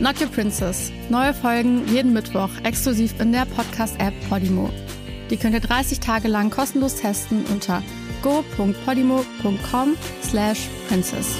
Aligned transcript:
Not 0.00 0.18
Your 0.18 0.28
Princess. 0.28 0.90
Neue 1.10 1.34
Folgen 1.34 1.86
jeden 1.86 2.14
Mittwoch 2.14 2.48
exklusiv 2.64 3.20
in 3.20 3.32
der 3.32 3.44
Podcast-App 3.44 4.14
Podimo. 4.30 4.70
Die 5.28 5.36
könnt 5.36 5.52
ihr 5.52 5.60
30 5.60 6.00
Tage 6.00 6.26
lang 6.26 6.48
kostenlos 6.48 6.96
testen 6.96 7.44
unter 7.52 7.82
go.podimo.com 8.22 9.96
slash 10.22 10.68
princess. 10.88 11.36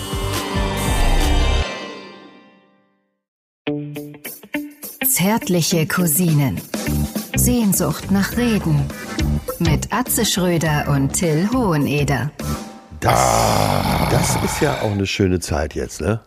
Zärtliche 5.08 5.86
Cousinen. 5.86 6.60
Sehnsucht 7.34 8.10
nach 8.10 8.36
Reden. 8.36 8.84
Mit 9.58 9.90
Atze 9.90 10.26
Schröder 10.26 10.88
und 10.90 11.14
Till 11.14 11.48
Hoheneder. 11.50 12.30
Das, 13.00 14.08
das 14.10 14.36
ist 14.44 14.60
ja 14.60 14.82
auch 14.82 14.92
eine 14.92 15.06
schöne 15.06 15.40
Zeit 15.40 15.74
jetzt, 15.74 16.02
ne? 16.02 16.20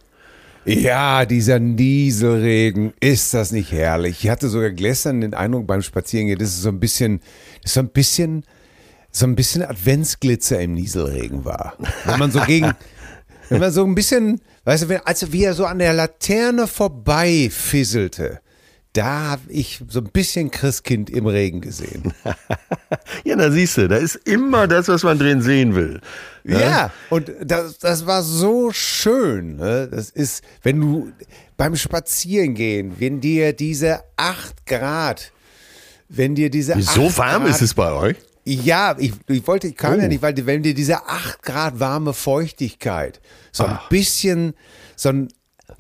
Ja, 0.66 1.26
dieser 1.26 1.60
Nieselregen, 1.60 2.94
ist 3.02 3.34
das 3.34 3.52
nicht 3.52 3.74
herrlich? 3.74 4.24
Ich 4.24 4.30
hatte 4.30 4.48
sogar 4.48 4.70
gestern 4.70 5.20
den 5.20 5.34
Eindruck 5.34 5.68
beim 5.68 5.82
Spazierengehen, 5.82 6.40
das 6.40 6.50
ist 6.50 6.62
so 6.62 6.70
ein 6.70 6.80
bisschen, 6.80 7.20
so 7.66 7.82
ein 7.82 7.90
bisschen, 7.90 8.46
so 9.12 9.26
ein 9.26 9.36
bisschen 9.36 9.62
Adventsglitzer 9.64 10.62
im 10.62 10.76
Nieselregen 10.76 11.44
war. 11.44 11.74
Wenn 12.06 12.18
man 12.18 12.32
so 12.32 12.40
gegen, 12.42 12.72
wenn 13.50 13.60
man 13.60 13.74
so 13.74 13.84
ein 13.84 13.94
bisschen, 13.94 14.40
weißt 14.64 14.84
du, 14.84 14.90
wenn, 14.90 15.02
als 15.02 15.34
wie 15.34 15.44
er 15.44 15.54
so 15.54 15.66
an 15.66 15.80
der 15.80 15.94
Laterne 15.94 16.68
vorbei 16.68 17.50
fisselte, 17.52 18.40
da 18.94 19.32
habe 19.32 19.42
ich 19.52 19.82
so 19.90 20.00
ein 20.00 20.10
bisschen 20.12 20.52
Christkind 20.52 21.10
im 21.10 21.26
Regen 21.28 21.62
gesehen. 21.62 22.14
Ja, 23.26 23.36
da 23.36 23.52
siehst 23.52 23.78
du, 23.78 23.88
da 23.88 23.98
ist 23.98 24.16
immer 24.16 24.68
das, 24.68 24.88
was 24.88 25.04
man 25.04 25.18
drin 25.18 25.42
sehen 25.42 25.76
will. 25.76 26.00
Ja, 26.44 26.92
und 27.10 27.32
das, 27.44 27.78
das 27.78 28.06
war 28.06 28.22
so 28.24 28.72
schön. 28.72 29.56
Ne? 29.58 29.88
Das 29.90 30.10
ist, 30.10 30.44
wenn 30.62 30.80
du 30.80 31.12
beim 31.58 31.76
Spazierengehen, 31.76 33.00
wenn 33.00 33.20
dir 33.22 33.54
diese 33.54 34.02
8 34.18 34.66
Grad, 34.66 35.32
wenn 36.10 36.36
dir 36.36 36.50
diese 36.50 36.80
So 36.82 37.08
8 37.08 37.18
warm 37.18 37.44
Grad, 37.44 37.52
ist 37.56 37.62
es 37.62 37.74
bei 37.74 37.92
euch? 37.92 38.18
Ja, 38.46 38.96
ich, 38.98 39.14
ich 39.28 39.46
wollte, 39.48 39.68
ich 39.68 39.76
kann 39.76 39.98
Oh. 40.00 40.02
ja 40.02 40.08
nicht, 40.08 40.22
weil 40.22 40.36
wenn 40.46 40.64
dir 40.64 40.74
diese 40.74 41.06
8 41.08 41.42
Grad 41.42 41.80
warme 41.80 42.14
Feuchtigkeit 42.14 43.22
so 43.52 43.66
ein 43.66 43.80
bisschen, 43.90 44.54
so 44.96 45.10
ein 45.10 45.28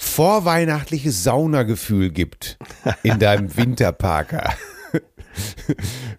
vorweihnachtliches 0.03 1.23
Saunagefühl 1.23 2.11
gibt 2.11 2.57
in 3.03 3.19
deinem 3.19 3.49
Winterparker. 3.57 4.53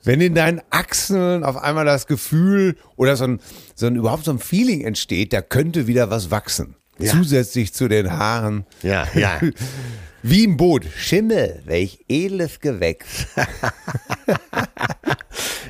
Wenn 0.03 0.21
in 0.21 0.35
deinen 0.35 0.61
Achseln 0.71 1.45
auf 1.45 1.57
einmal 1.57 1.85
das 1.85 2.07
Gefühl 2.07 2.77
oder 2.97 3.17
so 3.17 3.25
ein, 3.25 3.41
so 3.75 3.87
ein 3.87 3.97
überhaupt 3.97 4.25
so 4.25 4.33
ein 4.33 4.39
Feeling 4.39 4.83
entsteht, 4.83 5.33
da 5.33 5.41
könnte 5.41 5.87
wieder 5.87 6.11
was 6.11 6.31
wachsen. 6.31 6.75
Ja. 6.99 7.13
Zusätzlich 7.13 7.75
zu 7.75 7.89
den 7.89 8.11
Haaren. 8.11 8.67
Ja, 8.83 9.07
ja. 9.15 9.41
Wie 10.23 10.45
im 10.45 10.57
Boot. 10.57 10.87
Schimmel, 10.97 11.63
welch 11.67 12.05
edles 12.09 12.61
Gewächs. 12.61 13.27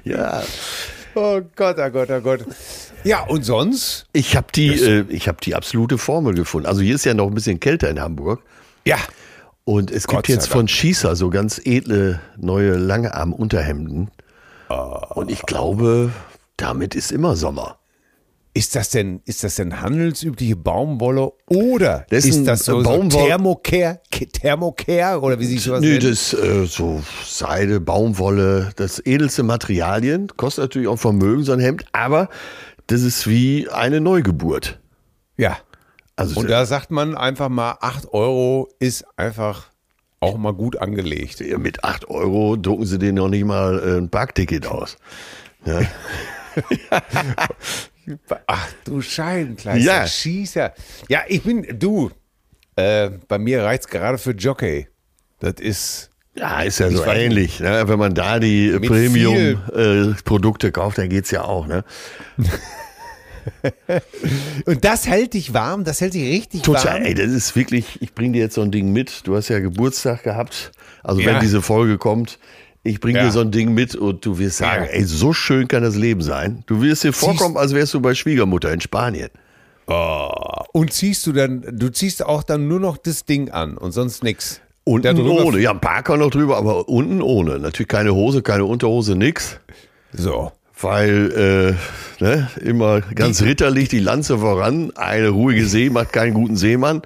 ja. 0.04 0.42
Oh 1.14 1.40
Gott, 1.54 1.76
oh 1.78 1.90
Gott, 1.90 2.10
oh 2.10 2.20
Gott. 2.20 2.40
Ja, 3.04 3.22
und 3.24 3.44
sonst? 3.44 4.06
Ich 4.12 4.36
habe 4.36 4.48
die, 4.54 4.68
äh, 4.68 5.04
ich 5.08 5.28
hab 5.28 5.40
die 5.40 5.54
absolute 5.54 5.98
Formel 5.98 6.34
gefunden. 6.34 6.66
Also 6.66 6.80
hier 6.80 6.94
ist 6.94 7.04
ja 7.04 7.14
noch 7.14 7.28
ein 7.28 7.34
bisschen 7.34 7.60
kälter 7.60 7.88
in 7.90 8.00
Hamburg. 8.00 8.42
Ja. 8.84 8.98
Und 9.64 9.90
es 9.90 10.06
Gott 10.06 10.24
gibt 10.24 10.28
jetzt 10.28 10.48
von 10.48 10.68
Schießer 10.68 11.16
so 11.16 11.30
ganz 11.30 11.60
edle 11.64 12.20
neue 12.36 12.76
Langarm-Unterhemden. 12.76 14.10
Ah. 14.68 15.06
Und 15.14 15.30
ich 15.30 15.42
glaube, 15.42 16.10
damit 16.56 16.94
ist 16.94 17.12
immer 17.12 17.36
Sommer. 17.36 17.78
Ist 18.56 18.76
das 18.76 18.90
denn, 18.90 19.20
ist 19.24 19.42
das 19.42 19.56
denn 19.56 19.80
handelsübliche 19.80 20.54
Baumwolle 20.54 21.32
oder 21.48 22.06
Das 22.10 22.24
ist 22.24 22.36
ist 22.36 22.46
das 22.46 22.64
so, 22.64 22.80
so 22.82 22.88
Baumwoll- 22.88 23.26
Thermocare, 23.26 24.00
Thermocare 24.32 25.20
oder 25.20 25.40
wie 25.40 25.46
sich 25.46 25.60
sowas 25.60 25.80
Nee, 25.80 25.98
nennt? 25.98 26.04
das 26.04 26.32
äh, 26.34 26.64
so 26.66 27.02
Seide, 27.26 27.80
Baumwolle, 27.80 28.70
das 28.76 29.04
edelste 29.04 29.42
Materialien. 29.42 30.28
Kostet 30.36 30.62
natürlich 30.66 30.86
auch 30.86 30.98
Vermögen, 31.00 31.42
so 31.42 31.50
ein 31.52 31.58
Hemd, 31.58 31.84
aber 31.90 32.28
das 32.86 33.02
ist 33.02 33.26
wie 33.26 33.68
eine 33.70 34.00
Neugeburt. 34.00 34.78
Ja. 35.36 35.58
Also 36.14 36.38
Und 36.38 36.48
da 36.48 36.64
sagt 36.64 36.92
man 36.92 37.16
einfach 37.16 37.48
mal, 37.48 37.76
8 37.80 38.12
Euro 38.14 38.68
ist 38.78 39.04
einfach 39.16 39.70
auch 40.20 40.38
mal 40.38 40.52
gut 40.54 40.76
angelegt. 40.76 41.42
mit 41.58 41.82
8 41.82 42.08
Euro 42.08 42.54
drucken 42.56 42.86
sie 42.86 43.00
denen 43.00 43.16
noch 43.16 43.28
nicht 43.28 43.44
mal 43.46 43.80
äh, 43.80 43.98
ein 43.98 44.10
Parkticket 44.10 44.68
aus. 44.68 44.96
Ja. 45.66 45.80
Ach 48.46 48.68
du 48.84 49.00
Scheibenkleister, 49.00 49.84
Ja. 49.84 50.06
Schießer. 50.06 50.72
Ja, 51.08 51.22
ich 51.28 51.42
bin, 51.42 51.66
du, 51.78 52.10
äh, 52.76 53.10
bei 53.28 53.38
mir 53.38 53.62
reizt 53.62 53.90
gerade 53.90 54.18
für 54.18 54.32
Jockey. 54.32 54.88
Das 55.40 55.54
ist, 55.60 56.10
Ja, 56.36 56.62
ist 56.62 56.80
ja 56.80 56.90
so 56.90 57.04
ähnlich. 57.04 57.60
Ne? 57.60 57.84
Wenn 57.86 57.98
man 57.98 58.14
da 58.14 58.38
die 58.40 58.70
Premium-Produkte 58.78 60.72
kauft, 60.72 60.98
dann 60.98 61.08
geht's 61.08 61.30
ja 61.30 61.44
auch. 61.44 61.66
Ne? 61.66 61.84
und 64.66 64.84
das 64.84 65.06
hält 65.06 65.34
dich 65.34 65.52
warm, 65.54 65.84
das 65.84 66.00
hält 66.00 66.14
dich 66.14 66.22
richtig 66.40 66.62
Total, 66.62 66.94
warm. 66.94 67.02
ey, 67.04 67.14
das 67.14 67.30
ist 67.30 67.54
wirklich, 67.56 68.00
ich 68.02 68.14
bringe 68.14 68.32
dir 68.32 68.40
jetzt 68.40 68.54
so 68.54 68.62
ein 68.62 68.70
Ding 68.70 68.92
mit. 68.92 69.26
Du 69.26 69.36
hast 69.36 69.48
ja 69.48 69.60
Geburtstag 69.60 70.22
gehabt. 70.22 70.72
Also 71.02 71.20
Ja. 71.20 71.34
wenn 71.34 71.40
diese 71.40 71.62
Folge 71.62 71.98
kommt, 71.98 72.38
ich 72.84 73.00
bringe 73.00 73.18
Ja. 73.18 73.24
dir 73.24 73.32
so 73.32 73.40
ein 73.40 73.50
Ding 73.50 73.74
mit 73.74 73.96
und 73.96 74.24
du 74.24 74.38
wirst 74.38 74.58
sagen, 74.58 74.84
Ja. 74.84 74.90
ey, 74.90 75.04
so 75.04 75.32
schön 75.32 75.66
kann 75.66 75.82
das 75.82 75.96
Leben 75.96 76.20
sein. 76.22 76.62
Du 76.66 76.80
wirst 76.82 77.02
dir 77.02 77.12
vorkommen, 77.12 77.56
als 77.56 77.74
wärst 77.74 77.94
du 77.94 78.00
bei 78.00 78.14
Schwiegermutter 78.14 78.72
in 78.72 78.80
Spanien. 78.80 79.30
Und 80.72 80.92
ziehst 80.92 81.26
du 81.26 81.32
dann, 81.32 81.62
du 81.72 81.90
ziehst 81.90 82.24
auch 82.24 82.42
dann 82.42 82.68
nur 82.68 82.80
noch 82.80 82.96
das 82.96 83.24
Ding 83.24 83.50
an 83.50 83.76
und 83.76 83.92
sonst 83.92 84.22
nix. 84.22 84.60
Unten 84.84 85.18
ohne. 85.26 85.58
Ja, 85.60 85.70
ein 85.70 85.80
Parker 85.80 86.16
noch 86.18 86.30
drüber, 86.30 86.56
aber 86.58 86.88
unten 86.88 87.22
ohne. 87.22 87.58
Natürlich 87.58 87.88
keine 87.88 88.14
Hose, 88.14 88.42
keine 88.42 88.64
Unterhose, 88.66 89.14
nix. 89.16 89.58
So. 90.12 90.52
Weil 90.80 91.76
äh, 92.20 92.22
ne, 92.22 92.50
immer 92.60 93.00
ganz 93.00 93.40
ritterlich 93.42 93.88
die 93.88 94.00
Lanze 94.00 94.38
voran. 94.38 94.90
Eine 94.96 95.28
ruhige 95.28 95.66
See 95.66 95.88
macht 95.88 96.12
keinen 96.12 96.34
guten 96.34 96.56
Seemann. 96.56 97.00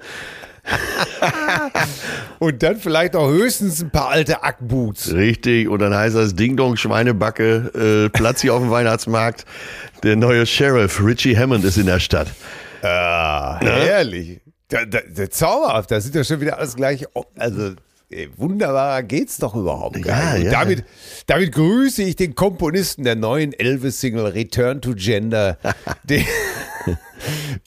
Und 2.39 2.63
dann 2.63 2.77
vielleicht 2.77 3.15
auch 3.15 3.29
höchstens 3.29 3.81
ein 3.81 3.89
paar 3.89 4.09
alte 4.09 4.43
Ackboots. 4.43 5.13
Richtig. 5.13 5.67
Und 5.67 5.79
dann 5.79 5.93
heißt 5.93 6.15
das 6.15 6.35
Ding 6.35 6.55
Dong 6.55 6.77
Schweinebacke, 6.77 8.05
äh, 8.05 8.09
Platz 8.09 8.41
hier 8.41 8.53
auf 8.53 8.61
dem 8.61 8.71
Weihnachtsmarkt. 8.71 9.45
Der 10.03 10.15
neue 10.15 10.45
Sheriff 10.45 11.03
Richie 11.03 11.35
Hammond 11.37 11.65
ist 11.65 11.77
in 11.77 11.85
der 11.85 11.99
Stadt. 11.99 12.29
Ah, 12.81 13.59
herrlich. 13.59 14.39
Da, 14.69 14.85
da, 14.85 14.99
der 15.05 15.29
zauberhaft, 15.31 15.91
da 15.91 15.99
sind 15.99 16.15
ja 16.15 16.23
schon 16.23 16.39
wieder 16.41 16.57
alles 16.59 16.75
gleich. 16.75 17.05
Also, 17.37 17.73
ey, 18.09 18.29
wunderbarer 18.37 19.03
geht's 19.03 19.37
doch 19.37 19.55
überhaupt 19.55 20.01
gar 20.01 20.17
Ja, 20.17 20.33
nicht. 20.33 20.45
Und 20.45 20.51
ja. 20.51 20.59
damit, 20.59 20.83
damit 21.25 21.51
grüße 21.51 22.03
ich 22.03 22.15
den 22.15 22.35
Komponisten 22.35 23.03
der 23.03 23.15
neuen 23.15 23.51
Elvis-Single 23.51 24.27
Return 24.27 24.79
to 24.81 24.93
Gender, 24.95 25.57
den, 26.03 26.23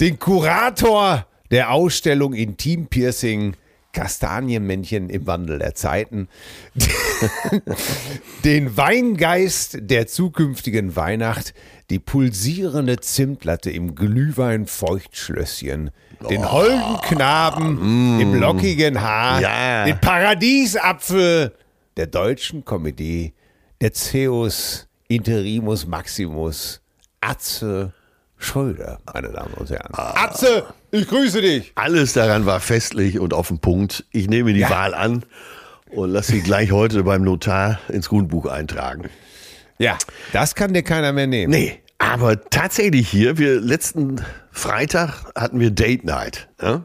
den 0.00 0.18
Kurator 0.18 1.26
der 1.52 1.70
Ausstellung 1.70 2.32
Intim 2.34 2.86
Piercing. 2.88 3.54
Kastanienmännchen 3.94 5.10
im 5.10 5.26
Wandel 5.26 5.58
der 5.58 5.74
Zeiten, 5.74 6.26
den 8.44 8.74
Weingeist 8.76 9.76
der 9.82 10.06
zukünftigen 10.06 10.96
Weihnacht, 10.96 11.54
die 11.90 11.98
pulsierende 11.98 13.00
Zimtlatte 13.00 13.70
im 13.70 13.94
Glühwein-Feuchtschlösschen, 13.94 15.90
den 16.30 16.50
holden 16.50 17.00
Knaben 17.02 18.18
im 18.18 18.34
lockigen 18.34 19.00
Haar, 19.00 19.40
Ja. 19.42 19.84
den 19.84 20.00
Paradiesapfel 20.00 21.52
der 21.98 22.06
deutschen 22.06 22.64
Komödie, 22.64 23.34
der 23.82 23.92
Zeus 23.92 24.88
Interimus 25.08 25.86
Maximus, 25.86 26.80
Atze 27.20 27.92
Schröder, 28.38 28.98
meine 29.12 29.28
Damen 29.28 29.52
und 29.54 29.68
Herren. 29.70 29.92
Atze, 29.92 30.64
ich 30.92 31.08
grüße 31.08 31.40
dich. 31.40 31.72
Alles 31.74 32.12
daran 32.12 32.46
war 32.46 32.60
festlich 32.60 33.18
und 33.18 33.34
auf 33.34 33.48
den 33.48 33.58
Punkt. 33.58 34.04
Ich 34.12 34.28
nehme 34.28 34.52
die 34.52 34.60
Ja. 34.60 34.70
Wahl 34.70 34.94
an 34.94 35.24
und 35.90 36.10
lass 36.10 36.28
sie 36.28 36.40
gleich 36.40 36.70
heute 36.70 37.02
beim 37.02 37.22
Notar 37.22 37.80
ins 37.88 38.08
Grundbuch 38.08 38.46
eintragen. 38.46 39.08
Ja, 39.78 39.98
das 40.32 40.54
kann 40.54 40.72
dir 40.72 40.82
keiner 40.82 41.12
mehr 41.12 41.26
nehmen. 41.26 41.52
Nee, 41.52 41.80
aber 41.98 42.44
tatsächlich 42.50 43.08
hier, 43.08 43.38
wir 43.38 43.60
letzten 43.60 44.20
Freitag 44.52 45.24
hatten 45.34 45.58
wir 45.58 45.70
Date 45.70 46.04
Night. 46.04 46.48
Ne? 46.60 46.84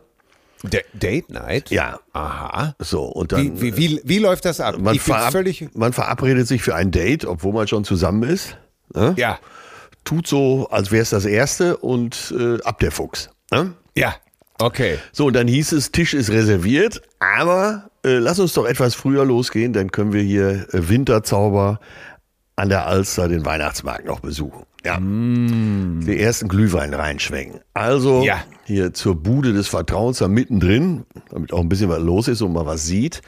D 0.64 0.82
Date 0.94 1.30
Night? 1.30 1.70
Ja. 1.70 2.00
Aha. 2.14 2.76
So, 2.80 3.04
und 3.04 3.32
dann. 3.32 3.62
Wie, 3.62 3.78
wie, 3.78 3.78
wie, 3.78 4.02
wie 4.04 4.20
läuft 4.20 4.46
das 4.46 4.60
ab? 4.60 4.78
man, 4.80 4.98
verab 4.98 5.34
man 5.74 5.94
verabredet 5.94 6.48
sich 6.48 6.64
für 6.64 6.74
ein 6.74 6.90
Date, 6.90 7.26
obwohl 7.26 7.54
man 7.54 7.68
schon 7.68 7.84
zusammen 7.84 8.24
ist. 8.24 8.58
Ne? 8.96 9.14
Ja, 9.18 9.38
Tut 10.08 10.26
so, 10.26 10.70
als 10.72 10.90
wäre 10.92 11.02
es 11.02 11.10
das 11.10 11.26
erste 11.26 11.76
und 11.76 12.34
äh, 12.40 12.62
ab 12.64 12.80
der 12.80 12.92
Fuchs. 12.92 13.30
Ne? 13.52 13.74
Ja. 13.98 14.16
Okay. 14.60 14.98
So, 15.12 15.28
und 15.28 15.34
dann 15.36 15.48
hieß 15.48 15.72
es, 15.74 15.92
Tisch 15.92 16.16
ist 16.16 16.32
reserviert, 16.32 17.02
aber 17.20 17.92
äh, 18.04 18.18
lass 18.18 18.40
uns 18.40 18.54
doch 18.54 18.66
etwas 18.66 18.96
früher 18.96 19.24
losgehen, 19.24 19.72
dann 19.72 19.92
können 19.92 20.14
wir 20.14 20.24
hier 20.24 20.66
äh, 20.74 20.90
Winterzauber 20.90 21.80
an 22.56 22.70
der 22.70 22.88
Alster 22.88 23.28
den 23.28 23.46
Weihnachtsmarkt 23.46 24.06
noch 24.06 24.20
besuchen. 24.20 24.64
Ja. 24.84 24.98
Den 24.98 26.08
ersten 26.08 26.48
Glühwein 26.48 26.94
reinschwenken. 26.96 27.60
Also 27.76 28.24
Ja. 28.24 28.44
hier 28.66 28.94
zur 28.96 29.16
Bude 29.16 29.54
des 29.54 29.68
Vertrauens 29.68 30.18
da 30.20 30.28
mittendrin, 30.28 31.06
damit 31.30 31.54
auch 31.54 31.60
ein 31.60 31.70
bisschen 31.70 31.90
was 31.90 32.02
los 32.02 32.28
ist 32.28 32.42
und 32.42 32.54
man 32.54 32.66
was 32.66 32.86
sieht. 32.88 33.22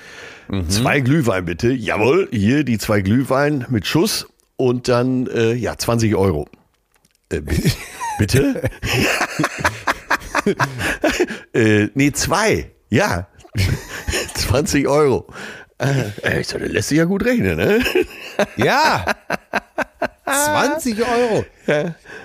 Zwei 0.70 1.00
Glühwein 1.02 1.46
bitte. 1.46 1.72
Jawohl, 1.72 2.28
hier 2.32 2.64
die 2.64 2.80
zwei 2.80 3.02
Glühwein 3.02 3.66
mit 3.70 3.86
Schuss 3.86 4.28
und 4.56 4.88
dann 4.88 5.28
äh, 5.28 5.54
ja 5.54 5.78
20 5.78 6.16
Euro. 6.16 6.48
Äh, 7.30 7.42
bi- 7.42 7.72
bitte? 8.18 8.62
äh, 11.54 11.88
nee, 11.94 12.12
zwei. 12.12 12.72
Ja. 12.90 13.28
20 14.36 14.88
Euro. 14.88 15.28
Äh, 15.78 16.42
ich 16.42 16.48
sag, 16.48 16.60
das 16.62 16.70
lässt 16.72 16.90
sich 16.90 16.98
ja 16.98 17.06
gut 17.06 17.24
rechnen, 17.26 17.58
ne? 17.58 17.84
Ja. 18.58 19.06
20 20.26 21.00
Euro. 21.02 21.46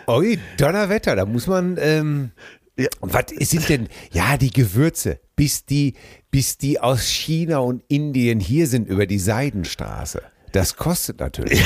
Ui, 0.09 0.39
Donnerwetter, 0.59 1.17
da 1.17 1.25
muss 1.25 1.47
man. 1.47 1.77
Ähm, 1.81 2.33
Ja. 2.77 2.89
Was 3.01 3.27
sind 3.49 3.69
denn, 3.69 3.89
ja, 4.13 4.37
die 4.37 4.51
Gewürze, 4.51 5.21
bis 5.37 5.65
die, 5.65 5.95
bis 6.31 6.59
die 6.59 6.81
aus 6.81 7.09
China 7.09 7.59
und 7.59 7.85
Indien 7.89 8.41
hier 8.41 8.67
sind 8.67 8.89
über 8.89 9.07
die 9.07 9.21
Seidenstraße. 9.21 10.23
Das 10.55 10.77
kostet 10.77 11.19
natürlich. 11.19 11.61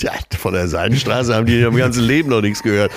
Ja, 0.00 0.12
von 0.38 0.52
der 0.52 0.68
Seidenstraße 0.68 1.34
haben 1.34 1.46
die 1.46 1.60
im 1.62 1.76
ganzen 1.76 2.02
Leben 2.04 2.28
noch 2.28 2.42
nichts 2.42 2.62
gehört. 2.62 2.92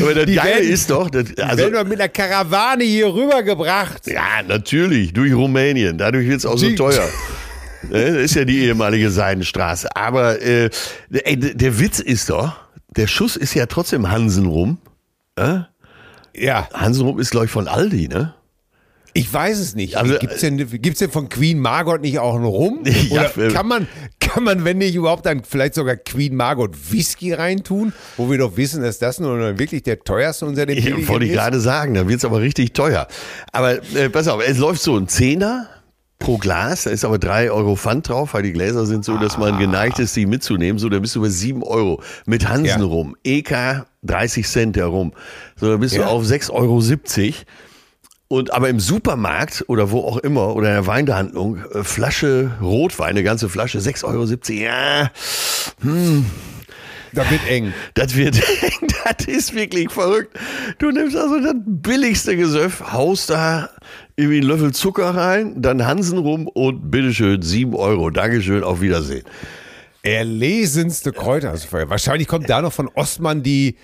Aber 0.00 0.12
das 0.12 0.26
Die 0.26 0.34
Geile 0.34 0.56
werden- 0.56 0.68
ist 0.70 0.90
doch, 0.90 1.08
das, 1.08 1.26
Also, 1.38 1.58
werden 1.58 1.74
wir 1.74 1.84
mit 1.84 2.00
einer 2.00 2.08
Karawane 2.08 2.82
hier 2.82 3.06
rübergebracht. 3.14 4.08
ja, 4.08 4.42
natürlich, 4.46 5.12
durch 5.12 5.32
Rumänien. 5.32 5.98
Dadurch 5.98 6.26
wird 6.26 6.38
es 6.38 6.46
auch 6.46 6.58
so 6.58 6.66
Die- 6.66 6.74
teuer. 6.74 7.08
Ne, 7.90 8.06
Das 8.14 8.22
ist 8.24 8.34
ja 8.34 8.44
die 8.44 8.58
ehemalige 8.64 9.08
Seidenstraße. 9.12 9.88
Aber 9.94 10.42
äh, 10.42 10.68
ey, 11.12 11.36
der 11.38 11.78
Witz 11.78 12.00
ist 12.00 12.28
doch, 12.30 12.56
der 12.96 13.06
Schuss 13.06 13.36
ist 13.36 13.54
ja 13.54 13.66
trotzdem 13.66 14.10
Hansenrum. 14.10 14.78
Ja, 16.34 16.68
Hansenrum 16.74 17.20
ist, 17.20 17.30
glaube 17.30 17.46
ich, 17.46 17.52
von 17.52 17.68
Aldi, 17.68 18.08
ne? 18.08 18.34
Ich 19.14 19.32
weiß 19.32 19.58
es 19.58 19.74
nicht. 19.74 19.96
Also, 19.96 20.18
Gibt's 20.18 20.40
denn, 20.40 20.56
gibt's 20.82 20.98
denn 21.00 21.10
von 21.10 21.28
Queen 21.28 21.58
Margot 21.58 22.00
nicht 22.00 22.18
auch 22.18 22.34
einen 22.36 22.44
Rum? 22.44 22.80
Oder 23.10 23.36
äh, 23.38 23.48
kann 23.52 23.66
man, 23.66 23.88
kann 24.20 24.44
man, 24.44 24.64
wenn 24.64 24.78
nicht 24.78 24.94
überhaupt, 24.94 25.26
dann 25.26 25.42
vielleicht 25.44 25.74
sogar 25.74 25.96
Queen 25.96 26.34
Margot 26.36 26.70
Whisky 26.92 27.32
reintun, 27.32 27.92
wo 28.16 28.30
wir 28.30 28.38
doch 28.38 28.56
wissen, 28.56 28.82
dass 28.82 28.98
das 28.98 29.18
nur 29.20 29.58
wirklich 29.58 29.82
der 29.82 30.00
teuerste 30.00 30.46
unter 30.46 30.66
den 30.66 30.78
Ich 30.78 30.84
billigen 30.84 31.08
wollte 31.08 31.24
ich 31.24 31.32
ist? 31.32 31.36
gerade 31.36 31.60
sagen, 31.60 31.94
da 31.94 32.06
wird 32.08 32.18
es 32.18 32.24
aber 32.24 32.40
richtig 32.40 32.72
teuer. 32.74 33.08
Aber 33.52 33.82
äh, 33.96 34.08
pass 34.10 34.28
auf, 34.28 34.42
es 34.46 34.58
läuft 34.58 34.82
so 34.82 34.96
ein 34.96 35.08
Zehner 35.08 35.68
pro 36.20 36.36
Glas, 36.36 36.82
da 36.82 36.90
ist 36.90 37.04
aber 37.04 37.18
drei 37.20 37.48
Euro 37.50 37.76
Pfand 37.76 38.08
drauf, 38.08 38.34
weil 38.34 38.42
die 38.42 38.52
Gläser 38.52 38.86
sind 38.86 39.04
so, 39.04 39.18
dass 39.18 39.38
man 39.38 39.56
geneigt 39.58 40.00
ist, 40.00 40.16
die 40.16 40.26
mitzunehmen. 40.26 40.78
So, 40.80 40.88
da 40.88 40.98
bist 40.98 41.14
du 41.14 41.20
bei 41.20 41.28
sieben 41.28 41.62
Euro. 41.62 42.02
Mit 42.26 42.48
Hansen 42.48 42.66
Ja. 42.80 42.84
rum. 42.86 43.16
EK 43.22 43.84
30 44.02 44.46
Cent 44.48 44.76
herum. 44.76 45.12
So, 45.56 45.68
da 45.70 45.76
bist 45.76 45.94
Ja. 45.94 46.02
du 46.02 46.08
auf 46.08 46.24
6,70 46.24 46.50
Euro. 46.50 46.80
Und 48.28 48.52
aber 48.52 48.68
im 48.68 48.78
Supermarkt 48.78 49.64
oder 49.68 49.90
wo 49.90 50.00
auch 50.00 50.18
immer 50.18 50.54
oder 50.54 50.68
in 50.68 50.74
der 50.74 50.86
Weinhandlung, 50.86 51.64
äh, 51.72 51.82
Flasche 51.82 52.52
Rotwein, 52.60 53.10
eine 53.10 53.22
ganze 53.22 53.48
Flasche, 53.48 53.78
6,70 53.78 54.04
Euro. 54.04 54.62
Ja, 54.62 55.10
Da 57.14 57.30
wird 57.30 57.40
eng. 57.48 57.72
das 57.94 58.14
wird, 58.14 58.38
das 59.18 59.26
ist 59.26 59.54
wirklich 59.54 59.90
verrückt. 59.90 60.38
Du 60.78 60.90
nimmst 60.90 61.16
also 61.16 61.40
das 61.40 61.54
billigste 61.64 62.36
Gesöff, 62.36 62.92
haust 62.92 63.30
da 63.30 63.70
irgendwie 64.16 64.40
einen 64.40 64.48
Löffel 64.48 64.72
Zucker 64.72 65.14
rein, 65.14 65.62
dann 65.62 65.86
Hansen 65.86 66.18
rum 66.18 66.48
und 66.48 66.90
bitteschön, 66.90 67.40
7 67.40 67.74
Euro. 67.74 68.10
Dankeschön, 68.10 68.62
auf 68.62 68.82
Wiedersehen. 68.82 69.24
Erlesenste 70.02 71.12
Kräuterfeuer. 71.12 71.88
Wahrscheinlich 71.88 72.28
kommt 72.28 72.50
da 72.50 72.60
noch 72.60 72.72
von 72.72 72.88
Ostmann 72.88 73.42
die, 73.42 73.76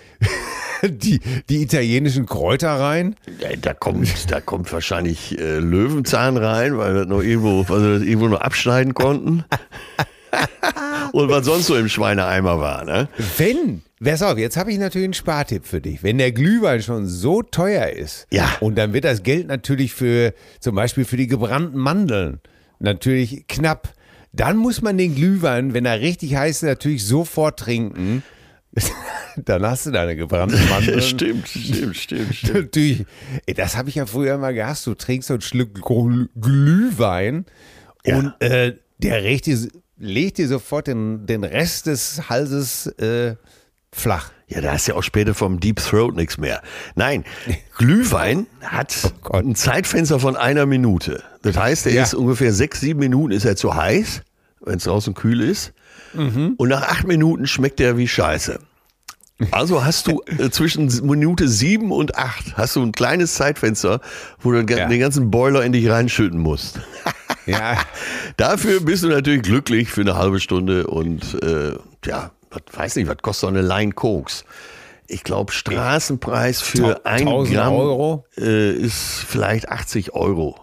die, 0.89 1.19
die 1.49 1.61
italienischen 1.61 2.25
Kräuter 2.25 2.69
rein. 2.71 3.15
Ja, 3.39 3.49
da 3.61 3.73
kommt, 3.73 4.31
da 4.31 4.41
kommt 4.41 4.71
wahrscheinlich 4.71 5.37
äh, 5.39 5.59
Löwenzahn 5.59 6.37
rein, 6.37 6.77
weil 6.77 6.93
das 6.93 7.07
noch 7.07 7.21
irgendwo, 7.21 7.67
weil 7.69 7.79
sie 7.79 7.93
das 7.99 8.01
irgendwo 8.03 8.27
noch 8.29 8.41
abschneiden 8.41 8.93
konnten. 8.93 9.43
und 11.13 11.29
was 11.29 11.45
sonst 11.45 11.67
so 11.67 11.75
im 11.75 11.87
Schweineeimer 11.89 12.59
war, 12.59 12.83
ne? 12.85 13.07
Wenn, 13.37 13.81
pass 14.03 14.21
auf, 14.21 14.37
jetzt 14.37 14.57
habe 14.57 14.71
ich 14.71 14.77
natürlich 14.77 15.05
einen 15.05 15.13
Spartipp 15.13 15.65
für 15.65 15.81
dich. 15.81 16.03
Wenn 16.03 16.17
der 16.17 16.31
Glühwein 16.31 16.81
schon 16.81 17.07
so 17.07 17.41
teuer 17.41 17.87
ist, 17.89 18.27
Ja. 18.31 18.49
und 18.59 18.75
dann 18.77 18.93
wird 18.93 19.05
das 19.05 19.23
Geld 19.23 19.47
natürlich 19.47 19.93
für, 19.93 20.33
zum 20.59 20.75
Beispiel 20.75 21.05
für 21.05 21.17
die 21.17 21.27
gebrannten 21.27 21.77
Mandeln, 21.79 22.39
natürlich 22.79 23.47
knapp. 23.47 23.93
Dann 24.33 24.57
muss 24.57 24.81
man 24.81 24.97
den 24.97 25.15
Glühwein, 25.15 25.73
wenn 25.73 25.85
er 25.85 26.01
richtig 26.01 26.35
heiß 26.35 26.57
ist, 26.57 26.63
natürlich 26.63 27.05
sofort 27.05 27.57
trinken. 27.59 28.21
dann 29.37 29.63
hast 29.65 29.85
du 29.85 29.91
deine 29.91 30.15
gebrannten 30.15 30.59
Mandeln. 30.69 31.01
Stimmt, 31.01 31.47
stimmt, 31.47 31.95
stimmt, 31.97 32.35
stimmt. 32.35 32.53
Natürlich, 32.55 33.05
das 33.55 33.75
habe 33.77 33.89
ich 33.89 33.95
ja 33.95 34.05
früher 34.05 34.35
immer 34.35 34.53
gehasst. 34.53 34.85
Du 34.87 34.93
trinkst 34.93 35.27
so 35.27 35.35
ein 35.35 35.41
Schluck 35.41 35.77
Gl- 35.77 36.29
Glühwein 36.39 37.45
Ja. 38.05 38.17
und 38.19 38.33
äh, 38.41 38.75
der 38.99 39.23
regt 39.23 39.45
dir, 39.45 39.57
legt 39.97 40.37
dir 40.37 40.47
sofort 40.47 40.87
den, 40.87 41.25
den 41.25 41.43
Rest 41.43 41.85
des 41.87 42.29
Halses 42.29 42.87
äh, 42.99 43.35
flach. 43.91 44.31
Ja, 44.47 44.61
da 44.61 44.73
hast 44.73 44.87
du 44.87 44.91
ja 44.91 44.97
auch 44.97 45.03
später 45.03 45.33
vom 45.33 45.59
Deep 45.59 45.77
Throat 45.77 46.15
nichts 46.15 46.37
mehr. 46.37 46.61
Nein, 46.95 47.23
Glühwein 47.77 48.45
hat 48.61 49.13
Oh 49.27 49.33
ein 49.37 49.55
Zeitfenster 49.55 50.19
von 50.19 50.35
einer 50.35 50.65
Minute. 50.65 51.23
Das 51.41 51.57
heißt, 51.57 51.87
er 51.87 51.93
Ja. 51.93 52.03
ist 52.03 52.13
ungefähr 52.13 52.53
sechs, 52.53 52.79
sieben 52.79 52.99
Minuten 52.99 53.31
ist 53.33 53.45
er 53.45 53.55
zu 53.55 53.73
heiß, 53.75 54.21
wenn 54.61 54.77
es 54.77 54.83
draußen 54.83 55.13
kühl 55.15 55.41
ist. 55.41 55.73
Mhm. 56.15 56.53
Und 56.57 56.69
nach 56.69 56.83
acht 56.83 57.05
Minuten 57.07 57.47
schmeckt 57.47 57.79
er 57.79 57.97
wie 57.97 58.07
Scheiße. 58.07 58.59
Also 59.51 59.83
hast 59.83 60.07
du 60.07 60.21
äh, 60.37 60.49
zwischen 60.49 60.85
Minute 61.05 61.47
sieben 61.47 61.91
und 61.91 62.17
acht 62.17 62.55
hast 62.57 62.75
du 62.77 62.81
ein 62.83 62.93
kleines 62.93 63.33
Zeitfenster, 63.35 63.99
wo 64.39 64.51
du 64.51 64.63
den 64.63 64.77
Ja. 64.77 64.87
den 64.87 64.99
ganzen 64.99 65.29
Boiler 65.29 65.63
in 65.63 65.71
dich 65.73 65.89
reinschütten 65.89 66.39
musst. 66.39 66.79
Ja, 67.47 67.77
Dafür 68.37 68.79
bist 68.79 69.03
du 69.03 69.07
natürlich 69.09 69.43
glücklich 69.43 69.91
für 69.91 70.01
eine 70.01 70.15
halbe 70.15 70.39
Stunde 70.39 70.87
und 70.87 71.39
äh, 71.43 71.73
ja, 72.03 72.31
was, 72.49 72.61
weiß 72.71 72.95
nicht, 72.95 73.07
was 73.07 73.17
kostet 73.21 73.41
so 73.41 73.47
eine 73.47 73.61
Line 73.61 73.91
Koks? 73.91 74.45
Ich 75.05 75.23
glaube, 75.23 75.51
Straßenpreis 75.51 76.61
für 76.61 77.05
ein 77.05 77.27
1000 77.27 77.55
Gramm 77.55 77.73
Euro? 77.75 78.25
Äh, 78.35 78.71
ist 78.73 79.23
vielleicht 79.27 79.69
80 79.69 80.13
Euro 80.13 80.57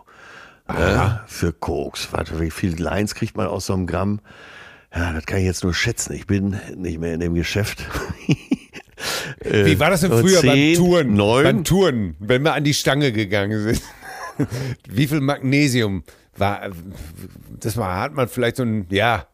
äh, 0.66 0.72
für 1.28 1.52
Koks. 1.52 2.08
Warte, 2.10 2.40
wie 2.40 2.50
viele 2.50 2.82
Lines 2.82 3.14
kriegt 3.14 3.36
man 3.36 3.46
aus 3.46 3.66
so 3.66 3.74
einem 3.74 3.86
Gramm? 3.86 4.18
Ja, 4.94 5.12
das 5.12 5.24
kann 5.24 5.38
ich 5.38 5.46
jetzt 5.46 5.64
nur 5.64 5.74
schätzen. 5.74 6.12
Ich 6.12 6.26
bin 6.26 6.58
nicht 6.76 6.98
mehr 6.98 7.14
in 7.14 7.20
dem 7.20 7.34
Geschäft. 7.34 7.86
Äh, 9.40 9.64
wie 9.66 9.80
war 9.80 9.90
das 9.90 10.02
denn 10.02 10.10
so 10.10 10.18
früher 10.18 10.42
beim 10.42 10.54
10, 10.54 10.76
Touren? 10.76 11.14
Neun, 11.14 11.44
Beim 11.44 11.64
Touren, 11.64 12.16
wenn 12.18 12.42
wir 12.42 12.52
an 12.54 12.64
die 12.64 12.74
Stange 12.74 13.12
gegangen 13.12 13.62
sind. 13.62 13.82
Wie 14.88 15.06
viel 15.06 15.20
Magnesium 15.20 16.04
war, 16.36 16.70
das 17.60 17.76
war, 17.76 18.00
hat 18.00 18.14
man 18.14 18.28
vielleicht 18.28 18.56
so 18.56 18.62
ein, 18.62 18.86
ja, 18.90 19.26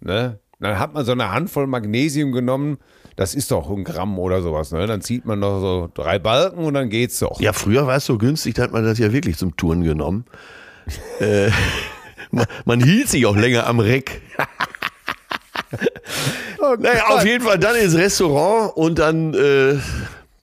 ne? 0.00 0.40
Dann 0.58 0.78
hat 0.78 0.94
man 0.94 1.04
so 1.04 1.12
eine 1.12 1.32
Handvoll 1.32 1.66
Magnesium 1.66 2.32
genommen, 2.32 2.78
das 3.16 3.34
ist 3.34 3.50
doch 3.50 3.68
ein 3.70 3.84
Gramm 3.84 4.18
oder 4.18 4.42
sowas, 4.42 4.72
ne? 4.72 4.86
Dann 4.86 5.00
zieht 5.00 5.24
man 5.24 5.40
noch 5.40 5.60
so 5.60 5.90
drei 5.92 6.18
Balken 6.18 6.64
und 6.64 6.74
dann 6.74 6.88
geht's 6.88 7.18
doch. 7.18 7.40
Ja, 7.40 7.52
früher 7.52 7.86
war 7.86 7.96
es 7.96 8.06
so 8.06 8.18
günstig, 8.18 8.54
da 8.54 8.62
hat 8.64 8.72
man 8.72 8.84
das 8.84 8.98
ja 8.98 9.12
wirklich 9.12 9.36
zum 9.36 9.56
Touren 9.56 9.82
genommen. 9.82 10.24
äh, 11.20 11.50
man, 12.30 12.46
man 12.64 12.82
hielt 12.82 13.08
sich 13.08 13.26
auch 13.26 13.36
länger 13.36 13.66
am 13.66 13.80
Reck. 13.80 14.22
naja, 16.78 17.06
auf 17.08 17.24
jeden 17.24 17.44
Fall 17.44 17.58
dann 17.58 17.76
ins 17.76 17.94
Restaurant 17.94 18.76
und 18.76 18.98
dann, 18.98 19.34
äh, 19.34 19.78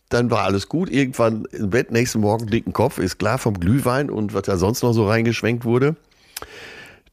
dann 0.10 0.32
war 0.32 0.44
alles 0.44 0.68
gut. 0.70 0.90
Irgendwann 0.90 1.46
im 1.52 1.70
Bett, 1.70 1.92
nächsten 1.92 2.20
Morgen 2.20 2.48
dicken 2.48 2.74
Kopf, 2.74 2.98
ist 2.98 3.20
klar 3.20 3.38
vom 3.38 3.60
Glühwein 3.60 4.10
und 4.10 4.34
was 4.34 4.44
da 4.44 4.58
sonst 4.58 4.84
noch 4.84 4.94
so 4.94 5.08
reingeschwenkt 5.08 5.66
wurde. 5.66 5.96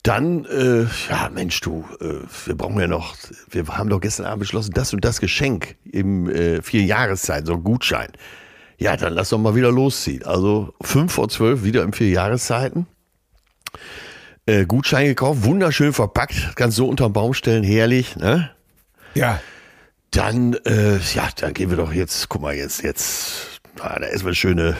Dann, 0.03 0.45
äh, 0.45 0.87
ja 1.11 1.31
Mensch, 1.35 1.61
du, 1.61 1.85
äh, 2.01 2.25
wir 2.45 2.55
brauchen 2.55 2.79
ja 2.79 2.87
noch, 2.87 3.17
wir 3.51 3.67
haben 3.67 3.89
doch 3.89 4.01
gestern 4.01 4.27
Abend 4.27 4.41
beschlossen, 4.41 4.71
das 4.73 4.95
und 4.95 5.05
das 5.05 5.21
Geschenk 5.21 5.75
im 5.85 6.31
äh, 6.31 6.63
vier 6.63 6.85
Jahreszeit, 6.85 7.47
so 7.47 7.55
ein 7.55 7.65
Gutschein. 7.65 8.13
Ja, 8.79 8.97
dann 8.97 9.15
lass 9.15 9.31
doch 9.31 9.39
mal 9.39 9.55
wieder 9.55 9.73
losziehen. 9.73 10.25
Also 10.25 10.75
fünf 10.81 11.13
vor 11.13 11.29
zwölf 11.29 11.65
wieder 11.65 11.83
im 11.83 11.93
vier 11.93 12.11
Jahreszeiten. 12.11 12.87
Äh, 14.47 14.65
Gutschein 14.67 15.07
gekauft, 15.07 15.45
wunderschön 15.45 15.93
verpackt, 15.93 16.53
kannst 16.55 16.77
so 16.77 16.89
unterm 16.89 17.13
Baum 17.13 17.35
stellen, 17.35 17.65
herrlich. 17.65 18.17
Ne? 18.17 18.51
Ja. 19.15 19.41
Dann, 20.13 20.55
äh, 20.65 20.97
ja, 21.15 21.29
dann 21.37 21.53
gehen 21.53 21.69
wir 21.71 21.77
doch 21.77 21.93
jetzt, 21.93 22.29
guck 22.29 22.43
mal, 22.43 22.55
jetzt, 22.55 22.83
jetzt 22.83 23.57
Ah, 23.81 23.99
da 24.01 24.07
ist 24.07 24.25
was 24.25 24.37
schöne, 24.39 24.77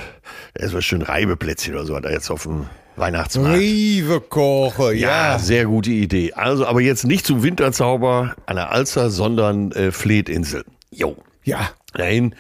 da 0.55 0.65
ist 0.65 0.73
was 0.73 0.85
schön 0.85 1.03
Reibeplätzchen 1.03 1.75
oder 1.75 1.85
so, 1.85 1.99
da 2.01 2.09
jetzt 2.11 2.31
auf 2.31 2.45
dem 2.45 2.67
Weihnachtsmarkt. 2.97 3.59
Rive 3.59 4.21
koche, 4.23 4.95
Ja, 4.95 5.33
ja. 5.33 5.39
sehr 5.39 5.67
gute 5.67 5.91
Idee. 5.91 6.33
Also, 6.33 6.67
aber 6.67 6.81
jetzt 6.81 7.05
nicht 7.05 7.27
zum 7.27 7.43
Winterzauber 7.43 8.35
an 8.47 8.57
der 8.57 8.73
Alster, 8.73 9.11
sondern 9.11 9.71
äh, 9.73 9.93
Fletinsel. 9.93 10.65
Jo. 10.91 11.17
Ja. 11.45 11.71
Dahin. 11.93 12.35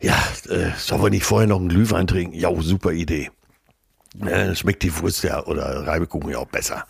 Ja, 0.00 0.16
äh, 0.48 0.70
sollen 0.78 1.02
wir 1.02 1.10
nicht 1.10 1.24
vorher 1.24 1.48
noch 1.48 1.58
einen 1.58 1.68
Glühwein 1.68 2.06
trinken? 2.06 2.34
Ja, 2.36 2.50
super 2.60 2.92
Idee. 2.92 3.30
Äh, 4.20 4.54
schmeckt 4.54 4.82
die 4.82 4.94
Wurst 5.00 5.24
ja 5.24 5.42
oder 5.46 5.86
Reibekuchen 5.86 6.30
ja 6.30 6.38
auch 6.38 6.46
besser. 6.46 6.84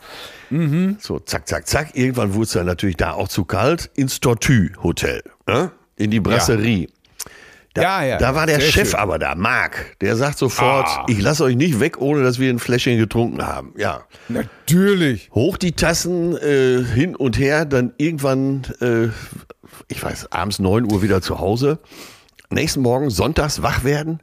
So, 0.98 1.18
zack, 1.20 1.48
zack, 1.48 1.66
zack. 1.66 1.96
Irgendwann 1.96 2.34
wurde 2.34 2.44
es 2.44 2.52
dann 2.52 2.66
natürlich 2.66 2.96
da 2.96 3.12
auch 3.12 3.28
zu 3.28 3.44
kalt 3.44 3.90
ins 3.94 4.20
Tortue 4.20 4.70
Hotel. 4.82 5.22
Ne? 5.46 5.70
In 5.96 6.10
die 6.10 6.20
Brasserie. 6.20 6.88
Da, 7.74 7.82
Ja, 7.82 8.04
ja, 8.04 8.18
da 8.18 8.34
war 8.34 8.46
der 8.46 8.60
Chef 8.60 8.90
schön. 8.90 8.98
aber 8.98 9.18
da, 9.18 9.34
Marc. 9.34 9.96
Der 10.02 10.14
sagt 10.16 10.36
sofort, 10.36 10.86
Ah. 10.86 11.06
ich 11.08 11.22
lasse 11.22 11.44
euch 11.44 11.56
nicht 11.56 11.80
weg, 11.80 11.98
ohne 12.02 12.22
dass 12.22 12.38
wir 12.38 12.50
ein 12.50 12.58
Fläschchen 12.58 12.98
getrunken 12.98 13.46
haben. 13.46 13.72
Ja. 13.78 14.02
Natürlich. 14.28 15.30
Hoch 15.32 15.56
die 15.56 15.72
Tassen 15.72 16.36
äh, 16.36 16.82
hin 16.84 17.16
und 17.16 17.38
her, 17.38 17.64
dann 17.64 17.94
irgendwann, 17.96 18.62
äh, 18.82 19.06
ich 19.88 20.02
weiß, 20.02 20.32
abends 20.32 20.58
9 20.58 20.92
Uhr 20.92 21.00
wieder 21.02 21.22
zu 21.22 21.38
Hause. 21.38 21.78
Nächsten 22.50 22.80
Morgen, 22.82 23.08
sonntags 23.08 23.62
wach 23.62 23.84
werden. 23.84 24.20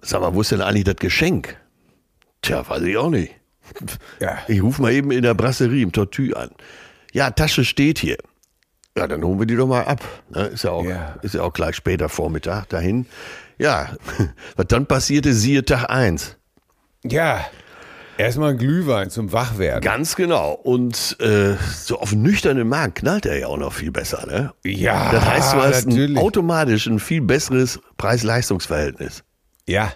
Sag 0.00 0.22
mal, 0.22 0.34
wo 0.34 0.40
ist 0.40 0.50
denn 0.52 0.62
eigentlich 0.62 0.84
das 0.84 0.96
Geschenk? 0.96 1.58
Tja, 2.42 2.68
weiß 2.68 2.82
ich 2.82 2.96
auch 2.96 3.10
nicht. 3.10 3.32
Ja. 4.20 4.38
Ich 4.48 4.62
rufe 4.62 4.82
mal 4.82 4.92
eben 4.92 5.10
in 5.12 5.22
der 5.22 5.34
Brasserie 5.34 5.82
im 5.82 5.92
Tortue 5.92 6.36
an. 6.36 6.50
Ja, 7.12 7.30
Tasche 7.30 7.64
steht 7.64 7.98
hier. 7.98 8.18
Ja, 8.96 9.06
dann 9.06 9.22
holen 9.24 9.38
wir 9.38 9.46
die 9.46 9.56
doch 9.56 9.66
mal 9.66 9.84
ab. 9.84 10.02
Ne, 10.30 10.46
Ist, 10.48 10.64
ja 10.64 10.70
auch, 10.72 10.84
Ja. 10.84 11.14
ist 11.22 11.34
ja 11.34 11.42
auch 11.42 11.52
gleich 11.52 11.76
später 11.76 12.08
Vormittag 12.08 12.68
dahin. 12.68 13.06
Ja, 13.58 13.96
was 14.56 14.66
dann 14.66 14.86
passierte, 14.86 15.32
siehe 15.32 15.64
Tag 15.64 15.88
eins. 15.88 16.36
Ja. 17.04 17.46
Erstmal 18.18 18.50
ein 18.50 18.58
Glühwein 18.58 19.08
zum 19.08 19.32
Wachwerden. 19.32 19.80
Ganz 19.80 20.14
genau. 20.16 20.52
Und 20.52 21.16
äh, 21.20 21.54
so 21.74 21.98
auf 21.98 22.12
nüchternen 22.12 22.68
Magen 22.68 22.92
knallt 22.92 23.24
er 23.24 23.38
ja 23.38 23.46
auch 23.46 23.56
noch 23.56 23.72
viel 23.72 23.90
besser. 23.90 24.26
Ne? 24.26 24.52
Ja, 24.64 25.10
Das 25.12 25.24
heißt, 25.24 25.52
du 25.54 25.56
hast 25.62 25.86
ein, 25.86 26.18
automatisch 26.18 26.86
ein 26.86 26.98
viel 26.98 27.22
besseres 27.22 27.80
Preis-Leistungs-Verhältnis. 27.96 29.24
Ja. 29.66 29.92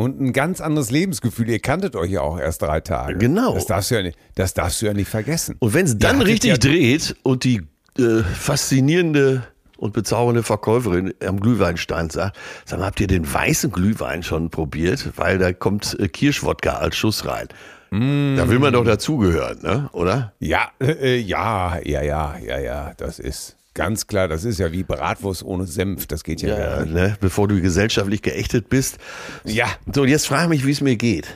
Und 0.00 0.18
ein 0.18 0.32
ganz 0.32 0.62
anderes 0.62 0.90
Lebensgefühl. 0.90 1.50
Ihr 1.50 1.58
kanntet 1.58 1.94
euch 1.94 2.10
ja 2.10 2.22
auch 2.22 2.38
erst 2.38 2.62
drei 2.62 2.80
Tage. 2.80 3.18
Genau. 3.18 3.52
Das 3.52 3.66
darfst 3.66 3.90
du 3.90 3.96
ja 3.96 4.02
nicht, 4.02 4.16
das 4.34 4.54
darfst 4.54 4.80
du 4.80 4.86
ja 4.86 4.94
nicht 4.94 5.10
vergessen. 5.10 5.56
Und 5.58 5.74
wenn 5.74 5.84
es 5.84 5.98
dann 5.98 6.16
hattet 6.16 6.28
richtig 6.28 6.50
ja- 6.52 6.56
dreht 6.56 7.16
und 7.22 7.44
die 7.44 7.60
äh, 7.98 8.22
faszinierende 8.22 9.42
und 9.76 9.92
bezaubernde 9.92 10.42
Verkäuferin 10.42 11.12
am 11.22 11.38
Glühweinstand 11.38 12.12
sagt, 12.12 12.38
sag 12.64 12.78
mal, 12.78 12.86
habt 12.86 13.00
ihr 13.00 13.08
den 13.08 13.30
weißen 13.30 13.70
Glühwein 13.70 14.22
schon 14.22 14.48
probiert? 14.48 15.06
Weil 15.16 15.36
da 15.36 15.52
kommt 15.52 15.98
äh, 16.00 16.08
Kirschwodka 16.08 16.78
als 16.78 16.96
Schuss 16.96 17.26
rein. 17.26 17.48
Mm. 17.90 18.36
Da 18.36 18.48
will 18.48 18.58
man 18.58 18.72
doch 18.72 18.84
dazugehören, 18.84 19.60
ne? 19.60 19.90
oder? 19.92 20.32
Ja, 20.38 20.70
äh, 20.80 21.18
ja, 21.18 21.78
ja, 21.84 22.00
ja, 22.00 22.38
ja, 22.38 22.58
ja, 22.58 22.92
das 22.96 23.18
ist 23.18 23.58
ganz 23.74 24.06
klar. 24.06 24.28
Das 24.28 24.44
ist 24.44 24.58
ja 24.58 24.72
wie 24.72 24.82
Bratwurst 24.82 25.42
ohne 25.42 25.66
Senf. 25.66 26.06
Das 26.06 26.24
geht 26.24 26.42
ja, 26.42 26.56
gar 26.56 26.76
Ja, 26.78 26.82
nicht. 26.82 26.94
ne? 26.94 27.16
Bevor 27.20 27.48
du 27.48 27.60
gesellschaftlich 27.60 28.22
geächtet 28.22 28.68
bist. 28.68 28.98
Ja, 29.44 29.68
So, 29.92 30.02
und 30.02 30.08
jetzt 30.08 30.26
frag 30.26 30.48
mich, 30.48 30.66
wie 30.66 30.72
es 30.72 30.80
mir 30.80 30.96
geht. 30.96 31.26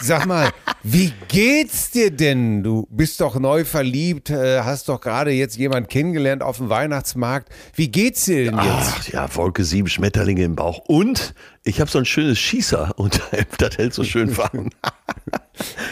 sag 0.00 0.26
mal, 0.26 0.50
wie 0.84 1.12
geht's 1.26 1.90
dir 1.90 2.12
denn? 2.12 2.62
Du 2.62 2.86
bist 2.88 3.20
doch 3.20 3.36
neu 3.38 3.64
verliebt, 3.64 4.30
äh, 4.30 4.60
hast 4.60 4.88
doch 4.88 5.00
gerade 5.00 5.32
jetzt 5.32 5.56
jemand 5.56 5.88
kennengelernt 5.88 6.40
auf 6.42 6.58
dem 6.58 6.68
Weihnachtsmarkt. 6.68 7.48
Wie 7.74 7.88
geht's 7.90 8.26
dir 8.26 8.44
denn 8.44 8.54
jetzt? 8.58 8.66
Ach 8.68 9.08
ja, 9.08 9.34
Wolke 9.34 9.64
sieben 9.64 9.88
Schmetterlinge 9.88 10.44
im 10.44 10.54
Bauch. 10.54 10.78
Und 10.86 11.34
ich 11.64 11.80
habe 11.80 11.90
so 11.90 11.98
ein 11.98 12.04
schönes 12.04 12.38
Schießer 12.38 12.92
und 12.96 13.20
das 13.58 13.76
hält 13.76 13.92
so 13.92 14.04
schön 14.04 14.36
warm. 14.36 14.70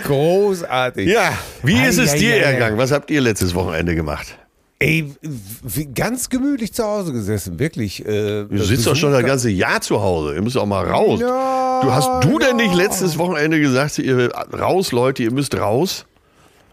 Großartig. 0.04 1.08
ja, 1.08 1.32
wie 1.62 1.76
Ei, 1.78 1.88
ist 1.88 1.98
es 1.98 2.12
ei, 2.12 2.18
dir 2.18 2.34
ei. 2.34 2.38
ergangen? 2.38 2.78
Was 2.78 2.92
habt 2.92 3.10
ihr 3.10 3.20
letztes 3.20 3.54
Wochenende 3.54 3.94
gemacht? 3.94 4.38
Ey, 4.82 5.12
wie, 5.20 5.86
ganz 5.86 6.30
gemütlich 6.30 6.72
zu 6.72 6.82
Hause 6.82 7.12
gesessen, 7.12 7.58
wirklich. 7.58 8.04
Äh, 8.06 8.46
Du 8.46 8.64
sitzt 8.64 8.86
doch 8.86 8.96
schon 8.96 9.12
das 9.12 9.24
ganze 9.24 9.50
Jahr 9.50 9.82
zu 9.82 10.00
Hause. 10.00 10.34
Ihr 10.34 10.40
müsst 10.40 10.56
auch 10.56 10.64
mal 10.64 10.88
raus. 10.88 11.20
Ja, 11.20 11.80
du 11.82 11.92
hast 11.92 12.24
du 12.24 12.38
denn 12.38 12.56
nicht 12.56 12.70
ja. 12.70 12.76
letztes 12.76 13.18
Wochenende 13.18 13.60
gesagt, 13.60 13.98
ihr 13.98 14.32
raus, 14.34 14.92
Leute, 14.92 15.22
ihr 15.22 15.32
müsst 15.32 15.54
raus? 15.54 16.06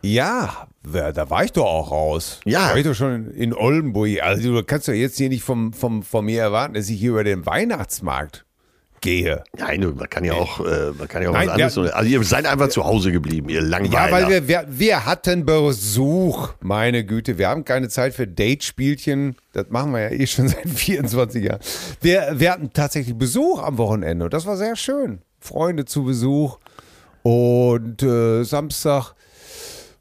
Ja, 0.02 0.68
da 0.84 1.30
war 1.30 1.44
ich 1.44 1.52
doch 1.52 1.66
auch 1.66 1.92
raus. 1.92 2.40
Ja. 2.46 2.70
War 2.70 2.78
ich 2.78 2.86
doch 2.86 2.94
schon 2.94 3.30
in 3.32 3.54
Oldenburg. 3.54 4.22
Also 4.22 4.54
du 4.54 4.64
kannst 4.64 4.88
doch 4.88 4.94
jetzt 4.94 5.18
hier 5.18 5.28
nicht 5.28 5.44
vom, 5.44 5.74
vom, 5.74 6.02
von 6.02 6.24
mir 6.24 6.42
erwarten, 6.42 6.76
dass 6.76 6.88
ich 6.88 6.98
hier 6.98 7.10
über 7.10 7.26
den 7.26 7.46
Weihnachtsmarkt 7.46 8.46
gehe. 9.02 9.44
Nein, 9.58 9.94
man 9.96 10.10
kann 10.10 10.24
ja 10.24 10.34
auch, 10.34 10.60
äh, 10.60 10.92
man 10.98 11.08
kann 11.08 11.24
ja 11.24 11.30
auch 11.30 11.34
Nein, 11.34 11.48
was 11.48 11.54
anderes. 11.54 11.76
ja. 11.76 11.96
also 11.96 12.10
ihr 12.10 12.24
seid 12.24 12.46
einfach 12.46 12.70
zu 12.70 12.84
Hause 12.86 13.12
geblieben, 13.12 13.50
ihr 13.50 13.62
Langweiler. 13.62 14.06
Ja, 14.06 14.12
weil 14.12 14.30
wir, 14.30 14.48
wir, 14.48 14.66
wir 14.68 15.06
hatten 15.06 15.46
Besuch. 15.46 16.50
Meine 16.62 17.06
Güte, 17.06 17.38
wir 17.38 17.50
haben 17.50 17.66
keine 17.66 17.90
Zeit 17.90 18.14
für 18.14 18.28
Date-Spielchen. 18.28 19.36
Das 19.54 19.70
machen 19.70 19.92
wir 19.92 20.02
ja 20.02 20.10
eh 20.10 20.28
schon 20.28 20.48
seit 20.48 20.68
24 20.68 21.44
Jahren. 21.44 21.60
Wir, 22.02 22.34
wir 22.36 22.52
hatten 22.52 22.72
tatsächlich 22.74 23.18
Besuch 23.18 23.62
am 23.62 23.78
Wochenende 23.78 24.26
und 24.26 24.34
das 24.34 24.46
war 24.46 24.58
sehr 24.58 24.76
schön. 24.76 25.20
Freunde 25.40 25.86
zu 25.86 26.04
Besuch. 26.04 26.58
Und 27.24 28.04
äh, 28.04 28.44
Samstag 28.44 29.14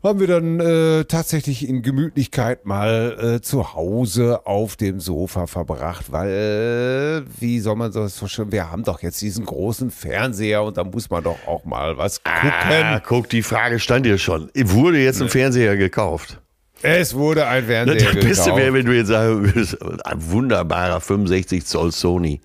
haben 0.06 0.20
wir 0.20 0.26
dann 0.26 0.60
äh, 0.60 1.04
tatsächlich 1.04 1.68
in 1.68 1.82
Gemütlichkeit 1.82 2.64
mal 2.64 3.36
äh, 3.36 3.40
zu 3.40 3.74
Hause 3.74 4.46
auf 4.46 4.76
dem 4.76 5.00
Sofa 5.00 5.46
verbracht, 5.46 6.12
weil, 6.12 7.24
äh, 7.26 7.40
wie 7.40 7.60
soll 7.60 7.76
man 7.76 7.92
das 7.92 8.16
so 8.16 8.26
schön, 8.26 8.52
wir 8.52 8.70
haben 8.70 8.84
doch 8.84 9.02
jetzt 9.02 9.20
diesen 9.20 9.44
großen 9.44 9.90
Fernseher 9.90 10.62
und 10.62 10.76
da 10.76 10.84
muss 10.84 11.10
man 11.10 11.24
doch 11.24 11.38
auch 11.46 11.64
mal 11.64 11.96
was 11.98 12.22
gucken. 12.22 12.52
ah, 12.60 13.00
guck, 13.00 13.28
die 13.28 13.42
Frage 13.42 13.78
stand 13.78 14.06
dir 14.06 14.18
schon. 14.18 14.50
Wurde 14.54 14.98
jetzt 14.98 15.20
ein 15.20 15.28
Fernseher 15.28 15.76
gekauft? 15.76 16.40
Es 16.82 17.14
wurde 17.14 17.46
ein 17.46 17.64
Fernseher 17.64 17.96
Das 17.96 18.14
Beste 18.14 18.28
gekauft. 18.28 18.56
wäre, 18.56 18.74
wenn 18.74 18.86
du 18.86 18.92
jetzt 18.92 19.08
würdest, 19.08 19.82
ein 20.04 20.30
wunderbarer 20.30 21.00
65 21.00 21.64
Zoll 21.64 21.92
Sony. 21.92 22.40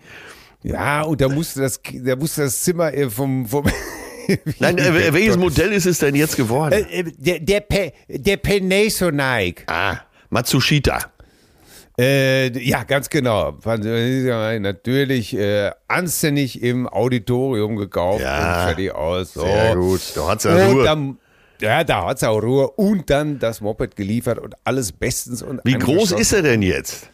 Ja, 0.64 1.02
und 1.02 1.22
da 1.22 1.28
musste 1.28 1.62
das, 1.62 1.80
da 2.04 2.16
musste 2.16 2.42
das 2.42 2.62
Zimmer 2.62 2.94
äh, 2.94 3.10
vom, 3.10 3.46
vom 3.46 3.66
Nein, 4.60 4.78
äh, 4.78 5.14
welches 5.14 5.38
Modell 5.38 5.72
ist 5.74 5.86
es 5.86 6.00
denn 6.00 6.16
jetzt 6.16 6.38
geworden? 6.38 6.74
Äh, 6.74 7.00
äh, 7.00 7.04
der, 7.18 7.40
der, 7.40 7.60
Pe, 7.62 7.92
der 8.08 8.38
Panasonic. 8.38 9.64
ah, 9.68 9.98
Matsushita. 10.30 11.00
Äh, 12.00 12.58
ja, 12.58 12.84
ganz 12.84 13.10
genau. 13.10 13.58
Natürlich 14.60 15.36
äh, 15.38 15.72
anständig 15.88 16.64
im 16.64 16.88
Auditorium 16.88 17.76
gekauft 17.76 18.22
Ja, 18.24 18.38
und 18.38 18.66
fertig 18.68 18.92
aus. 18.94 19.34
So. 19.34 19.42
Sehr 19.42 19.76
gut. 19.76 20.02
Da 20.16 20.28
hat's 20.30 20.44
ja 20.46 20.56
Und 20.56 20.74
Ruhe. 20.78 20.84
dann, 20.86 21.18
ja, 21.60 21.84
da 21.84 22.06
hat's 22.08 22.24
auch 22.24 22.42
Ruhe. 22.42 22.70
Und 22.72 23.10
dann 23.10 23.40
das 23.40 23.62
Moped 23.62 23.96
geliefert 23.96 24.40
und 24.40 24.56
alles 24.64 24.92
bestens. 24.94 25.42
Und 25.44 25.60
Wie 25.64 25.74
groß 25.74 26.14
ist 26.14 26.32
er 26.32 26.42
denn 26.44 26.62
jetzt? 26.62 27.10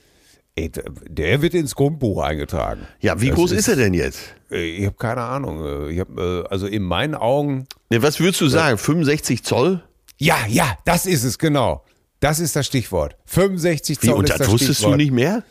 Der 0.58 1.42
wird 1.42 1.54
ins 1.54 1.76
Grundbuch 1.76 2.22
eingetragen. 2.24 2.82
Ja, 3.00 3.22
wie 3.22 3.28
Das 3.28 3.36
groß 3.36 3.52
ist, 3.52 3.68
er 3.68 3.76
denn 3.76 3.94
jetzt? 3.94 4.20
Äh, 4.50 4.78
Ich 4.78 4.86
habe 4.86 4.96
keine 4.98 5.22
Ahnung. 5.22 5.64
Äh, 5.64 5.92
Ich 5.94 6.00
hab, 6.00 6.18
äh, 6.18 6.44
also 6.50 6.66
in 6.68 6.82
meinen 6.84 7.14
Augen. 7.16 7.68
Ne, 7.92 8.02
was 8.02 8.20
würdest 8.20 8.42
du 8.42 8.48
sagen? 8.48 8.78
65 8.78 9.44
Zoll? 9.44 9.84
Ja, 10.18 10.38
ja, 10.48 10.78
das 10.86 11.06
ist 11.06 11.24
es, 11.24 11.38
genau. 11.38 11.84
Das 12.20 12.40
ist 12.40 12.56
das 12.56 12.66
Stichwort. 12.66 13.16
65 13.28 14.02
Wie, 14.02 14.08
Zoll 14.08 14.16
und 14.18 14.24
ist 14.24 14.32
das 14.32 14.38
das 14.40 14.50
wusstest 14.52 14.80
Stichwort. 14.80 14.94
du 14.94 14.98
nicht 14.98 15.12
mehr? 15.12 15.44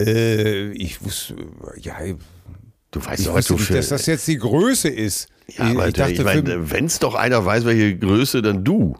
Äh, 0.00 0.72
ich 0.72 1.02
wusste, 1.04 1.34
ja, 1.80 1.94
Du 2.90 3.04
weißt 3.04 3.20
ich 3.20 3.32
wusste 3.32 3.52
du 3.54 3.58
nicht, 3.58 3.66
für. 3.68 3.74
dass 3.74 3.88
das 3.88 4.06
jetzt 4.06 4.26
die 4.28 4.38
Größe 4.38 4.88
ist. 4.88 5.28
ja, 5.48 5.64
ich, 5.70 5.76
aber 5.76 5.88
ich 5.88 5.94
dachte, 5.94 6.12
ich 6.12 6.20
fünf- 6.20 6.70
wenn 6.72 6.84
es 6.86 6.98
doch 6.98 7.14
einer 7.14 7.44
weiß, 7.44 7.64
welche 7.64 7.96
Größe, 7.96 8.40
dann 8.42 8.64
du. 8.64 8.96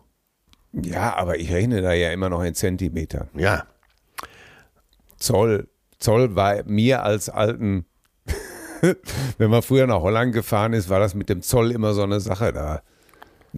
ja, 0.73 1.15
aber 1.17 1.39
ich 1.39 1.51
rechne 1.53 1.81
da 1.83 1.93
ja 1.93 2.13
immer 2.13 2.29
noch 2.29 2.43
in 2.43 2.55
Zentimetern. 2.55 3.29
Ja. 3.35 3.65
Zoll, 5.19 5.69
Zoll 5.99 6.35
war 6.37 6.63
mir 6.65 7.03
als 7.03 7.29
alten, 7.29 7.87
wenn 9.39 9.51
man 9.51 9.63
früher 9.63 9.87
nach 9.87 10.01
Holland 10.01 10.33
gefahren 10.33 10.73
ist, 10.73 10.89
war 10.89 11.01
das 11.01 11.15
mit 11.15 11.29
dem 11.29 11.43
Zoll 11.43 11.73
immer 11.73 11.95
so 11.95 12.03
eine 12.03 12.21
Sache. 12.21 12.53
Da 12.53 12.83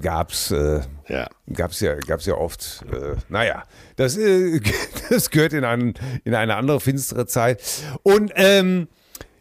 gab's, 0.01 0.51
äh, 0.51 0.81
Ja. 1.09 1.29
gab's 1.53 1.81
ja, 1.81 1.95
gab's 1.97 2.27
ja 2.27 2.35
oft. 2.35 2.85
Äh, 2.93 3.17
naja, 3.29 3.65
das, 3.97 4.17
äh, 4.17 4.61
das 5.11 5.31
gehört 5.31 5.53
in, 5.53 5.65
einen, 5.65 5.95
in 6.25 6.35
eine 6.35 6.57
andere 6.57 6.81
finstere 6.81 7.27
Zeit. 7.27 7.63
Und 8.03 8.33
ähm, 8.37 8.89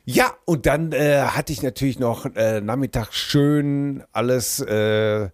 ja, 0.06 0.34
und 0.46 0.66
dann 0.66 0.92
äh, 0.92 1.22
hatte 1.22 1.54
ich 1.54 1.62
natürlich 1.62 2.00
noch 2.00 2.26
äh, 2.36 2.62
Nachmittag 2.62 3.14
schön 3.14 4.04
alles 4.12 4.60
äh, 4.60 5.30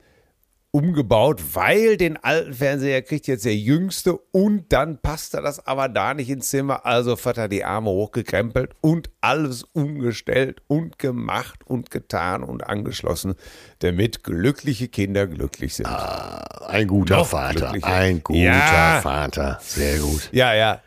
umgebaut, 0.75 1.41
weil 1.53 1.95
den 1.95 2.17
alten 2.21 2.53
Fernseher 2.53 3.01
kriegt 3.01 3.27
jetzt 3.27 3.45
der 3.45 3.55
Jüngste 3.55 4.17
und 4.33 4.73
dann 4.73 4.97
passte 5.01 5.41
das 5.41 5.65
aber 5.65 5.87
da 5.87 6.13
nicht 6.13 6.29
ins 6.29 6.49
Zimmer. 6.49 6.85
Also 6.85 7.15
Vater 7.15 7.47
die 7.47 7.63
Arme 7.63 7.91
hochgekrempelt 7.91 8.73
und 8.81 9.09
alles 9.21 9.63
umgestellt 9.63 10.61
und 10.67 10.99
gemacht 10.99 11.61
und 11.65 11.91
getan 11.91 12.43
und 12.43 12.67
angeschlossen, 12.67 13.35
damit 13.79 14.25
glückliche 14.25 14.89
Kinder 14.89 15.27
glücklich 15.27 15.75
sind. 15.75 15.87
Ein 15.87 16.87
guter 16.89 17.19
Noch 17.19 17.27
Vater. 17.27 17.71
Ein 17.81 18.21
guter 18.21 18.39
Ja. 18.39 18.99
Vater. 19.01 19.59
Sehr 19.61 19.99
gut. 19.99 20.27
Ja, 20.33 20.53
ja. 20.53 20.81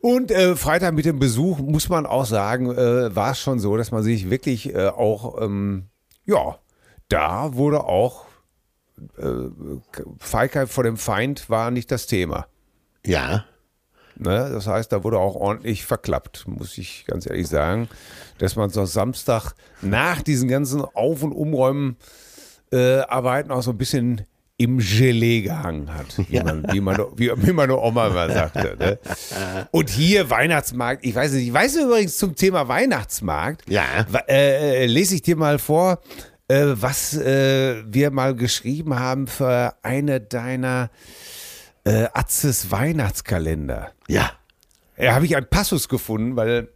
Und 0.00 0.30
äh, 0.30 0.54
Freitag 0.54 0.94
mit 0.94 1.04
dem 1.04 1.18
Besuch, 1.18 1.58
muss 1.58 1.88
man 1.88 2.06
auch 2.06 2.26
sagen, 2.26 2.70
äh, 2.70 3.16
war 3.16 3.32
es 3.32 3.40
schon 3.40 3.58
so, 3.58 3.76
dass 3.76 3.90
man 3.90 4.04
sich 4.04 4.30
wirklich 4.30 4.72
äh, 4.72 4.86
auch, 4.86 5.42
ähm, 5.42 5.88
ja, 6.26 6.58
da 7.08 7.54
wurde 7.54 7.82
auch 7.82 8.26
Feigheit 10.18 10.68
vor 10.68 10.84
dem 10.84 10.96
Feind 10.96 11.48
war 11.50 11.70
nicht 11.70 11.90
das 11.90 12.06
Thema. 12.06 12.46
Ja. 13.04 13.44
Ne? 14.16 14.50
Das 14.52 14.66
heißt, 14.66 14.92
da 14.92 15.04
wurde 15.04 15.18
auch 15.18 15.34
ordentlich 15.34 15.84
verklappt, 15.86 16.44
muss 16.46 16.76
ich 16.78 17.04
ganz 17.06 17.26
ehrlich 17.26 17.48
sagen, 17.48 17.88
dass 18.38 18.56
man 18.56 18.70
so 18.70 18.84
Samstag 18.84 19.52
nach 19.80 20.22
diesen 20.22 20.48
ganzen 20.48 20.82
Auf- 20.82 21.22
und 21.22 21.32
Umräumen 21.32 21.96
äh, 22.72 23.00
Arbeiten 23.00 23.50
auch 23.50 23.62
so 23.62 23.70
ein 23.70 23.78
bisschen 23.78 24.22
im 24.58 24.78
Gelee 24.78 25.40
gehangen 25.42 25.92
hat, 25.92 26.06
wie, 26.28 26.38
man, 26.40 26.64
wie, 26.72 26.80
meine, 26.80 27.06
wie, 27.16 27.32
wie 27.34 27.52
meine 27.52 27.76
Oma 27.76 28.06
immer 28.08 28.30
sagte. 28.30 28.76
Ne? 28.78 28.98
Und 29.72 29.88
hier 29.90 30.30
Weihnachtsmarkt, 30.30 31.04
ich 31.04 31.14
weiß 31.14 31.32
nicht, 31.32 31.48
ich 31.48 31.52
weiß 31.52 31.76
übrigens 31.76 32.16
zum 32.18 32.36
Thema 32.36 32.68
Weihnachtsmarkt, 32.68 33.68
Ja. 33.68 33.82
äh, 34.28 34.84
äh, 34.84 34.86
lese 34.86 35.14
ich 35.16 35.22
dir 35.22 35.36
mal 35.36 35.58
vor, 35.58 36.00
äh, 36.52 36.82
was 36.82 37.16
äh, 37.16 37.82
wir 37.86 38.10
mal 38.10 38.34
geschrieben 38.34 38.98
haben 38.98 39.26
für 39.26 39.74
eine 39.82 40.20
deiner 40.20 40.90
äh, 41.84 42.06
Atzes 42.12 42.70
Weihnachtskalender. 42.70 43.92
Ja. 44.08 44.32
Ja, 44.98 45.14
habe 45.14 45.24
ich 45.24 45.34
einen 45.34 45.48
Passus 45.48 45.88
gefunden, 45.88 46.36
weil 46.36 46.68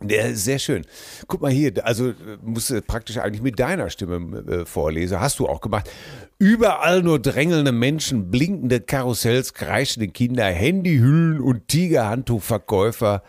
der 0.00 0.30
ist 0.30 0.44
sehr 0.44 0.58
schön. 0.58 0.84
Guck 1.26 1.42
mal 1.42 1.50
hier, 1.50 1.72
also 1.84 2.10
äh, 2.10 2.14
musst 2.42 2.70
du 2.70 2.80
praktisch 2.80 3.18
eigentlich 3.18 3.42
mit 3.42 3.58
deiner 3.58 3.90
Stimme 3.90 4.38
äh, 4.46 4.66
vorlesen. 4.66 5.20
Hast 5.20 5.40
du 5.40 5.48
auch 5.48 5.60
gemacht. 5.60 5.90
Überall 6.38 7.02
nur 7.02 7.18
drängelnde 7.18 7.72
Menschen, 7.72 8.30
blinkende 8.30 8.80
Karussells, 8.80 9.54
kreischende 9.54 10.08
Kinder, 10.08 10.44
Handyhüllen 10.44 11.40
und 11.40 11.66
Tigerhandtuchverkäufer. 11.66 13.22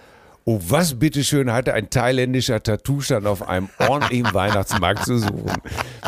Oh, 0.49 0.61
was 0.69 0.97
bitteschön 0.97 1.51
hatte 1.51 1.73
ein 1.73 1.89
thailändischer 1.89 2.63
Tattoo-Stand 2.63 3.27
auf 3.27 3.49
einem 3.49 3.67
ordentlichen 3.79 4.27
Weihnachtsmarkt 4.33 5.03
zu 5.03 5.17
suchen? 5.17 5.51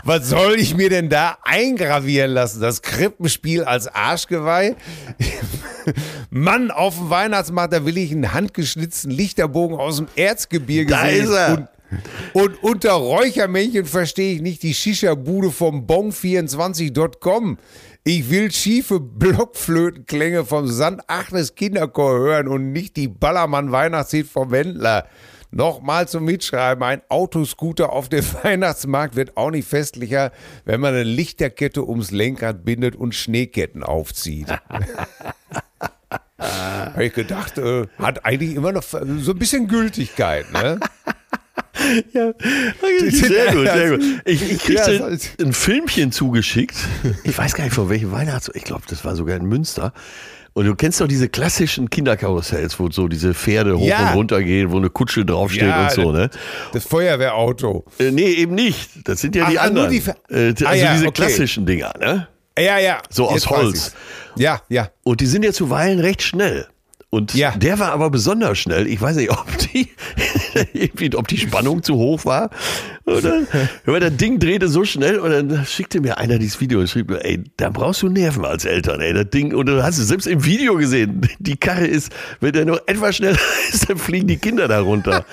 Was 0.06 0.30
soll 0.30 0.56
ich 0.56 0.78
mir 0.78 0.90
denn 0.90 1.10
da 1.10 1.38
eingravieren 1.44 2.32
lassen? 2.32 2.62
Das 2.62 2.82
Krippenspiel 2.82 3.66
als 3.66 3.88
Arschgeweih? 3.94 4.78
Mann, 6.30 6.72
auf 6.72 6.96
dem 6.96 7.10
Weihnachtsmarkt, 7.10 7.74
da 7.74 7.86
will 7.86 7.98
ich 7.98 8.14
einen 8.14 8.32
handgeschnitzten 8.32 9.12
Lichterbogen 9.12 9.78
aus 9.78 9.98
dem 9.98 10.08
Erzgebirge 10.16 10.92
Da 10.92 11.02
sehen. 11.06 11.24
ist 11.26 11.32
er. 11.32 11.70
Und, 12.34 12.54
und 12.54 12.64
unter 12.64 12.92
Räuchermännchen 12.94 13.84
verstehe 13.84 14.36
ich 14.36 14.42
nicht 14.42 14.64
die 14.64 14.74
Shisha-Bude 14.74 15.52
vom 15.52 15.86
Bong24.com. 15.86 17.58
Ich 18.06 18.30
will 18.30 18.52
schiefe 18.52 19.00
Blockflötenklänge 19.00 20.46
vom 20.46 20.68
Sand 20.68 21.02
Achtes 21.08 21.56
Kinderchor 21.56 22.18
hören 22.18 22.48
und 22.48 22.72
nicht 22.72 22.96
die 22.96 23.08
Ballermann-Weihnachtslied 23.10 24.28
vom 24.28 24.52
Wendler. 24.52 25.08
Nochmal 25.52 26.08
zum 26.08 26.26
Mitschreiben, 26.26 26.84
ein 26.84 27.02
Autoscooter 27.10 27.92
auf 27.92 28.08
dem 28.08 28.24
Weihnachtsmarkt 28.44 29.16
wird 29.16 29.36
auch 29.36 29.52
nicht 29.52 29.68
festlicher, 29.68 30.32
wenn 30.64 30.80
man 30.80 30.94
eine 30.94 31.04
Lichterkette 31.04 31.88
ums 31.88 32.12
Lenkrad 32.12 32.64
bindet 32.64 32.96
und 32.96 33.16
Schneeketten 33.16 33.84
aufzieht. 33.84 34.48
Habe 36.40 37.06
ich 37.06 37.14
gedacht, 37.14 37.58
äh, 37.58 37.88
hat 37.98 38.26
eigentlich 38.26 38.56
immer 38.56 38.72
noch 38.72 38.84
so 38.84 38.98
ein 38.98 39.40
bisschen 39.40 39.68
Gültigkeit, 39.68 40.52
ne? 40.54 40.80
Sehr 43.10 43.54
gut, 43.54 43.68
sehr 43.68 43.90
gut. 43.98 44.04
Ich, 44.26 44.52
ich 44.52 44.60
kriegte 44.60 44.94
Ja, 44.94 45.46
ein 45.46 45.54
Filmchen 45.54 46.12
zugeschickt. 46.12 46.76
Ich 47.24 47.38
weiß 47.38 47.54
gar 47.56 47.64
nicht 47.64 47.74
von 47.74 47.90
welchem 47.90 48.12
Weihnachts... 48.12 48.50
Ich 48.54 48.64
glaube, 48.64 48.84
das 48.90 49.06
war 49.06 49.16
sogar 49.16 49.36
in 49.38 49.46
Münster. 49.46 49.94
Und 50.54 50.66
du 50.66 50.76
kennst 50.76 51.00
doch 51.00 51.08
diese 51.08 51.30
klassischen 51.30 51.90
Kinderkarussells, 51.90 52.80
wo 52.80 52.90
so 52.90 53.08
diese 53.08 53.34
Pferde 53.34 53.78
hoch 53.78 53.86
Ja. 53.88 54.10
und 54.12 54.18
runter 54.18 54.44
gehen, 54.44 54.72
wo 54.72 54.78
eine 54.78 54.90
Kutsche 54.90 55.24
draufsteht 55.26 55.64
Ja, 55.64 55.84
und 55.84 55.92
so, 55.92 56.12
ne? 56.12 56.30
Das 56.74 56.86
Feuerwehrauto. 56.86 57.86
Äh, 58.00 58.12
nee, 58.12 58.32
eben 58.34 58.56
nicht. 58.56 58.90
Das 59.08 59.22
sind 59.22 59.36
ja 59.36 59.50
die 59.50 59.60
Ach, 59.60 59.70
nur 59.72 59.84
anderen. 59.86 59.92
die 59.92 60.34
äh, 60.34 60.48
also 60.50 60.66
Ah, 60.66 60.74
ja, 60.74 60.94
diese 60.94 61.08
okay. 61.08 61.22
klassischen 61.22 61.66
Dinger, 61.66 61.94
ne? 62.00 62.28
Ja, 62.58 62.78
ja. 62.78 62.98
So 63.10 63.30
aus 63.30 63.48
Holz. 63.50 63.94
Ja, 64.36 64.62
ja. 64.70 64.90
Und 65.04 65.22
die 65.22 65.28
sind 65.28 65.46
ja 65.46 65.54
zuweilen 65.54 66.00
recht 66.00 66.22
schnell. 66.24 66.68
Und 67.12 67.34
Ja. 67.34 67.56
der 67.58 67.80
war 67.80 67.92
aber 67.92 68.12
besonders 68.12 68.60
schnell. 68.60 68.86
Ich 68.86 69.02
weiß 69.02 69.16
nicht, 69.16 69.32
ob 69.32 69.46
die, 69.74 69.90
ob 71.16 71.28
die 71.28 71.38
Spannung 71.38 71.82
zu 71.82 71.96
hoch 71.96 72.24
war. 72.26 72.52
Oder, 73.06 73.42
aber 73.88 74.00
das 74.00 74.16
Ding 74.18 74.38
drehte 74.38 74.68
so 74.68 74.86
schnell 74.86 75.18
und 75.18 75.32
dann 75.32 75.66
schickte 75.66 76.02
mir 76.02 76.20
einer 76.20 76.38
dieses 76.38 76.62
Video 76.62 76.80
und 76.80 76.88
schrieb 76.88 77.10
mir, 77.10 77.26
ey, 77.26 77.44
da 77.58 77.70
brauchst 77.70 78.04
du 78.04 78.10
Nerven 78.10 78.46
als 78.46 78.64
Eltern, 78.66 79.02
ey, 79.02 79.14
das 79.14 79.30
Ding. 79.32 79.56
Und 79.56 79.66
du 79.66 79.82
hast 79.84 79.98
es 79.98 80.08
selbst 80.10 80.28
im 80.28 80.46
Video 80.46 80.76
gesehen. 80.76 81.28
Die 81.40 81.58
Karre 81.58 81.88
ist, 81.88 82.12
wenn 82.42 82.52
der 82.54 82.66
noch 82.66 82.80
etwas 82.86 83.16
schneller 83.16 83.40
ist, 83.74 83.90
dann 83.90 83.98
fliegen 83.98 84.28
die 84.28 84.38
Kinder 84.38 84.68
da 84.68 84.82
runter. 84.82 85.26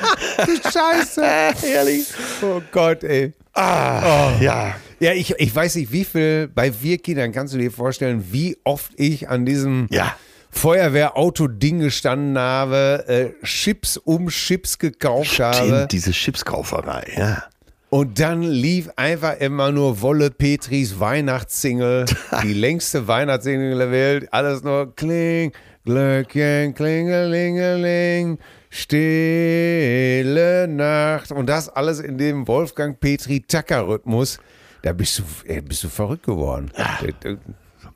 Scheiße. 0.72 1.22
Ehrlich. 1.66 2.06
Oh 2.42 2.62
Gott, 2.72 3.04
ey. 3.04 3.32
Ah, 3.52 4.32
ja. 4.40 4.74
Ja, 4.98 5.12
ich, 5.12 5.34
ich 5.38 5.54
weiß 5.54 5.74
nicht, 5.76 5.92
wie 5.92 6.04
viel, 6.06 6.48
bei 6.54 6.72
wir 6.80 6.96
Kindern 6.98 7.32
kannst 7.32 7.52
du 7.52 7.58
dir 7.58 7.70
vorstellen, 7.70 8.24
wie 8.30 8.56
oft 8.64 8.92
ich 8.96 9.28
an 9.28 9.44
diesem 9.44 9.88
Ja. 9.90 10.16
Feuerwehrauto-Ding 10.56 11.80
gestanden 11.80 12.38
habe, 12.38 13.04
äh, 13.06 13.30
Chips 13.44 13.96
um 13.98 14.28
Chips 14.28 14.78
gekauft 14.78 15.38
habe. 15.38 15.56
Stimmt, 15.56 15.92
diese 15.92 16.12
Chipskauferei, 16.12 17.12
ja. 17.16 17.44
Und 17.90 18.18
dann 18.18 18.42
lief 18.42 18.90
einfach 18.96 19.36
immer 19.38 19.70
nur 19.70 20.00
Wolle 20.00 20.30
Petris 20.30 20.98
Weihnachtssingle, 20.98 22.06
die 22.42 22.54
längste 22.54 23.06
Weihnachtssingle 23.06 23.78
der 23.78 23.90
Welt. 23.92 24.32
Alles 24.32 24.64
nur 24.64 24.94
kling, 24.96 25.52
Glöckchen, 25.84 26.74
klingelingeling, 26.74 28.38
stille 28.70 30.66
Nacht. 30.68 31.30
Und 31.30 31.46
das 31.46 31.68
alles 31.68 32.00
in 32.00 32.18
dem 32.18 32.48
Wolfgang 32.48 32.98
Petri 32.98 33.40
Tacker-Rhythmus. 33.40 34.38
Da 34.82 34.92
bist 34.92 35.18
du, 35.20 35.22
ey, 35.44 35.60
bist 35.60 35.84
du 35.84 35.88
verrückt 35.88 36.24
geworden. 36.24 36.70
Äh, 36.74 37.36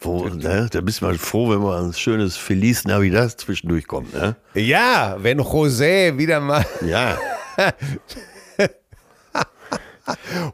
Wo, 0.03 0.29
ne, 0.29 0.67
da 0.71 0.81
bist 0.81 1.03
du 1.03 1.05
mal 1.05 1.19
froh, 1.19 1.51
wenn 1.51 1.59
mal 1.61 1.85
ein 1.85 1.93
schönes 1.93 2.37
Feliz 2.37 2.85
Navidad 2.85 3.39
zwischendurch 3.39 3.87
kommt, 3.87 4.15
ne? 4.15 4.35
Ja, 4.55 5.17
wenn 5.19 5.41
José 5.41 6.17
wieder 6.17 6.41
mal 6.41 6.65
Ja. 6.81 7.19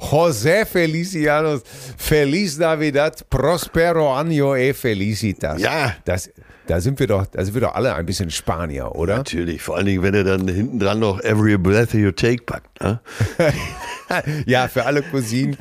José 0.01 0.67
Felicianos, 0.67 1.63
Feliz 1.97 2.59
Navidad, 2.59 3.25
Prospero 3.31 4.13
Año 4.15 4.57
e 4.57 4.75
Felicitas. 4.75 5.61
Ja. 5.61 5.95
Das, 6.05 6.29
da 6.67 6.81
sind 6.81 6.99
wir 6.99 7.07
doch, 7.07 7.27
da 7.27 7.45
sind 7.45 7.55
wir 7.55 7.61
doch 7.61 7.75
alle 7.75 7.95
ein 7.95 8.07
bisschen 8.07 8.31
Spanier, 8.31 8.95
oder? 8.95 9.19
Natürlich, 9.19 9.63
vor 9.63 9.77
allen 9.77 9.87
Dingen, 9.87 10.03
wenn 10.03 10.15
er 10.15 10.25
dann 10.25 10.49
hinten 10.49 10.79
dran 10.79 10.99
noch 10.99 11.21
Every 11.21 11.57
Breath 11.57 11.95
You 11.95 12.11
Take 12.13 12.43
packt. 12.43 12.81
Ne? 12.83 13.01
Ja, 14.47 14.69
für 14.69 14.87
alle 14.87 15.03
Cousinen. 15.03 15.57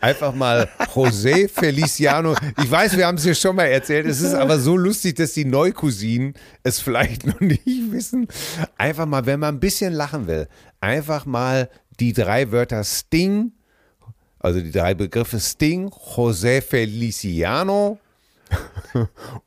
Einfach 0.00 0.34
mal 0.34 0.70
José 0.94 1.48
Feliciano. 1.48 2.34
Ich 2.62 2.70
weiß, 2.70 2.96
wir 2.96 3.06
haben 3.06 3.18
es 3.18 3.24
dir 3.24 3.34
schon 3.34 3.56
mal 3.56 3.66
erzählt. 3.66 4.06
Es 4.06 4.22
ist 4.22 4.32
aber 4.32 4.58
so 4.58 4.74
lustig, 4.74 5.16
dass 5.16 5.34
die 5.34 5.44
Neucousinen 5.44 6.32
es 6.62 6.80
vielleicht 6.80 7.26
noch 7.26 7.40
nicht 7.40 7.66
wissen. 7.92 8.26
Einfach 8.78 9.04
mal, 9.04 9.26
wenn 9.26 9.38
man 9.38 9.56
ein 9.56 9.60
bisschen 9.60 9.92
lachen 9.92 10.28
will, 10.28 10.48
einfach 10.80 11.26
mal 11.26 11.68
die 11.98 12.14
drei 12.14 12.50
Wörter 12.52 12.84
Sting, 12.84 13.52
also 14.38 14.60
die 14.60 14.72
drei 14.72 14.94
Begriffe 14.94 15.40
Sting, 15.40 15.90
José 15.90 16.62
Feliciano 16.62 17.98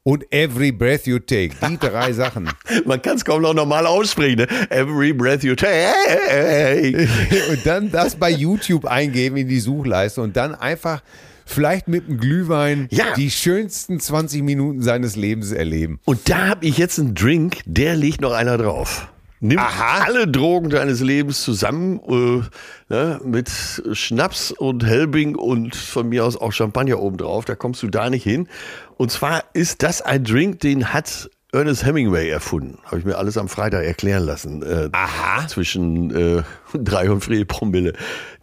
und 0.04 0.26
Every 0.32 0.72
Breath 0.72 1.06
You 1.06 1.20
Take. 1.20 1.52
Die 1.68 1.78
drei 1.78 2.14
Sachen. 2.14 2.50
Man 2.86 3.02
kann 3.02 3.18
es 3.18 3.26
kaum 3.26 3.42
noch 3.42 3.54
normal 3.54 3.86
aussprechen. 3.86 4.38
Ne? 4.40 4.48
Every 4.70 5.14
Breath 5.14 5.44
You 5.44 5.56
Take. 5.56 7.08
und 7.50 7.66
dann 7.66 7.92
das 7.92 8.16
bei 8.16 8.30
YouTube 8.30 8.86
eingeben 8.86 9.38
in 9.38 9.48
die 9.48 9.60
Suchleiste 9.60 10.22
und 10.22 10.36
dann 10.38 10.56
einfach 10.56 11.02
vielleicht 11.46 11.88
mit 11.88 12.08
einem 12.08 12.18
Glühwein 12.20 12.88
Ja. 12.90 13.14
die 13.16 13.30
schönsten 13.30 14.00
20 14.00 14.44
Minuten 14.44 14.82
seines 14.82 15.16
Lebens 15.16 15.52
erleben. 15.52 16.00
Und 16.06 16.30
da 16.30 16.48
habe 16.48 16.66
ich 16.66 16.78
jetzt 16.78 17.00
einen 17.00 17.16
Drink, 17.16 17.62
der 17.66 17.96
liegt 17.96 18.22
noch 18.22 18.32
einer 18.34 18.58
drauf. 18.58 19.10
Nimm 19.46 19.60
alle 19.60 20.26
Drogen 20.26 20.70
deines 20.70 21.02
Lebens 21.02 21.44
zusammen 21.44 22.00
äh, 22.08 22.94
ne, 22.94 23.20
mit 23.26 23.52
Schnaps 23.92 24.52
und 24.54 24.86
Helbing 24.86 25.36
und 25.36 25.76
von 25.76 26.08
mir 26.08 26.24
aus 26.24 26.38
auch 26.38 26.54
Champagner 26.54 26.98
obendrauf. 27.00 27.44
Da 27.44 27.56
kommst 27.56 27.84
du 27.84 27.90
da 27.90 28.10
nicht 28.10 28.24
hin. 28.24 28.48
Und 28.96 29.12
zwar 29.12 29.44
ist 29.52 29.84
das 29.84 30.02
ein 30.02 30.24
Drink, 30.24 30.62
den 30.62 30.94
hat 30.94 31.30
Ernest 31.52 31.86
Hemingway 31.86 32.30
erfunden. 32.30 32.80
Habe 32.86 33.00
ich 33.00 33.06
mir 33.06 33.18
alles 33.18 33.38
am 33.38 33.50
Freitag 33.50 33.84
erklären 33.84 34.24
lassen. 34.24 34.64
Äh, 34.64 34.88
Aha. 34.94 35.46
Zwischen 35.50 36.16
äh, 36.16 36.44
drei 36.74 37.12
und 37.12 37.26
vier 37.26 37.44
Promille. 37.44 37.92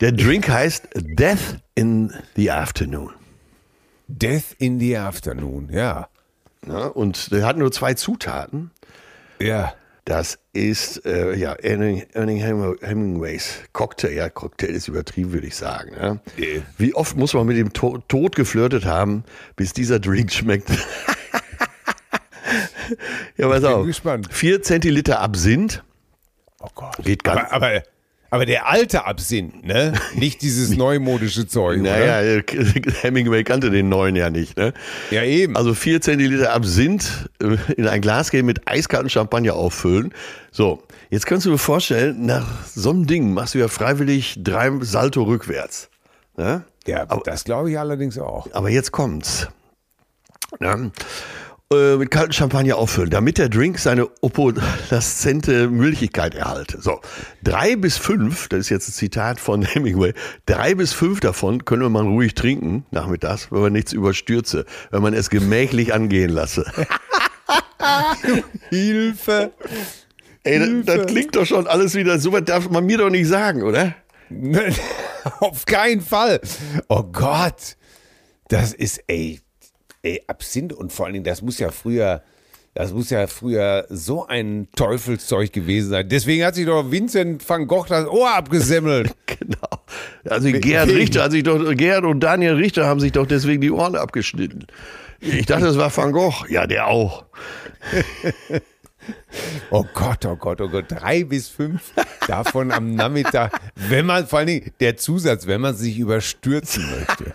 Der 0.03 0.13
Drink 0.13 0.51
heißt 0.51 0.87
Death 0.97 1.61
in 1.77 2.13
the 2.37 2.51
Afternoon. 2.51 3.11
Death 4.07 4.55
in 4.59 4.79
the 4.79 4.99
Afternoon, 4.99 5.71
ja. 5.73 6.09
Ja, 6.69 6.89
und 6.89 7.33
der 7.33 7.47
hat 7.47 7.57
nur 7.57 7.73
zwei 7.73 7.95
Zutaten. 7.95 8.71
Ja. 9.41 9.73
Das 10.05 10.39
ist 10.53 11.05
äh, 11.05 11.35
ja 11.37 11.53
Erning, 11.53 12.05
Erning 12.13 12.39
Hemingways 12.39 13.59
Cocktail. 13.73 14.13
Ja, 14.13 14.29
Cocktail 14.31 14.71
ist 14.71 14.89
übertrieben, 14.89 15.33
würde 15.33 15.47
ich 15.47 15.57
sagen. 15.57 15.93
Ja. 15.97 16.13
Äh. 16.43 16.63
Wie 16.79 16.95
oft 16.95 17.17
muss 17.17 17.35
man 17.35 17.47
mit 17.47 17.57
dem 17.57 17.73
to 17.73 17.99
Tod 18.09 18.35
geflirtet 18.35 18.87
haben, 18.87 19.25
bis 19.57 19.73
dieser 19.73 20.01
Drink 20.01 20.33
schmeckt? 20.33 20.71
ja, 23.37 23.49
pass 23.49 23.61
bin 23.63 23.71
auf. 23.71 23.87
gespannt. 23.87 24.29
Vier 24.31 24.63
Zentiliter 24.63 25.21
Absinth. 25.21 25.83
Oh 26.61 26.69
Gott. 26.75 26.97
Geht 27.05 27.25
ganz- 27.25 27.41
aber, 27.51 27.53
aber, 27.53 27.83
aber 28.31 28.47
der 28.47 28.69
alte 28.69 29.05
Absinth, 29.05 29.65
ne? 29.65 29.93
Nicht 30.15 30.43
dieses 30.43 30.71
neumodische 30.77 31.47
Zeug. 31.47 31.81
Naja, 31.81 32.41
Hemingway 33.03 33.45
kannte 33.45 33.71
den 33.71 33.89
neuen 33.89 34.17
ja 34.17 34.31
nicht. 34.31 34.57
Ne? 34.57 34.73
Ja, 35.11 35.25
eben. 35.25 35.57
Also 35.57 35.75
vier 35.75 36.01
Zentiliter 36.01 36.53
Absinth 36.53 37.29
äh, 37.43 37.57
in 37.77 37.89
ein 37.89 38.01
Glas 38.01 38.31
geben, 38.31 38.47
mit 38.47 38.67
eiskalten 38.69 39.11
Champagner 39.11 39.55
auffüllen. 39.55 40.15
So, 40.53 40.83
jetzt 41.11 41.27
kannst 41.27 41.47
du 41.47 41.51
dir 41.51 41.59
vorstellen, 41.59 42.25
nach 42.25 42.65
so 42.67 42.91
einem 42.91 43.07
Ding 43.07 43.35
machst 43.35 43.55
du 43.55 43.59
ja 43.59 43.69
freiwillig 43.69 44.37
drei 44.39 44.71
Salto 44.81 45.25
rückwärts. 45.25 45.91
Ne? 46.37 46.65
ja, 46.87 47.05
das 47.05 47.45
glaube 47.45 47.71
ich 47.71 47.79
allerdings 47.79 48.19
auch. 48.19 48.49
Aber 48.53 48.71
jetzt 48.71 48.93
kommt's. 48.93 49.49
Ja. 50.61 50.79
Äh, 51.73 51.99
mit 51.99 52.11
kaltem 52.11 52.33
Champagner 52.33 52.79
auffüllen, 52.79 53.11
damit 53.11 53.39
der 53.39 53.49
Drink 53.49 53.79
seine 53.79 54.09
opaleszente 54.23 55.69
Milchigkeit 55.69 56.35
erhalte. 56.35 56.81
So, 56.81 57.01
drei 57.45 57.77
bis 57.77 57.97
fünf, 57.97 58.49
das 58.49 58.59
ist 58.63 58.71
jetzt 58.71 58.89
ein 58.89 58.93
Zitat 58.93 59.39
von 59.39 59.63
Hemingway, 59.65 60.13
drei 60.47 60.75
bis 60.75 60.93
fünf 60.93 61.21
davon 61.21 61.65
können 61.65 61.83
wir 61.83 61.89
mal 61.89 62.03
ruhig 62.03 62.35
trinken, 62.35 62.87
nachmittags, 62.91 63.53
wenn 63.53 63.61
man 63.61 63.73
nichts 63.73 63.93
überstürze, 63.93 64.67
wenn 64.91 65.01
man 65.01 65.15
es 65.15 65.31
gemächlich 65.31 65.95
angehen 65.95 66.31
lasse. 66.31 66.65
Hilfe! 68.71 69.53
Ey, 70.43 70.83
das, 70.83 70.97
das 70.97 71.07
klingt 71.07 71.37
doch 71.37 71.47
schon 71.47 71.69
alles 71.69 71.95
wieder, 71.95 72.19
so 72.19 72.33
was 72.33 72.43
darf 72.47 72.69
man 72.69 72.85
mir 72.85 72.99
doch 72.99 73.11
nicht 73.11 73.29
sagen, 73.29 73.63
oder? 73.63 73.95
Auf 75.39 75.67
keinen 75.67 76.01
Fall. 76.01 76.41
Oh 76.89 77.05
Gott. 77.05 77.77
Das 78.49 78.73
ist, 78.73 79.05
ey, 79.07 79.41
ey, 80.03 80.23
Absinth 80.27 80.73
und 80.73 80.93
vor 80.93 81.07
allen 81.07 81.15
Dingen, 81.15 81.25
das 81.25 81.43
muss 81.43 81.59
ja 81.59 81.71
früher, 81.71 82.23
das 82.75 82.93
muss 82.93 83.11
ja 83.11 83.27
früher 83.27 83.87
so 83.89 84.27
ein 84.27 84.69
Teufelszeug 84.77 85.53
gewesen 85.53 85.91
sein. 85.91 86.09
Deswegen 86.09 86.45
hat 86.45 86.55
sich 86.55 86.67
doch 86.67 86.91
Vincent 86.91 87.47
van 87.49 87.67
Gogh 87.67 87.87
das 87.89 88.07
Ohr 88.07 88.31
abgesemmelt. 88.35 89.15
Genau. 89.41 89.85
Also 90.29 90.51
Gerhard 90.53 90.91
Richter 90.91 91.23
hat 91.23 91.31
sich 91.31 91.45
doch, 91.45 91.75
Gerhard 91.75 92.05
und 92.05 92.21
Daniel 92.21 92.55
Richter 92.55 92.87
haben 92.87 93.01
sich 93.01 93.13
doch 93.13 93.27
deswegen 93.27 93.63
die 93.63 93.71
Ohren 93.71 93.97
abgeschnitten. 93.97 94.67
Ich 95.21 95.47
dachte, 95.47 95.65
das 95.65 95.79
war 95.79 95.97
Van 95.97 96.13
Gogh. 96.13 96.45
Ja, 96.49 96.67
der 96.67 96.89
auch. 96.89 97.25
Oh 99.71 99.85
Gott, 99.95 100.27
oh 100.27 100.37
Gott, 100.37 100.61
oh 100.61 100.69
Gott. 100.69 100.87
Drei 100.89 101.25
bis 101.25 101.49
fünf 101.49 101.93
davon 102.27 102.71
am 102.71 102.95
Nachmittag. 102.95 103.53
Wenn 103.75 104.07
man, 104.07 104.27
vor 104.27 104.41
allen 104.41 104.49
Dingen, 104.49 104.73
der 104.81 104.97
Zusatz, 104.97 105.47
wenn 105.47 105.61
man 105.61 105.75
sich 105.75 105.99
überstürzen 105.99 106.85
möchte. 106.91 107.33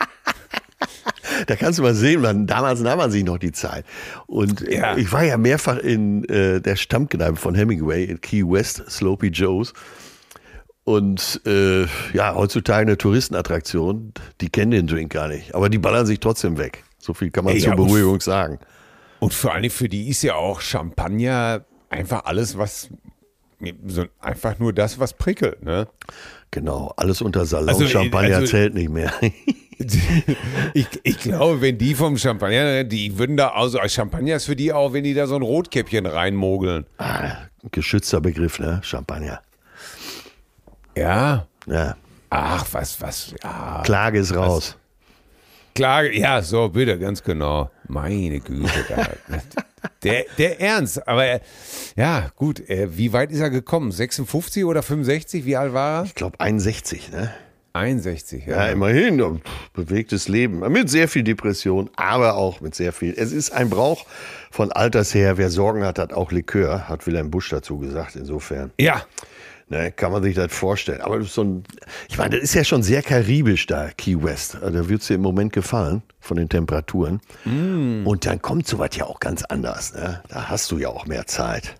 Da 1.48 1.56
kannst 1.56 1.80
du 1.80 1.84
mal 1.84 1.93
sehen, 1.93 2.21
man, 2.21 2.48
damals 2.48 2.80
nahm 2.82 2.98
man 2.98 3.12
sich 3.12 3.24
noch 3.24 3.38
die 3.38 3.52
Zeit. 3.52 3.86
Und 4.28 4.67
äh, 4.67 4.78
Ja. 4.78 4.98
ich 4.98 5.12
war 5.12 5.24
ja 5.24 5.38
mehrfach 5.38 5.78
in 5.78 6.24
äh, 6.30 6.62
der 6.62 6.76
Stammkneipe 6.76 7.36
von 7.36 7.56
Hemingway 7.56 8.04
in 8.06 8.21
Key 8.21 8.43
West, 8.43 8.84
Sloppy 8.89 9.28
Joe's. 9.28 9.74
Und 10.84 11.41
äh, 11.48 11.86
ja, 12.13 12.36
heutzutage 12.36 12.82
eine 12.84 12.98
Touristenattraktion, 12.98 14.13
die 14.41 14.50
kennen 14.50 14.71
den 14.71 14.88
Drink 14.88 15.12
gar 15.13 15.28
nicht. 15.28 15.56
Aber 15.56 15.69
die 15.69 15.80
ballern 15.80 16.06
sich 16.06 16.19
trotzdem 16.19 16.58
weg. 16.60 16.84
So 17.00 17.13
viel 17.13 17.32
kann 17.32 17.45
man 17.45 17.56
Ey, 17.56 17.60
zur 17.60 17.69
ja. 17.71 17.76
Beruhigung 17.76 18.21
sagen. 18.21 18.60
Und 19.19 19.34
vor 19.34 19.56
Dingen 19.56 19.71
für 19.71 19.89
die 19.89 20.10
ist 20.10 20.21
ja 20.21 20.36
auch 20.36 20.62
Champagner 20.62 21.65
einfach 21.89 22.26
alles, 22.26 22.58
was 22.58 22.89
so 23.88 24.06
einfach 24.19 24.60
nur 24.60 24.74
das, 24.74 25.00
was 25.00 25.13
prickelt, 25.13 25.63
ne? 25.63 25.88
Genau, 26.52 26.93
alles 26.98 27.21
unter 27.21 27.45
Salon. 27.45 27.69
Also, 27.69 27.86
äh, 27.86 27.88
Champagner 27.88 28.36
also- 28.38 28.52
zählt 28.52 28.76
nicht 28.76 28.89
mehr. 28.89 29.12
Ich, 30.73 30.88
ich 31.03 31.19
glaube, 31.19 31.61
wenn 31.61 31.77
die 31.77 31.95
vom 31.95 32.17
Champagner, 32.17 32.83
die 32.83 33.17
würden 33.17 33.38
da, 33.38 33.49
also 33.49 33.79
Champagner 33.88 34.35
ist 34.35 34.45
für 34.45 34.55
die 34.55 34.71
auch, 34.71 34.93
wenn 34.93 35.03
die 35.03 35.13
da 35.13 35.27
so 35.27 35.35
ein 35.35 35.41
Rotkäppchen 35.41 36.05
reinmogeln. 36.05 36.85
ah, 36.97 37.47
geschützter 37.71 38.21
Begriff, 38.21 38.59
ne? 38.59 38.79
Champagner. 38.83 39.41
Ja. 40.95 41.47
Ja. 41.67 41.95
Ach, 42.29 42.65
was, 42.71 43.01
was, 43.01 43.33
ja. 43.43 43.81
Klage 43.83 44.19
ist 44.19 44.35
raus. 44.35 44.77
Klar, 45.73 46.05
ja, 46.05 46.41
so, 46.41 46.69
bitte, 46.69 46.97
ganz 46.97 47.21
genau. 47.21 47.69
Meine 47.88 48.39
Güte. 48.39 48.69
Da, 48.88 49.39
der, 50.03 50.25
der 50.38 50.61
Ernst, 50.61 51.05
aber 51.07 51.41
ja, 51.97 52.29
gut, 52.35 52.61
äh, 52.69 52.97
wie 52.97 53.11
weit 53.11 53.31
ist 53.31 53.41
er 53.41 53.49
gekommen? 53.49 53.91
56 53.91 54.63
oder 54.63 54.81
65? 54.81 55.45
Wie 55.45 55.57
alt 55.57 55.73
war 55.73 56.01
er? 56.01 56.05
Ich 56.05 56.15
glaube 56.15 56.39
61, 56.39 57.11
ne? 57.11 57.33
61, 57.75 58.45
Ja, 58.47 58.65
ja. 58.65 58.71
immerhin. 58.71 59.41
Bewegtes 59.73 60.27
Leben. 60.27 60.59
Mit 60.71 60.89
sehr 60.89 61.07
viel 61.07 61.23
Depression, 61.23 61.89
aber 61.95 62.35
auch 62.35 62.61
mit 62.61 62.73
sehr 62.73 62.93
viel. 62.93 63.13
Es 63.17 63.31
ist 63.31 63.51
ein 63.51 63.69
Brauch 63.69 64.05
von 64.49 64.71
Alters 64.71 65.13
her. 65.13 65.38
Wer 65.38 65.49
Sorgen 65.49 65.83
hat, 65.83 65.99
hat 65.99 66.13
auch 66.13 66.31
Likör, 66.31 66.88
hat 66.88 67.05
Wilhelm 67.05 67.29
Busch 67.31 67.49
dazu 67.49 67.77
gesagt. 67.77 68.15
Insofern 68.15 68.71
Ja, 68.79 69.03
ne, 69.67 69.91
kann 69.91 70.11
man 70.13 70.23
sich 70.23 70.35
das 70.35 70.53
vorstellen. 70.53 71.01
Aber 71.01 71.17
das 71.17 71.27
ist 71.27 71.33
so 71.33 71.43
ein, 71.43 71.63
ich 72.07 72.17
meine, 72.17 72.35
das 72.35 72.43
ist 72.45 72.53
ja 72.53 72.63
schon 72.63 72.81
sehr 72.81 73.01
karibisch 73.01 73.65
da, 73.67 73.89
Key 73.97 74.23
West. 74.23 74.55
Also, 74.55 74.69
Da 74.77 74.88
wird 74.89 75.01
es 75.01 75.07
dir 75.07 75.15
im 75.15 75.21
Moment 75.21 75.51
gefallen 75.51 76.01
von 76.21 76.38
den 76.38 76.47
Temperaturen. 76.47 77.19
Und 77.43 78.25
dann 78.25 78.41
kommt 78.41 78.67
sowas 78.67 78.91
ja 78.95 79.05
auch 79.05 79.19
ganz 79.19 79.43
anders. 79.43 79.93
Ne? 79.93 80.23
Da 80.29 80.49
hast 80.49 80.71
du 80.71 80.77
ja 80.77 80.88
auch 80.89 81.05
mehr 81.07 81.27
Zeit. 81.27 81.75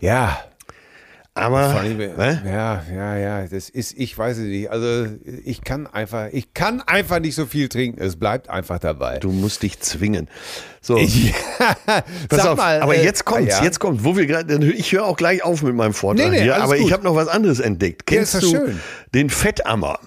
ja. 0.00 0.38
Aber, 1.38 1.58
allem, 1.74 1.96
ne? 1.98 2.42
ja, 2.46 2.82
ja, 2.94 3.16
ja, 3.16 3.46
das 3.46 3.68
ist, 3.68 3.94
ich 3.96 4.16
weiß 4.16 4.38
es 4.38 4.44
nicht. 4.44 4.70
Also 4.70 5.06
ich 5.44 5.62
kann 5.62 5.86
einfach, 5.86 6.28
ich 6.32 6.52
kann 6.54 6.80
einfach 6.82 7.20
nicht 7.20 7.34
so 7.34 7.46
viel 7.46 7.68
trinken. 7.68 8.00
Es 8.02 8.16
bleibt 8.16 8.50
einfach 8.50 8.78
dabei. 8.78 9.18
du 9.18 9.30
musst 9.30 9.62
dich 9.62 9.80
zwingen. 9.80 10.28
So. 10.80 10.98
Ja, 10.98 11.32
Pass 11.86 12.04
sag 12.42 12.46
auf, 12.46 12.56
mal, 12.56 12.80
aber 12.80 12.96
äh, 12.96 13.04
jetzt 13.04 13.24
kommt's, 13.24 13.58
ja. 13.58 13.64
jetzt 13.64 13.78
kommt, 13.80 14.04
wo 14.04 14.16
wir 14.16 14.26
gerade, 14.26 14.54
ich 14.72 14.92
höre 14.92 15.04
auch 15.06 15.16
gleich 15.16 15.42
auf 15.42 15.62
mit 15.62 15.74
meinem 15.74 15.94
Vortrag 15.94 16.30
Nee, 16.30 16.36
nee, 16.38 16.42
hier, 16.44 16.62
aber 16.62 16.76
ich 16.76 16.82
gut. 16.84 16.92
habe 16.92 17.04
noch 17.04 17.14
was 17.14 17.28
anderes 17.28 17.60
entdeckt. 17.60 18.10
Ja, 18.10 18.16
Kennst 18.18 18.34
doch 18.34 18.40
du 18.40 18.50
schön. 18.50 18.80
den 19.14 19.30
Fettammer? 19.30 19.98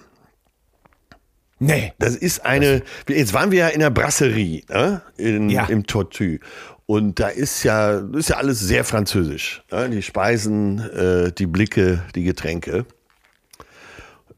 Nee. 1.58 1.92
Das 1.98 2.16
ist 2.16 2.44
eine, 2.44 2.82
jetzt 3.08 3.34
waren 3.34 3.52
wir 3.52 3.58
ja 3.60 3.68
in 3.68 3.80
der 3.80 3.90
Brasserie, 3.90 4.62
ne? 4.68 5.02
in, 5.16 5.48
Ja. 5.48 5.66
im 5.66 5.86
Tortue. 5.86 6.40
Und 6.86 7.20
da 7.20 7.28
ist 7.28 7.62
ja, 7.62 7.98
ist 8.14 8.28
ja 8.30 8.36
alles 8.36 8.60
sehr 8.60 8.84
französisch. 8.84 9.62
Ne? 9.70 9.88
Die 9.90 10.02
Speisen, 10.02 10.78
äh, 10.90 11.32
die 11.32 11.46
Blicke, 11.46 12.02
die 12.14 12.24
Getränke. 12.24 12.84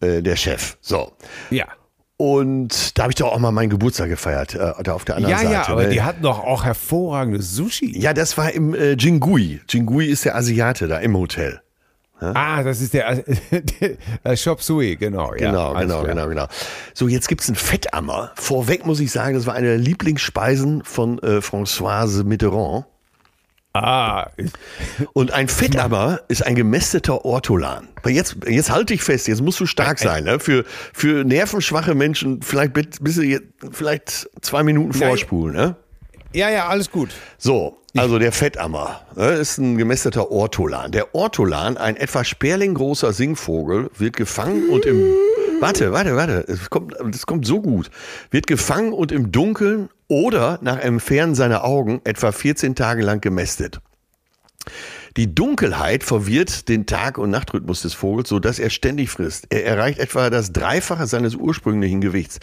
Äh, 0.00 0.22
der 0.22 0.36
Chef. 0.36 0.76
So. 0.80 1.12
Ja. 1.50 1.66
Und 2.16 2.96
da 2.96 3.04
habe 3.04 3.12
ich 3.12 3.16
doch 3.16 3.32
auch 3.32 3.38
mal 3.38 3.50
meinen 3.50 3.70
Geburtstag 3.70 4.08
gefeiert, 4.08 4.54
äh, 4.54 4.72
da 4.84 4.92
auf 4.94 5.04
der 5.04 5.16
anderen 5.16 5.32
Ja, 5.32 5.38
Seite. 5.38 5.52
ja, 5.52 5.68
aber 5.68 5.82
ne? 5.84 5.88
die 5.88 6.02
hatten 6.02 6.22
doch 6.22 6.38
auch 6.44 6.64
hervorragendes 6.64 7.52
Sushi. 7.56 7.98
ja, 7.98 8.12
das 8.12 8.38
war 8.38 8.52
im 8.52 8.72
äh, 8.74 8.92
Jingui. 8.92 9.60
Jingui 9.68 10.06
ist 10.06 10.24
der 10.24 10.36
Asiate 10.36 10.86
da 10.86 10.98
im 10.98 11.16
Hotel. 11.16 11.60
Ah, 12.20 12.62
das 12.62 12.80
ist 12.80 12.94
der, 12.94 13.22
der 14.24 14.36
Shop 14.36 14.62
Sui, 14.62 14.96
genau. 14.96 15.34
ja, 15.34 15.50
Genau, 15.50 15.72
alles 15.72 15.88
genau, 15.90 16.02
klar. 16.04 16.14
genau, 16.14 16.28
genau. 16.28 16.46
So, 16.94 17.08
jetzt 17.08 17.28
gibt's 17.28 17.48
einen 17.48 17.56
Fettammer. 17.56 18.30
Vorweg 18.36 18.86
muss 18.86 19.00
ich 19.00 19.10
sagen, 19.10 19.34
das 19.34 19.46
war 19.46 19.54
eine 19.54 19.66
der 19.66 19.78
Lieblingsspeisen 19.78 20.84
von 20.84 21.18
äh, 21.18 21.38
Françoise 21.38 22.24
Mitterrand. 22.24 22.86
Ah, 23.76 24.30
Und 25.14 25.32
ein 25.32 25.48
Fettammer 25.48 26.20
ist 26.28 26.46
ein 26.46 26.54
gemästeter 26.54 27.24
Ortolan. 27.24 27.88
Jetzt, 28.06 28.36
jetzt 28.46 28.70
halt 28.70 28.90
dich 28.90 29.02
fest, 29.02 29.26
jetzt 29.26 29.42
musst 29.42 29.58
du 29.58 29.66
stark 29.66 29.98
sein. 29.98 30.22
Ne? 30.22 30.38
Für, 30.38 30.64
für 30.92 31.24
nervenschwache 31.24 31.96
Menschen 31.96 32.40
vielleicht 32.40 32.72
bit- 32.72 33.02
bis 33.02 33.16
sie 33.16 33.32
jetzt, 33.32 33.46
vielleicht 33.72 34.30
zwei 34.42 34.62
Minuten 34.62 34.92
vorspulen. 34.92 35.56
Ne? 35.56 35.76
ja, 36.32 36.50
ja, 36.50 36.68
alles 36.68 36.88
gut. 36.92 37.10
So, 37.36 37.78
also 37.96 38.18
der 38.18 38.32
Fettammer 38.32 39.00
ne, 39.14 39.30
ist 39.30 39.58
ein 39.58 39.78
gemästeter 39.78 40.30
Ortolan. 40.30 40.92
Der 40.92 41.14
Ortolan, 41.14 41.76
ein 41.76 41.96
etwa 41.96 42.24
sperlinggroßer 42.24 43.12
Singvogel, 43.12 43.90
wird 43.96 44.16
gefangen 44.16 44.68
und 44.70 44.84
im 44.84 45.14
Warte, 45.60 45.92
warte, 45.92 46.16
warte, 46.16 46.44
es 46.48 46.68
kommt, 46.68 46.94
das 47.00 47.26
kommt 47.26 47.46
so 47.46 47.62
gut. 47.62 47.90
Wird 48.30 48.46
gefangen 48.46 48.92
und 48.92 49.12
im 49.12 49.32
Dunkeln 49.32 49.88
oder 50.08 50.58
nach 50.62 50.78
Entfernen 50.78 51.34
seiner 51.34 51.64
Augen 51.64 52.00
etwa 52.04 52.32
14 52.32 52.74
Tage 52.74 53.02
lang 53.02 53.20
gemästet. 53.20 53.80
Die 55.16 55.32
Dunkelheit 55.32 56.02
verwirrt 56.02 56.68
den 56.68 56.86
Tag- 56.86 57.18
und 57.18 57.30
Nachtrhythmus 57.30 57.82
des 57.82 57.94
Vogels, 57.94 58.28
so 58.28 58.40
dass 58.40 58.58
er 58.58 58.68
ständig 58.68 59.10
frisst. 59.10 59.46
Er 59.50 59.64
erreicht 59.64 60.00
etwa 60.00 60.28
das 60.28 60.52
Dreifache 60.52 61.06
seines 61.06 61.36
ursprünglichen 61.36 62.00
Gewichts. 62.00 62.40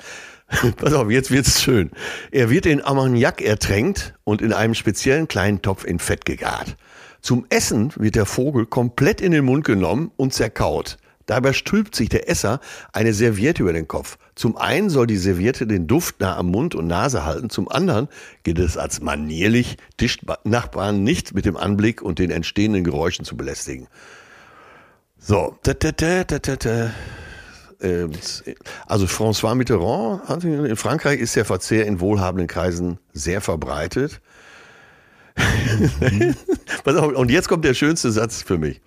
Pass 0.77 0.93
auf, 0.93 1.09
jetzt 1.09 1.31
wird's 1.31 1.61
schön. 1.61 1.91
Er 2.31 2.49
wird 2.49 2.65
in 2.65 2.83
Ammoniak 2.83 3.41
ertränkt 3.41 4.13
und 4.23 4.41
in 4.41 4.53
einem 4.53 4.73
speziellen 4.73 5.27
kleinen 5.27 5.61
Topf 5.61 5.85
in 5.85 5.99
Fett 5.99 6.25
gegart. 6.25 6.75
Zum 7.21 7.45
Essen 7.49 7.93
wird 7.95 8.15
der 8.15 8.25
Vogel 8.25 8.65
komplett 8.65 9.21
in 9.21 9.31
den 9.31 9.45
Mund 9.45 9.63
genommen 9.63 10.11
und 10.17 10.33
zerkaut. 10.33 10.97
Dabei 11.27 11.53
stülpt 11.53 11.95
sich 11.95 12.09
der 12.09 12.29
Esser 12.29 12.59
eine 12.91 13.13
Serviette 13.13 13.61
über 13.61 13.73
den 13.73 13.87
Kopf. 13.87 14.17
Zum 14.35 14.57
einen 14.57 14.89
soll 14.89 15.07
die 15.07 15.17
Serviette 15.17 15.67
den 15.67 15.87
Duft 15.87 16.19
nah 16.19 16.35
am 16.35 16.47
Mund 16.47 16.75
und 16.75 16.87
Nase 16.87 17.23
halten, 17.23 17.49
zum 17.49 17.69
anderen 17.69 18.09
gilt 18.43 18.59
es 18.59 18.75
als 18.75 19.01
manierlich, 19.01 19.77
Tischnachbarn 19.97 21.03
nicht 21.03 21.33
mit 21.33 21.45
dem 21.45 21.55
Anblick 21.55 22.01
und 22.01 22.19
den 22.19 22.31
entstehenden 22.31 22.83
Geräuschen 22.83 23.23
zu 23.23 23.37
belästigen. 23.37 23.87
So, 25.19 25.55
da, 25.63 25.73
da, 25.73 25.91
da, 25.91 26.91
Also 28.85 29.05
François 29.05 29.55
Mitterrand, 29.55 30.43
in 30.43 30.75
Frankreich 30.75 31.19
ist 31.19 31.35
der 31.35 31.45
Verzehr 31.45 31.85
in 31.85 31.99
wohlhabenden 31.99 32.47
Kreisen 32.47 32.99
sehr 33.13 33.41
verbreitet. 33.41 34.21
Auf, 36.85 37.15
Und 37.15 37.31
jetzt 37.31 37.47
kommt 37.47 37.65
der 37.65 37.73
schönste 37.73 38.11
Satz 38.11 38.43
für 38.43 38.57
mich. 38.57 38.81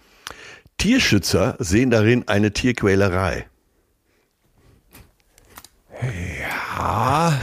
Tierschützer 0.78 1.56
sehen 1.58 1.90
darin 1.90 2.28
eine 2.28 2.52
Tierquälerei. 2.52 3.46
Ja. 6.02 7.40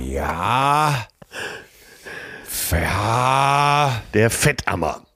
ja. 0.00 1.06
Ja. 2.70 4.02
Der 4.14 4.30
Fettammer. 4.30 5.06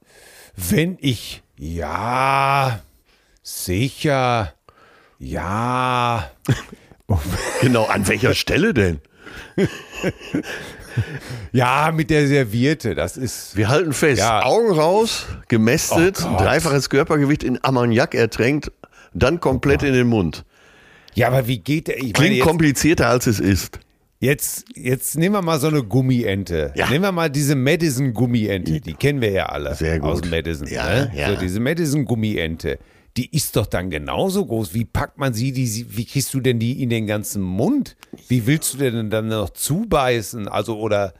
Wenn 0.56 0.98
ich. 1.00 1.42
Ja. 1.56 2.80
Sicher. 3.50 4.54
Ja. 5.18 6.30
Genau, 7.60 7.86
an 7.86 8.06
welcher 8.06 8.34
Stelle 8.34 8.72
denn? 8.72 9.00
Ja, 11.50 11.90
mit 11.92 12.08
der 12.08 12.28
Serviette. 12.28 12.94
Das 12.94 13.16
ist. 13.16 13.56
Wir 13.56 13.68
halten 13.68 13.92
fest, 13.92 14.20
Ja. 14.20 14.44
Augen 14.44 14.70
raus, 14.70 15.26
gemästet, 15.48 16.24
Oh 16.24 16.36
dreifaches 16.36 16.88
Körpergewicht 16.88 17.42
in 17.42 17.58
Ammoniak 17.64 18.14
ertränkt, 18.14 18.70
dann 19.12 19.40
komplett 19.40 19.82
in 19.82 19.92
den 19.92 20.06
Mund. 20.06 20.44
Ja, 21.14 21.26
aber 21.26 21.48
wie 21.48 21.58
geht 21.58 21.88
der? 21.88 21.96
Ich 21.96 22.02
meine, 22.02 22.12
Klingt 22.12 22.36
jetzt, 22.36 22.46
komplizierter 22.46 23.08
als 23.08 23.26
es 23.26 23.40
ist. 23.40 23.80
jetzt, 24.20 24.66
jetzt 24.76 25.18
nehmen 25.18 25.34
wir 25.34 25.42
mal 25.42 25.58
so 25.58 25.66
eine 25.66 25.82
Gummiente. 25.82 26.72
Ja. 26.76 26.88
Nehmen 26.88 27.02
wir 27.02 27.12
mal 27.12 27.28
diese 27.28 27.56
Madison-Gummiente. 27.56 28.80
Die 28.80 28.94
kennen 28.94 29.20
wir 29.20 29.32
ja 29.32 29.46
alle. 29.46 29.74
Sehr 29.74 29.98
gut. 29.98 30.10
Aus 30.10 30.30
Madison. 30.30 30.68
Ja, 30.68 30.86
ne? 30.88 31.12
ja. 31.12 31.30
So, 31.30 31.40
diese 31.40 31.58
Madison-Gummiente. 31.58 32.78
Die 33.20 33.36
ist 33.36 33.54
doch 33.56 33.66
dann 33.66 33.90
genauso 33.90 34.46
groß. 34.46 34.72
Wie 34.72 34.86
packt 34.86 35.18
man 35.18 35.34
sie, 35.34 35.52
die, 35.52 35.84
wie 35.94 36.06
kriegst 36.06 36.32
du 36.32 36.40
denn 36.40 36.58
die 36.58 36.82
in 36.82 36.88
den 36.88 37.06
ganzen 37.06 37.42
Mund? 37.42 37.94
Wie 38.28 38.46
willst 38.46 38.72
du 38.72 38.78
denn 38.78 39.10
dann 39.10 39.28
noch 39.28 39.50
zubeißen? 39.50 40.48
Also, 40.48 40.78
oder. 40.78 41.12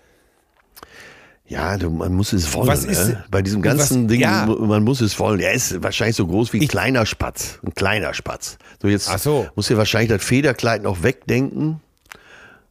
Ja, 1.47 1.77
du, 1.77 1.91
man 1.91 2.15
muss 2.15 2.33
es 2.33 2.55
wollen. 2.55 2.69
Was 2.69 2.87
ist- 2.87 3.09
ne? 3.09 3.23
Bei 3.31 3.43
diesem 3.43 3.61
ganzen 3.61 4.05
was- 4.05 4.09
Ding, 4.13 4.23
ja. 4.23 4.47
man 4.47 4.83
muss 4.83 5.03
es 5.03 5.19
wollen. 5.19 5.41
Er 5.41 5.53
ist 5.53 5.83
wahrscheinlich 5.83 6.17
so 6.17 6.27
groß 6.27 6.55
wie 6.55 6.63
ein 6.63 6.69
kleiner 6.69 7.05
Spatz. 7.05 7.59
Ein 7.63 7.75
kleiner 7.75 8.15
Spatz. 8.15 8.57
So 8.81 8.89
jetzt 8.89 9.11
Ach 9.11 9.19
so. 9.19 9.47
muss 9.57 9.69
er 9.69 9.77
wahrscheinlich 9.77 10.09
das 10.09 10.25
Federkleid 10.25 10.83
noch 10.83 11.03
wegdenken. 11.03 11.81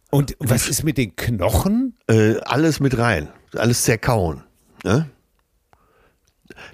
Und 0.09 0.35
was 0.39 0.67
ist 0.67 0.83
mit 0.83 0.97
den 0.97 1.15
Knochen? 1.15 1.93
Äh, 2.07 2.37
alles 2.39 2.79
mit 2.79 2.97
rein. 2.97 3.27
Alles 3.55 3.83
zerkauen. 3.83 4.41
Ne? 4.83 5.07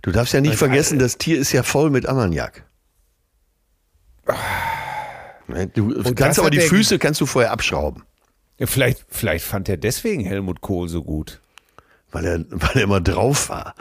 Du 0.01 0.11
darfst 0.11 0.33
ja 0.33 0.41
nicht 0.41 0.51
Also, 0.51 0.65
vergessen, 0.65 0.99
das 0.99 1.17
Tier 1.17 1.37
ist 1.39 1.51
ja 1.51 1.63
voll 1.63 1.89
mit 1.89 2.07
Ammoniak. 2.07 2.63
Ne, 5.47 5.67
Du 5.67 5.93
kannst 6.03 6.19
das 6.19 6.39
aber 6.39 6.49
die 6.49 6.59
Füße 6.59 6.97
kannst 6.99 7.21
du 7.21 7.25
vorher 7.25 7.51
abschrauben. 7.51 8.03
Ja, 8.57 8.65
Vielleicht, 8.67 9.05
vielleicht 9.09 9.45
fand 9.45 9.69
er 9.69 9.77
deswegen 9.77 10.23
Helmut 10.25 10.61
Kohl 10.61 10.89
so 10.89 11.03
gut. 11.03 11.41
Weil 12.11 12.25
er, 12.25 12.39
weil 12.49 12.69
er 12.75 12.83
immer 12.83 13.01
drauf 13.01 13.49
war. 13.49 13.75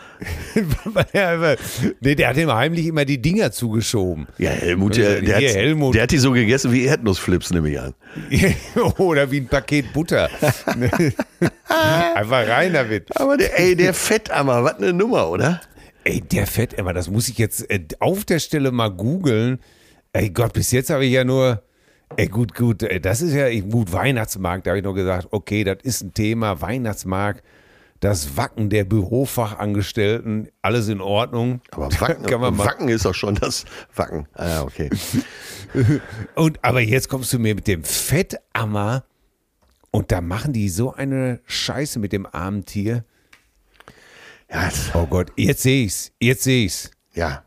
Weil 0.84 1.06
er 1.12 1.34
immer- 1.34 1.56
nee, 2.00 2.14
der 2.16 2.28
hat 2.28 2.36
ihm 2.36 2.52
heimlich 2.52 2.86
immer 2.86 3.04
die 3.04 3.22
Dinger 3.22 3.52
zugeschoben. 3.52 4.26
Ja, 4.38 4.50
Helmut, 4.50 4.96
der, 4.96 5.20
der, 5.20 5.36
hat, 5.36 5.42
Helmut. 5.42 5.94
der 5.94 6.02
hat 6.04 6.10
die 6.10 6.18
so 6.18 6.32
gegessen 6.32 6.72
wie 6.72 6.84
Erdnussflips, 6.84 7.50
nehme 7.50 7.70
ich 7.70 7.78
an. 7.80 7.94
Oder 8.98 9.30
wie 9.30 9.38
ein 9.40 9.46
Paket 9.48 9.92
Butter. 9.92 10.28
Einfach 11.68 12.48
rein 12.48 12.72
damit. 12.72 13.16
Aber 13.16 13.36
der, 13.36 13.58
ey, 13.58 13.76
der 13.76 13.94
Fettammer, 13.94 14.64
was 14.64 14.74
eine 14.78 14.92
Nummer, 14.92 15.28
oder? 15.30 15.60
Ey, 16.04 16.20
der 16.20 16.46
Fettemmer, 16.46 16.92
das 16.92 17.08
muss 17.08 17.28
ich 17.28 17.38
jetzt 17.38 17.68
äh, 17.70 17.80
auf 17.98 18.24
der 18.24 18.38
Stelle 18.38 18.70
mal 18.70 18.90
googeln. 18.90 19.58
Ey 20.12 20.30
Gott, 20.30 20.52
bis 20.52 20.70
jetzt 20.70 20.90
habe 20.90 21.04
ich 21.06 21.12
ja 21.12 21.24
nur. 21.24 21.62
Ey, 22.16 22.28
gut, 22.28 22.54
gut, 22.54 22.82
ey, 22.82 23.00
das 23.00 23.22
ist 23.22 23.32
ja 23.32 23.48
gut, 23.62 23.92
Weihnachtsmarkt, 23.92 24.66
da 24.66 24.70
habe 24.70 24.78
ich 24.78 24.84
noch 24.84 24.94
gesagt, 24.94 25.28
okay, 25.30 25.64
das 25.64 25.78
ist 25.82 26.02
ein 26.02 26.14
Thema, 26.14 26.60
Weihnachtsmarkt, 26.60 27.42
das 27.98 28.36
Wacken 28.36 28.68
der 28.68 28.84
Bürofachangestellten, 28.84 30.48
alles 30.62 30.88
in 30.88 31.00
Ordnung. 31.00 31.60
Aber 31.72 31.88
Wacken, 32.00 32.26
Kann 32.26 32.40
man 32.40 32.58
Wacken 32.58 32.88
ist 32.88 33.04
doch 33.06 33.14
schon 33.14 33.34
das 33.34 33.64
Wacken. 33.94 34.28
Ah, 34.34 34.62
okay. 34.62 34.90
Und 36.36 36.62
aber 36.62 36.82
jetzt 36.82 37.08
kommst 37.08 37.32
du 37.32 37.38
mir 37.38 37.54
mit 37.54 37.66
dem 37.66 37.82
Fettammer 37.82 39.04
und 39.90 40.12
da 40.12 40.20
machen 40.20 40.52
die 40.52 40.68
so 40.68 40.92
eine 40.92 41.40
Scheiße 41.46 41.98
mit 41.98 42.12
dem 42.12 42.26
armen 42.26 42.64
Tier. 42.64 43.04
Ja, 44.50 44.70
Oh 44.94 45.06
Gott, 45.06 45.32
jetzt 45.36 45.62
sehe 45.62 45.84
ich's. 45.84 46.12
Jetzt 46.20 46.44
sehe 46.44 46.64
ich's. 46.66 46.90
ja. 47.14 47.44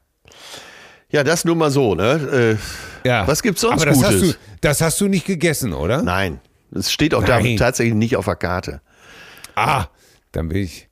Ja, 1.10 1.24
das 1.24 1.46
nur 1.46 1.56
mal 1.56 1.72
so, 1.72 1.96
ne? 1.96 2.58
Äh, 3.06 3.08
Ja. 3.08 3.26
Was 3.26 3.42
gibt's 3.42 3.62
sonst 3.62 3.82
aber 3.82 3.86
das 3.92 3.96
Gutes? 3.98 4.14
Hast 4.14 4.22
du, 4.34 4.38
das 4.60 4.82
hast 4.82 5.00
du 5.00 5.08
nicht 5.08 5.26
gegessen, 5.26 5.72
oder? 5.72 6.02
Nein, 6.04 6.42
es 6.72 6.92
steht 6.92 7.14
auch 7.14 7.24
da 7.24 7.40
Nein. 7.40 7.56
tatsächlich 7.56 7.96
nicht 7.96 8.18
auf 8.18 8.26
der 8.26 8.36
Karte. 8.36 8.82
Ah, 9.56 9.86
dann 10.34 10.50
bin 10.50 10.58
ich. 10.58 10.90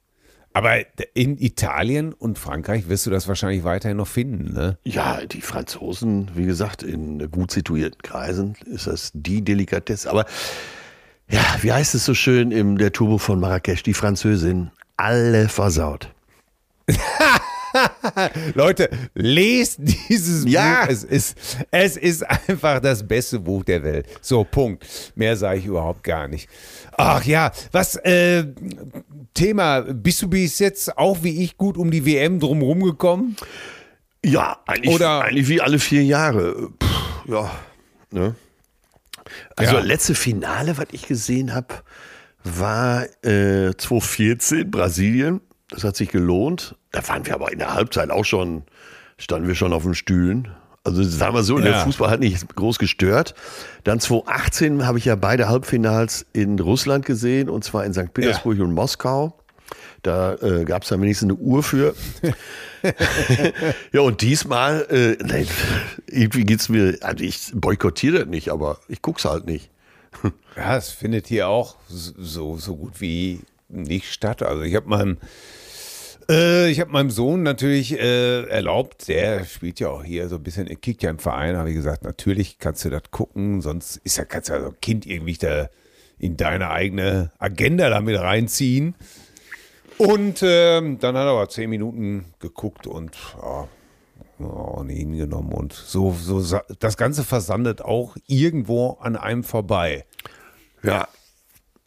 Aber 0.54 0.78
in 1.16 1.38
Italien 1.38 2.14
und 2.14 2.40
Frankreich 2.40 2.88
wirst 2.88 3.06
du 3.06 3.10
das 3.10 3.28
wahrscheinlich 3.28 3.66
weiterhin 3.66 3.98
noch 3.98 4.08
finden, 4.08 4.54
ne? 4.54 4.78
Ja, 4.86 5.20
die 5.26 5.42
Franzosen, 5.42 6.32
wie 6.34 6.46
gesagt, 6.46 6.82
in 6.82 7.30
gut 7.30 7.52
situierten 7.52 8.02
Kreisen 8.02 8.56
ist 8.66 8.88
das 8.88 9.12
die 9.14 9.42
Delikatesse. 9.44 10.10
Aber 10.10 10.26
ja, 11.30 11.42
wie 11.62 11.74
heißt 11.74 11.94
es 11.94 12.06
so 12.06 12.14
schön 12.14 12.52
in 12.52 12.78
der 12.78 12.94
Turbo 12.94 13.18
von 13.18 13.38
Marrakesch? 13.42 13.84
Die 13.84 13.94
Französin, 13.94 14.72
alle 14.98 15.50
versaut. 15.50 16.10
Leute, 18.54 18.90
lest 19.14 19.80
dieses 19.80 20.46
Ja. 20.46 20.86
Buch. 20.86 20.92
Es 20.92 21.04
ist, 21.04 21.38
es 21.72 21.98
ist 21.98 22.24
einfach 22.24 22.80
das 22.80 23.06
beste 23.06 23.40
Buch 23.40 23.64
der 23.66 23.84
Welt. 23.84 24.08
So, 24.22 24.44
Punkt. 24.44 24.86
Mehr 25.16 25.36
sage 25.36 25.60
ich 25.60 25.66
überhaupt 25.66 26.04
gar 26.04 26.28
nicht. 26.28 26.48
Ach 26.98 27.24
ja, 27.26 27.52
was, 27.72 27.96
äh, 27.98 28.46
Thema, 29.34 29.82
bist 29.82 30.22
du 30.22 30.30
bis 30.30 30.60
jetzt 30.60 30.98
auch 30.98 31.18
wie 31.24 31.44
ich 31.44 31.58
gut 31.58 31.78
um 31.78 31.92
die 31.92 32.06
WM 32.06 32.40
drumherum 32.40 32.82
gekommen? 32.84 33.36
Ja, 34.24 34.60
eigentlich, 34.66 34.96
Oder- 34.96 35.22
eigentlich 35.26 35.50
wie 35.50 35.60
alle 35.62 35.80
vier 35.80 36.04
Jahre. 36.04 36.70
Puh, 36.80 37.32
ja, 37.34 37.52
ne? 38.12 38.36
Also 39.58 39.76
Ja. 39.76 39.80
letzte 39.82 40.16
Finale, 40.16 40.78
was 40.78 40.88
ich 40.92 41.08
gesehen 41.08 41.54
habe, 41.54 41.76
war 42.46 43.04
äh, 43.24 43.74
2014 43.76 44.70
Brasilien. 44.72 45.42
Das 45.70 45.84
hat 45.84 45.96
sich 45.96 46.10
gelohnt. 46.10 46.76
Da 46.92 47.06
waren 47.08 47.26
wir 47.26 47.34
aber 47.34 47.52
in 47.52 47.60
der 47.60 47.74
Halbzeit 47.74 48.12
auch 48.12 48.24
schon, 48.24 48.64
standen 49.18 49.48
wir 49.48 49.56
schon 49.56 49.74
auf 49.74 49.84
den 49.84 49.96
Stühlen. 49.96 50.50
Also 50.84 51.02
sagen 51.02 51.34
wir 51.34 51.42
so, 51.42 51.58
der 51.58 51.72
Ja. 51.72 51.84
Fußball 51.84 52.12
hat 52.12 52.20
nicht 52.20 52.56
groß 52.56 52.78
gestört. 52.78 53.34
Dann 53.84 54.00
2018 54.00 54.86
habe 54.86 55.00
ich 55.00 55.06
ja 55.06 55.16
beide 55.16 55.50
Halbfinals 55.50 56.28
in 56.32 56.60
Russland 56.60 57.06
gesehen, 57.06 57.50
und 57.50 57.64
zwar 57.64 57.84
in 57.86 57.94
St. 57.94 58.14
Petersburg 58.14 58.60
und 58.60 58.74
Moskau. 58.74 59.36
Da 60.04 60.36
äh, 60.36 60.64
gab 60.66 60.84
es 60.84 60.90
dann 60.90 61.02
wenigstens 61.02 61.32
eine 61.32 61.40
Uhr 61.40 61.64
für. 61.64 61.96
ja, 63.92 64.02
und 64.02 64.22
diesmal, 64.22 64.86
äh, 64.92 65.18
nein, 65.24 65.48
irgendwie 66.06 66.44
geht's 66.44 66.70
mir, 66.70 67.00
also 67.02 67.24
ich 67.24 67.52
boykottiere 67.56 68.20
das 68.20 68.28
nicht, 68.28 68.50
aber 68.50 68.78
ich 68.88 69.02
guck's 69.02 69.26
halt 69.26 69.48
nicht. 69.48 69.72
Ja, 70.56 70.78
es 70.78 70.90
findet 70.90 71.28
hier 71.28 71.50
auch 71.50 71.76
so, 71.90 72.56
so 72.56 72.76
gut 72.78 73.02
wie 73.02 73.42
nicht 73.68 74.12
statt. 74.12 74.42
Also 74.42 74.62
ich 74.64 74.74
habe 74.76 74.88
meinem, 74.88 75.18
äh, 76.30 76.74
habe 76.76 76.92
meinem 76.92 77.10
Sohn 77.10 77.44
natürlich 77.44 78.00
äh, 78.00 78.44
erlaubt, 78.48 79.08
der 79.08 79.44
spielt 79.46 79.80
ja 79.80 79.90
auch 79.90 80.04
hier 80.04 80.30
so 80.30 80.38
ein 80.38 80.44
bisschen, 80.44 80.68
er 80.68 80.78
kickt 80.78 81.04
ja 81.04 81.10
im 81.10 81.20
Verein, 81.20 81.58
habe 81.58 81.70
ich 81.70 81.76
gesagt, 81.76 82.04
natürlich 82.04 82.58
kannst 82.58 82.86
du 82.86 82.90
das 82.90 83.04
gucken, 83.12 83.62
sonst 83.62 83.98
ist 83.98 84.18
ja, 84.18 84.26
kannst 84.26 84.50
du 84.50 84.54
ja 84.54 84.62
so 84.62 84.68
ein 84.68 84.80
Kind 84.82 85.06
irgendwie 85.06 85.34
da 85.34 85.70
in 86.18 86.38
deine 86.38 86.70
eigene 86.70 87.32
Agenda 87.38 87.90
damit 87.90 88.20
reinziehen. 88.20 88.96
Und 89.98 90.42
ähm, 90.42 91.00
dann 91.00 91.16
hat 91.16 91.26
er 91.26 91.32
aber 91.32 91.50
zehn 91.50 91.70
Minuten 91.70 92.34
geguckt 92.40 92.86
und 92.88 93.16
ja, 93.42 93.68
auch 94.40 94.84
nie 94.84 94.98
hingenommen. 94.98 95.54
Und 95.54 95.74
so, 95.74 96.14
so 96.20 96.60
das 96.80 96.98
Ganze 96.98 97.24
versandet 97.24 97.82
auch 97.82 98.18
irgendwo 98.28 98.98
an 99.00 99.16
einem 99.16 99.44
vorbei. 99.44 100.06
Ja, 100.84 101.08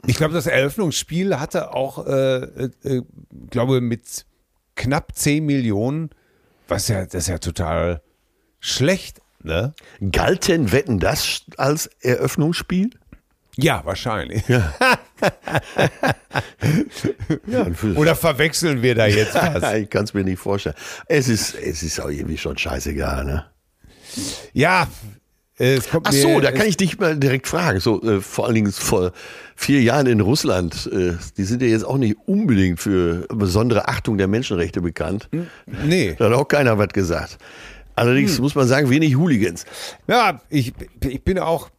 Ich 0.06 0.16
glaube, 0.16 0.34
das 0.34 0.46
Eröffnungsspiel 0.46 1.40
hatte 1.40 1.74
auch, 1.74 2.06
äh, 2.06 2.36
äh, 2.44 2.70
äh, 2.84 3.02
glaube 3.50 3.80
mit 3.80 4.26
knapp 4.76 5.14
10 5.14 5.44
Millionen, 5.44 6.10
was 6.68 6.88
ja, 6.88 7.04
das 7.04 7.14
ist 7.14 7.28
ja 7.28 7.38
total 7.38 8.00
schlecht, 8.60 9.20
ne? 9.42 9.74
galten 10.10 10.70
Wetten 10.72 11.00
das 11.00 11.42
als 11.56 11.86
Eröffnungsspiel? 12.00 12.90
Ja, 13.60 13.82
wahrscheinlich. 13.84 14.46
Ja, 14.48 14.70
für- 17.74 17.94
Oder 17.96 18.14
verwechseln 18.14 18.82
wir 18.82 18.94
da 18.94 19.06
jetzt 19.06 19.34
was? 19.34 19.74
ich 19.74 19.90
kann 19.90 20.04
es 20.04 20.14
mir 20.14 20.24
nicht 20.24 20.38
vorstellen. 20.38 20.76
Es 21.06 21.28
ist, 21.28 21.54
es 21.54 21.82
ist 21.82 22.00
auch 22.00 22.08
irgendwie 22.08 22.38
schon 22.38 22.56
scheißegal, 22.56 23.24
ne? 23.24 23.44
ja, 24.52 24.86
es 25.60 25.90
kommt 25.90 26.06
Ach 26.08 26.12
mir, 26.12 26.22
so, 26.22 26.40
da 26.40 26.50
es- 26.50 26.54
kann 26.58 26.68
ich 26.68 26.76
dich 26.76 26.98
mal 27.00 27.16
direkt 27.16 27.48
fragen. 27.48 27.80
So, 27.80 28.00
äh, 28.02 28.20
vor 28.20 28.46
allen 28.46 28.54
Dingen 28.54 28.70
vor 28.72 29.12
vier 29.56 29.80
Jahren 29.82 30.06
in 30.06 30.20
Russland, 30.20 30.88
äh, 30.92 31.14
die 31.36 31.42
sind 31.44 31.62
ja 31.62 31.68
jetzt 31.68 31.84
auch 31.84 31.98
nicht 31.98 32.16
unbedingt 32.26 32.78
für 32.78 33.26
besondere 33.28 33.88
Achtung 33.88 34.18
der 34.18 34.28
Menschenrechte 34.28 34.80
bekannt. 34.80 35.28
Nee. 35.66 36.14
Da 36.16 36.26
hat 36.26 36.32
auch 36.34 36.46
keiner 36.46 36.78
was 36.78 36.88
gesagt. 36.88 37.38
Allerdings 37.96 38.38
muss 38.38 38.54
man 38.54 38.68
sagen, 38.68 38.88
wenig 38.88 39.16
Hooligans. 39.16 39.64
Ja, 40.06 40.40
ich, 40.48 40.72
ich 41.04 41.24
bin 41.24 41.40
auch. 41.40 41.70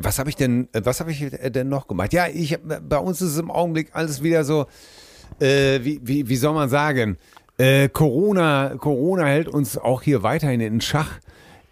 Was 0.00 0.18
habe 0.18 0.30
ich 0.30 0.36
denn, 0.36 0.68
was 0.72 1.00
habe 1.00 1.10
ich 1.10 1.28
denn 1.50 1.68
noch 1.68 1.88
gemacht? 1.88 2.12
Ja, 2.12 2.28
ich, 2.28 2.58
bei 2.62 2.98
uns 2.98 3.20
ist 3.20 3.32
es 3.32 3.38
im 3.38 3.50
Augenblick 3.50 3.90
alles 3.92 4.22
wieder 4.22 4.44
so, 4.44 4.66
äh, 5.40 5.80
wie, 5.82 6.00
wie, 6.02 6.28
wie 6.28 6.36
soll 6.36 6.54
man 6.54 6.68
sagen? 6.68 7.16
Äh, 7.58 7.88
Corona, 7.88 8.76
Corona 8.78 9.26
hält 9.26 9.48
uns 9.48 9.76
auch 9.76 10.02
hier 10.02 10.22
weiterhin 10.22 10.60
in 10.60 10.80
Schach. 10.80 11.18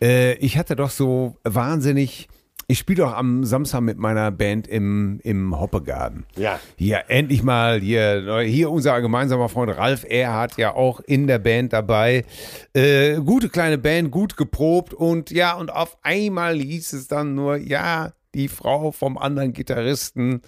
Äh, 0.03 0.35
ich 0.35 0.59
hatte 0.59 0.75
doch 0.75 0.91
so 0.91 1.37
wahnsinnig. 1.45 2.29
Ich 2.69 2.79
spiele 2.79 3.05
doch 3.05 3.15
am 3.15 3.45
Samstag 3.45 3.83
mit 3.83 3.97
meiner 3.97 4.33
Band 4.33 4.67
im, 4.67 5.21
im 5.23 5.57
Hoppegarten. 5.57 6.27
Ja. 6.35 6.59
Hier, 6.75 7.05
endlich 7.07 7.45
mal, 7.45 7.81
hier, 7.81 8.41
hier 8.45 8.73
unser 8.73 9.01
gemeinsamer 9.01 9.49
Freund 9.49 9.77
Ralf 9.77 10.05
Erhardt 10.09 10.57
ja 10.57 10.75
auch 10.75 10.99
in 10.99 11.29
der 11.29 11.39
Band 11.39 11.73
dabei. 11.73 12.25
Äh, 12.73 13.21
gute 13.21 13.51
kleine 13.51 13.79
Band, 13.79 14.11
gut 14.11 14.37
geprobt 14.37 14.93
und 14.93 15.31
ja, 15.31 15.55
und 15.55 15.73
auf 15.73 15.97
einmal 16.03 16.57
hieß 16.57 16.95
es 16.95 17.07
dann 17.07 17.37
nur, 17.37 17.57
ja, 17.57 18.13
die 18.37 18.49
Frau 18.49 18.93
vom 18.93 19.19
anderen 19.19 19.53
Gitarristen 19.53 20.43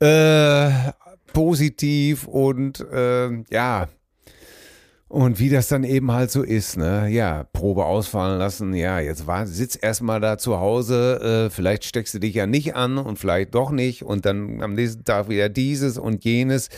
äh, 0.00 0.70
positiv 1.32 2.26
und 2.26 2.80
äh, 2.80 3.30
ja, 3.50 3.88
und 5.12 5.38
wie 5.38 5.50
das 5.50 5.68
dann 5.68 5.84
eben 5.84 6.10
halt 6.10 6.30
so 6.30 6.42
ist, 6.42 6.78
ne? 6.78 7.06
Ja, 7.10 7.44
Probe 7.52 7.84
ausfallen 7.84 8.38
lassen. 8.38 8.72
Ja, 8.72 8.98
jetzt 8.98 9.26
war, 9.26 9.46
sitz 9.46 9.78
erstmal 9.78 10.20
da 10.20 10.38
zu 10.38 10.58
Hause. 10.58 11.48
Äh, 11.48 11.50
vielleicht 11.50 11.84
steckst 11.84 12.14
du 12.14 12.18
dich 12.18 12.34
ja 12.34 12.46
nicht 12.46 12.74
an 12.76 12.96
und 12.96 13.18
vielleicht 13.18 13.54
doch 13.54 13.72
nicht. 13.72 14.04
Und 14.04 14.24
dann 14.24 14.62
am 14.62 14.72
nächsten 14.72 15.04
Tag 15.04 15.28
wieder 15.28 15.50
dieses 15.50 15.98
und 15.98 16.24
jenes. 16.24 16.70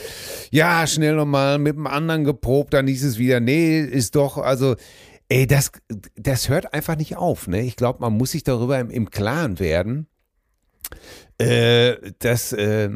Ja, 0.50 0.84
schnell 0.88 1.14
nochmal 1.14 1.60
mit 1.60 1.76
dem 1.76 1.86
anderen 1.86 2.24
geprobt. 2.24 2.74
Dann 2.74 2.88
hieß 2.88 3.04
es 3.04 3.18
wieder, 3.18 3.38
nee, 3.38 3.78
ist 3.78 4.16
doch, 4.16 4.36
also, 4.38 4.74
ey, 5.28 5.46
das, 5.46 5.70
das 6.16 6.48
hört 6.48 6.74
einfach 6.74 6.96
nicht 6.96 7.16
auf, 7.16 7.46
ne? 7.46 7.62
Ich 7.62 7.76
glaube, 7.76 8.00
man 8.00 8.14
muss 8.14 8.32
sich 8.32 8.42
darüber 8.42 8.80
im, 8.80 8.90
im 8.90 9.10
Klaren 9.10 9.60
werden, 9.60 10.08
äh, 11.38 11.96
dass, 12.18 12.52
äh, 12.52 12.90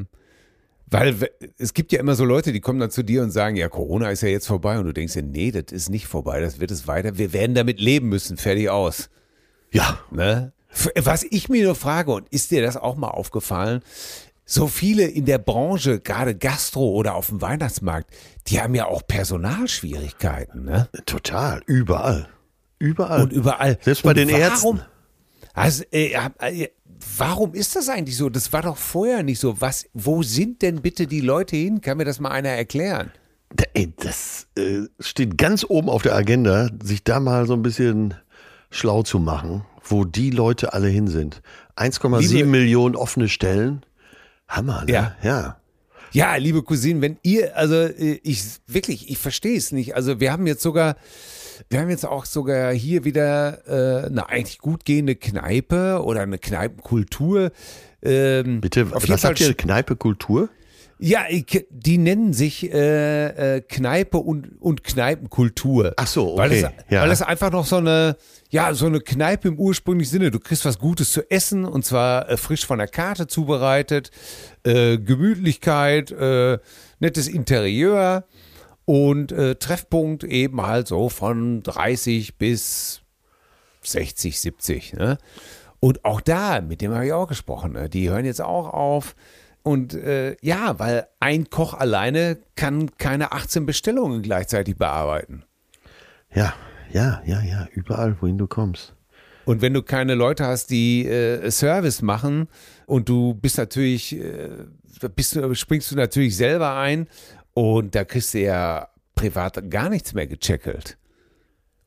weil 0.91 1.17
es 1.59 1.75
gibt 1.75 1.93
ja 1.93 2.01
immer 2.01 2.15
so 2.15 2.25
Leute, 2.25 2.53
die 2.53 2.61
kommen 2.61 2.81
dann 2.81 2.91
zu 2.91 3.03
dir 3.03 3.23
und 3.23 3.31
sagen, 3.31 3.57
ja, 3.57 3.69
Corona 3.69 4.11
ist 4.11 4.23
ja 4.23 4.29
jetzt 4.29 4.47
vorbei 4.47 4.79
und 4.79 4.87
du 4.87 4.93
denkst 4.93 5.15
dir, 5.15 5.23
nee, 5.23 5.51
das 5.51 5.73
ist 5.73 5.91
nicht 5.91 6.07
vorbei, 6.07 6.41
das 6.41 6.61
wird 6.61 6.71
es 6.71 6.87
weiter. 6.87 7.19
Wir 7.19 7.33
werden 7.33 7.55
damit 7.55 7.81
leben 7.81 8.09
müssen, 8.09 8.37
fertig 8.37 8.71
aus. 8.71 9.11
Ja, 9.71 10.01
Ne? 10.11 10.53
Was 10.97 11.25
ich 11.25 11.49
mir 11.49 11.65
nur 11.65 11.75
frage, 11.75 12.13
und 12.13 12.29
ist 12.29 12.51
dir 12.51 12.63
das 12.63 12.77
auch 12.77 12.97
mal 12.97 13.09
aufgefallen, 13.09 13.81
so 14.45 14.67
viele 14.67 15.05
in 15.05 15.25
der 15.25 15.39
Branche, 15.39 16.01
gerade 16.01 16.35
Gastro 16.35 16.91
oder 16.91 17.15
auf 17.15 17.29
dem 17.29 17.41
Weihnachtsmarkt, 17.41 18.11
die 18.47 18.61
haben 18.61 18.75
ja 18.75 18.87
auch 18.87 19.07
Personalschwierigkeiten, 19.07 20.65
ne? 20.65 20.89
total. 21.07 21.63
Überall. 21.67 22.29
Überall. 22.79 23.23
Und 23.23 23.33
überall. 23.33 23.79
Selbst 23.83 24.03
bei 24.05 24.11
und 24.11 24.17
den 24.17 24.29
warum, 24.29 24.41
Ärzten. 24.41 24.83
Also, 25.53 25.85
äh, 25.91 26.15
äh, 26.39 26.69
warum 27.17 27.55
ist 27.55 27.77
das 27.77 27.89
eigentlich 27.89 28.17
so? 28.17 28.29
Das 28.29 28.53
war 28.53 28.63
doch 28.63 28.77
vorher 28.77 29.23
nicht 29.23 29.41
so. 29.41 29.61
Was, 29.61 29.87
wo 29.95 30.23
sind 30.23 30.63
denn 30.63 30.83
bitte 30.83 31.07
die 31.07 31.21
Leute 31.21 31.57
hin? 31.57 31.81
Kann 31.81 31.97
mir 31.99 32.05
das 32.05 32.21
mal 32.21 32.31
einer 32.31 32.51
erklären? 32.51 33.11
Ey, 33.75 33.93
das 33.97 34.47
äh, 34.59 34.83
steht 35.01 35.39
ganz 35.39 35.65
oben 35.69 35.89
auf 35.89 36.03
der 36.03 36.15
Agenda, 36.15 36.69
sich 36.83 37.03
da 37.05 37.19
mal 37.21 37.47
so 37.47 37.55
ein 37.55 37.63
bisschen 37.63 38.15
schlau 38.71 39.03
zu 39.03 39.19
machen, 39.19 39.65
wo 39.83 40.05
die 40.05 40.31
Leute 40.31 40.75
alle 40.75 40.89
hin 40.89 41.09
sind. 41.09 41.41
1,7 41.77 42.19
Liebe- 42.21 42.49
Millionen 42.49 42.95
offene 42.97 43.29
Stellen. 43.29 43.85
Hammer, 44.49 44.85
ne? 44.85 44.93
Ja. 44.93 45.17
ja. 45.23 45.57
Ja, 46.13 46.37
liebe 46.37 46.63
Cousinen, 46.63 47.03
wenn 47.03 47.19
ihr, 47.23 47.55
also 47.57 47.75
äh, 47.75 48.19
ich 48.23 48.43
wirklich, 48.67 49.11
ich 49.11 49.19
verstehe 49.19 49.59
es 49.59 49.73
nicht. 49.73 49.95
Also 49.95 50.21
wir 50.21 50.33
haben 50.33 50.47
jetzt 50.47 50.63
sogar, 50.63 50.97
wir 51.69 51.81
haben 51.81 51.91
jetzt 51.91 52.07
auch 52.07 52.25
sogar 52.25 52.73
hier 52.73 53.05
wieder 53.05 53.67
äh, 53.67 54.07
eine 54.07 54.29
eigentlich 54.29 54.59
gut 54.59 54.85
gehende 54.85 55.17
Kneipe 55.17 56.03
oder 56.05 56.23
eine 56.23 56.39
Kneipenkultur. 56.39 57.51
Ähm, 58.03 58.61
Bitte, 58.61 58.87
auf 58.93 59.09
was 59.09 59.25
habt 59.25 59.41
ihr? 59.41 59.55
Kneipe 59.55 59.97
Kultur? 59.97 60.49
Ja, 61.01 61.27
die 61.71 61.97
nennen 61.97 62.33
sich 62.33 62.73
äh, 62.73 63.57
äh, 63.57 63.61
Kneipe 63.61 64.19
und, 64.19 64.61
und 64.61 64.83
Kneipenkultur. 64.83 65.93
Ach 65.97 66.09
so, 66.09 66.37
Weil 66.37 66.51
okay, 66.51 66.69
es, 66.87 66.93
ja. 66.93 67.03
weil 67.03 67.11
es 67.13 67.23
einfach 67.23 67.53
noch 67.53 67.67
so 67.67 67.77
eine, 67.77 68.17
ja, 68.51 68.75
so 68.75 68.87
eine 68.87 69.01
Kneipe 69.01 69.47
im 69.47 69.59
ursprünglichen 69.59 70.11
Sinne. 70.11 70.31
Du 70.33 70.41
kriegst 70.41 70.65
was 70.65 70.81
Gutes 70.81 71.13
zu 71.13 71.31
essen 71.31 71.65
und 71.65 71.85
zwar 71.85 72.29
äh, 72.29 72.37
frisch 72.37 72.67
von 72.67 72.79
der 72.79 72.89
Karte 72.89 73.29
zubereitet, 73.29 74.11
äh, 74.65 74.99
Gemütlichkeit, 74.99 76.11
äh, 76.11 76.59
nettes 76.99 77.29
Interieur 77.29 78.25
und 78.89 79.33
äh, 79.33 79.57
Treffpunkt 79.57 80.25
eben 80.25 80.63
halt 80.63 80.89
so 80.89 81.11
von 81.11 81.63
30 81.63 82.39
bis 82.39 83.03
60, 83.83 84.41
70. 84.41 84.95
Ne? 84.95 85.19
Und 85.79 86.07
auch 86.07 86.23
da, 86.23 86.63
mit 86.63 86.81
dem 86.81 86.95
habe 86.95 87.05
ich 87.05 87.13
auch 87.13 87.29
gesprochen, 87.29 87.73
ne? 87.73 87.91
die 87.91 88.09
hören 88.09 88.25
jetzt 88.25 88.41
auch 88.41 88.73
auf. 88.73 89.15
Und 89.63 89.93
äh, 89.93 90.37
ja, 90.41 90.79
weil 90.79 91.07
ein 91.21 91.51
Koch 91.51 91.75
alleine 91.75 92.39
kann 92.57 92.97
keine 92.97 93.33
18 93.33 93.67
Bestellungen 93.67 94.23
gleichzeitig 94.23 94.79
bearbeiten. 94.79 95.45
Ja, 96.33 96.55
ja, 96.91 97.21
ja, 97.27 97.43
ja. 97.43 97.69
Überall, 97.73 98.17
wohin 98.23 98.39
du 98.39 98.47
kommst. 98.47 98.95
Und 99.45 99.61
wenn 99.61 99.75
du 99.75 99.83
keine 99.83 100.15
Leute 100.15 100.47
hast, 100.47 100.71
die 100.71 101.07
äh, 101.07 101.51
Service 101.51 102.01
machen 102.01 102.49
und 102.87 103.11
du 103.11 103.35
bist 103.35 103.59
natürlich, 103.59 104.19
äh, 104.19 104.49
bist 105.15 105.39
springst 105.53 105.91
du 105.91 105.97
natürlich 105.97 106.39
selber 106.39 106.77
ein 106.77 107.07
und 107.59 107.97
da 107.97 108.05
kriegst 108.05 108.35
du 108.35 108.39
ja 108.39 108.89
privat 109.17 109.69
gar 109.69 109.89
nichts 109.89 110.15
mehr 110.15 110.29
gecheckelt. 110.29 110.97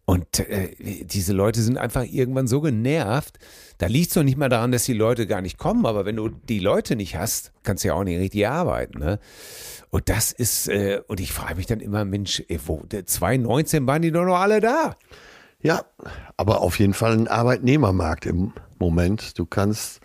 Und 0.04 0.40
äh, 0.40 0.76
diese 1.06 1.32
Leute 1.32 1.62
sind 1.62 1.78
einfach 1.78 2.04
irgendwann 2.04 2.46
so 2.46 2.60
genervt. 2.60 3.40
Da 3.78 3.88
liegt 3.88 4.10
es 4.10 4.18
noch 4.18 4.24
nicht 4.24 4.38
mal 4.38 4.50
daran, 4.50 4.74
dass 4.74 4.84
die 4.84 4.92
Leute 4.92 5.28
gar 5.28 5.40
nicht 5.40 5.58
kommen, 5.58 5.86
aber 5.86 6.04
wenn 6.04 6.18
du 6.18 6.28
die 6.28 6.60
Leute 6.60 6.98
nicht 6.98 7.16
hast, 7.16 7.54
kannst 7.64 7.86
du 7.86 7.88
ja 7.88 7.94
auch 7.94 8.04
nicht 8.04 8.20
richtig 8.20 8.46
arbeiten. 8.50 9.00
Ne? 9.00 9.20
Und 9.92 10.10
das 10.10 10.34
ist, 10.34 10.68
äh, 10.68 11.00
und 11.08 11.22
ich 11.22 11.32
frage 11.32 11.56
mich 11.56 11.68
dann 11.68 11.80
immer, 11.80 12.04
Mensch, 12.04 12.44
ey, 12.50 12.60
wo, 12.66 12.84
2019 12.90 13.88
waren 13.88 14.02
die 14.02 14.12
doch 14.12 14.26
noch 14.26 14.40
alle 14.40 14.60
da. 14.60 14.98
Ja, 15.62 15.86
aber 16.36 16.60
auf 16.60 16.80
jeden 16.80 16.94
Fall 16.94 17.14
ein 17.14 17.30
Arbeitnehmermarkt 17.30 18.26
im 18.26 18.52
Moment. 18.78 19.40
Du 19.40 19.46
kannst, 19.46 20.02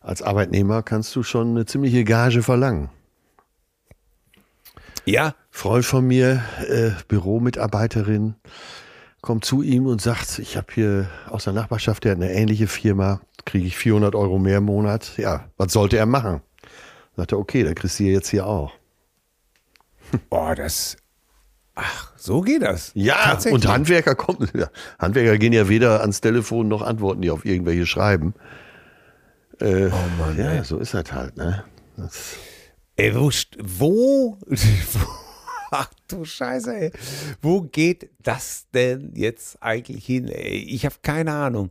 als 0.00 0.22
Arbeitnehmer 0.22 0.84
kannst 0.84 1.16
du 1.16 1.24
schon 1.24 1.48
eine 1.50 1.66
ziemliche 1.66 2.04
Gage 2.04 2.44
verlangen. 2.44 2.90
Ja, 5.08 5.34
Freund 5.50 5.86
von 5.86 6.06
mir, 6.06 6.42
äh, 6.68 6.90
Büromitarbeiterin, 7.08 8.34
kommt 9.22 9.42
zu 9.42 9.62
ihm 9.62 9.86
und 9.86 10.02
sagt, 10.02 10.38
ich 10.38 10.58
habe 10.58 10.66
hier 10.74 11.08
aus 11.30 11.44
der 11.44 11.54
Nachbarschaft, 11.54 12.04
der 12.04 12.12
hat 12.12 12.18
eine 12.18 12.30
ähnliche 12.30 12.66
Firma, 12.66 13.22
kriege 13.46 13.66
ich 13.66 13.74
400 13.78 14.14
Euro 14.14 14.38
mehr 14.38 14.58
im 14.58 14.64
Monat. 14.64 15.12
Ja, 15.16 15.48
was 15.56 15.72
sollte 15.72 15.96
er 15.96 16.04
machen? 16.04 16.42
Sagt 17.16 17.32
er, 17.32 17.38
okay, 17.38 17.64
dann 17.64 17.74
kriegst 17.74 17.98
du 17.98 18.04
jetzt 18.04 18.28
hier 18.28 18.46
auch. 18.46 18.72
Oh, 20.28 20.52
das. 20.54 20.98
Ach, 21.74 22.12
so 22.16 22.42
geht 22.42 22.60
das. 22.60 22.90
Ja, 22.94 23.38
und 23.50 23.66
Handwerker 23.66 24.14
kommen, 24.14 24.46
Handwerker 24.98 25.38
gehen 25.38 25.54
ja 25.54 25.70
weder 25.70 26.02
ans 26.02 26.20
Telefon 26.20 26.68
noch 26.68 26.82
antworten 26.82 27.22
die 27.22 27.30
auf 27.30 27.46
irgendwelche 27.46 27.86
Schreiben. 27.86 28.34
Äh, 29.58 29.86
Oh 29.86 30.22
Mann, 30.22 30.36
ja, 30.36 30.52
ey. 30.52 30.64
so 30.64 30.76
ist 30.78 30.92
das 30.92 31.10
halt, 31.12 31.38
ne? 31.38 31.64
Das, 31.96 32.36
Ey, 33.00 33.14
wo, 33.14 33.30
wo, 33.60 34.38
wo, 34.48 34.98
ach 35.70 35.88
du 36.08 36.24
Scheiße, 36.24 36.76
ey. 36.76 36.90
Wo 37.40 37.62
geht 37.62 38.10
das 38.20 38.66
denn 38.74 39.12
jetzt 39.14 39.62
eigentlich 39.62 40.04
hin, 40.04 40.26
ey? 40.26 40.64
Ich 40.64 40.84
habe 40.84 40.96
keine 41.00 41.32
Ahnung. 41.32 41.70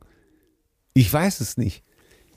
Ich 0.94 1.12
weiß 1.12 1.42
es 1.42 1.58
nicht. 1.58 1.84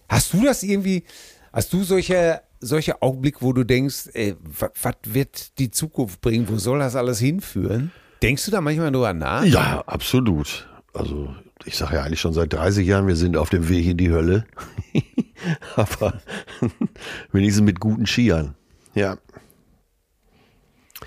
Hast 0.09 0.33
du 0.33 0.45
das 0.45 0.65
irgendwie, 0.65 1.05
hast 1.53 1.73
du 1.73 1.85
solche, 1.85 2.43
solche 2.59 3.01
Augenblicke, 3.01 3.43
wo 3.43 3.53
du 3.53 3.63
denkst, 3.63 4.09
ey, 4.13 4.35
was 4.59 4.95
wird 5.05 5.57
die 5.61 5.71
Zukunft 5.71 6.21
bringen? 6.21 6.49
Wo 6.49 6.57
soll 6.57 6.81
das 6.81 6.97
alles 6.97 7.21
hinführen? 7.21 7.93
Denkst 8.23 8.47
du 8.47 8.51
da 8.51 8.61
manchmal 8.61 8.91
drüber 8.91 9.13
nach? 9.13 9.45
ja, 9.45 9.85
absolut. 9.87 10.69
Also, 10.95 11.33
ich 11.65 11.77
sage 11.77 11.95
ja 11.95 12.03
eigentlich 12.03 12.21
schon 12.21 12.33
seit 12.33 12.53
30 12.53 12.85
Jahren, 12.89 13.07
wir 13.07 13.15
sind 13.15 13.37
auf 13.37 13.51
dem 13.51 13.69
Weg 13.69 13.87
in 13.87 13.99
die 13.99 14.11
Hölle. 14.11 14.47
Aber 15.77 16.21
wenigstens 17.31 17.65
mit 17.65 17.79
guten 17.79 18.07
Skiern. 18.07 18.57
Ja. 18.95 19.19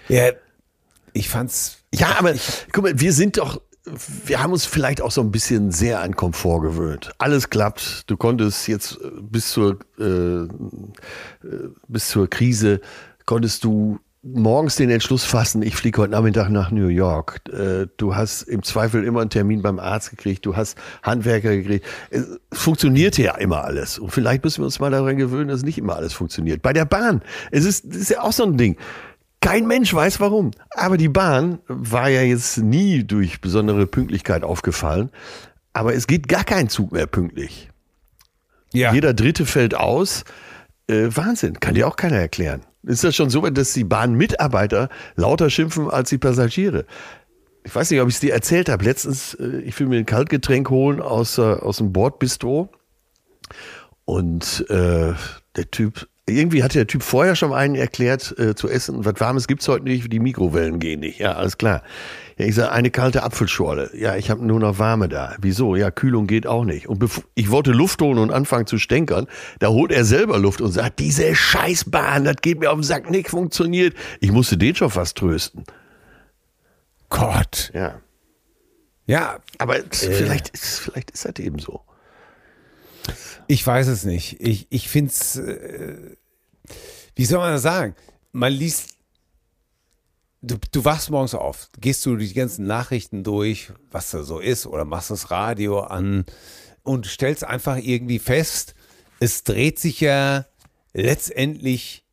Ja, 0.08 0.32
ich 1.13 1.30
fand's, 1.30 1.78
Ja, 1.93 2.17
aber 2.17 2.34
guck 2.72 2.84
mal, 2.84 3.00
wir 3.00 3.13
sind 3.13 3.38
doch 3.38 3.62
wir 4.26 4.41
haben 4.41 4.54
uns 4.54 4.65
vielleicht 4.65 5.02
auch 5.02 5.12
so 5.12 5.22
ein 5.22 5.32
bisschen 5.32 5.72
sehr 5.72 6.00
an 6.00 6.15
Komfort 6.15 6.62
gewöhnt. 6.62 7.12
Alles 7.17 7.50
klappt. 7.50 8.10
Du 8.10 8.16
konntest 8.16 8.68
jetzt 8.68 8.97
äh, 9.01 9.10
bis 9.22 9.51
zur, 9.51 9.80
äh, 9.99 10.03
äh, 10.03 10.47
bis 11.88 12.10
zur 12.10 12.30
Krise, 12.30 12.80
konntest 13.26 13.64
du 13.64 13.99
morgens 14.24 14.78
den 14.78 14.89
Entschluss 14.89 15.26
fassen, 15.26 15.61
ich 15.61 15.76
fliege 15.76 16.01
heute 16.01 16.11
Nachmittag 16.11 16.49
nach 16.49 16.71
New 16.71 16.88
York. 16.88 17.41
Äh, 17.51 17.88
du 17.97 18.15
hast 18.15 18.43
im 18.43 18.63
Zweifel 18.63 19.03
immer 19.03 19.21
einen 19.21 19.30
Termin 19.30 19.61
beim 19.61 19.80
Arzt 19.80 20.11
gekriegt, 20.11 20.45
du 20.45 20.55
hast 20.55 20.78
Handwerker 21.03 21.55
gekriegt. 21.55 21.86
Es 22.09 22.39
funktionierte 22.53 23.21
ja 23.21 23.36
immer 23.36 23.63
alles. 23.65 23.99
Und 23.99 24.11
vielleicht 24.11 24.43
müssen 24.43 24.61
wir 24.61 24.65
uns 24.65 24.80
mal 24.80 24.91
daran 24.91 25.17
gewöhnen, 25.17 25.49
dass 25.49 25.63
nicht 25.63 25.78
immer 25.78 25.97
alles 25.97 26.13
funktioniert. 26.13 26.61
Bei 26.61 26.74
der 26.74 26.86
Bahn, 26.86 27.21
es 27.51 27.65
ist, 27.65 27.86
ist 27.86 28.09
ja 28.09 28.21
auch 28.21 28.32
so 28.32 28.43
ein 28.43 28.57
Ding. 28.57 28.78
Kein 29.41 29.67
Mensch 29.67 29.93
weiß 29.93 30.21
warum. 30.21 30.51
Aber 30.69 30.95
die 30.95 31.09
Bahn 31.09 31.59
war 31.67 32.07
ja 32.07 32.21
jetzt 32.21 32.57
nie 32.59 33.03
durch 33.03 33.41
besondere 33.41 33.86
Pünktlichkeit 33.88 34.43
aufgefallen. 34.43 35.09
Aber 35.74 35.93
es 35.93 36.07
geht 36.07 36.30
gar 36.30 36.45
kein 36.45 36.69
Zug 36.69 36.93
mehr 36.93 37.07
pünktlich. 37.07 37.69
Ja. 38.71 38.93
Jeder 38.93 39.13
Dritte 39.13 39.45
fällt 39.45 39.76
aus. 39.76 40.24
Äh, 40.88 41.09
Wahnsinn, 41.09 41.59
kann 41.59 41.76
dir 41.76 41.88
auch 41.88 41.97
keiner 41.97 42.17
erklären. 42.17 42.61
Ist 42.84 43.03
das 43.03 43.15
schon 43.15 43.29
so 43.29 43.41
weit, 43.43 43.57
dass 43.57 43.73
die 43.73 43.84
Bahnmitarbeiter 43.86 44.89
lauter 45.15 45.49
schimpfen 45.49 45.89
als 45.89 46.09
die 46.09 46.17
Passagiere? 46.17 46.86
Ich 47.63 47.73
weiß 47.73 47.91
nicht, 47.91 48.01
ob 48.01 48.09
ich 48.09 48.15
es 48.15 48.19
dir 48.19 48.34
erzählt 48.34 48.67
habe. 48.67 48.84
Letztens, 48.84 49.36
äh, 49.36 49.59
ich 49.59 49.79
will 49.79 49.88
mir 49.88 49.99
ein 49.99 50.05
Kaltgetränk 50.05 50.69
holen 50.69 51.01
aus, 51.01 51.38
äh, 51.38 51.41
aus 51.41 51.77
dem 51.77 51.93
Bordbistro. 51.93 52.69
Und 54.05 54.65
äh, 54.69 55.13
der 55.55 55.71
Typ, 55.71 56.09
irgendwie 56.28 56.63
hat 56.63 56.74
der 56.74 56.88
Typ 56.88 57.03
vorher 57.03 57.36
schon 57.36 57.51
einen 57.53 57.76
erklärt, 57.76 58.34
äh, 58.39 58.55
zu 58.55 58.69
essen, 58.69 59.03
was 59.03 59.15
Warmes 59.19 59.47
gibt's 59.47 59.67
heute 59.67 59.84
nicht, 59.84 60.11
die 60.11 60.19
Mikrowellen 60.19 60.80
gehen 60.80 61.01
nicht. 61.01 61.19
Ja, 61.19 61.34
alles 61.34 61.57
klar. 61.57 61.84
Ja, 62.38 62.45
ich 62.45 62.55
sage, 62.55 62.71
eine 62.71 62.91
kalte 62.91 63.24
Apfelschorle. 63.24 63.91
Ja, 63.93 64.15
ich 64.15 64.30
habe 64.30 64.45
nur 64.45 64.59
noch 64.59 64.80
warme 64.80 65.09
da. 65.09 65.36
Wieso? 65.41 65.76
Ja, 65.76 65.91
Kühlung 65.91 66.26
geht 66.26 66.47
auch 66.47 66.63
nicht. 66.63 66.88
Und 66.88 67.03
ich 67.36 67.51
wollte 67.51 67.71
Luft 67.71 68.01
holen 68.01 68.17
und 68.17 68.32
anfangen 68.32 68.67
zu 68.67 68.78
stänkern. 68.78 69.28
Da 69.59 69.67
holt 69.67 69.91
er 69.91 70.05
selber 70.05 70.39
Luft 70.39 70.61
und 70.61 70.71
sagt, 70.71 70.99
diese 70.99 71.36
Scheißbahn, 71.36 72.24
das 72.24 72.38
geht 72.41 72.59
mir 72.59 72.71
auf 72.71 72.78
den 72.78 72.84
Sack, 72.84 73.09
nicht 73.09 73.30
funktioniert. 73.30 73.93
Ich 74.21 74.32
musste 74.32 74.57
den 74.57 74.76
schon 74.76 74.89
fast 74.89 75.17
trösten. 75.17 75.65
Gott. 77.09 77.69
Ja. 77.74 77.99
Ja, 79.05 79.39
Aber 79.57 79.76
vielleicht, 79.91 80.49
ist, 80.49 80.80
vielleicht 80.80 81.11
ist 81.11 81.26
das 81.26 81.38
eben 81.39 81.59
so. 81.59 81.82
Ich 83.47 83.66
weiß 83.66 83.88
es 83.88 84.06
nicht. 84.06 84.39
Ich, 84.39 84.68
ich 84.70 84.89
finde 84.89 85.12
es, 85.12 85.36
äh, 85.36 86.16
wie 87.16 87.26
soll 87.26 87.39
man 87.39 87.54
das 87.54 87.62
sagen? 87.62 87.95
Man 88.32 88.54
liest, 88.54 88.95
du, 90.41 90.58
du 90.72 90.86
wachst 90.86 91.10
morgens 91.10 91.36
auf, 91.36 91.70
gehst 91.80 92.06
du 92.06 92.16
die 92.16 92.34
ganzen 92.34 92.66
Nachrichten 92.66 93.24
durch, 93.24 93.72
was 93.91 94.12
da 94.12 94.24
so 94.24 94.39
ist, 94.39 94.66
oder 94.66 94.86
machst 94.86 95.12
das 95.12 95.32
Radio 95.32 95.82
an 95.82 96.26
und 96.84 97.06
stellst 97.06 97.43
einfach 97.43 97.78
irgendwie 97.78 98.20
fest, 98.20 98.76
es 99.20 99.43
dreht 99.43 99.80
sich 99.80 100.01
ja 100.01 100.45
letztendlich 100.93 102.04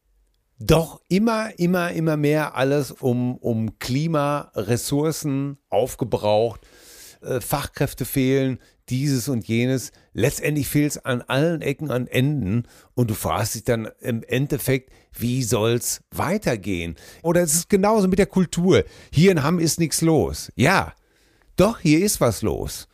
doch 0.61 1.01
immer, 1.09 1.59
immer, 1.59 1.91
immer 1.93 2.17
mehr 2.17 2.55
alles 2.55 2.93
um, 2.93 3.37
um 3.37 3.79
Klima, 3.79 4.53
Ressourcen 4.55 5.59
aufgebraucht, 5.71 6.61
äh, 7.23 7.41
Fachkräfte 7.41 8.05
fehlen, 8.05 8.59
dieses 8.91 9.29
und 9.29 9.49
jenes. 9.49 9.91
Letztendlich 10.13 10.69
fehlt 10.69 10.93
es 10.93 11.05
an 11.05 11.23
allen 11.23 11.63
Ecken, 11.63 11.91
an 11.91 12.07
Enden 12.07 12.65
und 12.95 13.11
du 13.11 13.15
fragst 13.15 13.55
dich 13.55 13.65
dann 13.65 13.89
im 14.01 14.23
Endeffekt, 14.25 14.91
wie 15.17 15.43
soll's 15.43 16.03
weitergehen? 16.11 16.97
Oder 17.23 17.43
es 17.43 17.55
ist 17.55 17.69
genauso 17.69 18.09
mit 18.09 18.19
der 18.19 18.27
Kultur. 18.27 18.85
Hier 19.13 19.31
in 19.31 19.43
Hamm 19.43 19.59
ist 19.59 19.79
nichts 19.79 20.01
los. 20.01 20.51
Ja, 20.57 20.95
doch, 21.57 21.79
hier 21.79 22.05
ist 22.05 22.21
was 22.21 22.43
los. 22.43 22.89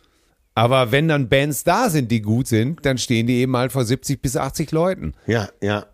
Aber 0.54 0.90
wenn 0.90 1.08
dann 1.08 1.28
Bands 1.28 1.64
da 1.64 1.90
sind, 1.90 2.10
die 2.10 2.22
gut 2.22 2.48
sind, 2.48 2.84
dann 2.84 2.96
stehen 2.98 3.26
die 3.26 3.36
eben 3.36 3.56
halt 3.56 3.72
vor 3.72 3.84
70 3.84 4.20
bis 4.20 4.36
80 4.36 4.70
Leuten. 4.72 5.12
Ja, 5.26 5.48
ja. 5.60 5.86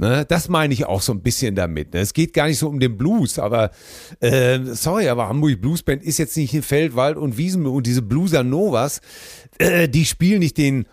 Ne, 0.00 0.24
das 0.24 0.48
meine 0.48 0.72
ich 0.72 0.86
auch 0.86 1.02
so 1.02 1.12
ein 1.12 1.22
bisschen 1.22 1.56
damit. 1.56 1.92
Ne? 1.92 1.98
Es 1.98 2.14
geht 2.14 2.32
gar 2.32 2.46
nicht 2.46 2.58
so 2.58 2.68
um 2.68 2.78
den 2.78 2.96
Blues, 2.96 3.40
aber 3.40 3.72
äh, 4.20 4.60
sorry, 4.62 5.08
aber 5.08 5.28
Hamburg 5.28 5.60
Blues 5.60 5.82
Band 5.82 6.04
ist 6.04 6.18
jetzt 6.18 6.36
nicht 6.36 6.54
in 6.54 6.62
Feld, 6.62 6.94
Wald 6.94 7.16
und 7.16 7.36
Wiesen 7.36 7.66
und 7.66 7.84
diese 7.84 8.02
Blueser 8.02 8.44
Novas, 8.44 9.00
äh, 9.58 9.88
die 9.88 10.04
spielen 10.04 10.38
nicht 10.38 10.56
den 10.56 10.86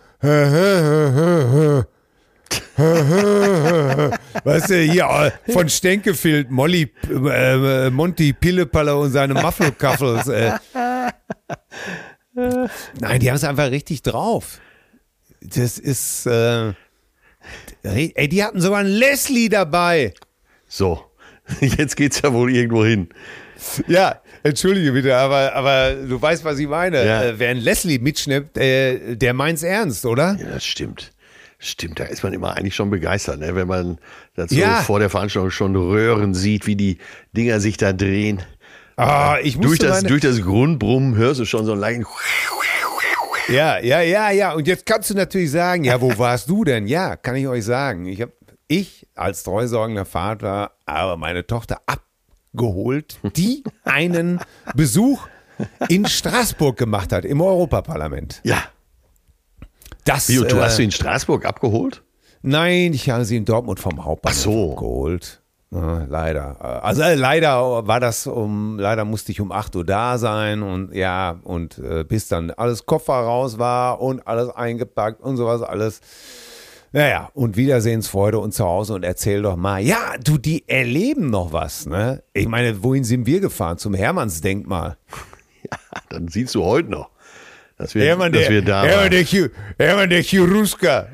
Weißt 4.44 4.70
du, 4.70 4.74
hier 4.74 5.32
äh, 5.46 5.52
von 5.52 5.68
Stenkefield, 5.68 6.50
Molly, 6.50 6.92
äh, 7.08 7.90
Monty 7.90 8.32
Pillepalle 8.32 8.96
und 8.96 9.12
seine 9.12 9.34
Muffelkaffels. 9.34 10.26
Äh. 10.28 10.52
Nein, 12.34 13.20
die 13.20 13.30
haben 13.30 13.36
es 13.36 13.44
einfach 13.44 13.70
richtig 13.70 14.02
drauf. 14.02 14.60
Das 15.40 15.78
ist, 15.78 16.26
äh, 16.26 16.72
ey, 17.82 18.28
die 18.28 18.42
hatten 18.44 18.60
sogar 18.60 18.80
einen 18.80 18.90
Leslie 18.90 19.48
dabei. 19.48 20.12
So. 20.68 21.04
Jetzt 21.60 21.96
geht's 21.96 22.22
ja 22.22 22.32
wohl 22.32 22.52
irgendwo 22.54 22.84
hin. 22.84 23.08
Ja, 23.86 24.20
entschuldige 24.42 24.92
bitte, 24.92 25.16
aber, 25.16 25.54
aber 25.54 25.94
du 25.94 26.20
weißt, 26.20 26.44
was 26.44 26.58
ich 26.58 26.68
meine. 26.68 27.04
Ja. 27.06 27.22
Äh, 27.22 27.38
wer 27.38 27.50
einen 27.50 27.60
Leslie 27.60 27.98
mitschnappt, 27.98 28.58
äh, 28.58 29.16
der 29.16 29.32
meint's 29.32 29.62
ernst, 29.62 30.04
oder? 30.06 30.36
Ja, 30.40 30.50
das 30.50 30.64
stimmt. 30.64 31.12
Stimmt, 31.58 31.98
da 31.98 32.04
ist 32.04 32.22
man 32.22 32.34
immer 32.34 32.54
eigentlich 32.54 32.74
schon 32.74 32.90
begeistert, 32.90 33.40
ne? 33.40 33.54
wenn 33.54 33.66
man 33.66 33.98
dazu 34.34 34.54
Ja. 34.56 34.82
vor 34.82 34.98
der 34.98 35.08
Veranstaltung 35.08 35.50
schon 35.50 35.74
Röhren 35.74 36.34
sieht, 36.34 36.66
wie 36.66 36.76
die 36.76 36.98
Dinger 37.34 37.60
sich 37.60 37.78
da 37.78 37.94
drehen. 37.94 38.42
Ah, 38.96 39.38
ich 39.42 39.58
Durch 39.58 39.78
das, 39.78 39.90
meine, 39.96 40.08
durch 40.08 40.20
das 40.20 40.42
Grundbrummen 40.42 41.16
hörst 41.16 41.40
du 41.40 41.44
schon 41.46 41.64
so 41.64 41.72
einen 41.72 41.80
leichten. 41.80 42.04
Ja, 43.48 43.78
ja, 43.78 44.00
ja, 44.00 44.30
ja. 44.30 44.52
Und 44.54 44.66
jetzt 44.66 44.86
kannst 44.86 45.10
du 45.10 45.14
natürlich 45.14 45.50
sagen, 45.50 45.84
ja, 45.84 46.00
wo 46.00 46.16
warst 46.18 46.50
du 46.50 46.64
denn? 46.64 46.86
Ja, 46.86 47.16
kann 47.16 47.36
ich 47.36 47.46
euch 47.46 47.64
sagen. 47.64 48.06
Ich 48.06 48.20
habe 48.20 48.32
ich 48.68 49.06
als 49.14 49.44
treusorgender 49.44 50.04
Vater 50.04 50.72
aber 50.84 51.16
meine 51.16 51.46
Tochter 51.46 51.80
abgeholt, 51.86 53.18
die 53.36 53.62
einen 53.84 54.40
Besuch 54.74 55.28
in 55.88 56.06
Straßburg 56.06 56.76
gemacht 56.76 57.12
hat, 57.12 57.24
im 57.24 57.40
Europaparlament. 57.40 58.40
Ja. 58.44 58.64
Das, 60.04 60.28
Wie, 60.28 60.36
du 60.36 60.56
äh, 60.56 60.60
hast 60.60 60.76
sie 60.76 60.84
in 60.84 60.92
Straßburg 60.92 61.44
abgeholt? 61.44 62.02
Nein, 62.42 62.92
ich 62.92 63.10
habe 63.10 63.24
sie 63.24 63.36
in 63.36 63.44
Dortmund 63.44 63.80
vom 63.80 64.04
Hauptbahnhof 64.04 64.38
Ach 64.38 64.42
so. 64.42 64.74
geholt. 64.74 65.42
Ja, 65.70 66.04
leider. 66.08 66.84
Also 66.84 67.02
äh, 67.02 67.14
leider 67.14 67.86
war 67.86 67.98
das 67.98 68.26
um, 68.26 68.78
leider 68.78 69.04
musste 69.04 69.32
ich 69.32 69.40
um 69.40 69.50
8 69.50 69.74
Uhr 69.76 69.84
da 69.84 70.16
sein 70.16 70.62
und 70.62 70.94
ja, 70.94 71.40
und 71.42 71.78
äh, 71.78 72.04
bis 72.04 72.28
dann 72.28 72.50
alles 72.52 72.86
Koffer 72.86 73.14
raus 73.14 73.58
war 73.58 74.00
und 74.00 74.26
alles 74.26 74.50
eingepackt 74.50 75.20
und 75.20 75.36
sowas 75.36 75.62
alles. 75.62 76.00
Naja, 76.92 77.30
und 77.34 77.56
Wiedersehensfreude 77.56 78.38
und 78.38 78.52
zu 78.54 78.64
Hause 78.64 78.94
und 78.94 79.04
erzähl 79.04 79.42
doch 79.42 79.56
mal, 79.56 79.82
ja, 79.82 80.14
du, 80.22 80.38
die 80.38 80.66
erleben 80.68 81.30
noch 81.30 81.52
was, 81.52 81.84
ne? 81.84 82.22
Ich 82.32 82.48
meine, 82.48 82.82
wohin 82.82 83.04
sind 83.04 83.26
wir 83.26 83.40
gefahren? 83.40 83.76
Zum 83.76 83.92
Hermannsdenkmal. 83.92 84.96
Dann 86.08 86.28
siehst 86.28 86.54
du 86.54 86.64
heute 86.64 86.88
noch, 86.88 87.10
dass 87.76 87.94
wir, 87.94 88.04
Hermann 88.04 88.32
dass 88.32 88.42
der, 88.42 88.50
wir 88.50 88.62
da 88.62 88.84
Hermann 88.84 89.12
waren. 89.12 89.26
der, 89.26 89.50
Hermann 89.86 90.10
der 90.10 90.22
Cherusker. 90.22 91.08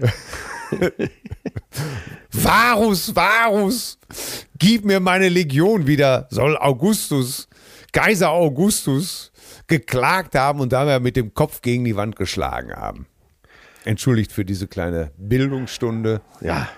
Varus, 2.33 3.15
Varus, 3.15 3.99
gib 4.59 4.85
mir 4.85 5.01
meine 5.01 5.29
Legion 5.29 5.87
wieder, 5.87 6.27
soll 6.31 6.57
Augustus, 6.57 7.49
Kaiser 7.93 8.31
Augustus, 8.31 9.33
geklagt 9.67 10.35
haben 10.35 10.61
und 10.61 10.73
dabei 10.73 11.01
mit 11.01 11.17
dem 11.17 11.35
Kopf 11.35 11.63
gegen 11.63 11.85
die 11.85 11.97
Wand 11.97 12.17
geschlagen 12.17 12.73
haben. 12.73 13.07
Entschuldigt 13.85 14.33
für 14.33 14.45
diese 14.45 14.69
kleine 14.69 15.11
Bildungsstunde. 15.17 16.21
Ja. 16.41 16.69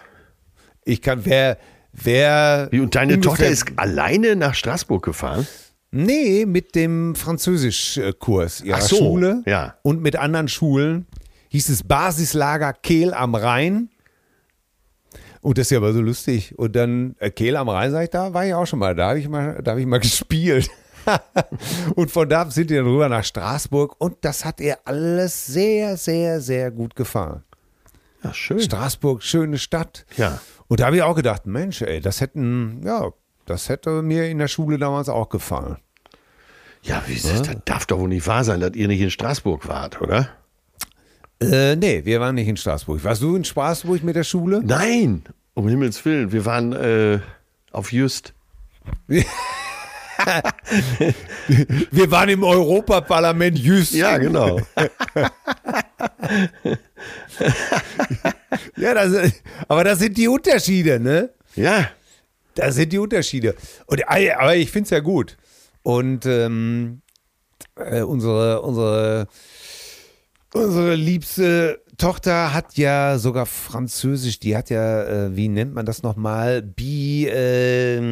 Ich 0.85 1.03
kann, 1.03 1.25
wer, 1.25 1.59
wer. 1.93 2.69
Wie, 2.71 2.81
und 2.81 2.95
deine 2.95 3.21
Tochter 3.21 3.47
ist 3.47 3.67
alleine 3.77 4.37
nach 4.37 4.55
Straßburg 4.55 5.05
gefahren? 5.05 5.47
Nee, 5.91 6.45
mit 6.45 6.75
dem 6.75 7.15
Französischkurs 7.15 8.63
ihrer 8.63 8.79
Ach 8.79 8.83
so, 8.83 8.97
Schule 8.97 9.43
ja. 9.47 9.77
und 9.83 10.03
mit 10.03 10.17
anderen 10.17 10.49
Schulen 10.49 11.07
hieß 11.55 11.69
es 11.69 11.85
Basislager 11.85 12.73
Kehl 12.73 13.15
am 13.15 13.37
Rhein. 13.37 13.89
Und 15.41 15.57
das 15.57 15.69
ist 15.69 15.71
ja 15.71 15.79
aber 15.79 15.93
so 15.93 16.01
lustig. 16.01 16.59
Und 16.59 16.75
dann 16.75 17.15
äh, 17.21 17.31
Kehl 17.31 17.55
am 17.55 17.69
Rhein, 17.69 17.93
sag 17.93 18.03
ich, 18.03 18.11
da 18.11 18.35
war 18.35 18.45
ich 18.45 18.55
auch 18.55 18.67
schon 18.67 18.81
mal, 18.81 18.97
da 18.97 19.11
habe 19.11 19.21
ich 19.21 19.29
mal, 19.29 19.61
da 19.63 19.71
habe 19.71 19.81
ich 19.81 19.87
mal 19.87 20.01
gespielt. 20.01 20.69
und 21.95 22.11
von 22.11 22.29
da 22.29 22.51
sind 22.51 22.71
die 22.71 22.75
dann 22.75 22.87
rüber 22.87 23.09
nach 23.09 23.23
Straßburg 23.23 23.95
und 24.01 24.17
das 24.23 24.45
hat 24.45 24.59
ihr 24.59 24.79
alles 24.85 25.47
sehr, 25.47 25.97
sehr, 25.97 26.41
sehr 26.41 26.73
gut 26.73 26.97
gefallen. 26.97 27.45
Ja, 28.25 28.35
schön. 28.35 28.59
Straßburg, 28.59 29.23
schöne 29.23 29.59
Stadt. 29.59 30.07
Ja. 30.17 30.41
Und 30.67 30.81
da 30.81 30.87
habe 30.87 30.97
ich 30.97 31.03
auch 31.03 31.15
gedacht, 31.15 31.47
Mensch, 31.47 31.83
ey, 31.83 32.01
das 32.01 32.21
hätten, 32.21 32.81
ja, 32.85 33.13
das 33.47 33.69
hätte 33.69 34.03
mir 34.03 34.29
in 34.29 34.39
der 34.39 34.49
Schule 34.49 34.77
damals 34.77 35.09
auch 35.09 35.29
gefallen. 35.29 35.77
Ja, 36.83 37.05
wie 37.07 37.13
ist 37.13 37.31
das? 37.31 37.43
Das 37.43 37.57
darf 37.65 37.87
doch 37.87 38.01
wohl 38.01 38.09
nicht 38.09 38.27
wahr 38.27 38.43
sein, 38.43 38.59
dass 38.59 38.73
ihr 38.75 38.89
nicht 38.89 39.01
in 39.01 39.11
Straßburg 39.11 39.69
wart, 39.69 40.03
oder? 40.03 40.31
Äh, 41.53 41.77
nee, 41.77 42.05
wir 42.05 42.21
waren 42.21 42.35
nicht 42.35 42.49
in 42.49 42.57
Straßburg. 42.57 43.03
Warst 43.05 43.23
du 43.23 43.37
in 43.37 43.45
Straßburg 43.45 44.03
mit 44.03 44.17
der 44.17 44.25
Schule? 44.25 44.63
Nein, 44.65 45.23
um 45.55 45.69
Himmels 45.69 46.05
Willen. 46.05 46.33
Wir 46.33 46.45
waren 46.45 46.73
äh, 46.73 47.21
auf 47.73 47.93
Just. 47.93 48.35
Wir 51.91 52.11
waren 52.11 52.29
im 52.29 52.45
Europaparlament 52.45 53.59
just. 53.59 53.95
Ja, 53.95 54.17
genau. 54.19 54.61
Ja, 58.77 58.95
das, 58.95 59.33
aber 59.69 59.85
das 59.85 59.99
sind 59.99 60.17
die 60.17 60.29
Unterschiede, 60.29 61.01
ne? 61.01 61.31
Ja. 61.55 61.91
Das 62.55 62.77
sind 62.77 62.93
die 62.93 62.99
Unterschiede. 62.99 63.55
Und, 63.87 64.01
äh, 64.01 64.31
aber 64.33 64.57
ich 64.57 64.71
finde 64.71 64.85
es 64.85 64.91
ja 64.91 65.01
gut. 65.01 65.37
Und 65.83 66.25
ähm, 66.27 67.03
äh, 67.77 68.03
unsere, 68.03 68.63
unsere, 68.63 69.27
unsere 70.55 70.95
liebste 70.95 71.83
Tochter 71.99 72.55
hat 72.55 72.77
ja 72.77 73.19
sogar 73.19 73.47
Französisch, 73.47 74.39
die 74.41 74.57
hat 74.57 74.71
ja, 74.71 75.05
äh, 75.05 75.37
wie 75.37 75.49
nennt 75.49 75.75
man 75.75 75.85
das 75.87 76.03
nochmal? 76.03 76.63
Bi, 76.63 77.29
ähm, 77.29 78.09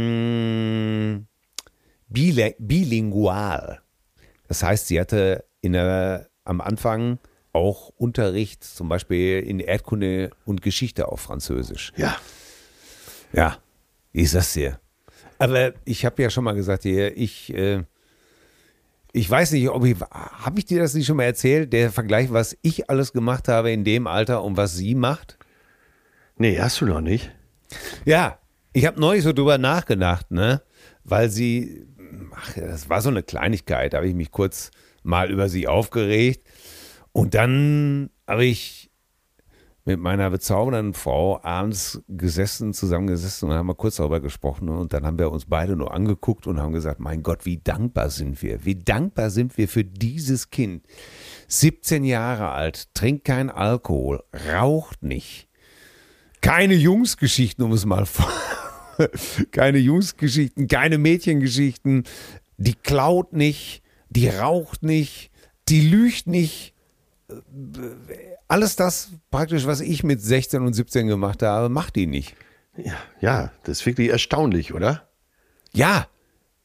bili 2.09 2.55
bilingual. 2.59 3.81
Das 4.49 4.63
heißt, 4.63 4.89
sie 4.89 5.01
hatte 5.01 5.45
in 5.61 5.73
der, 5.73 6.29
am 6.45 6.61
Anfang 6.61 7.19
auch 7.53 7.89
Unterricht, 7.97 8.63
zum 8.65 8.89
Beispiel 8.89 9.41
in 9.41 9.61
Erdkunde 9.61 10.31
und 10.45 10.63
Geschichte 10.63 11.09
auf 11.09 11.21
Französisch. 11.21 11.93
Ja. 11.97 12.17
Ja, 13.33 13.59
ich 14.13 14.31
sag's 14.31 14.53
dir. 14.53 14.79
Aber 15.39 15.73
ich 15.85 16.05
habe 16.05 16.23
ja 16.23 16.31
schon 16.31 16.45
mal 16.45 16.55
gesagt, 16.55 16.83
hier, 16.85 17.17
ich, 17.17 17.53
äh, 17.55 17.83
ich 19.13 19.29
weiß 19.29 19.53
nicht, 19.53 19.69
ob 19.69 19.85
ich, 19.85 19.97
habe 20.01 20.59
ich 20.59 20.65
dir 20.65 20.81
das 20.81 20.95
nicht 20.95 21.07
schon 21.07 21.19
mal 21.19 21.25
erzählt, 21.25 21.73
der 21.73 21.93
Vergleich, 21.93 22.33
was 22.33 22.57
ich 22.63 22.89
alles 22.89 23.13
gemacht 23.13 23.49
habe 23.49 23.71
in 23.71 23.85
dem 23.85 24.07
Alter 24.07 24.43
und 24.43 24.57
was 24.57 24.77
sie 24.77 24.95
macht? 24.95 25.39
Nee, 26.37 26.59
hast 26.59 26.81
du 26.81 26.87
noch 26.87 27.03
nicht. 27.03 27.31
Ja, 28.05 28.39
ich 28.73 28.87
habe 28.87 28.99
neulich 28.99 29.23
so 29.23 29.33
drüber 29.33 29.59
nachgedacht, 29.59 30.31
ne? 30.31 30.63
Weil 31.05 31.29
sie, 31.29 31.87
ach, 32.35 32.55
das 32.55 32.89
war 32.89 33.03
so 33.03 33.11
eine 33.11 33.23
Kleinigkeit, 33.23 33.93
da 33.93 33.99
habe 33.99 34.09
ich 34.09 34.15
mich 34.15 34.31
kurz 34.31 34.71
mal 35.03 35.31
über 35.31 35.49
sie 35.49 35.69
aufgeregt. 35.69 36.47
Und 37.13 37.35
dann 37.35 38.09
habe 38.27 38.47
ich 38.47 38.82
mit 39.85 39.99
meiner 39.99 40.31
bezaubernden 40.31 40.95
Frau 40.95 41.43
abends 41.43 42.01
gesessen, 42.09 42.73
zusammengesessen 42.73 43.49
und 43.49 43.57
haben 43.57 43.67
mal 43.67 43.75
kurz 43.75 43.97
darüber 43.97 44.21
gesprochen. 44.21 44.69
Und 44.69 44.93
dann 44.93 45.05
haben 45.05 45.19
wir 45.19 45.33
uns 45.33 45.47
beide 45.47 45.75
nur 45.75 45.93
angeguckt 45.93 46.47
und 46.47 46.61
haben 46.61 46.73
gesagt, 46.73 47.01
mein 47.01 47.23
Gott, 47.23 47.45
wie 47.45 47.59
dankbar 47.59 48.11
sind 48.11 48.43
wir. 48.43 48.65
Wie 48.65 48.77
dankbar 48.77 49.31
sind 49.31 49.59
wir 49.59 49.67
für 49.67 49.85
dieses 49.85 50.51
Kind. 50.51 50.87
17 51.49 52.05
Jahre 52.05 52.51
alt, 52.51 52.95
trinkt 52.95 53.25
kein 53.25 53.51
Alkohol, 53.51 54.23
raucht 54.53 55.03
nicht. 55.03 55.49
Keine 56.41 56.75
Jungsgeschichten, 56.75 57.65
um 57.65 57.73
es 57.73 57.85
mal 57.85 58.07
keine 59.51 59.79
Jungsgeschichten, 59.79 60.69
keine 60.69 60.99
Mädchengeschichten. 60.99 62.05
Die 62.57 62.75
klaut 62.75 63.33
nicht, 63.33 63.83
die 64.11 64.29
raucht 64.29 64.83
nicht, 64.83 65.31
die 65.69 65.81
lügt 65.81 66.27
nicht. 66.27 66.72
Alles 68.49 68.77
das 68.77 69.11
praktisch, 69.31 69.67
was 69.67 69.81
ich 69.81 70.05
mit 70.05 70.21
16 70.21 70.63
und 70.63 70.75
17 70.75 71.07
gemacht 71.07 71.43
habe, 71.43 71.69
macht 71.69 71.97
die 71.97 72.07
nicht. 72.07 72.35
Ja, 72.77 72.97
ja, 73.21 73.53
das 73.65 73.81
ist 73.81 73.87
wirklich 73.87 74.09
erstaunlich, 74.09 74.73
oder? 74.73 75.09
Ja, 75.73 76.07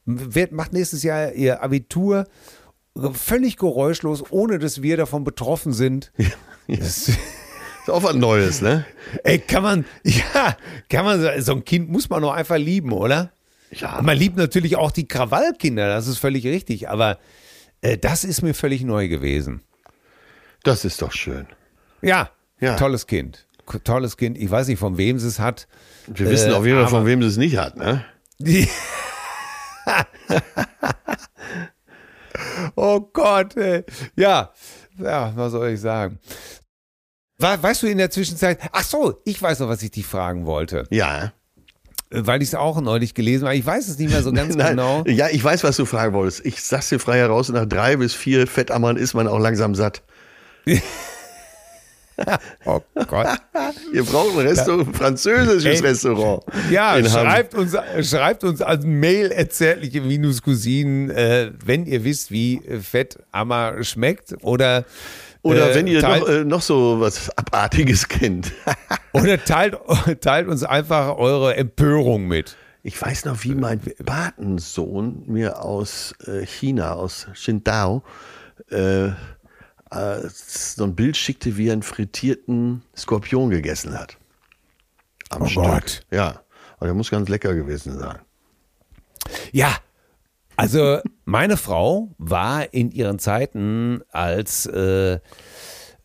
wird, 0.06 0.52
macht 0.52 0.74
nächstes 0.74 1.04
Jahr 1.04 1.34
ihr 1.34 1.62
Abitur 1.62 2.26
völlig 3.14 3.58
geräuschlos, 3.58 4.24
ohne 4.32 4.60
dass 4.60 4.82
wir 4.82 4.98
davon 4.98 5.24
betroffen 5.24 5.74
sind. 5.74 6.12
Das, 6.70 7.08
Ist 7.08 7.90
auch 7.90 8.04
was 8.04 8.16
Neues, 8.16 8.62
ne? 8.62 8.86
ey, 9.24 9.40
kann 9.40 9.64
man, 9.64 9.86
ja, 10.04 10.58
kann 10.90 11.06
man, 11.06 11.42
so 11.42 11.54
ein 11.54 11.64
Kind 11.64 11.88
muss 11.88 12.10
man 12.10 12.22
doch 12.22 12.34
einfach 12.34 12.58
lieben, 12.58 12.92
oder? 12.92 13.32
Ja. 13.72 14.02
Man 14.02 14.18
liebt 14.18 14.36
natürlich 14.36 14.76
auch 14.76 14.92
die 14.92 15.08
Krawallkinder, 15.08 15.88
das 15.88 16.08
ist 16.08 16.18
völlig 16.18 16.46
richtig, 16.46 16.90
aber 16.90 17.20
äh, 17.80 17.98
das 17.98 18.26
ist 18.26 18.42
mir 18.42 18.54
völlig 18.54 18.84
neu 18.84 19.08
gewesen. 19.08 19.62
Das 20.64 20.86
ist 20.86 21.02
doch 21.02 21.12
schön. 21.12 21.48
Ja, 22.02 22.30
Ja. 22.60 22.76
tolles 22.76 23.08
Kind. 23.08 23.46
Tolles 23.84 24.16
Kind. 24.18 24.38
Ich 24.38 24.50
weiß 24.50 24.68
nicht, 24.68 24.80
von 24.80 24.98
wem 24.98 25.20
sie 25.20 25.28
es 25.28 25.40
hat. 25.40 25.68
Wir 26.08 26.30
wissen 26.30 26.52
Äh, 26.52 26.54
auf 26.54 26.66
jeden 26.66 26.80
Fall, 26.80 26.88
von 26.90 27.00
aber- 27.00 27.08
wem 27.08 27.22
sie 27.22 27.28
es 27.28 27.38
nicht 27.38 27.58
hat, 27.58 27.76
ne? 27.76 28.04
oh 32.76 33.00
Gott, 33.14 33.56
ey. 33.58 33.84
Ja, 34.16 34.52
ja, 34.98 35.32
was 35.36 35.52
soll 35.52 35.70
ich 35.70 35.82
sagen? 35.82 36.20
We- 37.40 37.58
Weißt 37.62 37.84
du 37.84 37.88
in 37.88 37.98
der 37.98 38.10
Zwischenzeit, 38.10 38.60
ach 38.72 38.84
so, 38.84 39.22
ich 39.26 39.42
weiß 39.42 39.60
noch, 39.60 39.68
was 39.70 39.82
ich 39.84 39.92
dich 39.92 40.06
fragen 40.06 40.46
wollte, 40.46 40.86
Ja. 40.90 41.34
Äh, 42.10 42.22
weil 42.26 42.42
ich 42.42 42.50
es 42.50 42.56
auch 42.56 42.80
neulich 42.80 43.14
gelesen 43.16 43.46
habe. 43.48 43.58
Ich 43.58 43.66
weiß 43.66 43.88
es 43.90 43.98
nicht 44.00 44.12
mehr 44.12 44.24
so 44.24 44.32
ganz 44.32 44.56
Nein, 44.56 44.72
genau. 44.72 45.04
Ja, 45.08 45.28
ich 45.30 45.44
weiß, 45.44 45.64
was 45.66 45.76
du 45.76 45.86
fragen 45.86 46.14
wolltest. 46.14 46.46
Ich 46.46 46.64
sag's 46.64 46.88
dir 46.90 47.00
frei 47.00 47.18
heraus, 47.18 47.50
nach 47.50 47.66
drei 47.66 47.98
bis 47.98 48.14
vier 48.14 48.48
Fettammern 48.48 48.96
ist 48.98 49.14
man 49.14 49.28
auch 49.28 49.40
langsam 49.40 49.76
satt. 49.76 50.04
Oh 52.66 52.82
Gott. 53.08 53.28
Ihr 53.94 54.04
braucht 54.04 54.38
ein 54.38 54.48
Restaurant, 54.48 54.88
ein 54.88 54.94
französisches 54.94 55.82
Ey. 55.82 55.88
Restaurant. 55.88 56.44
Ja, 56.72 56.94
Hamm. 56.94 57.06
schreibt 57.06 57.54
uns, 57.54 57.76
schreibt 58.02 58.44
uns 58.44 58.62
als 58.62 58.86
Mail 58.86 59.32
erzärtliche 59.32 60.02
Minuscousinen, 60.02 61.12
äh, 61.12 61.52
wenn 61.64 61.86
ihr 61.86 62.04
wisst, 62.04 62.32
wie 62.32 62.56
äh, 62.66 62.80
Fett 62.80 63.20
Ammer 63.32 63.84
schmeckt 63.84 64.36
oder 64.42 64.86
Oder 65.44 65.72
äh, 65.72 65.76
wenn 65.76 65.88
ihr 65.88 66.02
teilt, 66.02 66.22
noch, 66.22 66.30
äh, 66.30 66.44
noch 66.44 66.62
so 66.62 67.00
was 67.00 67.30
Abartiges 67.38 68.08
kennt. 68.08 68.52
oder 69.14 69.44
teilt, 69.44 69.78
teilt 70.22 70.48
uns 70.48 70.64
einfach 70.64 71.18
eure 71.18 71.56
Empörung 71.56 72.28
mit. 72.28 72.58
Ich 72.82 73.00
weiß 73.00 73.26
noch, 73.26 73.44
wie 73.44 73.54
mein 73.54 73.80
Patensohn 74.06 75.24
mir 75.28 75.62
aus 75.64 76.16
äh, 76.26 76.46
China, 76.46 76.94
aus 76.94 77.28
Qingdao, 77.36 78.02
äh, 79.92 80.22
so 80.30 80.84
ein 80.84 80.96
Bild 80.96 81.18
schickte, 81.18 81.58
wie 81.58 81.68
er 81.68 81.74
einen 81.74 81.84
frittierten 81.84 82.84
Skorpion 82.96 83.50
gegessen 83.50 83.98
hat. 83.98 84.18
Am 85.30 85.44
Oh 85.44 85.46
Stück. 85.46 85.64
Gott. 85.64 86.02
Ja, 86.12 86.42
aber 86.78 86.88
der 86.88 86.94
muss 86.94 87.10
ganz 87.12 87.30
lecker 87.30 87.54
gewesen 87.54 87.98
sein. 87.98 88.20
Ja, 89.52 89.76
also 90.56 91.00
meine 91.26 91.58
Frau 91.58 92.10
war 92.18 92.74
in 92.74 92.92
ihren 92.92 93.20
Zeiten 93.20 94.02
als, 94.12 94.66
äh, 94.66 95.20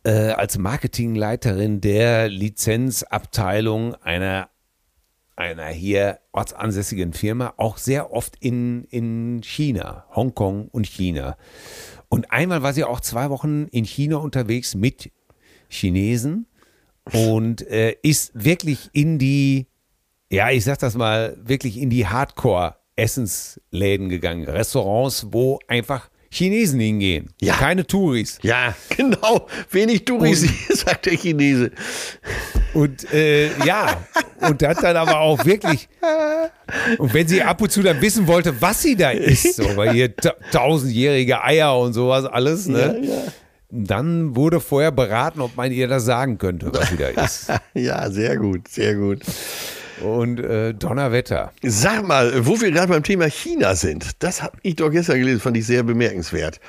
äh, 0.05 0.11
als 0.33 0.59
Marketingleiterin 0.59 1.81
der 1.81 2.29
Lizenzabteilung 2.29 3.95
einer, 4.03 4.51
einer 5.37 5.67
hier 5.69 6.19
ortsansässigen 6.33 7.13
Firma 7.13 7.55
auch 7.57 7.79
sehr 7.79 8.13
oft 8.13 8.37
in, 8.41 8.85
in 8.85 9.43
China, 9.43 10.05
Hongkong 10.15 10.69
und 10.69 10.87
China. 10.87 11.37
Und 12.13 12.31
einmal 12.31 12.63
war 12.63 12.75
sie 12.75 12.85
auch 12.85 13.01
zwei 13.01 13.31
Wochen 13.31 13.69
in 13.69 13.85
China 13.85 14.17
unterwegs 14.17 14.75
mit 14.75 15.11
Chinesen 15.69 16.47
und 17.11 17.63
äh, 17.63 17.97
ist 18.03 18.33
wirklich 18.35 18.91
in 18.93 19.19
die 19.19 19.67
ja, 20.29 20.51
ich 20.51 20.65
sag 20.65 20.79
das 20.79 20.95
mal, 20.95 21.37
wirklich 21.43 21.79
in 21.79 21.91
die 21.91 22.07
Hardcore-Essensläden 22.07 24.09
gegangen. 24.09 24.49
Restaurants, 24.49 25.27
wo 25.31 25.59
einfach 25.69 26.09
Chinesen 26.35 26.81
hingehen. 26.81 27.29
Ja. 27.43 27.55
Keine 27.55 27.87
Touris. 27.87 28.39
Ja, 28.43 28.75
genau. 28.97 29.47
Wenig 29.71 30.05
Touris, 30.07 30.47
sagt 30.71 31.05
der 31.07 31.17
Chinese. 31.19 31.71
Und 32.73 33.13
äh, 33.13 33.49
ja, 33.67 34.03
und 34.41 34.63
hat 34.63 34.83
dann 34.83 34.97
aber 34.97 35.21
auch 35.21 35.45
wirklich. 35.45 35.89
Und 36.97 37.13
wenn 37.13 37.29
sie 37.29 37.43
ab 37.43 37.61
und 37.61 37.71
zu 37.71 37.83
dann 37.83 38.01
wissen 38.01 38.27
wollte, 38.27 38.61
was 38.63 38.81
sie 38.81 38.97
da 38.97 39.11
isst, 39.11 39.57
so, 39.57 39.77
weil 39.77 39.93
hier 39.93 40.17
ta- 40.17 40.35
tausendjährige 40.53 41.45
Eier 41.45 41.79
und 41.79 41.93
sowas 41.93 42.25
alles, 42.25 42.67
ne? 42.67 43.31
Dann 43.75 44.35
wurde 44.35 44.61
vorher 44.61 44.91
beraten, 44.93 45.41
ob 45.43 45.57
man 45.57 45.71
ihr 45.71 45.87
das 45.89 46.05
sagen 46.05 46.39
könnte, 46.39 46.71
was 46.73 46.89
sie 46.91 46.97
da 46.97 47.09
isst. 47.09 47.51
Ja, 47.75 48.11
sehr 48.11 48.37
gut, 48.39 48.69
sehr 48.69 48.95
gut. 48.95 49.21
Und 50.01 50.41
äh, 50.41 50.75
Donnerwetter. 50.75 51.53
Sag 51.63 52.07
mal, 52.07 52.47
wo 52.47 52.61
wir 52.61 52.71
gerade 52.71 52.89
beim 52.89 53.03
Thema 53.03 53.29
China 53.29 53.75
sind, 53.75 54.23
das 54.23 54.43
habe 54.43 54.57
ich 54.63 54.77
doch 54.77 54.91
gestern 54.91 55.19
gelesen, 55.19 55.41
fand 55.41 55.57
ich 55.57 55.67
sehr 55.67 55.83
bemerkenswert. 55.83 56.61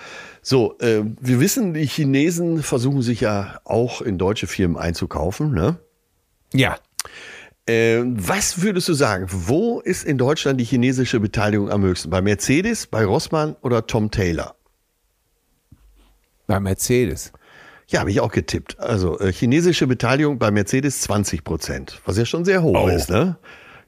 So, 0.41 0.77
äh, 0.79 1.03
wir 1.21 1.39
wissen, 1.39 1.73
die 1.73 1.85
Chinesen 1.85 2.63
versuchen 2.63 3.01
sich 3.01 3.21
ja 3.21 3.59
auch 3.63 4.01
in 4.01 4.17
deutsche 4.17 4.47
Firmen 4.47 4.77
einzukaufen. 4.77 5.53
Ne? 5.53 5.77
Ja. 6.53 6.77
Äh, 7.65 8.01
was 8.03 8.61
würdest 8.61 8.89
du 8.89 8.93
sagen, 8.93 9.27
wo 9.29 9.79
ist 9.79 10.03
in 10.03 10.17
Deutschland 10.17 10.59
die 10.59 10.65
chinesische 10.65 11.21
Beteiligung 11.21 11.69
am 11.69 11.83
höchsten? 11.83 12.09
Bei 12.09 12.21
Mercedes, 12.21 12.87
bei 12.87 13.05
Rossmann 13.05 13.55
oder 13.61 13.87
Tom 13.87 14.11
Taylor? 14.11 14.55
Bei 16.45 16.59
Mercedes. 16.59 17.31
Ja, 17.93 17.99
habe 18.01 18.09
ich 18.11 18.19
auch 18.19 18.31
getippt. 18.31 18.79
Also 18.79 19.19
äh, 19.19 19.31
chinesische 19.31 19.85
Beteiligung 19.87 20.39
bei 20.39 20.49
Mercedes 20.51 21.01
20 21.01 21.43
Prozent, 21.43 22.01
was 22.05 22.17
ja 22.17 22.25
schon 22.25 22.43
sehr 22.43 22.61
hoch 22.63 22.75
Oh. 22.75 22.87
ist. 22.87 23.09
Ne? 23.09 23.37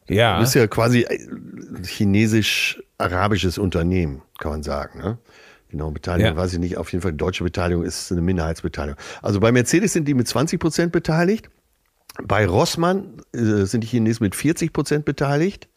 Ja. 0.07 0.39
Das 0.39 0.49
ist 0.49 0.53
ja 0.55 0.67
quasi 0.67 1.05
ein 1.05 1.81
chinesisch-arabisches 1.83 3.57
Unternehmen, 3.57 4.21
kann 4.37 4.51
man 4.51 4.63
sagen. 4.63 4.99
Ne? 4.99 5.17
Genau, 5.69 5.89
Beteiligung 5.91 6.33
Ja. 6.35 6.37
weiß 6.37 6.53
ich 6.53 6.59
nicht. 6.59 6.77
Auf 6.77 6.91
jeden 6.91 7.01
Fall, 7.01 7.13
deutsche 7.13 7.43
Beteiligung 7.43 7.83
ist 7.83 8.11
eine 8.11 8.21
Minderheitsbeteiligung. 8.21 8.99
Also 9.21 9.39
bei 9.39 9.51
Mercedes 9.51 9.93
sind 9.93 10.07
die 10.07 10.13
mit 10.13 10.27
20 10.27 10.59
Prozent 10.59 10.91
beteiligt. 10.91 11.49
Bei 12.23 12.45
Rossmann 12.45 13.21
äh, 13.33 13.65
sind 13.65 13.81
die 13.83 13.87
Chinesen 13.87 14.23
mit 14.23 14.35
40 14.35 14.71
Prozent 14.71 15.05
beteiligt. 15.05 15.67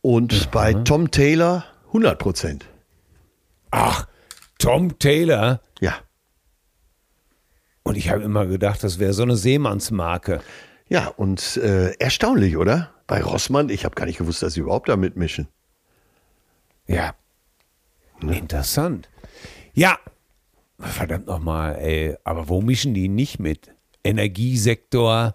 Und 0.00 0.50
bei 0.50 0.72
Tom 0.72 1.10
Taylor 1.10 1.64
100 1.88 2.18
Prozent. 2.18 2.64
Ach, 3.70 4.06
Tom 4.58 4.98
Taylor. 4.98 5.60
Ja. 5.80 5.94
Und 7.90 7.96
ich 7.96 8.08
habe 8.08 8.22
immer 8.22 8.46
gedacht, 8.46 8.84
das 8.84 9.00
wäre 9.00 9.12
so 9.12 9.24
eine 9.24 9.34
Seemannsmarke. 9.34 10.42
Ja, 10.88 11.08
und 11.08 11.56
äh, 11.56 11.90
erstaunlich, 11.98 12.56
oder? 12.56 12.94
Bei 13.08 13.20
Rossmann, 13.20 13.68
ich 13.68 13.84
habe 13.84 13.96
gar 13.96 14.06
nicht 14.06 14.18
gewusst, 14.18 14.44
dass 14.44 14.54
sie 14.54 14.60
überhaupt 14.60 14.88
da 14.88 14.94
mitmischen. 14.94 15.48
Ja. 16.86 17.16
Interessant. 18.22 19.08
Ja, 19.72 19.98
verdammt 20.78 21.26
nochmal, 21.26 21.80
ey. 21.80 22.16
Aber 22.22 22.48
wo 22.48 22.60
mischen 22.60 22.94
die 22.94 23.08
nicht 23.08 23.40
mit? 23.40 23.74
Energiesektor, 24.04 25.34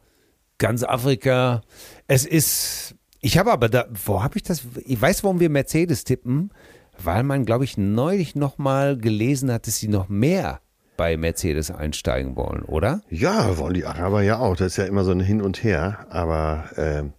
ganz 0.58 0.84
Afrika. 0.84 1.62
Es 2.08 2.26
ist. 2.26 2.96
Ich 3.20 3.38
habe 3.38 3.52
aber 3.52 3.68
da, 3.68 3.86
wo 4.06 4.24
habe 4.24 4.38
ich 4.38 4.44
das? 4.44 4.62
Ich 4.86 5.02
weiß, 5.02 5.26
warum 5.26 5.42
wir 5.42 5.50
Mercedes 5.50 6.06
tippen, 6.06 6.52
weil 6.98 7.24
man, 7.24 7.44
glaube 7.44 7.66
ich, 7.66 7.78
neulich 7.78 8.34
nochmal 8.34 8.98
gelesen 8.98 9.52
hat, 9.52 9.68
dass 9.68 9.76
sie 9.76 9.90
noch 9.90 10.08
mehr 10.08 10.62
bei 10.98 11.18
Mercedes 11.18 11.72
einsteigen 11.72 12.36
wollen, 12.36 12.64
oder? 12.64 13.02
Ja, 13.10 13.58
wollen 13.58 13.74
die 13.74 13.86
Araber 13.86 14.22
ja 14.22 14.40
auch. 14.40 14.56
Das 14.56 14.68
ist 14.68 14.78
ja 14.78 14.86
immer 14.86 15.04
so 15.04 15.12
ein 15.12 15.20
Hin 15.20 15.42
und 15.42 15.64
Her. 15.64 16.06
Aber 16.10 16.66
ähm, 16.78 17.14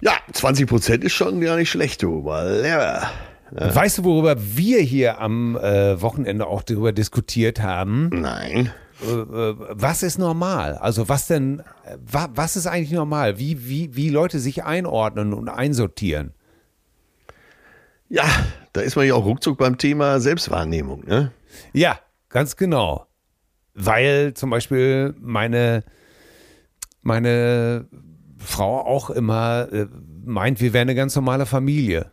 ja, 0.00 0.12
20 0.32 0.66
Prozent 0.66 1.04
ist 1.04 1.12
schon 1.12 1.40
gar 1.40 1.56
nicht 1.56 1.70
schlecht, 1.70 2.02
du. 2.02 2.28
Ja, 2.28 3.10
Weißt 3.50 3.98
du, 3.98 4.04
worüber 4.04 4.36
wir 4.38 4.80
hier 4.80 5.20
am 5.20 5.56
äh, 5.56 6.00
Wochenende 6.02 6.46
auch 6.46 6.62
darüber 6.62 6.92
diskutiert 6.92 7.62
haben? 7.62 8.10
nein. 8.12 8.72
Äh, 9.02 9.10
äh, 9.10 9.54
was 9.58 10.02
ist 10.02 10.18
normal? 10.18 10.74
Also 10.74 11.08
was 11.08 11.26
denn, 11.26 11.60
äh, 11.84 11.96
wa, 12.00 12.28
was 12.34 12.56
ist 12.56 12.66
eigentlich 12.66 12.92
normal? 12.92 13.38
Wie, 13.38 13.68
wie, 13.68 13.94
wie 13.94 14.08
Leute 14.08 14.38
sich 14.38 14.64
einordnen 14.64 15.34
und 15.34 15.50
einsortieren? 15.50 16.32
Ja, 18.08 18.24
da 18.72 18.80
ist 18.80 18.96
man 18.96 19.06
ja 19.06 19.14
auch 19.14 19.24
ruckzuck 19.24 19.58
beim 19.58 19.78
Thema 19.78 20.18
Selbstwahrnehmung. 20.20 21.04
Ne? 21.06 21.32
Ja, 21.72 21.98
ganz 22.36 22.56
genau. 22.56 23.06
Weil 23.72 24.34
zum 24.34 24.50
Beispiel 24.50 25.14
meine, 25.18 25.84
meine 27.00 27.86
Frau 28.36 28.80
auch 28.84 29.08
immer 29.08 29.72
äh, 29.72 29.86
meint, 30.22 30.60
wir 30.60 30.74
wären 30.74 30.82
eine 30.82 30.94
ganz 30.94 31.16
normale 31.16 31.46
Familie. 31.46 32.12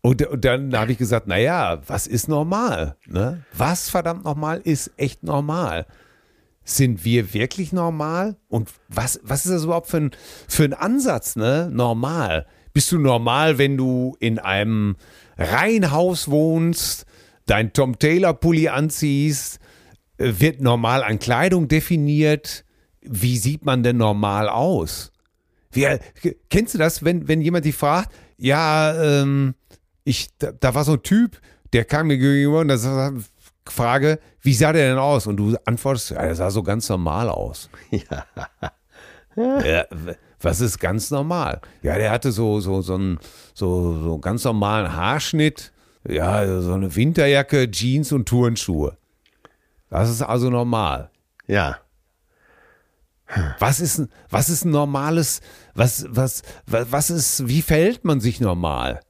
Und, 0.00 0.26
und 0.26 0.44
dann 0.44 0.76
habe 0.76 0.90
ich 0.90 0.98
gesagt, 0.98 1.28
naja, 1.28 1.82
was 1.86 2.08
ist 2.08 2.26
normal? 2.26 2.96
Ne? 3.06 3.44
Was 3.52 3.90
verdammt 3.90 4.24
nochmal 4.24 4.58
ist 4.58 4.90
echt 4.96 5.22
normal? 5.22 5.86
Sind 6.64 7.04
wir 7.04 7.32
wirklich 7.32 7.72
normal? 7.72 8.34
Und 8.48 8.70
was, 8.88 9.20
was 9.22 9.46
ist 9.46 9.52
das 9.52 9.62
überhaupt 9.62 9.86
für 9.86 9.98
ein, 9.98 10.10
für 10.48 10.64
ein 10.64 10.74
Ansatz, 10.74 11.36
ne? 11.36 11.70
Normal. 11.72 12.48
Bist 12.72 12.90
du 12.90 12.98
normal, 12.98 13.58
wenn 13.58 13.76
du 13.76 14.16
in 14.18 14.40
einem 14.40 14.96
Reihenhaus 15.38 16.28
wohnst, 16.28 17.06
dein 17.50 17.72
Tom 17.72 17.98
Taylor 17.98 18.32
Pulli 18.34 18.68
anziehst, 18.68 19.58
äh, 20.18 20.32
wird 20.38 20.60
normal 20.60 21.02
an 21.02 21.18
Kleidung 21.18 21.66
definiert? 21.68 22.64
Wie 23.02 23.36
sieht 23.38 23.64
man 23.64 23.82
denn 23.82 23.96
normal 23.96 24.48
aus? 24.48 25.10
Wie, 25.72 25.86
kennst 26.48 26.74
du 26.74 26.78
das, 26.78 27.04
wenn, 27.04 27.28
wenn 27.28 27.40
jemand 27.40 27.64
dich 27.64 27.74
fragt, 27.76 28.12
ja, 28.36 28.94
ähm, 29.22 29.54
ich, 30.04 30.28
da, 30.38 30.52
da 30.52 30.74
war 30.74 30.84
so 30.84 30.92
ein 30.92 31.02
Typ, 31.02 31.40
der 31.72 31.84
kam 31.84 32.08
mir 32.08 32.18
gegenüber 32.18 32.60
und 32.60 32.68
da 32.68 33.12
Frage, 33.66 34.18
wie 34.40 34.54
sah 34.54 34.72
der 34.72 34.88
denn 34.88 34.98
aus? 34.98 35.26
Und 35.26 35.36
du 35.36 35.56
antwortest, 35.64 36.10
ja, 36.10 36.22
der 36.22 36.34
sah 36.34 36.50
so 36.50 36.62
ganz 36.62 36.88
normal 36.88 37.28
aus. 37.28 37.68
Ja. 39.36 39.84
w- 39.90 40.14
was 40.40 40.60
ist 40.60 40.78
ganz 40.80 41.10
normal? 41.10 41.60
Ja, 41.82 41.96
der 41.96 42.10
hatte 42.10 42.32
so, 42.32 42.60
so, 42.60 42.82
so 42.82 42.94
einen 42.94 43.18
so, 43.54 43.96
so 44.02 44.12
einen 44.14 44.20
ganz 44.20 44.42
normalen 44.44 44.92
Haarschnitt, 44.94 45.72
ja, 46.12 46.60
so 46.60 46.72
eine 46.74 46.94
Winterjacke, 46.96 47.70
Jeans 47.70 48.12
und 48.12 48.26
Turnschuhe. 48.28 48.96
Das 49.88 50.08
ist 50.10 50.22
also 50.22 50.50
normal. 50.50 51.10
Ja. 51.46 51.78
Was 53.60 53.78
ist, 53.80 53.98
ein- 53.98 54.08
was 54.28 54.48
ist 54.48 54.64
ein 54.64 54.70
normales, 54.70 55.40
was, 55.74 56.04
was, 56.08 56.42
was, 56.66 56.90
was 56.90 57.10
ist, 57.10 57.48
wie 57.48 57.62
verhält 57.62 58.04
man 58.04 58.20
sich 58.20 58.40
normal? 58.40 59.00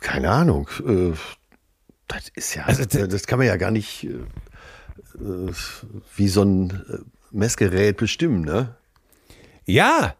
Keine 0.00 0.30
Ahnung. 0.30 0.68
Äh, 0.86 1.12
das 2.06 2.28
ist 2.34 2.54
ja, 2.54 2.64
Also, 2.64 2.84
das 2.84 3.26
kann 3.26 3.38
man 3.38 3.46
ja 3.46 3.56
gar 3.56 3.70
nicht 3.70 4.04
äh, 4.04 5.22
äh, 5.24 5.52
wie 6.16 6.28
so 6.28 6.42
ein 6.42 7.04
Messgerät 7.30 7.96
bestimmen, 7.96 8.42
ne? 8.42 8.74
Ja, 9.64 10.14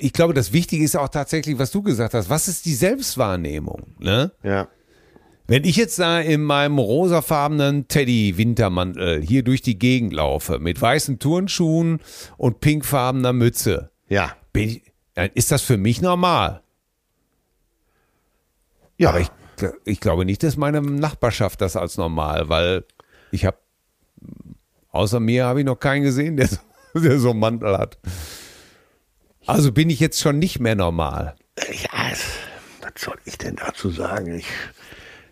ich 0.00 0.12
glaube, 0.12 0.34
das 0.34 0.52
Wichtige 0.52 0.84
ist 0.84 0.96
auch 0.96 1.08
tatsächlich, 1.08 1.58
was 1.58 1.70
du 1.70 1.82
gesagt 1.82 2.12
hast. 2.14 2.28
Was 2.28 2.46
ist 2.48 2.66
die 2.66 2.74
Selbstwahrnehmung? 2.74 3.94
Ne? 3.98 4.32
Ja. 4.42 4.68
Wenn 5.46 5.64
ich 5.64 5.76
jetzt 5.76 5.98
da 5.98 6.20
in 6.20 6.42
meinem 6.42 6.78
rosafarbenen 6.78 7.88
Teddy-Wintermantel 7.88 9.22
hier 9.22 9.42
durch 9.44 9.62
die 9.62 9.78
Gegend 9.78 10.12
laufe, 10.12 10.58
mit 10.58 10.80
weißen 10.80 11.18
Turnschuhen 11.20 12.00
und 12.36 12.60
pinkfarbener 12.60 13.32
Mütze, 13.32 13.90
Ja. 14.08 14.32
ich, 14.54 14.82
dann 15.14 15.30
ist 15.34 15.52
das 15.52 15.62
für 15.62 15.76
mich 15.78 16.02
normal. 16.02 16.62
Ja. 18.98 19.10
Aber 19.10 19.20
ich, 19.20 19.28
ich 19.84 20.00
glaube 20.00 20.24
nicht, 20.24 20.42
dass 20.42 20.56
meine 20.56 20.80
Nachbarschaft 20.82 21.60
das 21.60 21.76
als 21.76 21.96
normal, 21.96 22.48
weil 22.48 22.84
ich 23.30 23.44
habe, 23.44 23.56
außer 24.90 25.20
mir 25.20 25.46
habe 25.46 25.60
ich 25.60 25.66
noch 25.66 25.76
keinen 25.76 26.02
gesehen, 26.02 26.36
der 26.36 26.48
so, 26.48 26.56
der 26.94 27.18
so 27.18 27.30
einen 27.30 27.38
Mantel 27.40 27.78
hat. 27.78 27.98
Also 29.46 29.72
bin 29.72 29.90
ich 29.90 30.00
jetzt 30.00 30.20
schon 30.20 30.38
nicht 30.38 30.60
mehr 30.60 30.74
normal. 30.74 31.36
Ja, 31.70 32.10
was 32.82 32.92
soll 33.02 33.16
ich 33.24 33.38
denn 33.38 33.56
dazu 33.56 33.90
sagen? 33.90 34.34
Ich, 34.34 34.46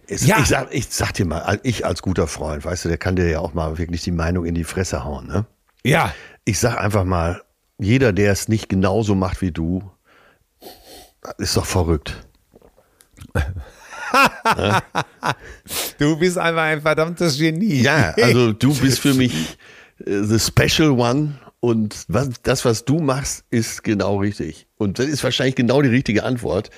es, 0.06 0.26
Ja. 0.26 0.38
ich, 0.40 0.46
sag, 0.46 0.72
ich 0.74 0.86
sag 0.88 1.12
dir 1.14 1.26
mal, 1.26 1.58
ich 1.62 1.84
als 1.84 2.02
guter 2.02 2.26
Freund, 2.26 2.64
weißt 2.64 2.84
du, 2.84 2.88
der 2.88 2.98
kann 2.98 3.16
dir 3.16 3.28
ja 3.28 3.40
auch 3.40 3.54
mal 3.54 3.76
wirklich 3.78 4.02
die 4.02 4.10
Meinung 4.12 4.44
in 4.44 4.54
die 4.54 4.64
Fresse 4.64 5.04
hauen. 5.04 5.26
Ne? 5.26 5.46
Ja, 5.84 6.14
Ich 6.44 6.58
sag 6.58 6.76
einfach 6.78 7.04
mal, 7.04 7.42
jeder, 7.78 8.12
der 8.12 8.30
es 8.32 8.48
nicht 8.48 8.68
genauso 8.68 9.14
macht 9.14 9.40
wie 9.40 9.50
du, 9.50 9.90
ist 11.38 11.56
doch 11.56 11.66
verrückt. 11.66 12.16
du 15.98 16.16
bist 16.18 16.38
einfach 16.38 16.62
ein 16.62 16.82
verdammtes 16.82 17.38
Genie. 17.38 17.82
Ja, 17.82 18.14
also 18.22 18.52
du 18.52 18.74
bist 18.78 19.00
für 19.00 19.14
mich 19.14 19.58
äh, 20.04 20.22
the 20.22 20.38
special 20.38 20.90
one 20.90 21.38
und 21.64 22.04
was, 22.08 22.28
das, 22.42 22.64
was 22.64 22.84
du 22.84 23.00
machst, 23.00 23.44
ist 23.50 23.82
genau 23.82 24.18
richtig. 24.18 24.66
Und 24.76 24.98
das 24.98 25.06
ist 25.06 25.24
wahrscheinlich 25.24 25.54
genau 25.54 25.80
die 25.80 25.88
richtige 25.88 26.24
Antwort. 26.24 26.68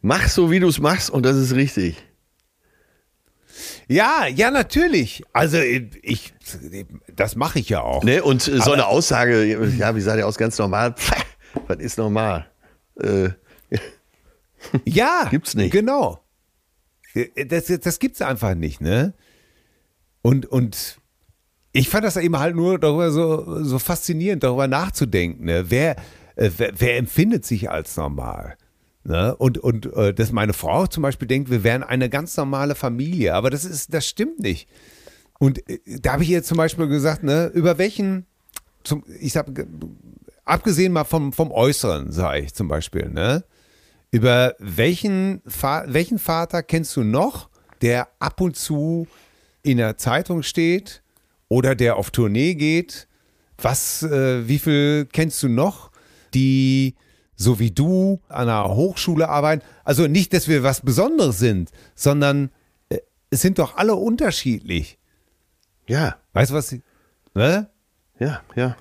Mach 0.00 0.28
so, 0.28 0.50
wie 0.50 0.60
du 0.60 0.68
es 0.68 0.80
machst 0.80 1.10
und 1.10 1.26
das 1.26 1.36
ist 1.36 1.54
richtig. 1.54 2.02
Ja, 3.86 4.26
ja, 4.26 4.50
natürlich. 4.50 5.22
Also 5.34 5.58
ich, 5.58 6.32
das 7.14 7.36
mache 7.36 7.58
ich 7.58 7.68
ja 7.68 7.82
auch. 7.82 8.02
Ne? 8.02 8.22
Und 8.22 8.48
äh, 8.48 8.60
so 8.62 8.72
eine 8.72 8.86
Aussage, 8.86 9.44
ja, 9.76 9.94
wie 9.94 10.00
sah 10.00 10.16
der 10.16 10.26
aus, 10.26 10.38
ganz 10.38 10.58
normal? 10.58 10.94
Pff, 10.94 11.12
was 11.66 11.78
ist 11.78 11.98
normal? 11.98 12.46
Äh, 12.98 13.28
Ja, 14.86 15.26
Gibt's 15.30 15.54
nicht. 15.54 15.72
Genau. 15.72 16.24
Das, 17.48 17.66
das 17.66 17.98
gibt's 17.98 18.22
einfach 18.22 18.54
nicht, 18.54 18.80
ne? 18.80 19.12
Und, 20.22 20.46
und 20.46 20.98
ich 21.74 21.88
fand 21.88 22.04
das 22.04 22.16
eben 22.16 22.38
halt 22.38 22.54
nur 22.54 22.78
darüber 22.78 23.10
so, 23.10 23.64
so 23.64 23.80
faszinierend, 23.80 24.44
darüber 24.44 24.68
nachzudenken, 24.68 25.44
ne? 25.44 25.70
Wer, 25.70 25.96
äh, 26.36 26.50
wer, 26.56 26.72
wer 26.78 26.96
empfindet 26.96 27.44
sich 27.44 27.68
als 27.68 27.96
normal? 27.96 28.56
Ne? 29.02 29.34
Und, 29.36 29.58
und 29.58 29.92
äh, 29.92 30.14
dass 30.14 30.30
meine 30.30 30.52
Frau 30.52 30.86
zum 30.86 31.02
Beispiel 31.02 31.26
denkt, 31.26 31.50
wir 31.50 31.64
wären 31.64 31.82
eine 31.82 32.08
ganz 32.08 32.36
normale 32.36 32.76
Familie, 32.76 33.34
aber 33.34 33.50
das 33.50 33.64
ist, 33.64 33.92
das 33.92 34.06
stimmt 34.06 34.38
nicht. 34.38 34.68
Und 35.40 35.68
äh, 35.68 35.80
da 35.84 36.12
habe 36.12 36.22
ich 36.22 36.30
ihr 36.30 36.44
zum 36.44 36.56
Beispiel 36.56 36.86
gesagt, 36.86 37.24
ne, 37.24 37.50
über 37.52 37.76
welchen, 37.76 38.24
zum, 38.84 39.02
ich 39.20 39.32
sag, 39.32 39.46
abgesehen 40.44 40.92
mal 40.92 41.04
vom, 41.04 41.32
vom 41.32 41.50
Äußeren, 41.50 42.12
sage 42.12 42.44
ich 42.44 42.54
zum 42.54 42.68
Beispiel, 42.68 43.10
ne? 43.10 43.44
Über 44.12 44.54
welchen, 44.60 45.42
Va 45.44 45.84
welchen 45.88 46.20
Vater 46.20 46.62
kennst 46.62 46.96
du 46.96 47.02
noch, 47.02 47.48
der 47.82 48.06
ab 48.20 48.40
und 48.40 48.54
zu 48.54 49.08
in 49.64 49.78
der 49.78 49.98
Zeitung 49.98 50.44
steht 50.44 51.02
oder 51.54 51.76
der 51.76 51.96
auf 51.96 52.10
Tournee 52.10 52.54
geht? 52.56 53.06
Was, 53.58 54.02
äh, 54.02 54.48
wie 54.48 54.58
viel 54.58 55.06
kennst 55.12 55.40
du 55.44 55.48
noch, 55.48 55.92
die 56.34 56.96
so 57.36 57.60
wie 57.60 57.70
du 57.70 58.20
an 58.28 58.48
einer 58.48 58.74
Hochschule 58.74 59.28
arbeiten? 59.28 59.64
Also 59.84 60.08
nicht, 60.08 60.32
dass 60.32 60.48
wir 60.48 60.64
was 60.64 60.80
Besonderes 60.80 61.38
sind, 61.38 61.70
sondern 61.94 62.50
äh, 62.88 62.98
es 63.30 63.40
sind 63.42 63.60
doch 63.60 63.76
alle 63.76 63.94
unterschiedlich. 63.94 64.98
ja, 65.86 66.16
Weißt 66.32 66.50
du 66.50 66.54
was? 66.56 66.76
Ne? 67.34 67.68
ja, 68.18 68.40
ja. 68.56 68.76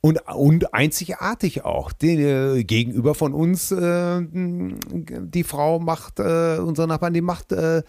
Und, 0.00 0.20
und 0.28 0.72
einzigartig 0.72 1.64
auch. 1.64 1.90
Die, 1.92 2.22
äh, 2.22 2.62
gegenüber 2.62 3.16
von 3.16 3.34
uns, 3.34 3.72
äh, 3.72 4.20
die 4.22 5.42
Frau 5.42 5.80
macht, 5.80 6.20
äh, 6.20 6.58
unsere 6.58 6.86
Nachbarn, 6.86 7.14
die 7.14 7.20
macht, 7.20 7.50
äh, 7.50 7.82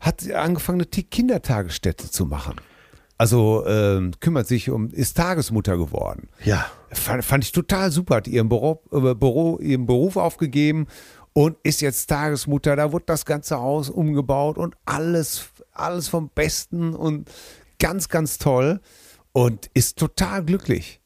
hat 0.00 0.30
angefangen, 0.30 0.82
eine 0.82 1.02
Kindertagesstätte 1.04 2.10
zu 2.10 2.26
machen. 2.26 2.56
Also 3.18 3.64
ähm, 3.66 4.12
kümmert 4.20 4.46
sich 4.46 4.68
um, 4.70 4.90
ist 4.90 5.16
Tagesmutter 5.16 5.76
geworden. 5.78 6.28
Ja. 6.44 6.66
Fand, 6.92 7.24
fand 7.24 7.44
ich 7.44 7.52
total 7.52 7.90
super. 7.90 8.16
Hat 8.16 8.28
ihren, 8.28 8.48
Büro, 8.48 8.82
äh, 8.92 9.14
Büro, 9.14 9.58
ihren 9.58 9.86
Beruf 9.86 10.16
aufgegeben 10.16 10.86
und 11.32 11.56
ist 11.62 11.80
jetzt 11.80 12.06
Tagesmutter. 12.08 12.76
Da 12.76 12.92
wurde 12.92 13.06
das 13.06 13.24
ganze 13.24 13.56
Haus 13.58 13.88
umgebaut 13.88 14.58
und 14.58 14.74
alles, 14.84 15.46
alles 15.72 16.08
vom 16.08 16.28
Besten 16.34 16.94
und 16.94 17.30
ganz, 17.78 18.08
ganz 18.10 18.36
toll 18.38 18.80
und 19.32 19.70
ist 19.72 19.98
total 19.98 20.44
glücklich. 20.44 21.00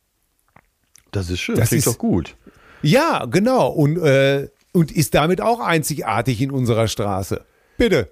Das 1.13 1.31
ist 1.31 1.41
schön, 1.41 1.57
Das 1.57 1.69
klingt 1.69 1.87
ist- 1.87 1.93
doch 1.93 1.99
gut. 1.99 2.37
Ja, 2.83 3.27
genau. 3.27 3.69
Und, 3.69 3.99
äh, 3.99 4.49
und 4.73 4.91
ist 4.91 5.15
damit 5.15 5.41
auch 5.41 5.61
einzigartig 5.61 6.41
in 6.41 6.51
unserer 6.51 6.89
Straße. 6.89 7.45
Bitte. 7.77 8.11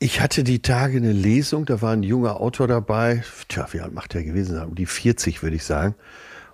Ich 0.00 0.20
hatte 0.20 0.44
die 0.44 0.62
Tage 0.62 0.98
eine 0.98 1.12
Lesung, 1.12 1.64
da 1.64 1.82
war 1.82 1.92
ein 1.92 2.04
junger 2.04 2.40
Autor 2.40 2.68
dabei. 2.68 3.24
Tja, 3.48 3.66
wie 3.72 3.80
alt 3.80 3.92
macht 3.92 4.14
der 4.14 4.22
gewesen 4.22 4.54
sein? 4.54 4.68
Um 4.68 4.76
die 4.76 4.86
40, 4.86 5.42
würde 5.42 5.56
ich 5.56 5.64
sagen. 5.64 5.96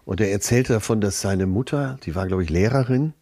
Und 0.07 0.23
er 0.23 0.31
erzählte 0.31 0.73
davon, 0.73 1.03
dass 1.03 1.21
seine 1.21 1.47
Mutter, 1.47 1.99
die 2.05 2.15
war, 2.15 2.27
glaube 2.27 2.43
ich, 2.43 2.49
Lehrerin. 2.49 3.13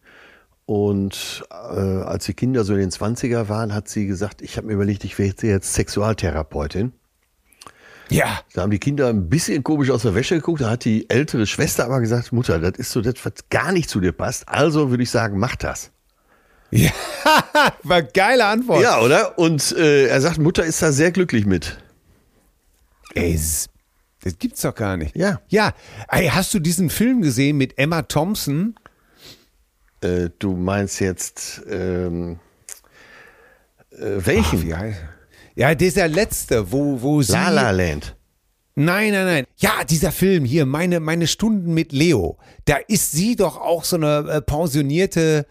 Und 0.65 1.43
äh, 1.51 1.55
als 1.75 2.25
die 2.25 2.33
Kinder 2.33 2.63
so 2.63 2.73
in 2.73 2.79
den 2.79 2.89
20er 2.89 3.49
waren, 3.49 3.73
hat 3.73 3.89
sie 3.89 4.07
gesagt, 4.07 4.41
ich 4.41 4.55
habe 4.55 4.67
mir 4.67 4.73
überlegt, 4.73 5.03
ich 5.03 5.19
werde 5.19 5.45
jetzt 5.45 5.73
Sexualtherapeutin. 5.73 6.93
Ja. 8.09 8.39
Da 8.53 8.61
haben 8.61 8.71
die 8.71 8.79
Kinder 8.79 9.09
ein 9.09 9.27
bisschen 9.27 9.61
komisch 9.61 9.89
aus 9.89 10.03
der 10.03 10.15
Wäsche 10.15 10.35
geguckt. 10.35 10.61
Da 10.61 10.69
hat 10.69 10.85
die 10.85 11.09
ältere 11.09 11.45
Schwester 11.47 11.83
aber 11.83 11.99
gesagt, 11.99 12.31
Mutter, 12.31 12.59
das 12.59 12.77
ist 12.77 12.91
so 12.91 13.01
das, 13.01 13.15
was 13.25 13.33
gar 13.49 13.73
nicht 13.73 13.89
zu 13.89 13.99
dir 13.99 14.13
passt. 14.13 14.47
Also 14.47 14.89
würde 14.89 15.03
ich 15.03 15.11
sagen, 15.11 15.37
mach 15.37 15.57
das. 15.57 15.92
Ja, 16.75 16.91
war 17.83 18.01
geile 18.01 18.45
Antwort. 18.45 18.81
Ja, 18.81 18.99
oder? 18.99 19.37
Und 19.37 19.71
äh, 19.73 20.07
er 20.07 20.21
sagt, 20.21 20.39
Mutter 20.39 20.65
ist 20.65 20.81
da 20.81 20.91
sehr 20.91 21.11
glücklich 21.11 21.45
mit. 21.45 21.77
Ey, 23.13 23.33
das, 23.33 23.69
gibt's 24.39 24.61
doch 24.61 24.73
gar 24.73 24.97
nicht. 24.97 25.15
Ja. 25.15 25.39
Ja. 25.49 25.73
Ey, 26.09 26.29
hast 26.29 26.53
du 26.53 26.59
diesen 26.59 26.89
Film 26.89 27.21
gesehen 27.21 27.57
mit 27.57 27.77
Emma 27.77 28.01
Thompson? 28.01 28.75
Äh, 30.01 30.29
du 30.39 30.55
meinst 30.55 30.99
jetzt 30.99 31.61
ähm, 31.69 32.39
äh, 33.91 34.17
Ach, 34.17 34.25
welchen? 34.25 34.63
wie 34.63 34.73
heißt 34.73 34.97
Ja, 35.53 35.75
dieser 35.75 36.07
letzte, 36.07 36.71
wo, 36.71 37.01
wo 37.01 37.21
sie. 37.21 37.33
La 37.33 37.49
La 37.49 37.69
Land. 37.69 38.15
Nein, 38.75 39.11
nein, 39.11 39.25
nein. 39.25 39.45
Ja, 39.57 39.83
dieser 39.87 40.11
Film 40.11 40.45
hier, 40.45 40.65
meine, 40.65 40.99
meine 40.99 41.27
Stunden 41.27 41.75
mit 41.75 41.91
Leo. 41.91 42.39
Da 42.65 42.77
ist 42.87 43.11
sie 43.11 43.35
doch 43.35 43.57
auch 43.61 43.83
so 43.83 43.97
eine 43.97 44.27
äh, 44.27 44.41
pensionierte, 44.41 45.45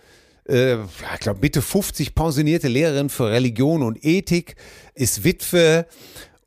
äh, 0.53 0.77
ich 1.15 1.21
glaube 1.21 1.41
Mitte 1.41 1.63
50 1.63 2.15
pensionierte 2.15 2.69
Lehrerin 2.69 3.09
für 3.09 3.31
Religion 3.31 3.83
und 3.83 4.05
Ethik, 4.05 4.55
ist 4.95 5.25
Witwe 5.25 5.87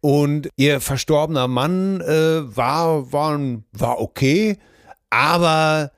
und 0.01 0.49
ihr 0.55 0.79
verstorbener 0.81 1.47
Mann 1.47 1.99
äh, 2.01 2.55
war, 2.55 3.11
war, 3.11 3.39
war 3.73 3.99
okay, 3.99 4.57
aber 5.09 5.91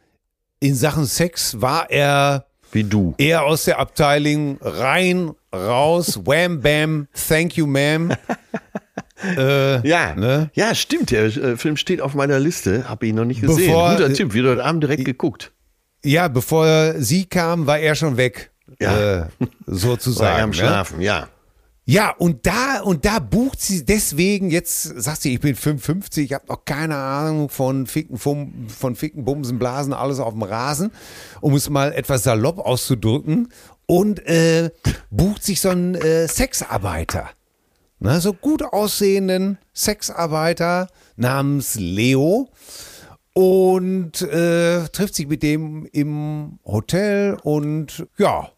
in 0.60 0.74
Sachen 0.76 1.06
Sex 1.06 1.62
war 1.62 1.92
er 1.92 2.46
Wie 2.72 2.84
du. 2.84 3.14
eher 3.18 3.44
aus 3.46 3.66
der 3.66 3.80
Abteilung 3.80 4.58
rein, 4.62 5.32
raus, 5.54 6.22
wham, 6.26 6.62
bam, 6.62 7.08
thank 7.28 7.58
you, 7.58 7.66
ma'am. 7.68 8.16
äh, 9.38 9.88
Ja, 9.88 10.16
Ne? 10.16 10.50
ja, 10.54 10.74
stimmt. 10.76 11.12
Der 11.12 11.26
äh, 11.26 11.58
Film 11.58 11.78
steht 11.78 12.02
auf 12.02 12.14
meiner 12.14 12.40
Liste. 12.40 12.88
Habe 12.90 13.08
ihn 13.08 13.16
noch 13.16 13.26
nicht 13.26 13.42
gesehen. 13.42 13.68
Bevor- 13.72 13.92
Guter 13.92 14.14
Tipp. 14.14 14.34
Wieder 14.34 14.52
heute 14.52 14.64
Abend 14.66 14.84
direkt 14.84 15.06
geguckt. 15.06 15.52
Ja, 16.08 16.30
bevor 16.30 16.96
sie 17.00 17.26
kam, 17.26 17.68
war 17.68 17.80
er 17.80 17.94
schon 17.94 18.16
weg. 18.16 18.52
Ja. 18.80 19.20
Äh, 19.20 19.26
sozusagen. 19.66 20.32
War 20.32 20.38
er 20.38 20.44
am 20.44 20.50
ne? 20.52 20.56
Schlafen, 20.56 21.02
ja. 21.02 21.28
Ja, 21.90 22.12
und 22.18 22.46
da, 22.46 22.82
und 22.82 23.06
da 23.06 23.20
bucht 23.20 23.62
sie 23.62 23.86
deswegen, 23.86 24.50
jetzt 24.50 24.84
sagt 24.84 25.22
sie, 25.22 25.34
ich 25.34 25.40
bin 25.40 25.56
55, 25.56 26.26
ich 26.26 26.34
habe 26.34 26.46
noch 26.48 26.66
keine 26.66 26.96
Ahnung 26.96 27.50
von 27.50 27.88
Ficken, 27.88 28.18
vom, 28.18 28.68
von 28.70 28.96
Ficken, 28.96 29.24
Bumsen, 29.24 29.58
Blasen, 29.58 29.94
alles 29.94 30.20
auf 30.20 30.34
dem 30.34 30.44
Rasen, 30.44 30.92
um 31.40 31.56
es 31.56 31.70
mal 31.70 31.94
etwas 31.94 32.24
salopp 32.24 32.60
auszudrücken, 32.60 33.50
und 33.86 34.26
äh, 34.28 34.72
bucht 35.10 35.44
sich 35.44 35.62
so 35.62 35.70
einen 35.70 35.96
äh, 35.96 36.28
Sexarbeiter. 36.28 37.30
Na, 38.00 38.20
so 38.20 38.34
gut 38.34 38.64
aussehenden 38.64 39.58
Sexarbeiter 39.74 40.88
namens 41.16 41.76
Leo 41.76 42.50
und 43.42 44.22
äh, 44.24 44.88
trifft 44.90 45.14
sich 45.14 45.28
mit 45.28 45.44
dem 45.44 45.88
im 45.92 46.58
Hotel 46.66 47.38
und 47.44 48.08
ja, 48.18 48.50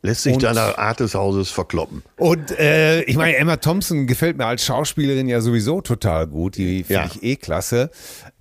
Lässt 0.00 0.24
sich 0.24 0.34
Und- 0.34 0.42
deiner 0.42 0.78
Art 0.78 1.00
des 1.00 1.14
Hauses 1.14 1.50
verkloppen. 1.50 2.02
und 2.18 2.50
äh, 2.58 3.02
ich 3.04 3.16
meine, 3.16 3.36
Emma 3.36 3.56
Thompson 3.56 4.06
gefällt 4.06 4.36
mir 4.36 4.44
als 4.44 4.62
Schauspielerin 4.66 5.28
ja 5.28 5.40
sowieso 5.40 5.80
total 5.80 6.26
gut. 6.26 6.58
Die 6.58 6.84
finde 6.84 7.04
Ja. 7.04 7.06
ich 7.10 7.22
eh 7.22 7.36
klasse. 7.36 7.90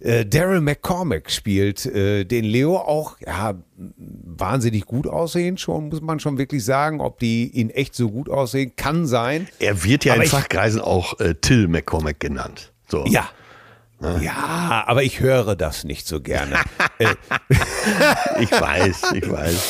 Äh, 0.01 0.25
Daryl 0.25 0.59
McCormack 0.59 1.31
spielt 1.31 1.85
äh, 1.85 2.25
den 2.25 2.43
Leo 2.43 2.75
auch, 2.75 3.15
ja, 3.25 3.53
wahnsinnig 3.77 4.85
gut 4.85 5.07
aussehen 5.07 5.57
schon, 5.57 5.87
muss 5.87 6.01
man 6.01 6.19
schon 6.19 6.37
wirklich 6.37 6.65
sagen. 6.65 6.99
Ob 6.99 7.19
die 7.19 7.47
ihn 7.51 7.69
echt 7.69 7.95
so 7.95 8.09
gut 8.09 8.27
aussehen, 8.29 8.73
kann 8.75 9.05
sein. 9.05 9.47
Er 9.59 9.85
wird 9.85 10.03
ja 10.03 10.15
Aber 10.15 10.23
in 10.23 10.29
Fachkreisen 10.29 10.81
auch 10.81 11.17
äh, 11.21 11.33
Till 11.35 11.69
McCormack 11.69 12.19
genannt. 12.19 12.73
So. 12.89 13.05
Ja. 13.07 13.29
Ja, 14.21 14.83
aber 14.87 15.03
ich 15.03 15.19
höre 15.19 15.55
das 15.55 15.83
nicht 15.83 16.07
so 16.07 16.21
gerne. 16.21 16.55
äh, 16.99 17.07
Ich 18.39 18.51
weiß, 18.51 19.13
ich 19.13 19.29
weiß. 19.29 19.63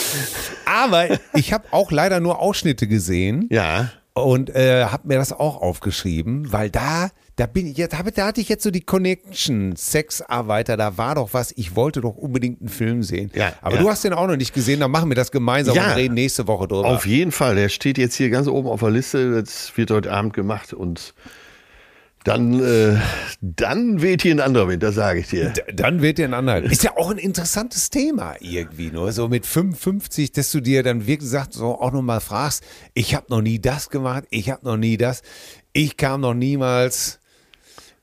aber 0.65 1.07
ich 1.33 1.53
habe 1.53 1.65
auch 1.71 1.91
leider 1.91 2.19
nur 2.19 2.39
Ausschnitte 2.39 2.87
gesehen. 2.87 3.47
Ja. 3.51 3.89
und 4.13 4.49
äh, 4.55 4.85
habe 4.85 5.07
mir 5.07 5.17
das 5.17 5.31
auch 5.33 5.61
aufgeschrieben, 5.61 6.51
weil 6.51 6.69
da, 6.69 7.09
da 7.35 7.47
bin 7.47 7.65
ich 7.67 7.77
jetzt, 7.77 7.93
da 8.15 8.25
hatte 8.27 8.41
ich 8.41 8.47
jetzt 8.49 8.63
so 8.63 8.69
die 8.71 8.81
Connection, 8.81 9.75
Sexarbeiter, 9.75 10.77
da 10.77 10.97
war 10.97 11.15
doch 11.15 11.29
was, 11.33 11.51
ich 11.57 11.75
wollte 11.75 12.01
doch 12.01 12.15
unbedingt 12.15 12.61
einen 12.61 12.69
Film 12.69 13.01
sehen. 13.03 13.31
Ja, 13.33 13.53
Aber 13.61 13.75
ja. 13.77 13.81
du 13.81 13.89
hast 13.89 14.03
den 14.03 14.13
auch 14.13 14.27
noch 14.27 14.35
nicht 14.37 14.53
gesehen, 14.53 14.79
dann 14.81 14.91
machen 14.91 15.09
wir 15.09 15.15
das 15.15 15.31
gemeinsam 15.31 15.75
Ja. 15.75 15.87
und 15.89 15.95
reden 15.95 16.13
nächste 16.13 16.47
Woche 16.47 16.67
drüber. 16.67 16.85
Auf 16.89 17.05
jeden 17.07 17.31
Fall. 17.31 17.55
Der 17.55 17.69
steht 17.69 17.97
jetzt 17.97 18.15
hier 18.15 18.29
ganz 18.29 18.47
oben 18.47 18.67
auf 18.67 18.79
der 18.81 18.91
Liste. 18.91 19.41
Das 19.41 19.75
wird 19.75 19.89
heute 19.89 20.11
Abend 20.11 20.33
gemacht 20.33 20.73
und 20.73 21.13
dann, 22.23 22.59
äh, 22.63 22.97
dann 23.41 24.01
weht 24.01 24.21
hier 24.21 24.33
ein 24.35 24.39
anderer 24.39 24.67
Wind, 24.69 24.81
das 24.83 24.95
sage 24.95 25.19
ich 25.19 25.27
dir. 25.29 25.49
D- 25.49 25.61
Dann 25.73 26.01
wird 26.01 26.17
dir 26.17 26.25
ein 26.25 26.33
anderer. 26.33 26.63
Ist 26.63 26.83
ja 26.83 26.95
auch 26.97 27.11
ein 27.11 27.17
interessantes 27.17 27.89
Thema 27.89 28.35
irgendwie, 28.39 28.91
nur 28.91 29.11
so 29.11 29.27
mit 29.27 29.45
55, 29.45 30.31
dass 30.31 30.51
du 30.51 30.61
dir 30.61 30.83
dann 30.83 31.05
wirklich 31.07 31.29
sagst, 31.29 31.53
so 31.53 31.79
auch 31.81 31.91
nochmal 31.91 32.21
fragst, 32.21 32.63
ich 32.93 33.13
habe 33.15 33.25
noch 33.29 33.41
nie 33.41 33.59
das 33.59 33.89
gemacht, 33.89 34.23
ich 34.29 34.49
habe 34.49 34.65
noch 34.65 34.77
nie 34.77 34.97
das, 34.97 35.21
ich 35.73 35.97
kam 35.97 36.21
noch 36.21 36.33
niemals 36.33 37.19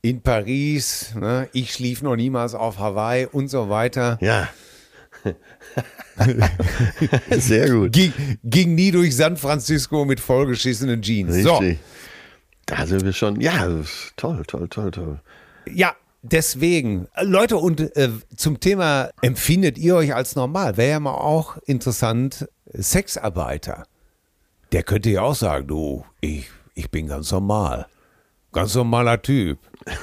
in 0.02 0.20
Paris, 0.22 1.14
ne? 1.18 1.48
ich 1.52 1.72
schlief 1.72 2.02
noch 2.02 2.16
niemals 2.16 2.54
auf 2.54 2.78
Hawaii 2.78 3.26
und 3.30 3.48
so 3.48 3.68
weiter. 3.68 4.18
Ja. 4.20 4.48
Sehr 7.30 7.70
gut. 7.70 7.92
Ging, 7.92 8.12
ging 8.44 8.74
nie 8.74 8.90
durch 8.90 9.14
San 9.16 9.36
Francisco 9.36 10.04
mit 10.04 10.20
vollgeschissenen 10.20 11.02
Jeans. 11.02 11.34
Richtig. 11.34 11.78
Da 12.70 12.86
sind 12.86 13.04
wir 13.04 13.12
schon. 13.12 13.40
Ja, 13.40 13.66
toll, 14.16 14.44
toll, 14.46 14.68
toll, 14.68 14.92
toll. 14.92 15.20
Ja, 15.66 15.96
deswegen. 16.22 17.08
Leute, 17.20 17.56
und 17.56 17.80
äh, 17.96 18.10
zum 18.36 18.60
Thema, 18.60 19.10
empfindet 19.22 19.76
ihr 19.76 19.96
euch 19.96 20.14
als 20.14 20.36
normal? 20.36 20.76
Wäre 20.76 20.90
ja 20.90 21.00
mal 21.00 21.14
auch 21.14 21.56
interessant, 21.66 22.48
Sexarbeiter. 22.72 23.86
Der 24.70 24.84
könnte 24.84 25.10
ja 25.10 25.22
auch 25.22 25.34
sagen, 25.34 25.66
du, 25.66 26.04
ich, 26.20 26.48
ich 26.74 26.92
bin 26.92 27.08
ganz 27.08 27.32
normal. 27.32 27.86
Ganz 28.52 28.74
normaler 28.76 29.20
Typ. 29.20 29.58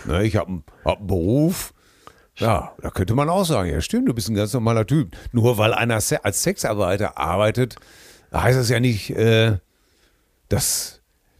Ne, 0.06 0.26
ich 0.26 0.36
habe 0.36 0.62
hab 0.84 0.98
einen 0.98 1.08
Beruf. 1.08 1.74
Ja, 2.36 2.74
da 2.82 2.90
könnte 2.90 3.16
man 3.16 3.30
auch 3.30 3.46
sagen, 3.46 3.72
ja 3.72 3.80
stimmt, 3.80 4.10
du 4.10 4.14
bist 4.14 4.30
ein 4.30 4.36
ganz 4.36 4.54
normaler 4.54 4.86
Typ. 4.86 5.16
Nur 5.32 5.58
weil 5.58 5.74
einer 5.74 5.96
als 5.96 6.44
Sexarbeiter 6.44 7.18
arbeitet, 7.18 7.78
heißt 8.34 8.60
das 8.60 8.70
ja 8.70 8.82
nicht, 8.82 9.12
äh, 9.12 9.58
dass 10.50 10.97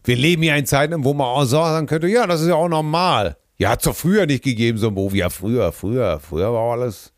wir 0.08 0.16
leben 0.16 0.42
ja 0.42 0.56
in 0.56 0.64
Zeiten, 0.64 1.04
wo 1.04 1.12
man 1.12 1.26
auch 1.26 1.44
sagen 1.44 1.86
könnte, 1.86 2.08
ja, 2.08 2.26
das 2.26 2.40
ist 2.40 2.48
ja 2.48 2.54
auch 2.54 2.68
normal. 2.68 3.36
Ja, 3.58 3.70
hat 3.70 3.80
es 3.80 3.84
doch 3.84 3.94
früher 3.94 4.24
nicht 4.24 4.42
gegeben, 4.42 4.78
so 4.78 4.88
ein 4.88 4.94
Beruf. 4.94 5.14
Ja, 5.14 5.28
früher, 5.28 5.70
früher, 5.70 6.18
früher 6.18 6.52
war 6.52 6.72
alles, 6.72 7.12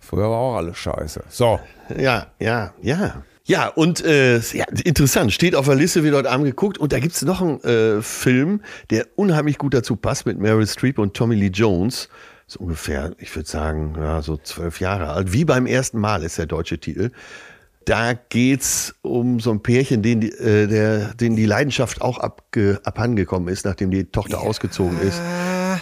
früher 0.00 0.28
war 0.28 0.38
auch 0.38 0.56
alles 0.56 0.76
scheiße. 0.76 1.22
So. 1.28 1.60
Ja, 1.96 2.26
ja, 2.40 2.74
ja. 2.82 3.22
Ja, 3.44 3.68
und 3.68 4.04
äh, 4.04 4.38
ja, 4.38 4.64
interessant, 4.84 5.32
steht 5.32 5.54
auf 5.54 5.66
der 5.66 5.74
Liste, 5.74 6.04
wird 6.04 6.14
heute 6.14 6.30
Abend 6.30 6.46
geguckt. 6.46 6.78
Und 6.78 6.92
da 6.92 6.98
gibt 6.98 7.14
es 7.14 7.22
noch 7.22 7.40
einen 7.40 7.60
äh, 7.62 8.02
Film, 8.02 8.62
der 8.90 9.06
unheimlich 9.16 9.58
gut 9.58 9.74
dazu 9.74 9.96
passt 9.96 10.26
mit 10.26 10.38
Meryl 10.38 10.66
Streep 10.66 10.98
und 10.98 11.14
Tommy 11.14 11.36
Lee 11.36 11.50
Jones. 11.52 12.08
So 12.46 12.60
ungefähr, 12.60 13.12
ich 13.18 13.34
würde 13.36 13.48
sagen, 13.48 13.94
ja, 13.98 14.20
so 14.22 14.36
zwölf 14.36 14.80
Jahre 14.80 15.10
alt. 15.10 15.32
Wie 15.32 15.44
beim 15.44 15.66
ersten 15.66 15.98
Mal 16.00 16.22
ist 16.22 16.38
der 16.38 16.46
deutsche 16.46 16.78
Titel. 16.78 17.10
Da 17.84 18.12
geht's 18.12 18.94
um 19.02 19.40
so 19.40 19.50
ein 19.50 19.62
Pärchen, 19.62 20.02
denen 20.02 20.20
die, 20.22 20.30
äh, 20.32 20.66
der, 20.66 21.14
denen 21.14 21.36
die 21.36 21.46
Leidenschaft 21.46 22.00
auch 22.02 22.18
abge, 22.18 22.80
abhandengekommen 22.84 23.48
ist, 23.48 23.64
nachdem 23.64 23.90
die 23.90 24.04
Tochter 24.04 24.40
ausgezogen 24.40 24.98
ist. 25.00 25.20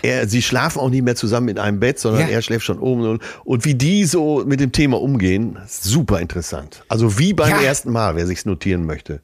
Er, 0.02 0.28
sie 0.28 0.40
schlafen 0.42 0.78
auch 0.80 0.88
nicht 0.90 1.02
mehr 1.02 1.16
zusammen 1.16 1.48
in 1.48 1.58
einem 1.58 1.80
Bett, 1.80 1.98
sondern 1.98 2.22
Ja. 2.22 2.28
er 2.28 2.42
schläft 2.42 2.64
schon 2.64 2.78
oben. 2.78 3.02
Und, 3.08 3.22
und 3.44 3.64
wie 3.64 3.74
die 3.74 4.04
so 4.04 4.44
mit 4.46 4.60
dem 4.60 4.72
Thema 4.72 5.00
umgehen, 5.00 5.58
super 5.66 6.20
interessant. 6.20 6.84
Also 6.88 7.18
wie 7.18 7.32
beim 7.34 7.50
Ja. 7.50 7.60
ersten 7.62 7.90
Mal, 7.90 8.16
wer 8.16 8.26
sich's 8.26 8.44
notieren 8.46 8.86
möchte. 8.86 9.20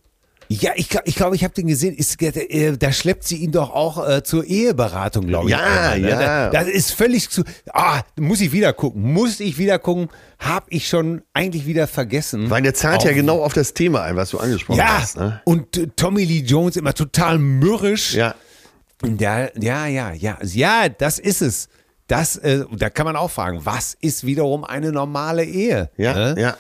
Ja, 0.49 0.71
ich 0.77 0.89
glaube, 0.89 1.09
ich, 1.09 1.15
glaub, 1.17 1.35
ich 1.35 1.43
habe 1.45 1.55
den 1.55 1.67
gesehen. 1.67 1.95
Ist, 1.95 2.21
äh, 2.23 2.77
da 2.77 2.93
schleppt 2.93 3.25
sie 3.25 3.37
ihn 3.37 3.51
doch 3.53 3.71
auch 3.71 4.07
äh, 4.09 4.23
zur 4.23 4.45
Eheberatung, 4.45 5.27
glaube 5.27 5.47
ich. 5.47 5.51
Ja, 5.53 5.59
einmal, 5.91 6.01
ne? 6.01 6.09
ja. 6.11 6.51
Das 6.51 6.69
ist 6.69 6.93
völlig 6.93 7.29
zu. 7.31 7.43
Ah, 7.73 8.03
muss 8.19 8.41
ich 8.41 8.53
wieder 8.53 8.73
gucken. 8.73 9.03
Muss 9.13 9.41
ich 9.41 9.59
wieder 9.59 9.79
gucken. 9.79 10.09
Hab 10.39 10.67
ich 10.69 10.89
schon 10.89 11.23
eigentlich 11.33 11.67
wieder 11.67 11.87
vergessen. 11.87 12.49
Weil 12.51 12.63
der 12.63 12.75
zahlt 12.75 13.03
ja 13.03 13.11
Auf- 13.11 13.17
genau 13.17 13.43
auf 13.43 13.53
das 13.55 13.75
Thema 13.75 14.03
ein, 14.03 14.17
was 14.17 14.31
du 14.31 14.39
angesprochen 14.39 14.79
Ja, 14.79 15.01
hast. 15.01 15.17
Ne? 15.17 15.41
und 15.45 15.77
äh, 15.77 15.89
Tommy 15.97 16.25
Lee 16.25 16.43
Jones 16.47 16.77
immer 16.77 16.95
total 16.95 17.39
mürrisch. 17.39 18.15
Ja. 18.15 18.35
Ja, 19.05 19.49
ja, 19.61 19.87
ja, 19.87 20.13
ja, 20.13 20.39
ja, 20.43 20.89
das 20.89 21.19
ist 21.19 21.43
es. 21.43 21.69
Das, 22.09 22.37
äh, 22.37 22.65
da 22.73 22.89
kann 22.89 23.05
man 23.05 23.17
auch 23.17 23.31
fragen, 23.31 23.61
was 23.65 23.97
ist 24.01 24.25
wiederum 24.25 24.65
eine 24.65 24.93
normale 24.93 25.45
Ehe? 25.45 25.91
Ja, 25.97 26.15
Ne? 26.15 26.41
ja. 26.41 26.57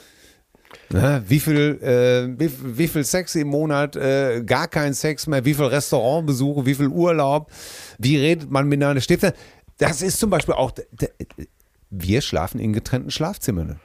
Ne? 0.91 1.23
Wie 1.27 1.41
viel, 1.41 1.81
äh, 1.83 2.39
wie, 2.41 2.51
wie 2.79 2.89
viel 2.89 3.05
Sex 3.05 3.35
im 3.35 3.49
Monat, 3.49 3.97
äh, 3.97 4.43
gar 4.45 4.69
kein 4.69 4.95
Sex 4.95 5.27
mehr, 5.27 5.45
wie 5.45 5.55
viel 5.55 5.65
Restaurantbesuche, 5.65 6.65
wie 6.67 6.75
viel 6.75 6.89
Urlaub, 6.89 7.51
wie 7.99 8.17
redet 8.17 8.51
man 8.51 8.69
miteinander? 8.69 9.01
Steht 9.01 9.23
da- 9.23 9.33
Das 9.79 10.01
ist 10.03 10.19
zum 10.21 10.31
Beispiel 10.31 10.55
auch, 10.55 10.73
wir 11.91 12.21
schlafen 12.21 12.61
in 12.61 12.73
getrennten 12.73 13.11
Schlafzimmern. 13.11 13.81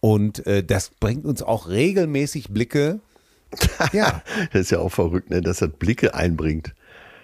Und 0.00 0.46
äh, 0.46 0.62
das 0.64 0.90
bringt 1.00 1.24
uns 1.24 1.42
auch 1.42 1.68
regelmäßig 1.68 2.48
Blicke. 2.50 3.00
Ja, 3.92 4.22
Das 4.52 4.62
ist 4.62 4.70
ja 4.70 4.78
auch 4.78 4.90
verrückt, 4.92 5.30
ne? 5.30 5.40
dass 5.40 5.58
das 5.58 5.70
Blicke 5.78 6.14
einbringt. 6.14 6.74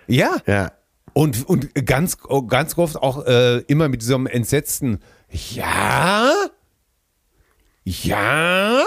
ja. 0.07 0.37
Ja. 0.47 0.73
Und, 1.13 1.49
und 1.49 1.73
ganz, 1.87 2.17
ganz 2.49 2.77
oft 2.77 2.97
auch 2.97 3.25
äh, 3.27 3.59
immer 3.69 3.89
mit 3.89 4.03
diesem 4.03 4.27
entsetzten 4.27 4.99
Ja? 5.31 6.33
Ja? 7.85 8.83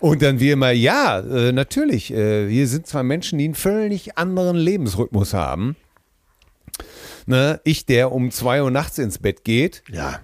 Und 0.00 0.22
dann 0.22 0.40
wir 0.40 0.54
immer, 0.54 0.70
ja, 0.72 1.20
äh, 1.20 1.52
natürlich. 1.52 2.12
Äh, 2.12 2.48
wir 2.48 2.66
sind 2.66 2.86
zwei 2.86 3.02
Menschen, 3.04 3.38
die 3.38 3.44
einen 3.44 3.54
völlig 3.54 4.18
anderen 4.18 4.56
Lebensrhythmus 4.56 5.34
haben. 5.34 5.76
Ne? 7.26 7.60
Ich, 7.64 7.86
der 7.86 8.12
um 8.12 8.30
zwei 8.30 8.62
Uhr 8.62 8.70
nachts 8.70 8.98
ins 8.98 9.18
Bett 9.18 9.44
geht, 9.44 9.82
Ja. 9.90 10.20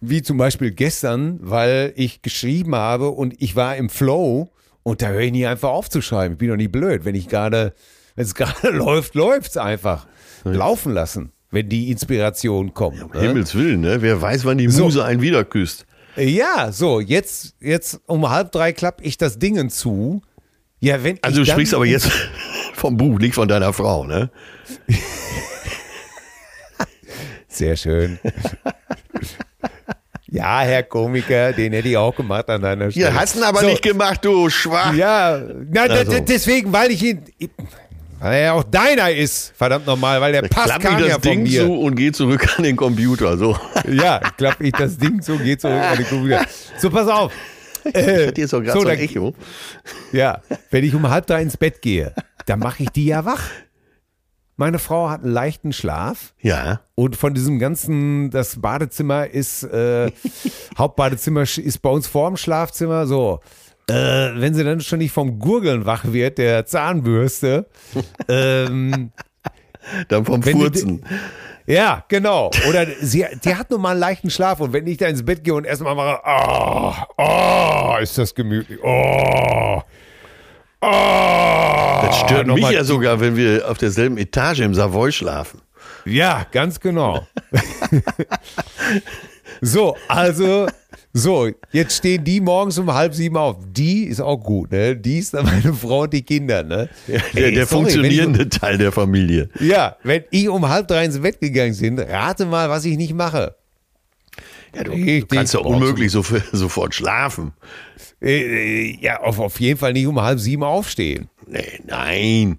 wie 0.00 0.22
zum 0.22 0.38
Beispiel 0.38 0.70
gestern, 0.72 1.38
weil 1.40 1.92
ich 1.96 2.20
geschrieben 2.22 2.74
habe 2.74 3.10
und 3.10 3.34
ich 3.40 3.56
war 3.56 3.76
im 3.76 3.88
Flow 3.88 4.50
und 4.82 5.02
da 5.02 5.08
höre 5.08 5.20
ich 5.22 5.32
nie 5.32 5.46
einfach 5.46 5.70
auf 5.70 5.88
zu 5.88 6.02
schreiben. 6.02 6.34
Ich 6.34 6.38
bin 6.38 6.48
doch 6.48 6.56
nicht 6.56 6.72
blöd. 6.72 7.04
Wenn 7.04 7.14
ich 7.14 7.28
gerade, 7.28 7.74
wenn 8.16 8.24
es 8.24 8.34
gerade 8.36 8.70
läuft, 8.70 9.14
läuft 9.14 9.50
es 9.52 9.56
einfach. 9.56 10.06
Laufen 10.44 10.92
lassen, 10.92 11.32
wenn 11.50 11.68
die 11.68 11.90
Inspiration 11.90 12.72
kommt. 12.74 13.02
Um 13.02 13.10
ne? 13.12 13.20
Himmels 13.20 13.54
Willen, 13.54 13.80
ne? 13.80 14.00
Wer 14.02 14.20
weiß, 14.20 14.44
wann 14.44 14.58
die 14.58 14.68
So. 14.68 14.84
Muse 14.84 15.04
einen 15.04 15.20
wieder 15.22 15.44
küsst. 15.44 15.86
Ja, 16.16 16.72
so, 16.72 17.00
jetzt, 17.00 17.54
jetzt 17.60 18.00
um 18.06 18.28
halb 18.30 18.52
drei 18.52 18.72
klappe 18.72 19.02
ich 19.04 19.18
das 19.18 19.38
Dingen 19.38 19.68
zu. 19.70 20.22
Ja, 20.80 21.02
wenn 21.04 21.18
Also 21.22 21.40
du 21.40 21.46
sprichst 21.46 21.74
aber 21.74 21.86
jetzt 21.86 22.10
vom 22.74 22.96
Buch, 22.96 23.18
nicht 23.18 23.34
von 23.34 23.48
deiner 23.48 23.72
Frau, 23.72 24.04
ne? 24.04 24.30
Sehr 27.48 27.76
schön. 27.76 28.18
ja, 30.26 30.60
Herr 30.60 30.82
Komiker, 30.82 31.52
den 31.52 31.72
hätte 31.72 31.88
ich 31.88 31.96
auch 31.96 32.14
gemacht 32.14 32.48
an 32.50 32.60
deiner 32.62 32.90
Stelle. 32.90 33.06
Ja, 33.06 33.14
hast 33.14 33.36
ihn 33.36 33.42
aber 33.42 33.60
So. 33.60 33.66
nicht 33.66 33.82
gemacht, 33.82 34.24
du 34.24 34.50
Schwach. 34.50 34.92
Ja, 34.94 35.40
na, 35.70 35.82
Also. 35.82 36.20
deswegen, 36.20 36.72
weil 36.72 36.90
ich 36.90 37.02
ihn, 37.02 37.22
weil 38.20 38.42
er 38.42 38.54
auch 38.54 38.62
deiner 38.64 39.10
ist, 39.10 39.52
verdammt 39.56 39.86
nochmal, 39.86 40.20
weil 40.20 40.32
der 40.32 40.42
Pass 40.42 40.64
Klapp 40.66 40.82
kam 40.82 40.94
ich 40.96 41.00
das 41.04 41.08
ja 41.08 41.18
Ding 41.18 41.42
mir. 41.42 41.64
zu 41.66 41.72
und 41.72 41.94
geh 41.96 42.12
zurück 42.12 42.46
an 42.58 42.64
den 42.64 42.76
Computer. 42.76 43.36
So. 43.36 43.56
Ja, 43.90 44.18
klapp 44.36 44.60
ich 44.60 44.72
das 44.72 44.96
Ding 44.98 45.20
so, 45.22 45.36
geht 45.38 45.60
zurück 45.60 45.80
an 45.80 45.96
den 45.96 46.06
Computer. 46.06 46.44
So, 46.78 46.90
pass 46.90 47.08
auf. 47.08 47.32
Äh, 47.92 48.26
Hat 48.26 48.36
jetzt 48.38 48.52
doch 48.52 48.60
gerade 48.62 48.72
so, 48.80 48.84
so 48.84 48.88
ein 48.88 48.98
Echo. 48.98 49.32
Ja, 50.10 50.40
wenn 50.72 50.82
ich 50.82 50.92
um 50.92 51.08
halb 51.08 51.28
drei 51.28 51.40
ins 51.40 51.56
Bett 51.56 51.82
gehe, 51.82 52.12
dann 52.46 52.58
mache 52.58 52.82
ich 52.82 52.88
die 52.90 53.06
ja 53.06 53.24
wach. 53.24 53.44
Meine 54.56 54.80
Frau 54.80 55.08
hat 55.08 55.22
einen 55.22 55.32
leichten 55.32 55.72
Schlaf 55.72 56.34
Ja. 56.40 56.80
und 56.96 57.14
von 57.14 57.32
diesem 57.34 57.60
ganzen, 57.60 58.30
das 58.30 58.60
Badezimmer 58.60 59.28
ist, 59.30 59.62
äh, 59.62 60.10
Hauptbadezimmer 60.78 61.42
ist 61.42 61.80
bei 61.80 61.90
uns 61.90 62.08
vorm 62.08 62.36
Schlafzimmer 62.36 63.06
so. 63.06 63.38
Äh, 63.88 64.40
wenn 64.40 64.52
sie 64.52 64.64
dann 64.64 64.80
schon 64.80 64.98
nicht 64.98 65.12
vom 65.12 65.38
Gurgeln 65.38 65.86
wach 65.86 66.06
wird, 66.06 66.38
der 66.38 66.66
Zahnbürste, 66.66 67.66
ähm, 68.28 69.12
Dann 70.08 70.24
vom 70.24 70.42
Furzen. 70.42 71.04
ja, 71.66 72.04
genau. 72.08 72.50
Oder 72.68 72.86
sie, 73.00 73.24
die 73.44 73.54
hat 73.54 73.70
nur 73.70 73.78
mal 73.78 73.92
einen 73.92 74.00
leichten 74.00 74.30
Schlaf 74.30 74.60
und 74.60 74.72
wenn 74.72 74.86
ich 74.86 74.98
da 74.98 75.06
ins 75.06 75.24
Bett 75.24 75.44
gehe 75.44 75.54
und 75.54 75.64
erstmal 75.64 75.94
mache, 75.94 76.20
oh, 76.26 76.92
oh, 77.18 77.96
ist 78.00 78.18
das 78.18 78.34
gemütlich, 78.34 78.78
oh, 78.82 79.82
oh. 80.80 82.00
Das 82.02 82.18
stört 82.20 82.46
mich 82.48 82.68
ja 82.70 82.84
sogar, 82.84 83.20
wenn 83.20 83.36
wir 83.36 83.68
auf 83.70 83.78
derselben 83.78 84.18
Etage 84.18 84.60
im 84.60 84.74
Savoy 84.74 85.12
schlafen. 85.12 85.60
Ja, 86.04 86.46
ganz 86.52 86.78
genau. 86.78 87.26
so, 89.60 89.96
also, 90.08 90.66
so, 91.16 91.50
jetzt 91.72 91.96
stehen 91.96 92.24
die 92.24 92.40
morgens 92.40 92.78
um 92.78 92.92
halb 92.92 93.14
sieben 93.14 93.36
auf. 93.36 93.56
Die 93.72 94.04
ist 94.04 94.20
auch 94.20 94.36
gut, 94.36 94.70
ne? 94.70 94.94
Die 94.96 95.18
ist 95.18 95.32
dann 95.32 95.46
meine 95.46 95.72
Frau 95.72 96.02
und 96.02 96.12
die 96.12 96.22
Kinder, 96.22 96.62
ne? 96.62 96.88
Der, 97.08 97.22
Ey, 97.34 97.54
der 97.54 97.66
sorry, 97.66 97.84
funktionierende 97.84 98.48
Teil 98.48 98.76
der 98.76 98.92
Familie. 98.92 99.48
Ich, 99.54 99.68
ja, 99.68 99.96
wenn 100.02 100.24
ich 100.30 100.48
um 100.48 100.68
halb 100.68 100.88
drei 100.88 101.06
ins 101.06 101.18
Bett 101.18 101.40
gegangen 101.40 101.76
bin, 101.78 101.98
rate 101.98 102.44
mal, 102.44 102.68
was 102.68 102.84
ich 102.84 102.96
nicht 102.96 103.14
mache. 103.14 103.54
Ja, 104.74 104.84
du, 104.84 104.92
du 104.94 105.26
kannst 105.26 105.54
ja 105.54 105.60
unmöglich 105.60 106.12
so, 106.12 106.22
sofort 106.52 106.94
schlafen. 106.94 107.52
Äh, 108.20 108.90
äh, 108.90 108.98
ja, 109.00 109.20
auf, 109.20 109.38
auf 109.38 109.58
jeden 109.58 109.78
Fall 109.78 109.94
nicht 109.94 110.06
um 110.06 110.20
halb 110.20 110.38
sieben 110.38 110.64
aufstehen. 110.64 111.30
Nee, 111.46 111.80
nein. 111.86 112.58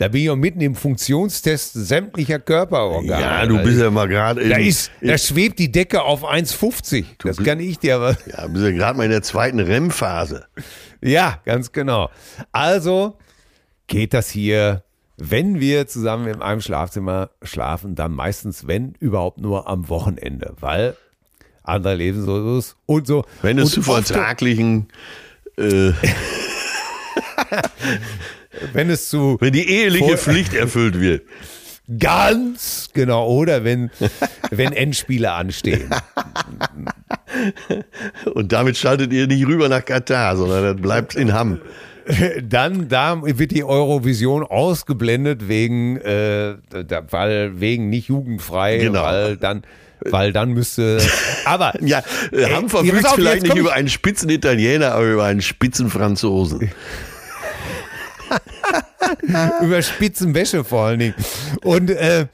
Da 0.00 0.08
bin 0.08 0.22
ich 0.22 0.30
auch 0.30 0.36
mitten 0.36 0.62
im 0.62 0.74
Funktionstest 0.76 1.74
sämtlicher 1.74 2.38
Körperorgane. 2.38 3.20
Ja, 3.22 3.44
du 3.44 3.62
bist 3.62 3.78
ja 3.78 3.90
mal 3.90 4.08
gerade 4.08 4.48
Da, 4.48 4.56
in- 4.56 4.66
ist, 4.68 4.90
da 5.02 5.18
schwebt 5.18 5.58
die 5.58 5.70
Decke 5.70 6.00
auf 6.00 6.24
1,50. 6.24 7.04
Das 7.22 7.36
kann 7.36 7.60
ich 7.60 7.78
dir 7.80 7.96
aber. 7.96 8.16
ja, 8.26 8.46
bist 8.46 8.64
ja 8.64 8.70
gerade 8.70 8.96
mal 8.96 9.04
in 9.04 9.10
der 9.10 9.20
zweiten 9.20 9.60
REM-Phase. 9.60 10.46
Ja, 11.02 11.40
ganz 11.44 11.72
genau. 11.72 12.08
Also 12.50 13.18
geht 13.88 14.14
das 14.14 14.30
hier, 14.30 14.84
wenn 15.18 15.60
wir 15.60 15.86
zusammen 15.86 16.28
in 16.28 16.40
einem 16.40 16.62
Schlafzimmer 16.62 17.28
schlafen, 17.42 17.94
dann 17.94 18.12
meistens, 18.12 18.66
wenn 18.66 18.94
überhaupt 19.00 19.38
nur 19.38 19.68
am 19.68 19.90
Wochenende, 19.90 20.54
weil 20.60 20.96
andere 21.62 21.94
leben 21.96 22.24
so 22.24 22.56
ist 22.56 22.74
und 22.86 23.06
so. 23.06 23.26
Wenn 23.42 23.58
es 23.58 23.72
zu 23.72 23.82
vertraglichen, 23.82 24.88
äh, 25.58 25.92
wenn 28.72 28.90
es 28.90 29.08
zu 29.08 29.36
wenn 29.40 29.52
die 29.52 29.68
eheliche 29.68 30.16
Pflicht 30.16 30.54
erfüllt 30.54 31.00
wird. 31.00 31.22
ganz 31.98 32.90
genau 32.92 33.28
oder 33.28 33.64
wenn 33.64 33.90
wenn 34.50 34.72
Endspiele 34.72 35.32
anstehen. 35.32 35.90
Und 38.34 38.52
damit 38.52 38.76
schaltet 38.76 39.12
ihr 39.12 39.26
nicht 39.26 39.46
rüber 39.46 39.68
nach 39.68 39.84
Katar, 39.84 40.36
sondern 40.36 40.62
das 40.64 40.76
bleibt 40.82 41.14
in 41.14 41.32
Hamm. 41.32 41.60
Dann 42.42 42.88
da 42.88 43.20
wird 43.22 43.52
die 43.52 43.62
Eurovision 43.62 44.42
ausgeblendet 44.42 45.48
wegen, 45.48 45.96
äh, 45.98 46.54
weil 47.10 47.60
wegen 47.60 47.88
nicht 47.88 48.08
jugendfrei, 48.08 48.78
Genau. 48.78 49.02
weil 49.04 49.36
dann, 49.36 49.62
weil 50.00 50.32
dann 50.32 50.50
müsste. 50.50 50.98
Aber 51.44 51.72
Ja, 51.80 52.02
äh, 52.32 52.46
Hamm 52.52 52.68
verfügt 52.68 53.06
vielleicht 53.14 53.42
nicht 53.44 53.54
über 53.56 53.74
einen 53.74 53.88
spitzen 53.88 54.28
Italiener, 54.28 54.92
aber 54.92 55.04
über 55.06 55.24
einen 55.24 55.42
spitzen 55.42 55.88
Franzosen. 55.88 56.70
über 59.62 59.82
Spitzenwäsche 59.82 60.64
vor 60.64 60.86
allen 60.86 60.98
Dingen. 60.98 61.14
Und 61.62 61.90
äh, 61.90 62.26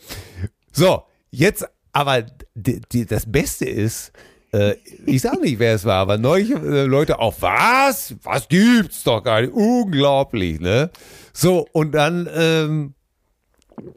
so, 0.73 1.03
jetzt 1.31 1.67
aber 1.93 2.27
die, 2.55 2.81
die, 2.93 3.07
das 3.07 3.31
Beste 3.31 3.65
ist, 3.65 4.13
äh, 4.53 4.75
ich 5.07 5.23
sage 5.23 5.41
nicht, 5.41 5.59
wer 5.59 5.75
es 5.75 5.85
war, 5.85 5.97
aber 5.97 6.19
neulich 6.19 6.51
äh, 6.51 6.85
Leute 6.85 7.19
auch, 7.19 7.35
was? 7.41 8.15
Was 8.23 8.49
gibt's 8.49 9.03
doch 9.03 9.23
gar 9.23 9.41
nicht? 9.41 9.53
Unglaublich, 9.53 10.61
ne? 10.61 10.91
So, 11.33 11.67
und 11.73 11.93
dann 11.93 12.29
ähm, 12.35 12.95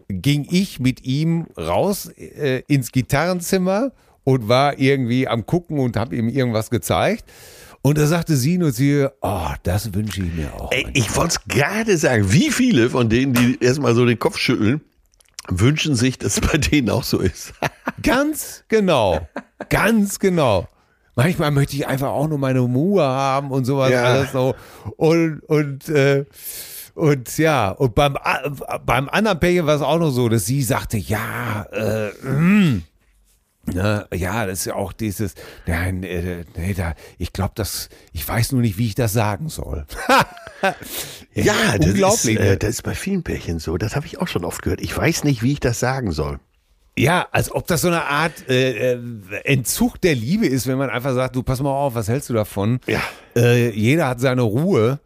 ging 0.08 0.48
ich 0.50 0.80
mit 0.80 1.04
ihm 1.04 1.48
raus 1.58 2.08
äh, 2.18 2.64
ins 2.68 2.92
Gitarrenzimmer 2.92 3.92
und 4.24 4.48
war 4.48 4.78
irgendwie 4.78 5.28
am 5.28 5.46
Gucken 5.46 5.80
und 5.80 5.98
habe 5.98 6.16
ihm 6.16 6.30
irgendwas 6.30 6.70
gezeigt. 6.70 7.26
Und 7.82 7.98
da 7.98 8.06
sagte 8.08 8.36
sie 8.36 8.58
nur 8.58 8.74
zu 8.74 8.84
ihr, 8.84 9.14
oh, 9.22 9.50
das 9.64 9.94
wünsche 9.94 10.22
ich 10.22 10.34
mir 10.34 10.54
auch. 10.54 10.72
Ey, 10.72 10.86
ich 10.94 11.16
wollte 11.16 11.38
es 11.40 11.48
gerade 11.48 11.98
sagen, 11.98 12.32
wie 12.32 12.52
viele 12.52 12.90
von 12.90 13.08
denen, 13.10 13.34
die 13.34 13.58
erstmal 13.64 13.96
so 13.96 14.06
den 14.06 14.20
Kopf 14.20 14.38
schütteln, 14.38 14.82
wünschen 15.48 15.96
sich, 15.96 16.18
dass 16.18 16.38
es 16.38 16.42
bei 16.42 16.58
denen 16.58 16.90
auch 16.90 17.04
so 17.04 17.20
ist. 17.20 17.54
Ganz 18.04 18.66
genau. 18.68 19.28
Ganz 19.70 20.20
genau. 20.20 20.68
Manchmal 21.16 21.52
möchte 21.52 21.76
ich 21.76 21.88
einfach 21.88 22.10
auch 22.10 22.28
nur 22.28 22.38
meine 22.38 22.60
Ruhe 22.60 23.04
haben 23.04 23.52
und 23.52 23.66
sowas 23.66 23.92
Ja. 23.92 24.04
alles 24.04 24.32
so. 24.32 24.56
Und, 24.98 25.40
und, 25.48 25.90
äh, 25.90 26.26
und 26.96 27.38
ja, 27.38 27.72
und 27.72 27.96
beim, 27.96 28.18
a- 28.18 28.50
beim 28.86 29.08
anderen 29.10 29.40
Pärchen 29.40 29.66
war 29.66 29.76
es 29.76 29.82
auch 29.82 30.00
noch 30.00 30.12
so, 30.12 30.28
dass 30.30 30.46
sie 30.46 30.62
sagte, 30.64 30.98
ja, 30.98 31.64
äh, 31.72 32.10
mm, 32.28 32.84
ne, 33.74 34.08
ja, 34.14 34.46
das 34.46 34.60
ist 34.60 34.66
ja 34.66 34.76
auch 34.76 34.94
dieses, 34.94 35.36
nein, 35.66 36.04
äh, 36.04 36.44
nee, 36.58 36.74
da, 36.74 36.94
ich 37.18 37.34
glaube, 37.34 37.54
das, 37.56 37.90
ich 38.12 38.28
weiß 38.28 38.52
nur 38.52 38.62
nicht, 38.62 38.78
wie 38.78 38.88
ich 38.88 38.96
das 38.96 39.14
sagen 39.14 39.50
soll. 39.50 39.86
Ja, 41.34 41.78
das 41.78 41.92
Unglaublich, 41.92 42.38
ist, 42.38 42.46
äh, 42.46 42.58
das 42.58 42.70
ist 42.72 42.82
bei 42.84 42.94
vielen 42.94 43.24
Pärchen 43.24 43.60
so. 43.60 43.78
Das 43.78 43.96
habe 43.96 44.06
ich 44.06 44.20
auch 44.20 44.28
schon 44.28 44.44
oft 44.44 44.62
gehört. 44.62 44.82
Ich 44.82 44.96
weiß 44.96 45.24
nicht, 45.24 45.42
wie 45.42 45.54
ich 45.54 45.60
das 45.60 45.80
sagen 45.80 46.12
soll. 46.12 46.40
Ja, 46.98 47.28
als 47.32 47.52
ob 47.52 47.66
das 47.68 47.82
so 47.82 47.88
eine 47.88 48.04
Art 48.04 48.50
äh, 48.50 48.94
äh, 48.94 49.00
Entzug 49.46 50.02
der 50.02 50.16
Liebe 50.16 50.48
ist, 50.48 50.68
wenn 50.68 50.78
man 50.78 50.90
einfach 50.90 51.14
sagt, 51.14 51.36
du 51.36 51.44
pass 51.44 51.62
mal 51.62 51.72
auf, 51.72 51.96
was 51.96 52.10
hältst 52.10 52.30
du 52.30 52.34
davon? 52.34 52.82
Ja. 52.88 53.02
Äh, 53.36 53.70
jeder 53.70 54.08
hat 54.08 54.20
seine 54.20 54.42
Ruhe. 54.42 55.00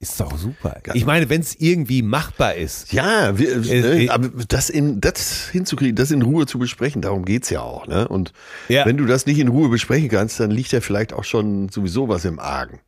Ist 0.00 0.20
doch 0.20 0.38
super. 0.38 0.80
Ich 0.94 1.04
meine, 1.04 1.28
wenn 1.28 1.40
es 1.40 1.56
irgendwie 1.56 2.02
machbar 2.02 2.54
ist. 2.54 2.92
Ja, 2.92 3.36
wir, 3.36 3.64
Äh, 3.68 4.04
ne, 4.04 4.10
aber 4.10 4.28
das, 4.46 4.70
in, 4.70 5.00
das 5.00 5.48
hinzukriegen, 5.48 5.96
das 5.96 6.12
in 6.12 6.22
Ruhe 6.22 6.46
zu 6.46 6.60
besprechen, 6.60 7.02
darum 7.02 7.24
geht's 7.24 7.50
ja 7.50 7.62
auch. 7.62 7.88
Ne? 7.88 8.06
Und 8.06 8.32
Ja. 8.68 8.86
wenn 8.86 8.96
du 8.96 9.06
das 9.06 9.26
nicht 9.26 9.40
in 9.40 9.48
Ruhe 9.48 9.68
besprechen 9.68 10.08
kannst, 10.08 10.38
dann 10.38 10.52
liegt 10.52 10.70
ja 10.70 10.80
vielleicht 10.80 11.12
auch 11.12 11.24
schon 11.24 11.68
sowieso 11.68 12.08
was 12.08 12.24
im 12.24 12.38
Argen. 12.38 12.78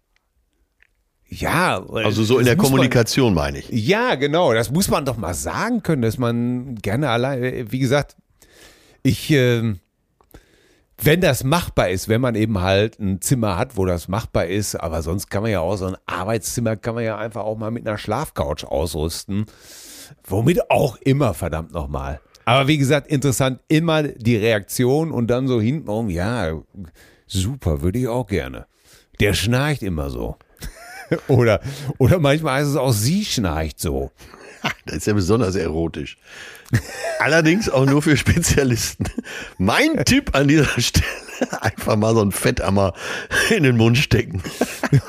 Ja, 1.29 1.85
Also 1.85 2.23
so 2.23 2.39
in 2.39 2.45
der 2.45 2.55
muss 2.57 2.65
man- 2.65 2.71
Kommunikation 2.73 3.35
meine 3.35 3.59
ich. 3.59 3.69
Ja, 3.71 4.15
genau. 4.15 4.53
Das 4.53 4.71
muss 4.71 4.89
man 4.89 5.05
doch 5.05 5.17
mal 5.17 5.35
sagen 5.35 5.83
können, 5.83 6.03
dass 6.03 6.17
man 6.19 6.77
gerne 6.77 7.11
allein, 7.11 7.71
wie 7.73 7.79
gesagt, 7.81 8.17
ich, 9.03 9.31
ähm, 9.33 9.81
wenn 11.03 11.21
das 11.21 11.45
machbar 11.45 11.89
ist, 11.89 12.09
wenn 12.09 12.21
man 12.21 12.35
eben 12.35 12.61
halt 12.61 12.99
ein 12.99 13.21
Zimmer 13.21 13.57
hat, 13.57 13.77
wo 13.77 13.87
das 13.87 14.09
machbar 14.09 14.47
ist, 14.47 14.75
aber 14.75 15.03
sonst 15.03 15.31
kann 15.31 15.43
man 15.43 15.51
ja 15.51 15.61
auch 15.61 15.77
so 15.77 15.87
ein 15.87 15.97
Arbeitszimmer 16.07 16.77
kann 16.77 16.95
man 16.95 17.05
ja 17.05 17.17
einfach 17.17 17.43
auch 17.43 17.57
mal 17.57 17.71
mit 17.71 17.87
einer 17.87 17.99
Schlafcouch 17.99 18.65
ausrüsten. 18.65 19.47
Womit 20.25 20.71
auch 20.71 20.97
immer, 20.97 21.35
verdammt 21.35 21.73
nochmal. 21.73 22.21
Aber 22.45 22.69
wie 22.69 22.79
gesagt, 22.79 23.07
interessant, 23.09 23.61
immer 23.69 24.03
die 24.03 24.37
Reaktion 24.37 25.13
und 25.13 25.29
dann 25.29 25.47
so 25.47 25.61
hintenrum, 25.61 26.11
ja, 26.11 26.61
super, 27.27 27.83
würde 27.83 27.99
ich 27.99 28.09
auch 28.09 28.27
gerne. 28.27 28.67
Der 29.21 29.35
schnarcht 29.35 29.83
immer 29.83 30.11
so. 30.11 30.37
oder, 31.29 31.61
oder 31.99 32.19
manchmal 32.19 32.61
heißt 32.61 32.71
es 32.71 32.77
auch, 32.77 32.93
sie 32.93 33.25
schnarcht 33.25 33.81
so. 33.81 34.11
Das 34.87 34.97
ist 34.97 35.07
ja 35.07 35.13
besonders 35.13 35.55
erotisch. 35.55 36.17
Allerdings 37.21 37.69
auch 37.69 37.87
nur 37.87 38.03
für 38.03 38.17
Spezialisten. 38.17 39.05
Mein 39.59 40.05
Tipp 40.05 40.35
an 40.35 40.49
dieser 40.49 40.81
Stelle, 40.81 41.05
einfach 41.61 41.97
mal 41.97 42.15
so 42.15 42.23
ein 42.23 42.33
Fetthammer 42.33 42.93
in 43.51 43.63
den 43.63 43.77
Mund 43.77 43.99
stecken. 43.99 44.43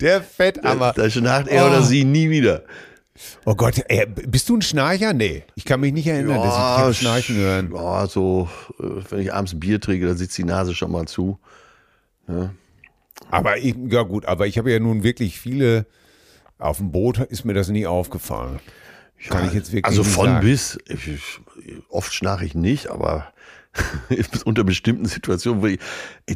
Der 0.00 0.22
Fettammer. 0.22 0.92
Da 0.94 1.10
schnarcht 1.10 1.48
er 1.48 1.64
Oh. 1.64 1.68
oder 1.68 1.82
sie 1.82 2.04
nie 2.04 2.30
wieder. 2.30 2.62
Oh 3.44 3.54
Gott, 3.56 3.82
ey, 3.88 4.06
bist 4.06 4.48
du 4.48 4.56
ein 4.56 4.62
Schnarcher? 4.62 5.12
Nee, 5.12 5.42
ich 5.56 5.64
kann 5.64 5.80
mich 5.80 5.92
nicht 5.92 6.06
erinnern, 6.06 6.40
dass 6.40 6.92
ich 6.92 6.98
schnarchen 6.98 7.36
hören. 7.36 7.72
Ja, 7.74 8.06
so, 8.06 8.48
äh, 8.78 8.84
wenn 9.10 9.20
ich 9.20 9.32
abends 9.32 9.58
Bier 9.58 9.80
trinke, 9.80 10.06
dann 10.06 10.16
sitzt 10.16 10.38
die 10.38 10.44
Nase 10.44 10.74
schon 10.74 10.92
mal 10.92 11.06
zu. 11.06 11.38
Aber 13.30 13.56
ich, 13.58 13.74
ja 13.88 14.02
gut, 14.02 14.26
aber 14.26 14.46
ich 14.46 14.56
habe 14.58 14.70
ja 14.70 14.78
nun 14.78 15.02
wirklich 15.02 15.40
viele, 15.40 15.86
auf 16.58 16.78
dem 16.78 16.90
Boot 16.92 17.18
ist 17.18 17.44
mir 17.44 17.54
das 17.54 17.68
nie 17.68 17.86
aufgefallen. 17.86 18.60
Kann 19.28 19.46
ich 19.46 19.52
jetzt 19.52 19.72
wirklich 19.72 19.84
Also 19.84 20.04
von 20.04 20.26
sagen. 20.26 20.46
bis, 20.46 20.78
ich, 20.86 21.40
oft 21.88 22.12
schnarche 22.14 22.44
ich 22.44 22.54
nicht, 22.54 22.88
aber 22.88 23.32
unter 24.44 24.64
bestimmten 24.64 25.06
Situationen, 25.06 25.62
wo 25.62 25.66
ich, 25.66 25.80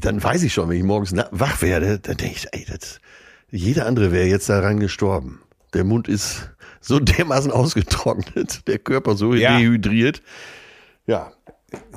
dann 0.01 0.23
weiß 0.23 0.43
ich 0.43 0.53
schon, 0.53 0.69
wenn 0.69 0.77
ich 0.79 0.83
morgens 0.85 1.15
wach 1.31 1.63
werde, 1.63 1.99
dann 2.01 2.17
denke 2.17 2.37
ich, 2.37 2.47
ey, 2.53 2.67
das, 2.69 3.01
jeder 3.51 3.87
andere 3.87 4.11
wäre 4.13 4.27
jetzt 4.27 4.49
daran 4.49 4.81
gestorben. 4.81 5.41
Der 5.75 5.85
Mund 5.85 6.09
ist 6.09 6.51
so 6.81 6.99
dermaßen 7.01 7.53
ausgetrocknet, 7.53 8.67
der 8.67 8.79
Körper 8.79 9.17
so 9.17 9.35
Ja. 9.35 9.57
dehydriert. 9.59 10.23
Ja, 11.07 11.33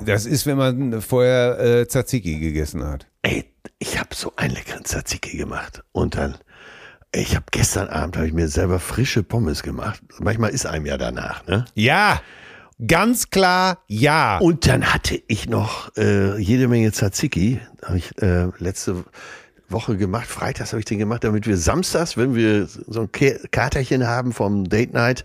Das 0.04 0.24
ist, 0.24 0.46
wenn 0.46 0.56
man 0.56 1.02
vorher 1.02 1.58
äh, 1.58 1.86
Tzatziki 1.86 2.38
gegessen 2.38 2.84
hat. 2.84 3.06
ey, 3.22 3.44
ich 3.78 3.98
habe 3.98 4.14
so 4.14 4.32
einen 4.36 4.54
leckeren 4.54 4.84
Tzatziki 4.84 5.36
gemacht 5.36 5.82
und 5.92 6.14
dann, 6.16 6.36
ich 7.12 7.34
habe 7.34 7.46
gestern 7.50 7.88
Abend 7.88 8.16
habe 8.16 8.26
ich 8.26 8.32
mir 8.32 8.48
selber 8.48 8.78
frische 8.78 9.22
Pommes 9.22 9.62
gemacht. 9.62 10.00
Manchmal 10.18 10.50
ist 10.50 10.66
einem 10.66 10.86
ja 10.86 10.98
danach, 10.98 11.46
ne? 11.46 11.64
Ja, 11.74 12.20
ganz 12.86 13.30
klar, 13.30 13.78
ja. 13.86 14.38
Und 14.38 14.66
dann 14.66 14.92
hatte 14.92 15.20
ich 15.28 15.48
noch 15.48 15.96
äh, 15.96 16.36
jede 16.38 16.68
Menge 16.68 16.92
Tzatziki. 16.92 17.60
Habe 17.84 17.98
ich 17.98 18.20
äh, 18.20 18.48
letzte 18.58 19.04
Woche 19.68 19.96
gemacht. 19.96 20.26
Freitags 20.26 20.72
habe 20.72 20.80
ich 20.80 20.84
den 20.84 20.98
gemacht, 20.98 21.24
damit 21.24 21.46
wir 21.46 21.56
samstags, 21.56 22.16
wenn 22.16 22.34
wir 22.34 22.66
so 22.66 23.02
ein 23.02 23.10
Katerchen 23.12 24.06
haben 24.06 24.32
vom 24.32 24.68
Date 24.68 24.92
Night, 24.92 25.24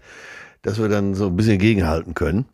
dass 0.62 0.80
wir 0.80 0.88
dann 0.88 1.16
so 1.16 1.28
ein 1.28 1.36
bisschen 1.36 1.58
gegenhalten 1.60 2.14
können. 2.14 2.46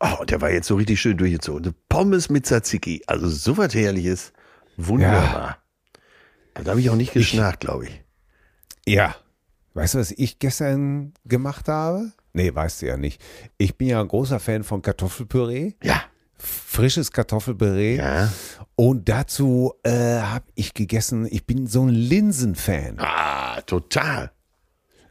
Oh, 0.00 0.24
der 0.24 0.40
war 0.40 0.50
jetzt 0.50 0.66
so 0.66 0.76
richtig 0.76 1.00
schön 1.00 1.18
durchgezogen. 1.18 1.74
Pommes 1.88 2.30
mit 2.30 2.46
Tzatziki. 2.46 3.02
Also 3.06 3.28
so 3.28 3.58
was 3.58 3.74
Herrliches. 3.74 4.32
Wunderbar. 4.76 5.58
Da 6.54 6.70
habe 6.70 6.80
ich 6.80 6.90
auch 6.90 6.96
nicht 6.96 7.12
geschnarcht, 7.12 7.60
glaube 7.60 7.84
ich. 7.84 8.02
Ja. 8.86 9.16
Weißt 9.74 9.94
du, 9.94 9.98
was 9.98 10.10
ich 10.10 10.38
gestern 10.38 11.12
gemacht 11.24 11.68
habe? 11.68 12.12
Nee, 12.32 12.54
weißt 12.54 12.82
du 12.82 12.86
ja 12.86 12.96
nicht. 12.96 13.22
Ich 13.58 13.76
bin 13.76 13.88
ja 13.88 14.00
ein 14.00 14.08
großer 14.08 14.40
Fan 14.40 14.64
von 14.64 14.82
Kartoffelpüree. 14.82 15.74
Ja. 15.82 16.02
Frisches 16.36 17.12
Kartoffelpüree. 17.12 17.96
Ja. 17.96 18.32
Und 18.76 19.08
dazu 19.08 19.74
äh, 19.82 20.20
habe 20.20 20.46
ich 20.54 20.74
gegessen, 20.74 21.26
ich 21.30 21.46
bin 21.46 21.66
so 21.66 21.82
ein 21.82 21.90
Linsenfan. 21.90 22.94
Ah, 22.98 23.60
total. 23.62 24.30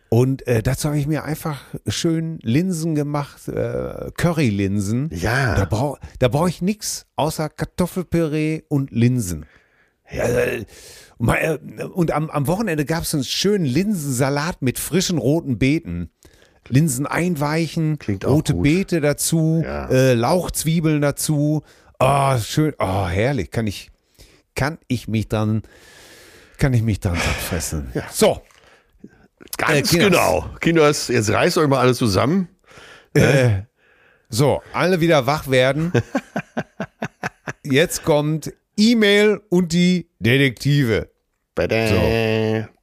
Und 0.10 0.48
äh, 0.48 0.64
dazu 0.64 0.88
habe 0.88 0.98
ich 0.98 1.06
mir 1.06 1.24
einfach 1.24 1.62
schön 1.88 2.40
Linsen 2.42 2.96
gemacht, 2.96 3.48
äh, 3.48 4.12
Currylinsen. 4.18 5.12
Ja. 5.14 5.56
Da 5.56 5.66
brauche 5.66 6.00
da 6.18 6.30
brauch 6.30 6.48
ich 6.48 6.64
nichts 6.64 7.06
außer 7.16 7.48
Kartoffelpüree 7.48 8.64
und 8.70 8.90
Linsen. 8.90 9.46
Mal, 10.12 10.20
äh, 10.20 10.66
und 11.20 12.12
am, 12.12 12.30
am 12.30 12.48
Wochenende 12.48 12.86
gab 12.86 13.04
es 13.04 13.14
einen 13.14 13.24
schönen 13.26 13.66
Linsensalat 13.66 14.62
mit 14.62 14.80
frischen 14.80 15.18
roten 15.18 15.58
Beeten. 15.60 16.10
Linsen 16.68 17.06
einweichen, 17.08 17.98
rote 18.24 18.54
gut. 18.54 18.64
Beete 18.64 19.02
dazu, 19.02 19.62
Ja. 19.64 19.90
äh, 19.90 20.14
Lauchzwiebeln 20.14 21.02
dazu. 21.02 21.64
Oh, 22.00 22.38
schön, 22.38 22.74
oh, 22.80 23.08
herrlich. 23.08 23.50
Kann 23.52 23.66
ich, 23.68 23.90
kann 24.56 24.78
ich 24.88 25.08
mich 25.08 25.28
dann, 25.28 25.64
kann 26.58 26.74
ich 26.74 26.84
mich 26.84 27.00
dann 27.00 27.16
satt 27.16 27.24
fressen. 27.24 27.92
So, 28.12 28.42
Ganz 29.58 29.72
Äh, 29.72 29.82
Kinders. 29.82 30.10
genau. 30.10 30.46
Kinders, 30.62 31.08
jetzt 31.08 31.32
reißt 31.32 31.58
euch 31.58 31.68
mal 31.68 31.80
alles 31.80 31.98
zusammen. 31.98 32.48
So, 34.30 34.62
alle 34.74 35.02
wieder 35.02 35.26
wach 35.26 35.50
werden. 35.50 35.92
Jetzt 37.64 38.04
kommt 38.04 38.54
E-Mail 38.78 39.42
und 39.50 39.74
die 39.74 40.10
Detektive. 40.20 41.09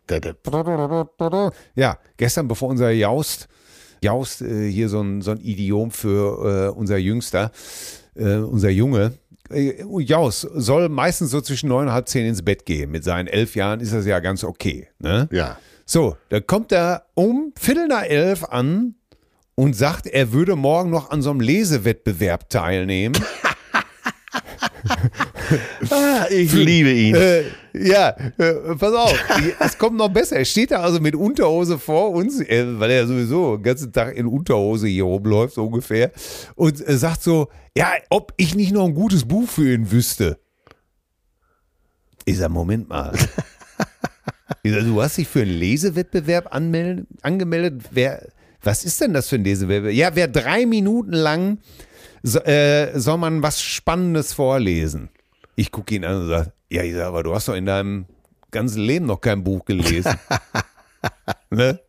Da, 0.06 0.20
da. 1.30 1.50
Ja, 1.74 1.98
gestern, 2.16 2.48
bevor 2.48 2.68
unser 2.68 2.90
Jaust, 2.90 3.48
Jaust 4.02 4.42
äh, 4.42 4.70
hier 4.70 4.88
so 4.88 5.00
ein, 5.00 5.22
so 5.22 5.32
ein 5.32 5.40
Idiom 5.40 5.90
für 5.90 6.68
äh, 6.68 6.78
unser 6.78 6.96
Jüngster, 6.96 7.50
äh, 8.14 8.36
unser 8.36 8.70
Junge, 8.70 9.14
äh, 9.50 9.82
Jaus 10.00 10.40
soll 10.40 10.88
meistens 10.88 11.30
so 11.30 11.40
zwischen 11.40 11.68
neun 11.68 11.86
und 11.86 11.92
halb 11.92 12.08
zehn 12.08 12.26
ins 12.26 12.42
Bett 12.42 12.66
gehen. 12.66 12.90
Mit 12.90 13.04
seinen 13.04 13.26
elf 13.26 13.56
Jahren 13.56 13.80
ist 13.80 13.92
das 13.92 14.06
ja 14.06 14.20
ganz 14.20 14.44
okay. 14.44 14.88
Ne? 14.98 15.28
Ja. 15.32 15.58
So, 15.84 16.16
dann 16.28 16.46
kommt 16.46 16.72
er 16.72 17.06
um 17.14 17.52
Viertel 17.58 17.88
nach 17.88 18.02
elf 18.02 18.44
an 18.44 18.94
und 19.54 19.74
sagt, 19.74 20.06
er 20.06 20.32
würde 20.32 20.56
morgen 20.56 20.90
noch 20.90 21.10
an 21.10 21.22
so 21.22 21.30
einem 21.30 21.40
Lesewettbewerb 21.40 22.48
teilnehmen. 22.50 23.16
Ah, 25.90 26.26
ich 26.30 26.52
liebe 26.52 26.90
ihn. 26.90 27.14
äh, 27.14 27.44
ja, 27.72 28.10
äh, 28.38 28.74
pass 28.78 28.92
auf, 28.94 29.14
es 29.60 29.78
kommt 29.78 29.96
noch 29.96 30.08
besser. 30.08 30.36
Er 30.36 30.44
steht 30.44 30.70
da 30.70 30.80
also 30.80 31.00
mit 31.00 31.14
Unterhose 31.14 31.78
vor 31.78 32.12
uns, 32.12 32.40
äh, 32.40 32.64
weil 32.80 32.90
er 32.90 33.06
sowieso 33.06 33.56
den 33.56 33.62
ganzen 33.62 33.92
Tag 33.92 34.16
in 34.16 34.26
Unterhose 34.26 34.88
hier 34.88 35.04
rumläuft, 35.04 35.54
so 35.54 35.66
ungefähr, 35.66 36.10
und 36.54 36.86
äh, 36.86 36.96
sagt 36.96 37.22
so, 37.22 37.48
ja, 37.76 37.92
ob 38.10 38.32
ich 38.36 38.54
nicht 38.54 38.72
noch 38.72 38.86
ein 38.86 38.94
gutes 38.94 39.24
Buch 39.26 39.48
für 39.48 39.72
ihn 39.72 39.90
wüsste. 39.90 40.38
Ich 42.24 42.38
sag, 42.38 42.50
Moment 42.50 42.88
mal. 42.88 43.12
Ich 44.62 44.72
sag, 44.72 44.84
du 44.84 45.00
hast 45.00 45.16
dich 45.16 45.28
für 45.28 45.42
einen 45.42 45.50
Lesewettbewerb 45.58 46.52
anmelden, 46.54 47.06
angemeldet. 47.22 47.82
Wer, 47.90 48.28
was 48.62 48.84
ist 48.84 49.00
denn 49.00 49.12
das 49.12 49.28
für 49.28 49.36
ein 49.36 49.44
Lesewettbewerb? 49.44 49.94
Ja, 49.94 50.14
wer 50.14 50.26
drei 50.28 50.66
Minuten 50.66 51.12
lang 51.12 51.58
so, 52.22 52.40
äh, 52.40 52.98
soll 52.98 53.18
man 53.18 53.42
was 53.42 53.60
Spannendes 53.62 54.32
vorlesen. 54.32 55.08
Ich 55.56 55.72
gucke 55.72 55.94
ihn 55.94 56.04
an 56.04 56.22
und 56.22 56.28
sage, 56.28 56.52
ja, 56.70 56.82
ich 56.82 56.94
sag, 56.94 57.06
aber 57.06 57.22
du 57.22 57.34
hast 57.34 57.48
doch 57.48 57.54
in 57.54 57.66
deinem 57.66 58.06
ganzen 58.50 58.82
Leben 58.82 59.06
noch 59.06 59.20
kein 59.20 59.42
Buch 59.42 59.64
gelesen. 59.64 60.14
ne? 61.50 61.80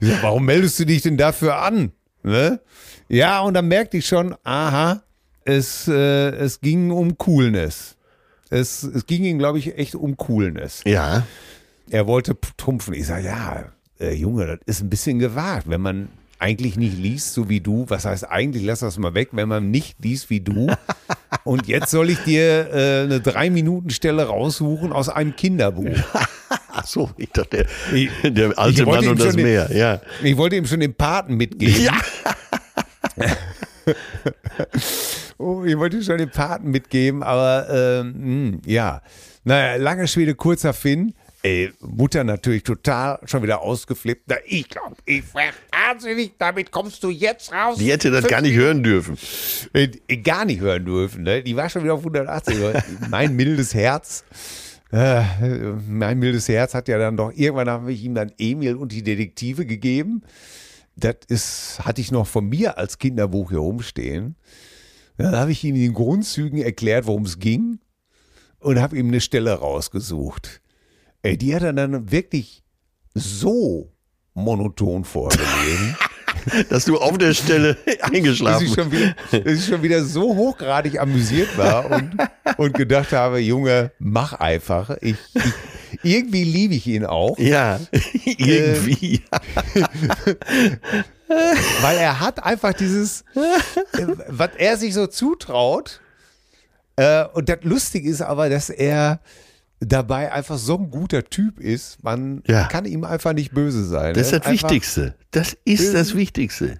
ich 0.00 0.08
sag, 0.08 0.22
warum 0.22 0.44
meldest 0.44 0.78
du 0.78 0.86
dich 0.86 1.02
denn 1.02 1.16
dafür 1.16 1.56
an? 1.56 1.92
Ne? 2.22 2.60
Ja, 3.08 3.40
und 3.40 3.54
dann 3.54 3.68
merkte 3.68 3.96
ich 3.96 4.06
schon, 4.06 4.36
aha, 4.44 5.02
es, 5.44 5.88
äh, 5.88 6.30
es 6.30 6.60
ging 6.60 6.90
um 6.90 7.16
Coolness. 7.18 7.96
Es, 8.50 8.82
es 8.82 9.06
ging 9.06 9.24
ihm, 9.24 9.38
glaube 9.38 9.58
ich, 9.58 9.78
echt 9.78 9.94
um 9.94 10.16
Coolness. 10.16 10.82
Ja. 10.84 11.26
Er 11.90 12.06
wollte 12.06 12.36
trumpfen. 12.56 12.94
Ich 12.94 13.06
sage, 13.06 13.24
ja, 13.24 13.64
äh, 13.98 14.12
Junge, 14.12 14.46
das 14.46 14.58
ist 14.66 14.82
ein 14.82 14.90
bisschen 14.90 15.18
gewagt, 15.18 15.68
wenn 15.68 15.80
man 15.80 16.08
eigentlich 16.42 16.76
nicht 16.76 16.98
liest, 16.98 17.34
so 17.34 17.48
wie 17.48 17.60
du. 17.60 17.84
Was 17.88 18.04
heißt 18.04 18.28
eigentlich, 18.28 18.64
lass 18.64 18.80
das 18.80 18.98
mal 18.98 19.14
weg, 19.14 19.28
wenn 19.32 19.48
man 19.48 19.70
nicht 19.70 19.96
liest 20.04 20.28
wie 20.28 20.40
du. 20.40 20.66
Und 21.44 21.68
jetzt 21.68 21.90
soll 21.90 22.10
ich 22.10 22.18
dir 22.24 22.68
äh, 22.72 23.02
eine 23.04 23.20
Drei-Minuten-Stelle 23.20 24.24
raussuchen 24.24 24.92
aus 24.92 25.08
einem 25.08 25.34
Kinderbuch. 25.36 25.96
Ach 26.74 26.86
so, 26.86 27.10
ich 27.16 27.30
dachte, 27.30 27.66
der, 28.22 28.30
der 28.30 28.58
alte 28.58 28.84
Mann 28.86 29.02
ihm 29.04 29.10
und 29.10 29.20
das 29.20 29.36
den- 29.36 29.44
Meer, 29.44 29.70
ja. 29.74 30.00
Ich 30.22 30.36
wollte 30.36 30.56
ihm 30.56 30.66
schon 30.66 30.80
den 30.80 30.94
Paten 30.94 31.36
mitgeben. 31.36 31.82
Ja. 31.84 31.92
Oh, 35.38 35.64
ich 35.64 35.76
wollte 35.76 36.02
schon 36.04 36.18
den 36.18 36.30
Paten 36.30 36.70
mitgeben, 36.70 37.22
aber 37.24 37.66
ähm, 37.68 38.50
mh, 38.52 38.58
ja. 38.66 39.02
Naja, 39.42 39.74
lange 39.76 40.06
Schwede, 40.06 40.36
kurzer 40.36 40.72
Finn. 40.72 41.14
Ey, 41.44 41.72
Mutter 41.80 42.22
natürlich 42.22 42.62
total 42.62 43.18
schon 43.24 43.42
wieder 43.42 43.62
ausgeflippt. 43.62 44.22
Na, 44.28 44.36
ich 44.46 44.68
glaube, 44.68 44.94
ich 45.04 45.24
wahnsinnig, 45.34 46.34
damit 46.38 46.70
kommst 46.70 47.02
du 47.02 47.10
jetzt 47.10 47.52
raus. 47.52 47.78
Die 47.78 47.90
hätte 47.90 48.12
das 48.12 48.28
gar 48.28 48.40
nicht 48.40 48.54
hören 48.54 48.84
dürfen. 48.84 49.18
Äh, 49.72 49.88
gar 50.18 50.44
nicht 50.44 50.60
hören 50.60 50.84
dürfen. 50.84 51.24
Ne? 51.24 51.42
Die 51.42 51.56
war 51.56 51.68
schon 51.68 51.82
wieder 51.82 51.94
auf 51.94 52.00
180. 52.00 52.56
mein 53.10 53.34
mildes 53.36 53.74
Herz. 53.74 54.24
Äh, 54.92 55.22
mein 55.88 56.20
mildes 56.20 56.48
Herz 56.48 56.74
hat 56.74 56.86
ja 56.86 56.98
dann 56.98 57.16
doch, 57.16 57.32
irgendwann 57.34 57.68
habe 57.68 57.92
ich 57.92 58.04
ihm 58.04 58.14
dann 58.14 58.30
Emil 58.38 58.76
und 58.76 58.92
die 58.92 59.02
Detektive 59.02 59.66
gegeben. 59.66 60.22
Das 60.94 61.16
ist, 61.26 61.80
hatte 61.80 62.00
ich 62.00 62.12
noch 62.12 62.26
von 62.28 62.48
mir 62.48 62.78
als 62.78 62.98
Kinderbuch 62.98 63.50
hier 63.50 63.58
rumstehen. 63.58 64.36
Dann 65.16 65.34
habe 65.34 65.50
ich 65.50 65.64
ihm 65.64 65.74
in 65.74 65.82
den 65.82 65.94
Grundzügen 65.94 66.62
erklärt, 66.62 67.06
worum 67.06 67.24
es 67.24 67.40
ging 67.40 67.80
und 68.60 68.80
habe 68.80 68.96
ihm 68.96 69.08
eine 69.08 69.20
Stelle 69.20 69.52
rausgesucht. 69.52 70.61
Ey, 71.22 71.36
die 71.38 71.54
hat 71.54 71.62
er 71.62 71.72
dann 71.72 72.10
wirklich 72.10 72.62
so 73.14 73.92
monoton 74.34 75.04
vorgelesen. 75.04 75.96
Dass 76.70 76.86
du 76.86 76.98
auf 76.98 77.18
der 77.18 77.34
Stelle 77.34 77.76
dass 77.86 78.10
eingeschlafen 78.10 78.66
schon 78.66 78.90
wieder, 78.90 79.14
dass 79.30 79.52
ich 79.60 79.64
schon 79.64 79.80
wieder 79.82 80.02
so 80.02 80.34
hochgradig 80.34 80.98
amüsiert 80.98 81.56
war 81.56 81.88
und, 81.88 82.16
und 82.56 82.74
gedacht 82.74 83.12
habe, 83.12 83.38
Junge, 83.38 83.92
mach 84.00 84.32
einfach. 84.32 84.90
Ich, 85.02 85.14
ich, 85.34 85.52
irgendwie 86.02 86.42
liebe 86.42 86.74
ich 86.74 86.88
ihn 86.88 87.04
auch, 87.04 87.38
Ja, 87.38 87.78
irgendwie. 88.24 89.22
weil 91.82 91.98
er 91.98 92.18
hat 92.18 92.42
einfach 92.42 92.72
dieses, 92.72 93.24
äh, 93.92 94.06
was 94.26 94.50
er 94.58 94.76
sich 94.76 94.94
so 94.94 95.06
zutraut. 95.06 96.00
Äh, 96.96 97.24
und 97.34 97.48
das 97.48 97.58
Lustige 97.62 98.10
ist 98.10 98.22
aber, 98.22 98.48
dass 98.48 98.68
er 98.68 99.20
dabei 99.84 100.32
einfach 100.32 100.58
so 100.58 100.78
ein 100.78 100.90
guter 100.90 101.24
Typ 101.24 101.58
ist. 101.60 102.02
Man 102.02 102.42
Ja. 102.46 102.64
kann 102.68 102.84
ihm 102.84 103.04
einfach 103.04 103.32
nicht 103.32 103.52
böse 103.52 103.84
sein. 103.84 104.14
Das 104.14 104.28
ist 104.28 104.32
Er 104.32 104.38
das 104.40 104.48
einfach- 104.48 104.70
Wichtigste. 104.70 105.14
Das 105.32 105.56
ist 105.64 105.92
das 105.94 106.14
Wichtigste. 106.14 106.78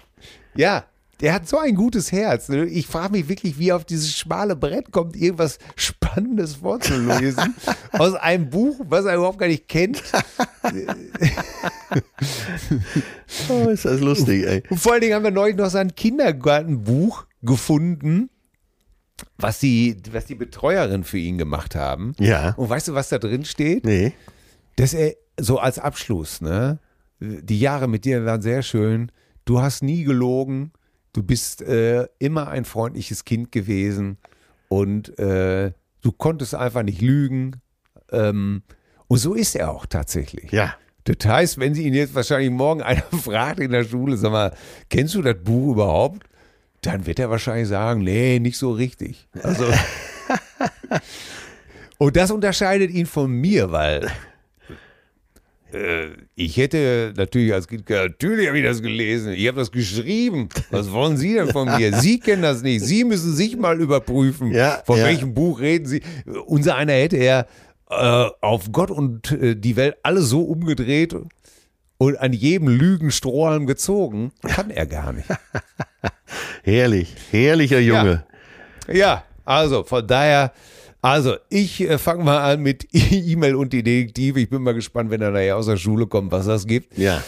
Ja, 0.55 0.85
der 1.21 1.35
hat 1.35 1.49
so 1.49 1.59
ein 1.59 1.75
gutes 1.75 2.11
Herz. 2.13 2.49
ne? 2.49 2.65
Ich 2.67 2.87
frage 2.87 3.13
mich 3.13 3.29
wirklich, 3.29 3.59
wie 3.59 3.69
er 3.71 3.77
auf 3.77 3.85
dieses 3.85 4.13
schmale 4.17 4.57
Brett 4.57 4.91
kommt, 4.93 5.17
irgendwas 5.17 5.59
Spannendes 5.77 6.57
vorzulesen. 6.57 7.55
aus 7.93 8.15
einem 8.15 8.51
Buch, 8.51 8.81
was 8.89 9.05
er 9.05 9.17
überhaupt 9.17 9.39
gar 9.39 9.47
nicht 9.49 9.69
kennt. 9.69 10.03
Oh, 13.49 13.69
ist 13.69 13.85
das 13.85 14.01
lustig, 14.01 14.47
ey. 14.47 14.63
Und 14.71 14.79
vor 14.79 14.93
allen 14.93 15.01
Dingen 15.01 15.15
haben 15.15 15.25
wir 15.25 15.31
neulich 15.31 15.57
noch 15.57 15.71
sein 15.71 15.95
Kindergartenbuch 15.95 17.27
gefunden, 17.43 18.31
was 19.39 19.61
die, 19.61 19.97
was 20.11 20.27
die 20.27 20.35
Betreuerin 20.35 21.05
für 21.05 21.19
ihn 21.19 21.39
gemacht 21.39 21.75
haben. 21.75 22.15
Ja. 22.19 22.55
Und 22.55 22.69
weißt 22.69 22.89
du, 22.89 22.95
was 22.95 23.09
da 23.09 23.19
drin 23.19 23.45
steht? 23.45 23.85
Nee. 23.85 24.13
dass 24.77 24.95
er 24.95 25.15
so 25.39 25.59
als 25.59 25.79
Abschluss, 25.79 26.41
ne? 26.41 26.79
Die 27.21 27.61
Jahre 27.61 27.89
mit 27.89 28.05
dir 28.05 28.25
waren 28.25 28.43
sehr 28.43 28.63
schön. 28.63 29.13
Du 29.45 29.61
hast 29.61 29.83
nie 29.83 30.05
gelogen. 30.05 30.73
Du 31.13 31.23
bist 31.23 31.63
äh, 31.63 32.07
immer 32.19 32.49
ein 32.49 32.65
freundliches 32.65 33.25
Kind 33.25 33.53
gewesen 33.53 34.19
und 34.69 35.19
äh, 35.19 35.73
du 36.01 36.13
konntest 36.13 36.55
einfach 36.55 36.83
nicht 36.83 37.01
lügen. 37.01 37.61
Ähm, 38.11 38.63
und 39.09 39.19
so 39.19 39.35
ist 39.35 39.55
er 39.55 39.71
auch 39.71 39.87
tatsächlich. 39.87 40.51
Ja. 40.53 40.75
Das 41.05 41.17
heißt, 41.27 41.59
wenn 41.59 41.75
sie 41.75 41.83
ihn 41.87 41.95
jetzt 41.95 42.15
wahrscheinlich 42.15 42.51
morgen 42.51 42.83
einer 42.83 43.03
fragt 43.23 43.61
in 43.61 43.73
der 43.73 43.85
Schule, 43.85 44.17
sag 44.17 44.33
mal, 44.33 44.55
kennst 44.89 45.15
du 45.15 45.23
das 45.23 45.37
Buch 45.43 45.73
überhaupt? 45.73 46.27
Dann 46.83 47.07
wird 47.07 47.19
er 47.19 47.31
wahrscheinlich 47.31 47.69
sagen, 47.69 48.03
nee, 48.03 48.39
nicht 48.39 48.59
so 48.59 48.73
richtig. 48.73 49.29
Also 49.43 49.67
und 51.99 52.17
das 52.17 52.31
unterscheidet 52.31 52.91
ihn 52.91 53.07
von 53.07 53.31
mir, 53.31 53.71
weil 53.71 54.11
äh, 55.73 56.09
ich 56.35 56.57
hätte 56.57 57.15
natürlich 57.17 57.55
als 57.55 57.69
Kind 57.69 57.89
natürlich 57.89 58.49
habe 58.49 58.59
ich 58.59 58.65
das 58.65 58.83
gelesen, 58.83 59.33
ich 59.33 59.47
habe 59.47 59.59
das 59.59 59.71
geschrieben. 59.71 60.49
Was 60.71 60.91
wollen 60.91 61.17
Sie 61.17 61.35
denn 61.35 61.51
von 61.51 61.69
mir? 61.77 61.97
Sie 61.99 62.19
kennen 62.19 62.43
das 62.43 62.63
nicht. 62.63 62.85
Sie 62.85 63.05
müssen 63.05 63.35
sich 63.35 63.57
mal 63.57 63.81
überprüfen, 63.81 64.53
Ja, 64.53 64.83
von 64.85 64.99
ja. 64.99 65.05
welchem 65.05 65.35
Buch 65.35 65.61
reden 65.61 65.87
Sie. 65.87 66.03
Unser 66.47 66.75
einer 66.75 66.95
hätte 66.95 67.17
er 67.17 67.47
äh, 67.91 68.29
auf 68.41 68.73
Gott 68.73 68.91
und 68.91 69.31
äh, 69.33 69.55
die 69.55 69.77
Welt 69.77 69.97
alles 70.03 70.29
so 70.29 70.43
umgedreht 70.43 71.15
und 71.99 72.17
an 72.19 72.33
jedem 72.33 72.69
Lügenstrohhalm 72.69 73.67
gezogen. 73.67 74.33
Kann 74.43 74.71
er 74.71 74.87
gar 74.87 75.13
nicht. 75.13 75.29
Herrlich. 76.63 77.15
Herrlicher 77.31 77.81
Junge. 77.81 78.25
Ja, 78.93 79.25
also 79.45 79.85
von 79.85 80.07
daher, 80.07 80.53
also 81.01 81.37
ich 81.49 81.81
äh, 81.81 81.99
fange 81.99 82.25
mal 82.25 82.39
an 82.39 82.63
mit 82.63 82.87
E-Mail 82.93 83.55
und 83.55 83.73
die 83.73 83.83
Detektive. 83.83 84.41
Ich 84.41 84.51
bin 84.51 84.63
mal 84.63 84.75
gespannt, 84.75 85.11
wenn 85.11 85.21
er 85.21 85.31
nachher 85.31 85.57
aus 85.57 85.67
der 85.67 85.77
Schule 85.77 86.07
kommt, 86.07 86.33
was 86.33 86.47
das 86.47 86.67
gibt. 86.67 86.97
Ja. 86.99 87.23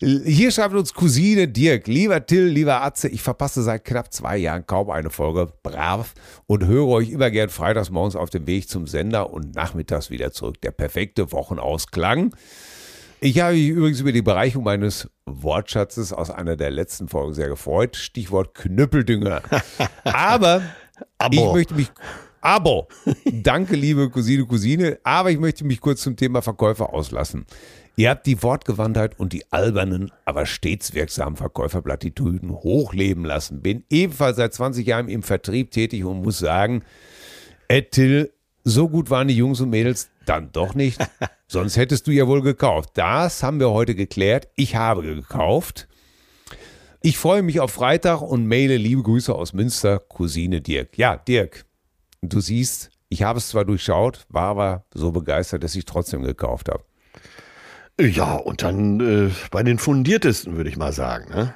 Hier 0.00 0.52
schreibt 0.52 0.74
uns 0.74 0.94
Cousine 0.94 1.48
Dirk, 1.48 1.88
lieber 1.88 2.24
Till, 2.24 2.44
lieber 2.44 2.82
Atze, 2.82 3.08
ich 3.08 3.20
verpasse 3.20 3.64
seit 3.64 3.84
knapp 3.84 4.12
zwei 4.12 4.36
Jahren 4.36 4.64
kaum 4.64 4.90
eine 4.90 5.10
Folge, 5.10 5.52
brav, 5.64 6.14
und 6.46 6.64
höre 6.64 6.86
euch 6.86 7.10
immer 7.10 7.32
gern 7.32 7.48
freitags 7.48 7.90
morgens 7.90 8.14
auf 8.14 8.30
dem 8.30 8.46
Weg 8.46 8.68
zum 8.68 8.86
Sender 8.86 9.32
und 9.32 9.56
nachmittags 9.56 10.08
wieder 10.08 10.30
zurück. 10.30 10.60
Der 10.60 10.70
perfekte 10.70 11.32
Wochenausklang. 11.32 12.32
Ich 13.20 13.40
habe 13.40 13.54
mich 13.54 13.68
übrigens 13.68 14.00
über 14.00 14.12
die 14.12 14.22
Bereicherung 14.22 14.64
meines 14.64 15.10
Wortschatzes 15.26 16.12
aus 16.12 16.30
einer 16.30 16.56
der 16.56 16.70
letzten 16.70 17.08
Folgen 17.08 17.34
sehr 17.34 17.48
gefreut. 17.48 17.96
Stichwort 17.96 18.54
Knüppeldünger. 18.54 19.42
Aber 20.04 20.62
ich 21.30 21.40
Aber. 21.40 21.52
möchte 21.52 21.74
mich. 21.74 21.90
Aber, 22.40 22.86
danke, 23.24 23.74
liebe 23.74 24.08
Cousine, 24.10 24.46
Cousine, 24.46 24.98
aber 25.02 25.32
ich 25.32 25.40
möchte 25.40 25.64
mich 25.64 25.80
kurz 25.80 26.02
zum 26.02 26.14
Thema 26.14 26.40
Verkäufer 26.40 26.94
auslassen. 26.94 27.46
Ihr 27.96 28.10
habt 28.10 28.26
die 28.26 28.40
Wortgewandtheit 28.44 29.18
und 29.18 29.32
die 29.32 29.42
albernen, 29.50 30.12
aber 30.24 30.46
stets 30.46 30.94
wirksamen 30.94 31.36
Verkäuferplattitüden 31.36 32.52
hochleben 32.52 33.24
lassen. 33.24 33.60
Bin 33.60 33.82
ebenfalls 33.90 34.36
seit 34.36 34.54
20 34.54 34.86
Jahren 34.86 35.08
im 35.08 35.24
Vertrieb 35.24 35.72
tätig 35.72 36.04
und 36.04 36.22
muss 36.22 36.38
sagen, 36.38 36.84
Ed 37.66 37.90
Till, 37.90 38.32
so 38.68 38.88
gut 38.88 39.10
waren 39.10 39.28
die 39.28 39.36
Jungs 39.36 39.60
und 39.60 39.70
Mädels 39.70 40.10
dann 40.26 40.52
doch 40.52 40.74
nicht. 40.74 40.98
Sonst 41.48 41.76
hättest 41.76 42.06
du 42.06 42.10
ja 42.10 42.26
wohl 42.26 42.42
gekauft. 42.42 42.90
Das 42.94 43.42
haben 43.42 43.60
wir 43.60 43.70
heute 43.70 43.94
geklärt. 43.94 44.48
Ich 44.56 44.76
habe 44.76 45.02
gekauft. 45.02 45.88
Ich 47.00 47.16
freue 47.16 47.42
mich 47.42 47.60
auf 47.60 47.70
Freitag 47.70 48.20
und 48.20 48.46
maile 48.46 48.76
liebe 48.76 49.02
Grüße 49.02 49.34
aus 49.34 49.52
Münster, 49.52 50.00
Cousine 50.00 50.60
Dirk. 50.60 50.98
Ja, 50.98 51.16
Dirk, 51.16 51.64
du 52.22 52.40
siehst, 52.40 52.90
ich 53.08 53.22
habe 53.22 53.38
es 53.38 53.48
zwar 53.48 53.64
durchschaut, 53.64 54.26
war 54.28 54.48
aber 54.48 54.84
so 54.92 55.12
begeistert, 55.12 55.62
dass 55.62 55.76
ich 55.76 55.84
trotzdem 55.84 56.22
gekauft 56.22 56.68
habe. 56.68 56.84
Ja, 58.00 58.34
und 58.34 58.62
dann 58.62 59.00
äh, 59.00 59.30
bei 59.50 59.62
den 59.62 59.78
fundiertesten, 59.78 60.56
würde 60.56 60.70
ich 60.70 60.76
mal 60.76 60.92
sagen. 60.92 61.30
Ne? 61.30 61.54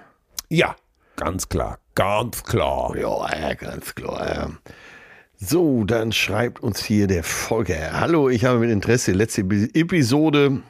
Ja, 0.49 0.77
ganz 1.17 1.49
klar, 1.49 1.79
ganz 1.95 2.43
klar. 2.45 2.97
Ja, 2.97 3.39
ja, 3.39 3.55
ganz 3.55 3.95
klar. 3.95 4.51
So, 5.45 5.83
dann 5.85 6.13
schreibt 6.13 6.61
uns 6.63 6.85
hier 6.85 7.09
der 7.09 7.25
Volker. 7.25 7.99
Hallo, 8.01 8.29
ich 8.29 8.45
habe 8.45 8.61
mit 8.61 8.71
Interesse 8.71 9.11
die 9.11 9.19
letzte 9.19 9.43
Epi- 9.43 9.75
Episode 9.75 10.63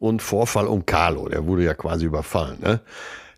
und 0.00 0.22
Vorfall 0.22 0.66
um 0.66 0.84
Carlo. 0.84 1.28
Der 1.28 1.46
wurde 1.46 1.62
ja 1.62 1.74
quasi 1.74 2.06
überfallen. 2.06 2.58
Ne? 2.60 2.80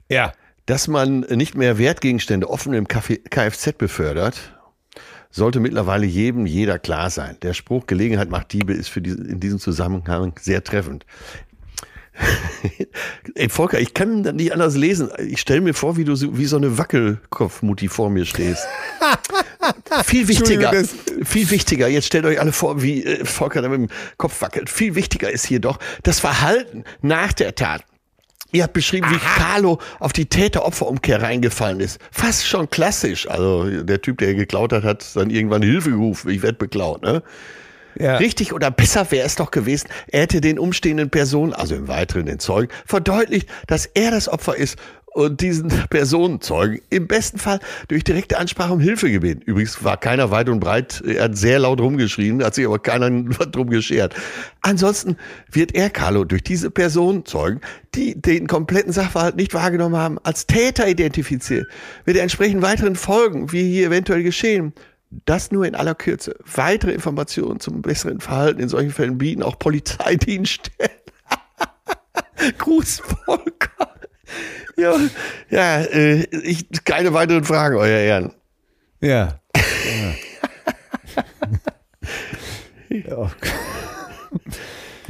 Ja, 0.08 0.32
Dass 0.64 0.88
man 0.88 1.20
nicht 1.20 1.54
mehr 1.54 1.76
Wertgegenstände 1.78 2.48
offen 2.48 2.72
im 2.72 2.86
Kf- 2.86 3.20
Kfz 3.28 3.72
befördert, 3.76 4.56
sollte 5.30 5.60
mittlerweile 5.60 6.06
jedem 6.06 6.46
jeder 6.46 6.78
klar 6.78 7.10
sein. 7.10 7.36
Der 7.42 7.52
Spruch 7.54 7.86
Gelegenheit 7.86 8.30
macht 8.30 8.52
Diebe 8.52 8.72
ist 8.72 8.88
für 8.88 9.02
diese, 9.02 9.18
in 9.22 9.38
diesem 9.38 9.58
Zusammenhang 9.58 10.32
sehr 10.40 10.64
treffend. 10.64 11.04
Ey, 13.34 13.48
Volker, 13.48 13.78
ich 13.78 13.94
kann 13.94 14.22
das 14.22 14.34
nicht 14.34 14.52
anders 14.52 14.76
lesen. 14.76 15.10
Ich 15.18 15.40
stelle 15.40 15.60
mir 15.60 15.74
vor, 15.74 15.96
wie 15.96 16.04
du 16.04 16.14
so, 16.14 16.36
wie 16.36 16.46
so 16.46 16.56
eine 16.56 16.78
Wackelkopfmutti 16.78 17.88
vor 17.88 18.10
mir 18.10 18.24
stehst. 18.24 18.66
viel 20.04 20.28
wichtiger, 20.28 20.72
viel 21.24 21.50
wichtiger. 21.50 21.88
Jetzt 21.88 22.06
stellt 22.06 22.24
euch 22.24 22.40
alle 22.40 22.52
vor, 22.52 22.82
wie 22.82 23.04
äh, 23.04 23.24
Volker 23.24 23.62
da 23.62 23.68
mit 23.68 23.80
dem 23.80 23.88
Kopf 24.16 24.42
wackelt. 24.42 24.68
Viel 24.70 24.94
wichtiger 24.94 25.30
ist 25.30 25.46
hier 25.46 25.60
doch 25.60 25.78
das 26.02 26.20
Verhalten 26.20 26.84
nach 27.00 27.32
der 27.32 27.54
Tat. 27.54 27.84
Ihr 28.52 28.64
habt 28.64 28.72
beschrieben, 28.72 29.06
wie 29.10 29.18
Carlo 29.18 29.78
auf 30.00 30.12
die 30.12 30.26
Täter-Opfer-Umkehr 30.26 31.22
reingefallen 31.22 31.78
ist. 31.78 32.00
Fast 32.10 32.46
schon 32.46 32.68
klassisch. 32.68 33.28
Also 33.28 33.82
der 33.82 34.02
Typ, 34.02 34.18
der 34.18 34.34
geklaut 34.34 34.72
hat, 34.72 34.82
hat 34.82 35.14
dann 35.14 35.30
irgendwann 35.30 35.62
Hilfe 35.62 35.90
gerufen. 35.90 36.30
Ich 36.30 36.42
werde 36.42 36.58
beklaut. 36.58 37.02
Ne? 37.02 37.22
Ja. 37.98 38.16
Richtig 38.16 38.52
oder 38.52 38.70
besser 38.70 39.10
wäre 39.10 39.26
es 39.26 39.36
doch 39.36 39.50
gewesen, 39.50 39.88
er 40.08 40.22
hätte 40.22 40.40
den 40.40 40.58
umstehenden 40.58 41.10
Personen, 41.10 41.52
also 41.52 41.74
im 41.74 41.88
Weiteren 41.88 42.26
den 42.26 42.38
Zeugen, 42.38 42.72
verdeutlicht, 42.86 43.48
dass 43.66 43.86
er 43.86 44.10
das 44.10 44.28
Opfer 44.28 44.56
ist 44.56 44.78
und 45.12 45.40
diesen 45.40 45.68
Personenzeugen 45.90 46.80
im 46.90 47.08
besten 47.08 47.38
Fall 47.38 47.60
durch 47.88 48.04
direkte 48.04 48.38
Ansprache 48.38 48.72
um 48.72 48.80
Hilfe 48.80 49.10
gebeten. 49.10 49.42
Übrigens 49.44 49.82
war 49.82 49.96
keiner 49.96 50.30
weit 50.30 50.48
und 50.48 50.60
breit, 50.60 51.02
er 51.06 51.24
hat 51.24 51.36
sehr 51.36 51.58
laut 51.58 51.80
rumgeschrien, 51.80 52.44
hat 52.44 52.54
sich 52.54 52.66
aber 52.66 52.78
keiner 52.78 53.10
drum 53.50 53.70
geschert. 53.70 54.14
Ansonsten 54.62 55.16
wird 55.50 55.74
er, 55.74 55.90
Carlo, 55.90 56.24
durch 56.24 56.44
diese 56.44 56.70
Personenzeugen, 56.70 57.60
die 57.94 58.20
den 58.20 58.46
kompletten 58.46 58.92
Sachverhalt 58.92 59.36
nicht 59.36 59.52
wahrgenommen 59.52 59.96
haben, 59.96 60.18
als 60.22 60.46
Täter 60.46 60.86
identifiziert, 60.86 61.66
mit 62.06 62.16
entsprechend 62.16 62.62
weiteren 62.62 62.94
Folgen, 62.94 63.52
wie 63.52 63.68
hier 63.68 63.88
eventuell 63.88 64.22
geschehen. 64.22 64.72
Das 65.10 65.50
nur 65.50 65.66
in 65.66 65.74
aller 65.74 65.96
Kürze. 65.96 66.36
Weitere 66.44 66.92
Informationen 66.92 67.58
zum 67.58 67.82
besseren 67.82 68.20
Verhalten 68.20 68.60
in 68.60 68.68
solchen 68.68 68.92
Fällen 68.92 69.18
bieten 69.18 69.42
auch 69.42 69.58
Polizeidienststellen. 69.58 70.90
Gruß, 72.58 73.02
Volker. 73.24 73.94
Ja, 74.76 74.96
ja 75.50 75.80
äh, 75.82 76.22
ich, 76.30 76.68
keine 76.84 77.12
weiteren 77.12 77.44
Fragen, 77.44 77.76
Euer 77.76 77.98
Ehren. 77.98 78.32
Ja. 79.00 79.40
ja. 82.88 83.30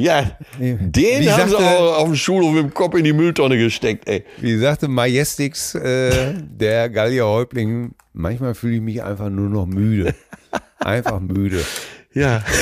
Ja, 0.00 0.30
den 0.58 0.92
Wie 0.94 1.30
haben 1.30 1.44
sie 1.48 1.50
sagte- 1.52 1.66
auch 1.66 1.98
auf 1.98 2.04
dem 2.04 2.16
Schulhof 2.16 2.52
mit 2.54 2.62
dem 2.64 2.74
Kopf 2.74 2.94
in 2.94 3.04
die 3.04 3.12
Mülltonne 3.12 3.56
gesteckt, 3.58 4.08
ey. 4.08 4.24
Wie 4.38 4.56
sagte 4.58 4.88
Majestix, 4.88 5.74
äh, 5.74 6.34
der 6.42 6.88
Gallierhäuptling, 6.90 7.92
manchmal 8.12 8.54
fühle 8.54 8.76
ich 8.76 8.80
mich 8.82 9.02
einfach 9.02 9.28
nur 9.30 9.48
noch 9.48 9.66
müde. 9.66 10.14
Einfach 10.78 11.20
müde. 11.20 11.64
Ja. 12.14 12.42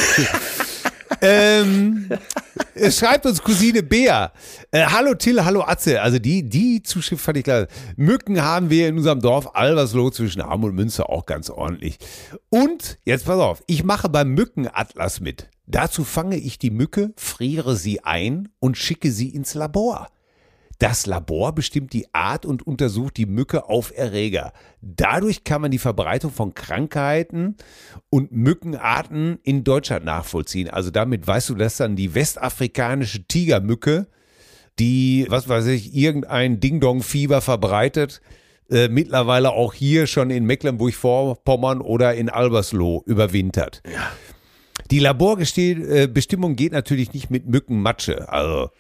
Ähm, 1.20 2.08
es 2.74 2.98
schreibt 2.98 3.26
uns 3.26 3.42
Cousine 3.42 3.82
Bea. 3.82 4.30
Äh, 4.70 4.84
hallo 4.86 5.14
Till, 5.14 5.44
hallo 5.44 5.62
Atze. 5.62 6.00
Also 6.00 6.20
die, 6.20 6.48
die 6.48 6.82
Zuschrift 6.84 7.24
fand 7.24 7.38
ich 7.38 7.44
klar. 7.44 7.66
Mücken 7.96 8.40
haben 8.40 8.70
wir 8.70 8.86
in 8.88 8.98
unserem 8.98 9.20
Dorf 9.20 9.50
Albersloh 9.56 10.10
zwischen 10.10 10.40
Arm 10.42 10.62
und 10.62 10.76
Münster 10.76 11.10
auch 11.10 11.26
ganz 11.26 11.50
ordentlich. 11.50 11.98
Und, 12.50 12.98
jetzt 13.04 13.24
pass 13.26 13.40
auf, 13.40 13.64
ich 13.66 13.82
mache 13.82 14.08
beim 14.08 14.28
Mückenatlas 14.30 15.18
mit. 15.20 15.48
Dazu 15.70 16.02
fange 16.02 16.36
ich 16.36 16.58
die 16.58 16.70
Mücke, 16.70 17.12
friere 17.16 17.76
sie 17.76 18.02
ein 18.02 18.48
und 18.58 18.78
schicke 18.78 19.12
sie 19.12 19.28
ins 19.28 19.52
Labor. 19.52 20.08
Das 20.78 21.04
Labor 21.04 21.54
bestimmt 21.54 21.92
die 21.92 22.06
Art 22.14 22.46
und 22.46 22.66
untersucht 22.66 23.18
die 23.18 23.26
Mücke 23.26 23.68
auf 23.68 23.92
Erreger. 23.94 24.52
Dadurch 24.80 25.44
kann 25.44 25.60
man 25.60 25.70
die 25.70 25.78
Verbreitung 25.78 26.30
von 26.30 26.54
Krankheiten 26.54 27.56
und 28.08 28.32
Mückenarten 28.32 29.40
in 29.42 29.62
Deutschland 29.62 30.06
nachvollziehen. 30.06 30.70
Also 30.70 30.90
damit 30.90 31.26
weißt 31.26 31.50
du, 31.50 31.54
dass 31.54 31.76
dann 31.76 31.96
die 31.96 32.14
westafrikanische 32.14 33.24
Tigermücke, 33.24 34.06
die, 34.78 35.26
was 35.28 35.50
weiß 35.50 35.66
ich, 35.66 35.94
irgendein 35.94 36.60
Ding-Dong-Fieber 36.60 37.42
verbreitet, 37.42 38.22
äh, 38.70 38.88
mittlerweile 38.88 39.50
auch 39.50 39.74
hier 39.74 40.06
schon 40.06 40.30
in 40.30 40.44
Mecklenburg-Vorpommern 40.44 41.80
oder 41.82 42.14
in 42.14 42.30
Albersloh 42.30 43.02
überwintert. 43.04 43.82
Die 44.90 44.98
Laborbestimmung 45.00 46.56
geht 46.56 46.72
natürlich 46.72 47.12
nicht 47.12 47.30
mit 47.30 47.46
Mückenmatsche, 47.46 48.30
also 48.32 48.70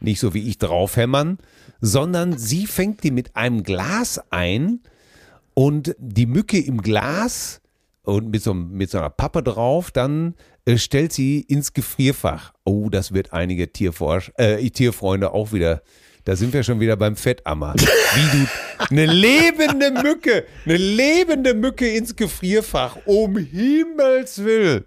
nicht 0.00 0.20
so 0.20 0.32
wie 0.32 0.48
ich 0.48 0.58
draufhämmern, 0.58 1.38
sondern 1.80 2.38
sie 2.38 2.66
fängt 2.66 3.04
die 3.04 3.10
mit 3.10 3.36
einem 3.36 3.62
Glas 3.62 4.20
ein 4.30 4.80
und 5.54 5.94
die 5.98 6.26
Mücke 6.26 6.58
im 6.58 6.80
Glas 6.80 7.60
und 8.02 8.30
mit 8.30 8.42
so, 8.42 8.54
mit 8.54 8.90
so 8.90 8.98
einer 8.98 9.10
Pappe 9.10 9.42
drauf, 9.42 9.90
dann 9.90 10.34
äh, 10.64 10.78
stellt 10.78 11.12
sie 11.12 11.40
ins 11.40 11.74
Gefrierfach. 11.74 12.54
Oh, 12.64 12.88
das 12.88 13.12
wird 13.12 13.32
einige 13.32 13.70
Tierforsch 13.70 14.32
äh, 14.36 14.70
Tierfreunde 14.70 15.32
auch 15.32 15.52
wieder. 15.52 15.82
Da 16.24 16.36
sind 16.36 16.52
wir 16.52 16.62
schon 16.62 16.80
wieder 16.80 16.96
beim 16.96 17.16
Fettammer. 17.16 17.74
Wie 17.74 18.38
du 18.38 18.46
eine 18.90 19.06
lebende 19.06 19.90
Mücke, 19.90 20.44
eine 20.64 20.76
lebende 20.76 21.54
Mücke 21.54 21.88
ins 21.88 22.14
Gefrierfach. 22.16 22.98
Um 23.06 23.36
Himmels 23.36 24.44
Willen. 24.44 24.84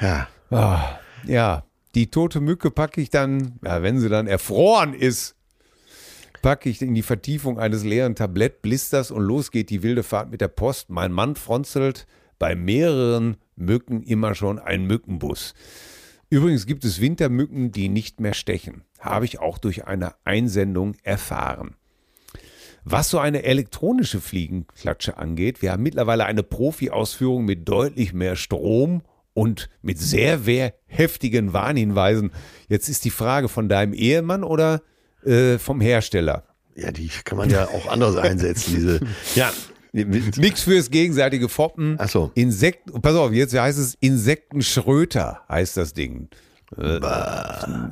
Ja. 0.00 0.28
Ah, 0.50 0.98
ja, 1.24 1.64
die 1.94 2.10
tote 2.10 2.40
Mücke 2.40 2.70
packe 2.70 3.00
ich 3.00 3.10
dann, 3.10 3.58
ja, 3.64 3.82
wenn 3.82 3.98
sie 3.98 4.08
dann 4.08 4.26
erfroren 4.26 4.94
ist, 4.94 5.34
packe 6.42 6.68
ich 6.68 6.80
in 6.82 6.94
die 6.94 7.02
Vertiefung 7.02 7.58
eines 7.58 7.84
leeren 7.84 8.14
Tablettblisters 8.14 9.10
und 9.10 9.22
los 9.22 9.50
geht 9.50 9.70
die 9.70 9.82
wilde 9.82 10.02
Fahrt 10.02 10.30
mit 10.30 10.40
der 10.40 10.48
Post. 10.48 10.90
Mein 10.90 11.10
Mann 11.10 11.34
fronzelt 11.34 12.06
bei 12.38 12.54
mehreren 12.54 13.38
Mücken 13.56 14.02
immer 14.02 14.34
schon 14.34 14.58
ein 14.58 14.84
Mückenbus. 14.84 15.54
Übrigens 16.28 16.66
gibt 16.66 16.84
es 16.84 17.00
Wintermücken, 17.00 17.72
die 17.72 17.88
nicht 17.88 18.20
mehr 18.20 18.34
stechen. 18.34 18.84
Habe 19.00 19.24
ich 19.24 19.38
auch 19.38 19.58
durch 19.58 19.86
eine 19.86 20.14
Einsendung 20.24 20.94
erfahren. 21.02 21.76
Was 22.84 23.10
so 23.10 23.18
eine 23.18 23.42
elektronische 23.42 24.20
Fliegenklatsche 24.20 25.16
angeht, 25.16 25.62
wir 25.62 25.72
haben 25.72 25.82
mittlerweile 25.82 26.26
eine 26.26 26.42
Profi-Ausführung 26.42 27.44
mit 27.44 27.68
deutlich 27.68 28.12
mehr 28.12 28.36
Strom 28.36 29.02
und 29.36 29.68
mit 29.82 29.98
sehr, 29.98 30.38
sehr 30.38 30.72
heftigen 30.86 31.52
Warnhinweisen. 31.52 32.32
Jetzt 32.68 32.88
ist 32.88 33.04
die 33.04 33.10
Frage 33.10 33.48
von 33.48 33.68
deinem 33.68 33.92
Ehemann 33.92 34.42
oder 34.42 34.80
äh, 35.24 35.58
vom 35.58 35.80
Hersteller? 35.82 36.44
Ja, 36.74 36.90
die 36.90 37.10
kann 37.24 37.36
man 37.38 37.50
ja 37.50 37.68
auch 37.68 37.86
anders 37.88 38.16
einsetzen, 38.28 38.74
diese. 38.74 39.00
Ja. 39.34 39.52
Nix 39.92 40.62
fürs 40.62 40.90
gegenseitige 40.90 41.48
Foppen. 41.48 41.96
Ach 41.98 42.08
so. 42.08 42.30
Insekten, 42.34 43.00
pass 43.00 43.14
auf, 43.14 43.32
jetzt 43.32 43.58
heißt 43.58 43.78
es 43.78 43.94
Insektenschröter, 44.00 45.40
heißt 45.48 45.76
das 45.76 45.92
Ding. 45.94 46.28
Äh, 46.76 46.98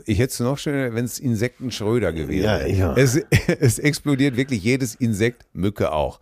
Ich 0.06 0.18
hätte 0.18 0.32
es 0.32 0.40
noch 0.40 0.58
schöner, 0.58 0.94
wenn 0.94 1.04
es 1.04 1.18
Insektenschröder 1.18 2.12
gewesen 2.12 2.44
Ja, 2.44 2.58
wäre. 2.60 2.72
ja. 2.72 2.94
Es, 2.96 3.16
es 3.60 3.78
explodiert 3.78 4.36
wirklich 4.36 4.62
jedes 4.62 4.94
Insekt, 4.94 5.44
Mücke 5.52 5.92
auch. 5.92 6.20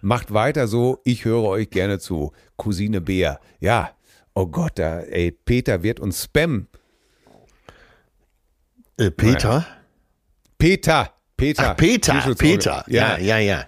Macht 0.00 0.32
weiter 0.32 0.66
so, 0.66 0.98
ich 1.04 1.24
höre 1.24 1.44
euch 1.44 1.70
gerne 1.70 1.98
zu. 1.98 2.32
Cousine 2.56 3.00
Bea. 3.00 3.38
Ja, 3.60 3.90
oh 4.40 4.46
Gott, 4.46 4.78
da, 4.78 5.00
ey, 5.00 5.30
Peter 5.30 5.82
wird 5.82 6.00
uns 6.00 6.24
spammen. 6.24 6.66
Äh, 8.96 9.10
Peter? 9.10 9.66
Peter, 10.58 11.12
Peter. 11.36 11.70
Ach, 11.70 11.76
Peter, 11.76 12.34
Peter. 12.34 12.84
Ja, 12.86 13.18
Ja, 13.18 13.18
ja, 13.18 13.38
ja. 13.38 13.64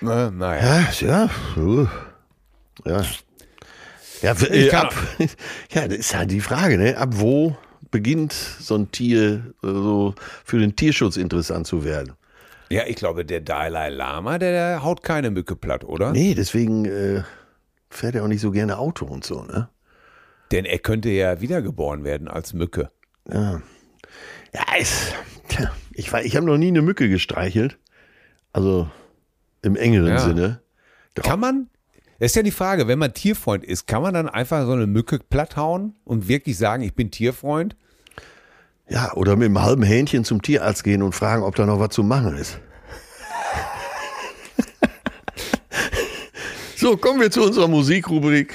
Na, 0.00 0.30
naja. 0.30 0.88
Ja, 1.00 1.06
ja. 1.06 1.90
Ja. 2.84 3.04
Ja, 4.22 4.34
äh, 4.40 4.70
ab, 4.70 4.94
ja, 5.72 5.88
das 5.88 5.98
ist 5.98 6.12
ja 6.12 6.24
die 6.24 6.40
Frage, 6.40 6.78
ne? 6.78 6.96
Ab 6.96 7.10
wo 7.12 7.56
beginnt 7.90 8.32
so 8.32 8.76
ein 8.76 8.90
Tier 8.92 9.54
äh, 9.62 9.66
so 9.66 10.14
für 10.44 10.58
den 10.58 10.76
Tierschutz 10.76 11.16
interessant 11.16 11.66
zu 11.66 11.84
werden? 11.84 12.12
Ja, 12.70 12.82
ich 12.86 12.96
glaube, 12.96 13.24
der 13.24 13.40
Dalai 13.40 13.90
Lama, 13.90 14.38
der, 14.38 14.52
der 14.52 14.82
haut 14.84 15.02
keine 15.02 15.30
Mücke 15.30 15.56
platt, 15.56 15.84
oder? 15.84 16.12
Nee, 16.12 16.34
deswegen 16.34 16.84
äh, 16.84 17.22
fährt 17.94 18.14
er 18.14 18.24
auch 18.24 18.28
nicht 18.28 18.40
so 18.40 18.50
gerne 18.50 18.78
Auto 18.78 19.04
und 19.06 19.24
so, 19.24 19.44
ne? 19.44 19.68
Denn 20.50 20.64
er 20.64 20.78
könnte 20.78 21.08
ja 21.08 21.40
wiedergeboren 21.40 22.04
werden 22.04 22.28
als 22.28 22.52
Mücke. 22.52 22.90
Ja, 23.26 23.62
ist, 24.78 25.14
tja, 25.48 25.70
ich, 25.92 26.12
ich 26.12 26.36
habe 26.36 26.46
noch 26.46 26.58
nie 26.58 26.68
eine 26.68 26.82
Mücke 26.82 27.08
gestreichelt. 27.08 27.78
Also 28.52 28.90
im 29.62 29.76
engeren 29.76 30.08
Ja. 30.08 30.18
Sinne. 30.18 30.60
Kann 31.14 31.40
man? 31.40 31.68
Das 32.18 32.32
ist 32.32 32.36
ja 32.36 32.42
die 32.42 32.50
Frage, 32.50 32.86
wenn 32.86 32.98
man 32.98 33.14
Tierfreund 33.14 33.64
ist, 33.64 33.86
kann 33.86 34.02
man 34.02 34.14
dann 34.14 34.28
einfach 34.28 34.64
so 34.66 34.72
eine 34.72 34.86
Mücke 34.86 35.18
platthauen 35.18 35.94
und 36.04 36.28
wirklich 36.28 36.56
sagen, 36.58 36.82
ich 36.82 36.94
bin 36.94 37.10
Tierfreund? 37.10 37.76
Ja, 38.88 39.12
oder 39.14 39.36
mit 39.36 39.46
einem 39.46 39.62
halben 39.62 39.82
Hähnchen 39.82 40.24
zum 40.24 40.42
Tierarzt 40.42 40.84
gehen 40.84 41.02
und 41.02 41.14
fragen, 41.14 41.42
ob 41.42 41.54
da 41.54 41.64
noch 41.66 41.80
was 41.80 41.90
zu 41.90 42.02
machen 42.02 42.36
ist. 42.36 42.60
So, 46.82 46.96
kommen 46.96 47.20
wir 47.20 47.30
zu 47.30 47.42
unserer 47.42 47.68
Musikrubrik. 47.68 48.52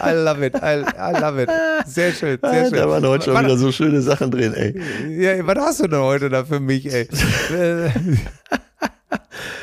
I 0.00 0.12
love 0.12 0.44
it, 0.44 0.54
I, 0.56 0.84
I 0.96 1.18
love 1.18 1.42
it. 1.42 1.48
Sehr 1.86 2.12
schön, 2.12 2.38
sehr 2.40 2.64
schön. 2.66 2.74
Da 2.74 2.88
waren 2.88 3.06
heute 3.06 3.24
schon 3.24 3.42
wieder 3.42 3.56
so 3.56 3.72
schöne 3.72 4.02
Sachen 4.02 4.30
drin, 4.30 4.52
ey. 4.54 4.78
Ja, 5.20 5.46
was 5.46 5.58
hast 5.58 5.80
du 5.80 5.88
denn 5.88 6.00
heute 6.00 6.28
da 6.28 6.44
für 6.44 6.60
mich, 6.60 6.92
ey? 6.92 7.08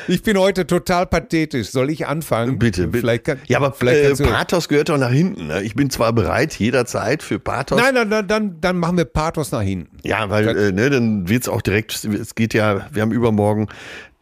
Ich 0.08 0.22
bin 0.22 0.38
heute 0.38 0.66
total 0.66 1.06
pathetisch. 1.06 1.70
Soll 1.70 1.90
ich 1.90 2.06
anfangen? 2.06 2.58
Bitte, 2.58 2.86
bitte. 2.86 3.00
Vielleicht 3.00 3.24
kann, 3.24 3.40
ja, 3.46 3.58
aber 3.58 3.72
vielleicht 3.72 4.20
äh, 4.20 4.24
Pathos 4.24 4.68
gehört 4.68 4.88
doch 4.88 4.98
nach 4.98 5.10
hinten. 5.10 5.48
Ne? 5.48 5.62
Ich 5.62 5.74
bin 5.74 5.90
zwar 5.90 6.12
bereit, 6.12 6.54
jederzeit 6.58 7.22
für 7.22 7.38
Pathos. 7.38 7.80
Nein, 7.80 7.94
nein, 7.94 8.08
nein, 8.08 8.26
dann, 8.26 8.60
dann 8.60 8.76
machen 8.76 8.96
wir 8.96 9.04
Pathos 9.04 9.52
nach 9.52 9.62
hinten. 9.62 9.96
Ja, 10.02 10.30
weil 10.30 10.48
äh, 10.48 10.72
ne, 10.72 10.90
dann 10.90 11.28
wird's 11.28 11.48
auch 11.48 11.62
direkt, 11.62 12.04
es 12.04 12.34
geht 12.34 12.54
ja, 12.54 12.86
wir 12.92 13.02
haben 13.02 13.12
übermorgen 13.12 13.68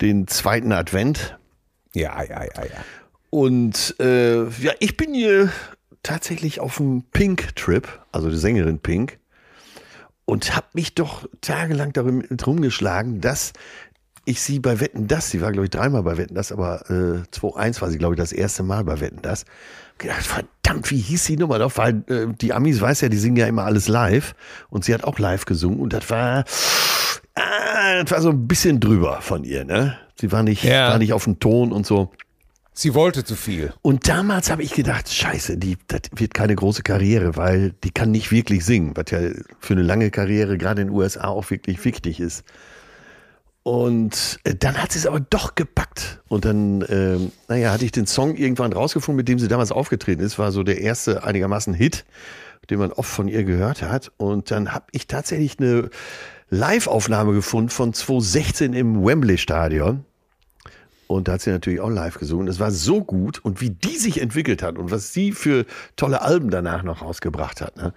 den 0.01 0.27
zweiten 0.27 0.73
Advent. 0.73 1.39
Ja, 1.94 2.23
ja, 2.23 2.43
ja, 2.43 2.65
ja. 2.65 2.85
Und 3.31 3.97
äh, 3.98 4.44
ja, 4.44 4.73
ich 4.78 4.97
bin 4.97 5.12
hier 5.12 5.51
tatsächlich 6.02 6.61
auf 6.61 6.77
dem 6.77 7.02
Pink-Trip, 7.12 7.89
also 8.12 8.31
die 8.31 8.36
Sängerin 8.36 8.78
Pink, 8.78 9.19
und 10.27 10.55
habe 10.56 10.66
mich 10.73 10.94
doch 10.94 11.28
tagelang 11.40 11.93
darum 11.93 12.23
drum 12.31 12.62
geschlagen, 12.62 13.20
dass 13.20 13.52
ich 14.24 14.40
sie 14.40 14.59
bei 14.60 14.80
Wetten 14.80 15.06
das, 15.06 15.30
sie 15.30 15.40
war 15.40 15.52
glaube 15.52 15.66
ich 15.66 15.70
dreimal 15.70 16.02
bei 16.02 16.16
Wetten 16.16 16.34
das, 16.34 16.51
aber 16.52 16.88
äh, 16.90 17.22
2-1 17.36 17.80
war 17.80 17.90
sie 17.90 17.98
glaube 17.98 18.14
ich 18.14 18.18
das 18.20 18.32
erste 18.32 18.62
Mal 18.62 18.84
bei 18.84 19.01
Wetten 19.01 19.20
das. 19.22 19.44
Gedacht, 19.98 20.24
verdammt, 20.26 20.90
wie 20.90 20.98
hieß 20.98 21.24
die 21.24 21.36
Nummer 21.36 21.59
doch? 21.60 21.76
Weil 21.76 22.02
äh, 22.09 22.26
die 22.40 22.52
Amis 22.52 22.80
weiß 22.80 23.02
ja, 23.02 23.09
die 23.09 23.16
singen 23.16 23.36
ja 23.36 23.46
immer 23.46 23.64
alles 23.64 23.86
live 23.86 24.34
und 24.68 24.84
sie 24.84 24.92
hat 24.92 25.05
auch 25.05 25.18
live 25.18 25.44
gesungen 25.44 25.78
und 25.78 25.92
das 25.92 26.10
war, 26.10 26.44
ah, 27.34 28.02
das 28.02 28.10
war 28.10 28.20
so 28.20 28.30
ein 28.30 28.46
bisschen 28.48 28.80
drüber 28.80 29.20
von 29.20 29.44
ihr, 29.44 29.64
ne? 29.64 29.96
Sie 30.20 30.32
war 30.32 30.42
nicht, 30.42 30.64
Ja. 30.64 30.90
war 30.90 30.98
nicht 30.98 31.12
auf 31.12 31.24
dem 31.24 31.38
Ton 31.38 31.72
und 31.72 31.86
so. 31.86 32.10
Sie 32.76 32.92
wollte 32.94 33.22
zu 33.22 33.36
viel. 33.36 33.72
Und 33.82 34.09
damals 34.09 34.51
habe 34.51 34.64
ich 34.64 34.72
gedacht, 34.74 35.09
scheiße, 35.09 35.59
die, 35.59 35.76
das 35.86 36.01
wird 36.16 36.34
keine 36.34 36.56
große 36.56 36.82
Karriere, 36.82 37.36
weil 37.36 37.70
die 37.84 37.92
kann 37.92 38.10
nicht 38.10 38.32
wirklich 38.32 38.64
singen, 38.64 38.96
was 38.96 39.12
ja 39.12 39.20
für 39.60 39.74
eine 39.74 39.82
lange 39.82 40.10
Karriere 40.10 40.59
gerade 40.59 40.82
in 40.82 40.88
den 40.88 40.96
USA 40.96 41.28
auch 41.28 41.51
wirklich 41.51 41.84
wichtig 41.84 42.18
ist. 42.18 42.42
Und 43.64 44.40
äh, 44.44 44.54
dann 44.54 44.76
hat 44.76 44.92
sie 44.92 44.98
es 44.98 45.06
aber 45.06 45.20
doch 45.20 45.54
gepackt. 45.54 46.20
Und 46.28 46.44
dann, 46.44 46.84
ähm, 46.90 47.32
naja, 47.48 47.72
hatte 47.72 47.86
ich 47.86 47.92
den 47.92 48.06
Song 48.06 48.36
irgendwann 48.36 48.74
rausgefunden, 48.74 49.16
mit 49.16 49.26
dem 49.26 49.38
sie 49.38 49.48
damals 49.48 49.72
aufgetreten 49.72 50.22
ist. 50.22 50.38
War 50.38 50.52
so 50.52 50.62
der 50.62 50.82
erste 50.82 51.24
einigermaßen 51.24 51.72
Hit, 51.72 52.04
den 52.68 52.78
man 52.78 52.92
oft 52.92 53.10
von 53.10 53.26
ihr 53.26 53.42
gehört 53.42 53.80
hat. 53.80 54.12
Und 54.18 54.50
dann 54.50 54.74
habe 54.74 54.84
ich 54.92 55.06
tatsächlich 55.06 55.58
eine 55.58 55.88
Live-Aufnahme 56.50 57.32
gefunden 57.32 57.70
von 57.70 57.94
2016 57.94 58.74
im 58.74 59.02
Wembley-Stadion. 59.02 60.04
Und 61.06 61.28
da 61.28 61.32
hat 61.32 61.40
sie 61.40 61.50
natürlich 61.50 61.80
auch 61.80 61.90
live 61.90 62.18
gesungen. 62.18 62.48
Es 62.48 62.60
war 62.60 62.70
so 62.70 63.02
gut 63.02 63.38
und 63.38 63.62
wie 63.62 63.70
die 63.70 63.96
sich 63.96 64.20
entwickelt 64.20 64.62
hat 64.62 64.76
und 64.76 64.90
was 64.90 65.14
sie 65.14 65.32
für 65.32 65.64
tolle 65.96 66.20
Alben 66.20 66.50
danach 66.50 66.82
noch 66.82 67.00
rausgebracht 67.00 67.62
hat. 67.62 67.78
Ne? 67.78 67.94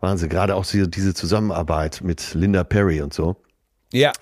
Wahnsinn, 0.00 0.28
gerade 0.28 0.54
auch 0.56 0.66
diese 0.66 1.14
Zusammenarbeit 1.14 2.02
mit 2.02 2.34
Linda 2.34 2.64
Perry 2.64 3.00
und 3.00 3.14
so. 3.14 3.36
Ja. 3.92 4.12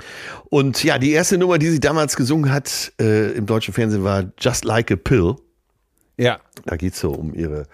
Und 0.51 0.85
ja, 0.85 0.99
die 0.99 1.12
erste 1.12 1.39
Nummer, 1.39 1.59
die 1.59 1.70
sie 1.70 1.81
damals 1.81 2.16
gesungen 2.16 2.53
hat 2.53 2.93
äh, 3.01 3.32
im 3.32 3.47
deutschen 3.47 3.74
Fernsehen 3.74 4.05
war 4.05 4.32
Just 4.39 4.65
Like 4.65 4.91
a 4.91 4.97
Pill. 4.97 5.36
Ja. 6.16 6.39
Da 6.65 6.77
geht's 6.77 7.01
so 7.01 7.11
um 7.11 7.35
ihre 7.35 7.66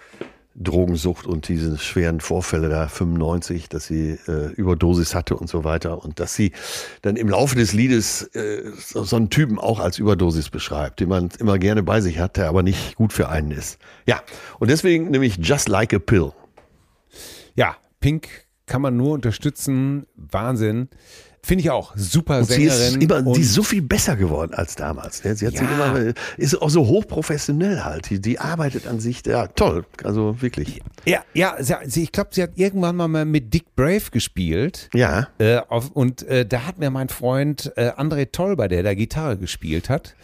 Drogensucht 0.54 1.26
und 1.26 1.48
diese 1.48 1.78
schweren 1.78 2.20
Vorfälle 2.20 2.68
da 2.68 2.88
95, 2.88 3.68
dass 3.68 3.86
sie 3.86 4.18
äh, 4.28 4.52
Überdosis 4.52 5.14
hatte 5.14 5.36
und 5.36 5.48
so 5.48 5.64
weiter 5.64 6.02
und 6.04 6.20
dass 6.20 6.34
sie 6.34 6.52
dann 7.02 7.16
im 7.16 7.28
Laufe 7.28 7.56
des 7.56 7.72
Liedes 7.72 8.22
äh, 8.34 8.70
so, 8.78 9.04
so 9.04 9.16
einen 9.16 9.30
Typen 9.30 9.58
auch 9.58 9.78
als 9.78 9.98
Überdosis 9.98 10.50
beschreibt, 10.50 11.00
den 11.00 11.08
man 11.08 11.30
immer 11.38 11.58
gerne 11.58 11.82
bei 11.82 12.00
sich 12.00 12.18
hat, 12.18 12.36
der 12.36 12.48
aber 12.48 12.62
nicht 12.62 12.96
gut 12.96 13.12
für 13.12 13.28
einen 13.28 13.52
ist. 13.52 13.78
Ja, 14.06 14.22
und 14.58 14.70
deswegen 14.70 15.10
nämlich 15.10 15.38
Just 15.38 15.68
Like 15.68 15.94
a 15.94 15.98
Pill. 15.98 16.32
Ja, 17.54 17.76
Pink 18.00 18.28
kann 18.66 18.82
man 18.82 18.96
nur 18.96 19.14
unterstützen. 19.14 20.06
Wahnsinn. 20.16 20.88
Finde 21.42 21.62
ich 21.64 21.70
auch. 21.70 21.94
Super 21.96 22.38
Und 22.38 22.44
sie 22.44 22.68
Sängerin. 22.68 23.00
ist, 23.00 23.02
immer, 23.02 23.22
die 23.34 23.40
ist 23.40 23.54
so 23.54 23.62
viel 23.62 23.80
besser 23.82 24.14
geworden 24.16 24.52
als 24.54 24.74
damals. 24.76 25.24
Ne? 25.24 25.34
Sie 25.34 25.46
hat 25.46 25.54
sich 25.56 25.62
Ja. 25.68 25.86
immer, 25.94 26.12
ist 26.36 26.60
auch 26.60 26.68
so 26.68 26.86
hochprofessionell 26.86 27.82
halt. 27.82 28.10
Die, 28.10 28.20
die 28.20 28.38
arbeitet 28.38 28.86
an 28.86 29.00
sich, 29.00 29.24
ja, 29.26 29.46
toll. 29.46 29.84
Also 30.04 30.42
wirklich. 30.42 30.82
ja, 31.06 31.20
ja, 31.32 31.56
sie, 31.60 31.74
sie- 31.86 32.02
ich 32.02 32.12
glaube, 32.12 32.30
sie 32.32 32.42
hat 32.42 32.50
irgendwann 32.56 32.96
mal 32.96 33.24
mit 33.24 33.54
Dick 33.54 33.74
Brave 33.74 34.10
gespielt. 34.12 34.90
Ja. 34.92 35.28
Äh, 35.38 35.60
auf, 35.68 35.90
und 35.92 36.22
äh, 36.24 36.44
da 36.44 36.66
hat 36.66 36.78
mir 36.78 36.90
mein 36.90 37.08
Freund 37.08 37.72
äh, 37.76 37.90
André 37.96 38.30
Tolber, 38.30 38.68
der 38.68 38.82
da 38.82 38.92
Gitarre 38.94 39.38
gespielt 39.38 39.88
hat, 39.88 40.14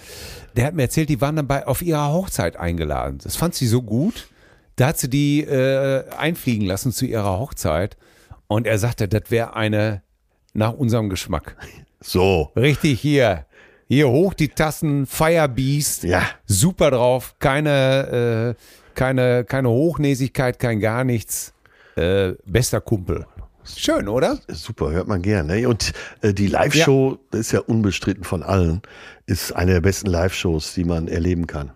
der 0.57 0.67
hat 0.67 0.75
mir 0.75 0.83
erzählt, 0.83 1.09
die 1.09 1.21
waren 1.23 1.37
dann 1.37 1.47
bei, 1.47 1.67
auf 1.67 1.81
ihrer 1.83 2.13
Hochzeit 2.13 2.57
eingeladen. 2.57 3.19
Das 3.23 3.37
fand 3.37 3.55
sie 3.55 3.67
so 3.67 3.83
gut. 3.83 4.29
Da 4.77 4.89
hat 4.89 4.99
sie 4.99 5.09
die 5.09 5.41
äh, 5.43 6.05
einfliegen 6.19 6.67
lassen 6.67 6.93
zu 6.93 7.07
ihrer 7.07 7.39
Hochzeit. 7.39 7.97
Und 8.49 8.67
er 8.67 8.79
sagte, 8.79 9.09
das 9.09 9.23
wäre 9.31 9.57
eine 9.57 10.03
nach 10.57 10.73
unserem 10.73 11.09
Geschmack. 11.09 11.57
So. 12.01 12.51
Richtig 12.57 13.01
hier. 13.01 13.47
Hier 13.89 14.09
hoch 14.09 14.35
die 14.35 14.49
Tassen, 14.49 15.07
Firebeast. 15.07 16.05
Ja. 16.05 16.23
Super 16.47 16.91
drauf. 16.91 17.37
Keine, 17.39 18.57
äh, 18.57 18.95
keine, 18.95 19.45
keine 19.45 19.69
Hochnäsigkeit, 19.69 20.59
kein 20.59 20.81
gar 20.81 21.05
nichts. 21.05 21.53
Äh, 21.97 22.33
bester 22.45 22.81
Kumpel. 22.81 23.27
Schön, 23.65 24.09
oder? 24.09 24.39
Super, 24.49 24.91
hört 24.91 25.09
man 25.09 25.23
gerne. 25.23 25.61
Ne? 25.61 25.69
Und 25.69 25.93
äh, 26.21 26.33
die 26.33 26.47
Live-Show, 26.47 27.19
das 27.31 27.41
ist 27.41 27.53
ja 27.53 27.61
unbestritten 27.61 28.25
von 28.25 28.43
allen, 28.43 28.83
ist 29.27 29.53
eine 29.53 29.73
der 29.73 29.81
besten 29.81 30.09
Live-Shows, 30.09 30.75
die 30.75 30.85
man 30.85 31.09
erleben 31.09 31.47
kann. 31.47 31.73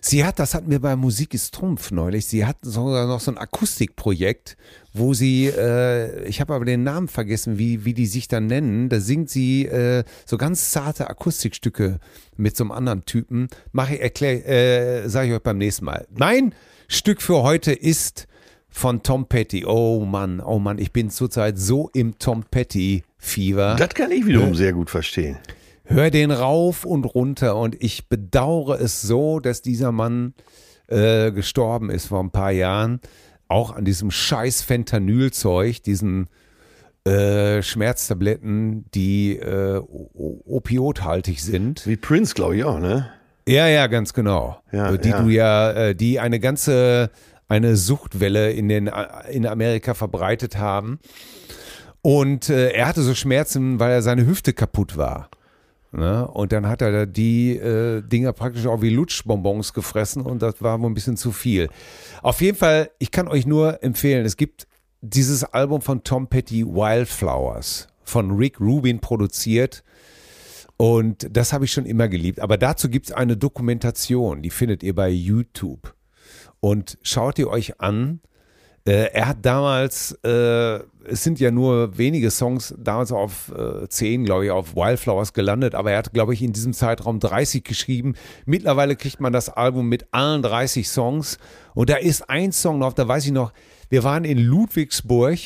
Sie 0.00 0.24
hat, 0.24 0.38
das 0.38 0.54
hatten 0.54 0.70
wir 0.70 0.80
bei 0.80 0.96
Musik 0.96 1.34
ist 1.34 1.54
Trumpf 1.54 1.90
neulich, 1.90 2.26
sie 2.26 2.44
hat 2.44 2.56
sogar 2.62 3.06
noch 3.06 3.20
so 3.20 3.30
ein 3.30 3.38
Akustikprojekt, 3.38 4.56
wo 4.92 5.14
sie, 5.14 5.46
äh, 5.46 6.24
ich 6.24 6.40
habe 6.40 6.54
aber 6.54 6.64
den 6.64 6.82
Namen 6.82 7.08
vergessen, 7.08 7.58
wie, 7.58 7.84
wie 7.84 7.94
die 7.94 8.06
sich 8.06 8.28
dann 8.28 8.46
nennen, 8.46 8.88
da 8.88 9.00
singt 9.00 9.30
sie 9.30 9.66
äh, 9.66 10.04
so 10.26 10.36
ganz 10.36 10.72
zarte 10.72 11.08
Akustikstücke 11.08 12.00
mit 12.36 12.56
so 12.56 12.64
einem 12.64 12.72
anderen 12.72 13.04
Typen. 13.04 13.48
Mache 13.72 13.94
ich, 13.94 14.00
erklär, 14.00 14.48
äh, 14.48 15.08
sage 15.08 15.28
ich 15.28 15.34
euch 15.34 15.42
beim 15.42 15.58
nächsten 15.58 15.84
Mal. 15.84 16.06
Mein 16.16 16.54
Stück 16.88 17.22
für 17.22 17.42
heute 17.42 17.72
ist 17.72 18.26
von 18.68 19.02
Tom 19.02 19.26
Petty. 19.26 19.64
Oh 19.64 20.04
Mann, 20.04 20.40
oh 20.40 20.58
Mann, 20.58 20.78
ich 20.78 20.92
bin 20.92 21.10
zurzeit 21.10 21.58
so 21.58 21.90
im 21.92 22.18
Tom 22.18 22.44
Petty-Fieber. 22.50 23.76
Das 23.78 23.90
kann 23.90 24.10
ich 24.10 24.26
wiederum 24.26 24.54
sehr 24.54 24.72
gut 24.72 24.90
verstehen. 24.90 25.38
Hör 25.84 26.10
den 26.10 26.30
rauf 26.30 26.84
und 26.84 27.04
runter 27.04 27.56
und 27.56 27.76
ich 27.82 28.08
bedauere 28.08 28.80
es 28.80 29.02
so, 29.02 29.40
dass 29.40 29.60
dieser 29.60 29.90
Mann 29.90 30.34
äh, 30.86 31.32
gestorben 31.32 31.90
ist 31.90 32.06
vor 32.06 32.20
ein 32.20 32.30
paar 32.30 32.52
Jahren. 32.52 33.00
Auch 33.50 33.74
an 33.74 33.84
diesem 33.84 34.10
scheiß 34.12 34.62
Fentanylzeug, 34.62 35.82
diesen 35.82 36.28
äh, 37.04 37.62
Schmerztabletten, 37.62 38.84
die 38.94 39.36
äh, 39.36 39.80
opiothaltig 40.14 41.40
sind. 41.42 41.86
Wie 41.86 41.96
Prince, 41.96 42.34
glaube 42.34 42.56
ich 42.56 42.64
auch, 42.64 42.78
ne? 42.78 43.10
Ja, 43.48 43.66
ja, 43.66 43.88
ganz 43.88 44.12
genau. 44.12 44.60
Ja, 44.70 44.92
Äh, 44.94 44.98
die 44.98 45.08
ja. 45.08 45.22
du 45.22 45.28
ja, 45.30 45.72
äh, 45.72 45.94
die 45.96 46.20
eine 46.20 46.38
ganze, 46.38 47.10
eine 47.48 47.74
Suchtwelle 47.76 48.52
in 48.52 48.68
den 48.68 48.86
äh, 48.86 48.92
in 49.30 49.46
Amerika 49.46 49.94
verbreitet 49.94 50.56
haben. 50.56 51.00
Und 52.02 52.48
äh, 52.50 52.70
er 52.70 52.86
hatte 52.86 53.02
so 53.02 53.14
Schmerzen, 53.14 53.80
weil 53.80 53.90
er 53.90 54.02
seine 54.02 54.26
Hüfte 54.26 54.52
kaputt 54.52 54.96
war. 54.96 55.28
Ne? 55.92 56.26
Und 56.28 56.52
dann 56.52 56.68
hat 56.68 56.82
er 56.82 56.92
da 56.92 57.06
die 57.06 57.56
äh, 57.56 58.02
Dinger 58.02 58.32
praktisch 58.32 58.66
auch 58.66 58.80
wie 58.80 58.90
Lutschbonbons 58.90 59.72
gefressen 59.72 60.22
und 60.22 60.40
das 60.40 60.62
war 60.62 60.80
wohl 60.80 60.88
ein 60.90 60.94
bisschen 60.94 61.16
zu 61.16 61.32
viel. 61.32 61.68
Auf 62.22 62.40
jeden 62.40 62.56
Fall, 62.56 62.90
ich 62.98 63.10
kann 63.10 63.26
euch 63.26 63.46
nur 63.46 63.82
empfehlen, 63.82 64.24
es 64.24 64.36
gibt 64.36 64.68
dieses 65.00 65.44
Album 65.44 65.80
von 65.80 66.04
Tom 66.04 66.28
Petty 66.28 66.64
Wildflowers 66.64 67.88
von 68.04 68.32
Rick 68.32 68.60
Rubin 68.60 69.00
produziert. 69.00 69.82
Und 70.76 71.28
das 71.30 71.52
habe 71.52 71.66
ich 71.66 71.72
schon 71.72 71.86
immer 71.86 72.08
geliebt. 72.08 72.40
Aber 72.40 72.56
dazu 72.56 72.88
gibt 72.88 73.06
es 73.06 73.12
eine 73.12 73.36
Dokumentation, 73.36 74.42
die 74.42 74.50
findet 74.50 74.82
ihr 74.82 74.94
bei 74.94 75.10
YouTube. 75.10 75.94
Und 76.60 76.98
schaut 77.02 77.38
ihr 77.38 77.48
euch 77.48 77.80
an. 77.80 78.20
Äh, 78.86 79.12
er 79.12 79.28
hat 79.28 79.38
damals, 79.42 80.12
äh, 80.24 80.80
es 81.04 81.22
sind 81.22 81.38
ja 81.38 81.50
nur 81.50 81.98
wenige 81.98 82.30
Songs, 82.30 82.74
damals 82.78 83.12
auf 83.12 83.52
äh, 83.54 83.88
10, 83.88 84.24
glaube 84.24 84.46
ich, 84.46 84.50
auf 84.50 84.74
Wildflowers 84.74 85.32
gelandet, 85.32 85.74
aber 85.74 85.92
er 85.92 85.98
hat, 85.98 86.12
glaube 86.12 86.32
ich, 86.32 86.42
in 86.42 86.52
diesem 86.52 86.72
Zeitraum 86.72 87.20
30 87.20 87.62
geschrieben. 87.62 88.14
Mittlerweile 88.46 88.96
kriegt 88.96 89.20
man 89.20 89.32
das 89.32 89.50
Album 89.50 89.88
mit 89.88 90.06
allen 90.12 90.42
30 90.42 90.88
Songs. 90.88 91.38
Und 91.74 91.90
da 91.90 91.96
ist 91.96 92.30
ein 92.30 92.52
Song 92.52 92.78
noch, 92.78 92.94
da 92.94 93.06
weiß 93.06 93.26
ich 93.26 93.32
noch, 93.32 93.52
wir 93.90 94.02
waren 94.02 94.24
in 94.24 94.38
Ludwigsburg 94.38 95.38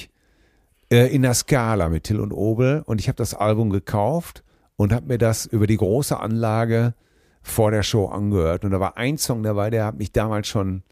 äh, 0.91 1.15
in 1.15 1.23
der 1.23 1.35
Skala 1.35 1.89
mit 1.89 2.05
Till 2.05 2.21
und 2.21 2.33
Obel 2.33 2.83
und 2.87 3.01
ich 3.01 3.09
habe 3.09 3.17
das 3.17 3.35
Album 3.35 3.71
gekauft 3.71 4.45
und 4.77 4.93
habe 4.93 5.07
mir 5.07 5.19
das 5.19 5.47
über 5.47 5.67
die 5.67 5.77
große 5.77 6.19
Anlage 6.19 6.95
vor 7.43 7.71
der 7.71 7.83
Show 7.83 8.07
angehört. 8.07 8.65
Und 8.65 8.71
da 8.71 8.81
war 8.81 8.97
ein 8.97 9.19
Song 9.19 9.43
dabei, 9.43 9.71
der 9.71 9.87
hat 9.87 9.99
mich 9.99 10.13
damals 10.13 10.47
schon 10.47 10.83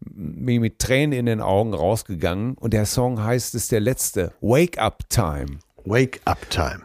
mir 0.00 0.60
mit 0.60 0.78
Tränen 0.78 1.18
in 1.18 1.26
den 1.26 1.40
Augen 1.40 1.74
rausgegangen. 1.74 2.54
Und 2.54 2.72
der 2.72 2.86
Song 2.86 3.22
heißt, 3.22 3.54
es 3.54 3.64
ist 3.64 3.72
der 3.72 3.80
letzte, 3.80 4.32
Wake 4.40 4.78
Up 4.78 5.08
Time. 5.08 5.58
Wake 5.84 6.20
Up 6.24 6.48
Time. 6.50 6.82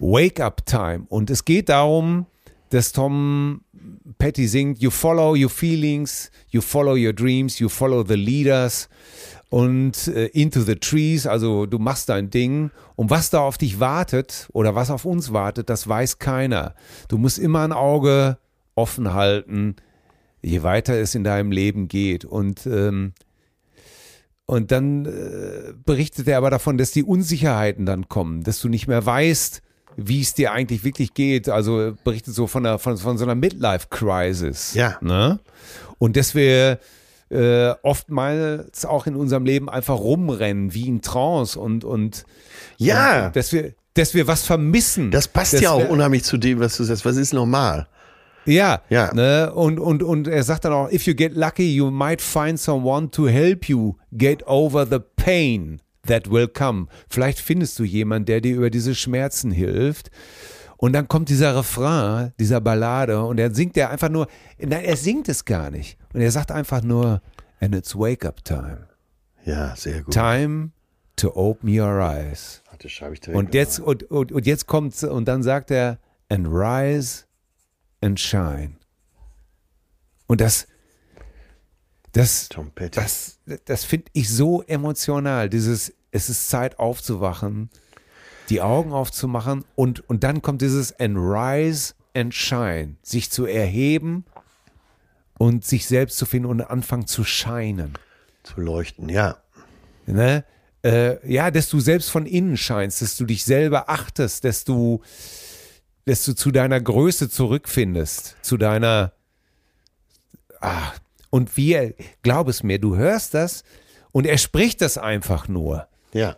Wake 0.00 0.40
Up 0.40 0.64
Time. 0.66 1.06
Und 1.08 1.30
es 1.30 1.44
geht 1.44 1.68
darum, 1.68 2.26
dass 2.70 2.92
Tom 2.92 3.62
Petty 4.18 4.46
singt, 4.46 4.80
You 4.80 4.90
follow 4.90 5.36
your 5.36 5.50
feelings, 5.50 6.30
you 6.48 6.60
follow 6.60 6.96
your 6.96 7.12
dreams, 7.12 7.58
you 7.58 7.68
follow 7.68 8.04
the 8.04 8.14
leaders 8.14 8.88
und 9.48 10.08
äh, 10.08 10.26
into 10.26 10.60
the 10.60 10.74
trees, 10.74 11.26
also 11.26 11.66
du 11.66 11.78
machst 11.78 12.08
dein 12.08 12.30
Ding. 12.30 12.70
Und 12.96 13.10
was 13.10 13.30
da 13.30 13.40
auf 13.40 13.58
dich 13.58 13.78
wartet 13.78 14.48
oder 14.52 14.74
was 14.74 14.90
auf 14.90 15.04
uns 15.04 15.32
wartet, 15.32 15.70
das 15.70 15.86
weiß 15.86 16.18
keiner. 16.18 16.74
Du 17.08 17.18
musst 17.18 17.38
immer 17.38 17.62
ein 17.62 17.72
Auge 17.72 18.38
offen 18.74 19.14
halten, 19.14 19.76
je 20.46 20.62
weiter 20.62 20.94
es 20.94 21.14
in 21.14 21.24
deinem 21.24 21.50
Leben 21.50 21.88
geht. 21.88 22.24
Und 22.24 22.66
ähm, 22.66 23.12
und 24.48 24.70
dann 24.70 25.06
äh, 25.06 25.72
berichtet 25.84 26.28
er 26.28 26.38
aber 26.38 26.50
davon, 26.50 26.78
dass 26.78 26.92
die 26.92 27.02
Unsicherheiten 27.02 27.84
dann 27.84 28.08
kommen, 28.08 28.44
dass 28.44 28.60
du 28.60 28.68
nicht 28.68 28.86
mehr 28.86 29.04
weißt, 29.04 29.60
wie 29.96 30.20
es 30.20 30.34
dir 30.34 30.52
eigentlich 30.52 30.84
wirklich 30.84 31.14
geht. 31.14 31.48
Also 31.48 31.80
er 31.80 31.92
berichtet 31.92 32.34
so 32.34 32.46
von, 32.46 32.64
einer, 32.64 32.78
von, 32.78 32.96
von 32.96 33.18
so 33.18 33.24
einer 33.24 33.34
Midlife-Crisis. 33.34 34.74
Ja. 34.74 34.98
Ne? 35.00 35.40
Und 35.98 36.16
dass 36.16 36.36
wir 36.36 36.78
äh, 37.28 37.70
oftmals 37.82 38.84
auch 38.84 39.08
in 39.08 39.16
unserem 39.16 39.44
Leben 39.44 39.68
einfach 39.68 39.98
rumrennen, 39.98 40.72
wie 40.74 40.86
in 40.86 41.02
Trance 41.02 41.58
und, 41.58 41.84
und 41.84 42.24
Ja. 42.78 43.26
und 43.26 43.36
dass 43.36 43.52
wir 43.52 43.74
dass 43.94 44.12
wir 44.12 44.26
was 44.26 44.44
vermissen. 44.44 45.10
Das 45.10 45.26
passt 45.26 45.58
ja 45.58 45.70
auch 45.70 45.78
wir, 45.80 45.90
unheimlich 45.90 46.22
zu 46.22 46.36
dem, 46.36 46.60
was 46.60 46.76
du 46.76 46.84
sagst. 46.84 47.04
Was 47.06 47.16
ist 47.16 47.32
normal? 47.32 47.88
Ja, 48.46 48.82
Ja. 48.88 49.12
Ne? 49.14 49.52
Und, 49.52 49.78
und, 49.78 50.02
und 50.02 50.28
er 50.28 50.42
sagt 50.42 50.64
dann 50.64 50.72
auch, 50.72 50.90
if 50.90 51.06
you 51.06 51.14
get 51.14 51.34
lucky, 51.34 51.74
you 51.74 51.90
might 51.90 52.20
find 52.22 52.58
someone 52.58 53.10
to 53.10 53.26
help 53.28 53.68
you 53.68 53.94
get 54.12 54.46
over 54.46 54.86
the 54.86 54.98
pain 55.16 55.80
that 56.06 56.30
will 56.30 56.48
come. 56.48 56.86
Vielleicht 57.08 57.38
findest 57.40 57.78
du 57.78 57.84
jemanden, 57.84 58.26
der 58.26 58.40
dir 58.40 58.56
über 58.56 58.70
diese 58.70 58.94
Schmerzen 58.94 59.50
hilft. 59.50 60.10
Und 60.78 60.92
dann 60.92 61.08
kommt 61.08 61.28
dieser 61.30 61.56
Refrain 61.56 62.32
dieser 62.38 62.60
Ballade 62.60 63.24
und 63.24 63.38
er 63.40 63.54
singt 63.54 63.76
er 63.76 63.90
einfach 63.90 64.10
nur, 64.10 64.26
nein, 64.58 64.84
er 64.84 64.96
singt 64.96 65.28
es 65.28 65.44
gar 65.44 65.70
nicht. 65.70 65.98
Und 66.12 66.20
er 66.20 66.30
sagt 66.30 66.52
einfach 66.52 66.82
nur, 66.82 67.22
and 67.60 67.74
it's 67.74 67.96
wake 67.96 68.26
up 68.26 68.44
time. 68.44 68.86
Ja, 69.44 69.74
sehr 69.74 70.02
gut. 70.02 70.12
Time 70.12 70.70
to 71.16 71.34
open 71.34 71.70
your 71.70 71.98
eyes. 72.00 72.62
Warte, 72.68 72.88
schreibe 72.90 73.14
ich 73.14 73.20
direkt 73.20 73.38
Und 73.38 73.54
jetzt, 73.54 73.80
und, 73.80 74.02
und, 74.10 74.32
und 74.32 74.46
jetzt 74.46 74.66
kommt's, 74.66 75.02
und 75.02 75.26
dann 75.26 75.42
sagt 75.42 75.70
er, 75.70 75.98
and 76.28 76.46
rise 76.46 77.24
and 78.06 78.18
shine. 78.18 78.76
Und 80.26 80.40
das, 80.40 80.66
das, 82.12 82.48
das, 82.92 83.38
das 83.66 83.84
finde 83.84 84.06
ich 84.14 84.30
so 84.30 84.62
emotional. 84.62 85.50
Dieses, 85.50 85.92
es 86.10 86.30
ist 86.30 86.48
Zeit 86.48 86.78
aufzuwachen, 86.78 87.68
die 88.48 88.62
Augen 88.62 88.92
aufzumachen 88.92 89.64
und, 89.74 90.08
und 90.08 90.24
dann 90.24 90.40
kommt 90.40 90.62
dieses 90.62 90.98
and 90.98 91.16
rise 91.18 91.94
and 92.14 92.32
shine, 92.32 92.96
sich 93.02 93.30
zu 93.30 93.44
erheben 93.44 94.24
und 95.38 95.64
sich 95.64 95.86
selbst 95.86 96.16
zu 96.16 96.24
finden 96.24 96.48
und 96.48 96.62
anfangen 96.62 97.06
zu 97.06 97.24
scheinen. 97.24 97.92
zu 98.42 98.60
leuchten, 98.60 99.08
ja. 99.08 99.36
Ne? 100.06 100.44
Äh, 100.82 101.30
ja, 101.30 101.50
dass 101.50 101.68
du 101.68 101.80
selbst 101.80 102.10
von 102.10 102.26
innen 102.26 102.56
scheinst, 102.56 103.02
dass 103.02 103.16
du 103.16 103.24
dich 103.24 103.44
selber 103.44 103.90
achtest, 103.90 104.44
dass 104.44 104.64
du, 104.64 105.02
dass 106.06 106.24
du 106.24 106.34
zu 106.34 106.50
deiner 106.50 106.80
Größe 106.80 107.28
zurückfindest, 107.28 108.36
zu 108.42 108.56
deiner. 108.56 109.12
Ah, 110.60 110.92
und 111.30 111.56
wir, 111.56 111.94
glaub 112.22 112.48
es 112.48 112.62
mir, 112.62 112.78
du 112.78 112.96
hörst 112.96 113.34
das 113.34 113.62
und 114.12 114.26
er 114.26 114.38
spricht 114.38 114.80
das 114.80 114.96
einfach 114.96 115.48
nur. 115.48 115.86
Ja. 116.12 116.36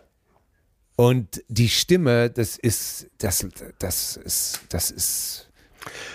Und 0.97 1.41
die 1.47 1.69
Stimme, 1.69 2.29
das 2.29 2.57
ist, 2.57 3.07
das, 3.19 3.47
das 3.79 4.17
ist, 4.17 4.59
das 4.69 4.91
ist, 4.91 5.49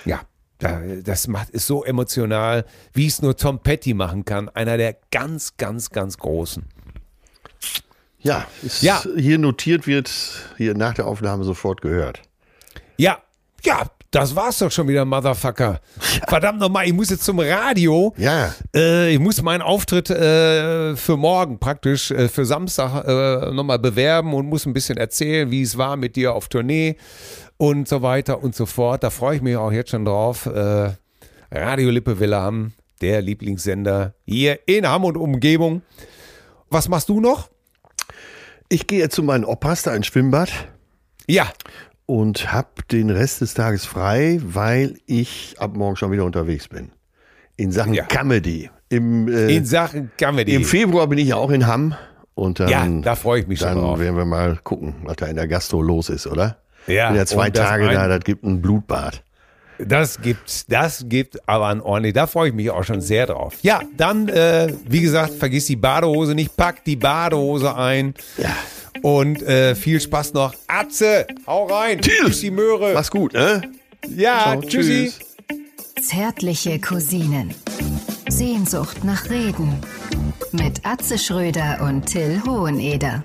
ja, 0.04 0.20
da- 0.58 0.82
das 1.02 1.26
macht, 1.26 1.48
ist 1.50 1.66
so 1.66 1.82
emotional, 1.84 2.66
wie 2.92 3.06
es 3.06 3.22
nur 3.22 3.34
Tom 3.36 3.60
Petty 3.60 3.94
machen 3.94 4.26
kann. 4.26 4.50
Einer 4.50 4.76
der 4.76 4.98
ganz, 5.10 5.56
ganz, 5.56 5.88
ganz 5.88 6.18
großen. 6.18 6.64
Ja, 8.18 8.46
ist 8.62 8.82
Ja. 8.82 9.02
hier 9.16 9.38
notiert 9.38 9.86
wird, 9.86 10.10
hier 10.58 10.74
nach 10.74 10.92
der 10.94 11.06
Aufnahme 11.06 11.44
sofort 11.44 11.80
gehört. 11.80 12.20
Ja, 12.98 13.22
ja, 13.64 13.86
das 14.10 14.36
war's 14.36 14.58
doch 14.58 14.70
schon 14.70 14.86
wieder, 14.86 15.04
Motherfucker. 15.04 15.80
Verdammt 16.28 16.60
nochmal, 16.60 16.86
ich 16.86 16.92
muss 16.92 17.10
jetzt 17.10 17.24
zum 17.24 17.40
Radio. 17.40 18.14
Ja. 18.16 18.54
Äh, 18.74 19.12
ich 19.12 19.18
muss 19.18 19.42
meinen 19.42 19.62
Auftritt 19.62 20.08
äh, 20.08 20.94
für 20.94 21.16
morgen 21.16 21.58
praktisch, 21.58 22.12
äh, 22.12 22.28
für 22.28 22.44
Samstag 22.44 23.04
äh, 23.06 23.50
nochmal 23.52 23.80
bewerben 23.80 24.32
und 24.32 24.46
muss 24.46 24.66
ein 24.66 24.72
bisschen 24.72 24.98
erzählen, 24.98 25.50
wie 25.50 25.62
es 25.62 25.76
war 25.78 25.96
mit 25.96 26.14
dir 26.14 26.32
auf 26.34 26.48
Tournee 26.48 26.96
und 27.56 27.88
so 27.88 28.02
weiter 28.02 28.42
und 28.42 28.54
so 28.54 28.66
fort. 28.66 29.02
Da 29.02 29.10
freue 29.10 29.36
ich 29.36 29.42
mich 29.42 29.56
auch 29.56 29.72
jetzt 29.72 29.90
schon 29.90 30.04
drauf. 30.04 30.46
Äh, 30.46 30.90
Radio 31.50 31.90
Lippe 31.90 32.20
Wilhelm, 32.20 32.72
der 33.00 33.20
Lieblingssender 33.20 34.14
hier 34.24 34.60
in 34.68 34.86
Hamm 34.88 35.04
und 35.04 35.16
Umgebung. 35.16 35.82
Was 36.70 36.88
machst 36.88 37.08
du 37.08 37.20
noch? 37.20 37.48
Ich 38.68 38.86
gehe 38.86 39.00
jetzt 39.00 39.16
zu 39.16 39.22
meinen 39.22 39.44
Opas 39.44 39.82
da 39.82 39.94
ins 39.94 40.06
Schwimmbad 40.06 40.50
Ja, 41.28 41.52
und 42.06 42.52
habe 42.52 42.68
den 42.90 43.10
Rest 43.10 43.40
des 43.40 43.54
Tages 43.54 43.84
frei, 43.86 44.38
weil 44.44 44.96
ich 45.06 45.54
ab 45.58 45.76
morgen 45.76 45.96
schon 45.96 46.12
wieder 46.12 46.24
unterwegs 46.24 46.68
bin. 46.68 46.90
In 47.56 47.72
Sachen 47.72 47.94
Ja. 47.94 48.04
Comedy. 48.04 48.70
Im, 48.88 49.28
äh, 49.28 49.54
in 49.56 49.64
Sachen 49.64 50.10
Comedy. 50.18 50.54
Im 50.54 50.64
Februar 50.64 51.06
bin 51.06 51.18
ich 51.18 51.28
ja 51.28 51.36
auch 51.36 51.50
in 51.50 51.66
Hamm. 51.66 51.94
Und 52.36 52.58
dann, 52.58 52.68
Ja, 52.68 52.84
da 53.02 53.14
freue 53.14 53.40
ich 53.40 53.46
mich 53.46 53.60
schon 53.60 53.68
dann 53.68 53.78
drauf. 53.78 54.00
werden 54.00 54.16
wir 54.16 54.24
mal 54.24 54.58
gucken, 54.64 54.96
was 55.04 55.16
da 55.16 55.26
in 55.26 55.36
der 55.36 55.46
Gastro 55.46 55.80
los 55.80 56.08
ist, 56.08 56.26
oder? 56.26 56.56
Ja, 56.88 57.08
bin 57.08 57.16
ja 57.16 57.26
zwei 57.26 57.48
Tage 57.50 57.88
ein- 57.88 57.94
da, 57.94 58.08
das 58.08 58.24
gibt 58.24 58.42
ein 58.44 58.60
Blutbad. 58.60 59.22
Das 59.78 60.20
gibt, 60.20 60.70
das 60.70 61.04
gibt 61.08 61.48
aber 61.48 61.68
ein 61.68 61.80
ordentlich. 61.80 62.12
Da 62.12 62.26
freue 62.26 62.48
ich 62.48 62.54
mich 62.54 62.70
auch 62.70 62.82
schon 62.84 63.00
sehr 63.00 63.26
drauf. 63.26 63.54
Ja, 63.62 63.80
dann, 63.96 64.28
äh, 64.28 64.72
wie 64.88 65.00
gesagt, 65.00 65.34
vergiss 65.34 65.66
die 65.66 65.76
Badehose 65.76 66.34
nicht, 66.34 66.56
pack 66.56 66.84
die 66.84 66.96
Badehose 66.96 67.74
ein. 67.76 68.14
Ja. 68.36 68.50
Und 69.02 69.42
äh, 69.42 69.74
viel 69.74 70.00
Spaß 70.00 70.32
noch. 70.34 70.54
Atze, 70.66 71.26
hau 71.46 71.66
rein. 71.66 72.00
Tschüss, 72.00 72.40
die 72.40 72.50
Möhre. 72.50 72.92
Mach's 72.94 73.10
gut, 73.10 73.32
ne? 73.34 73.62
Ja, 74.08 74.42
Ciao, 74.42 74.60
tschüssi. 74.62 75.12
tschüss. 75.12 76.06
Zärtliche 76.08 76.78
Cousinen. 76.80 77.54
Sehnsucht 78.28 79.04
nach 79.04 79.30
Reden. 79.30 79.78
Mit 80.52 80.84
Atze 80.84 81.18
Schröder 81.18 81.80
und 81.82 82.06
Till 82.06 82.42
Hoheneder. 82.46 83.24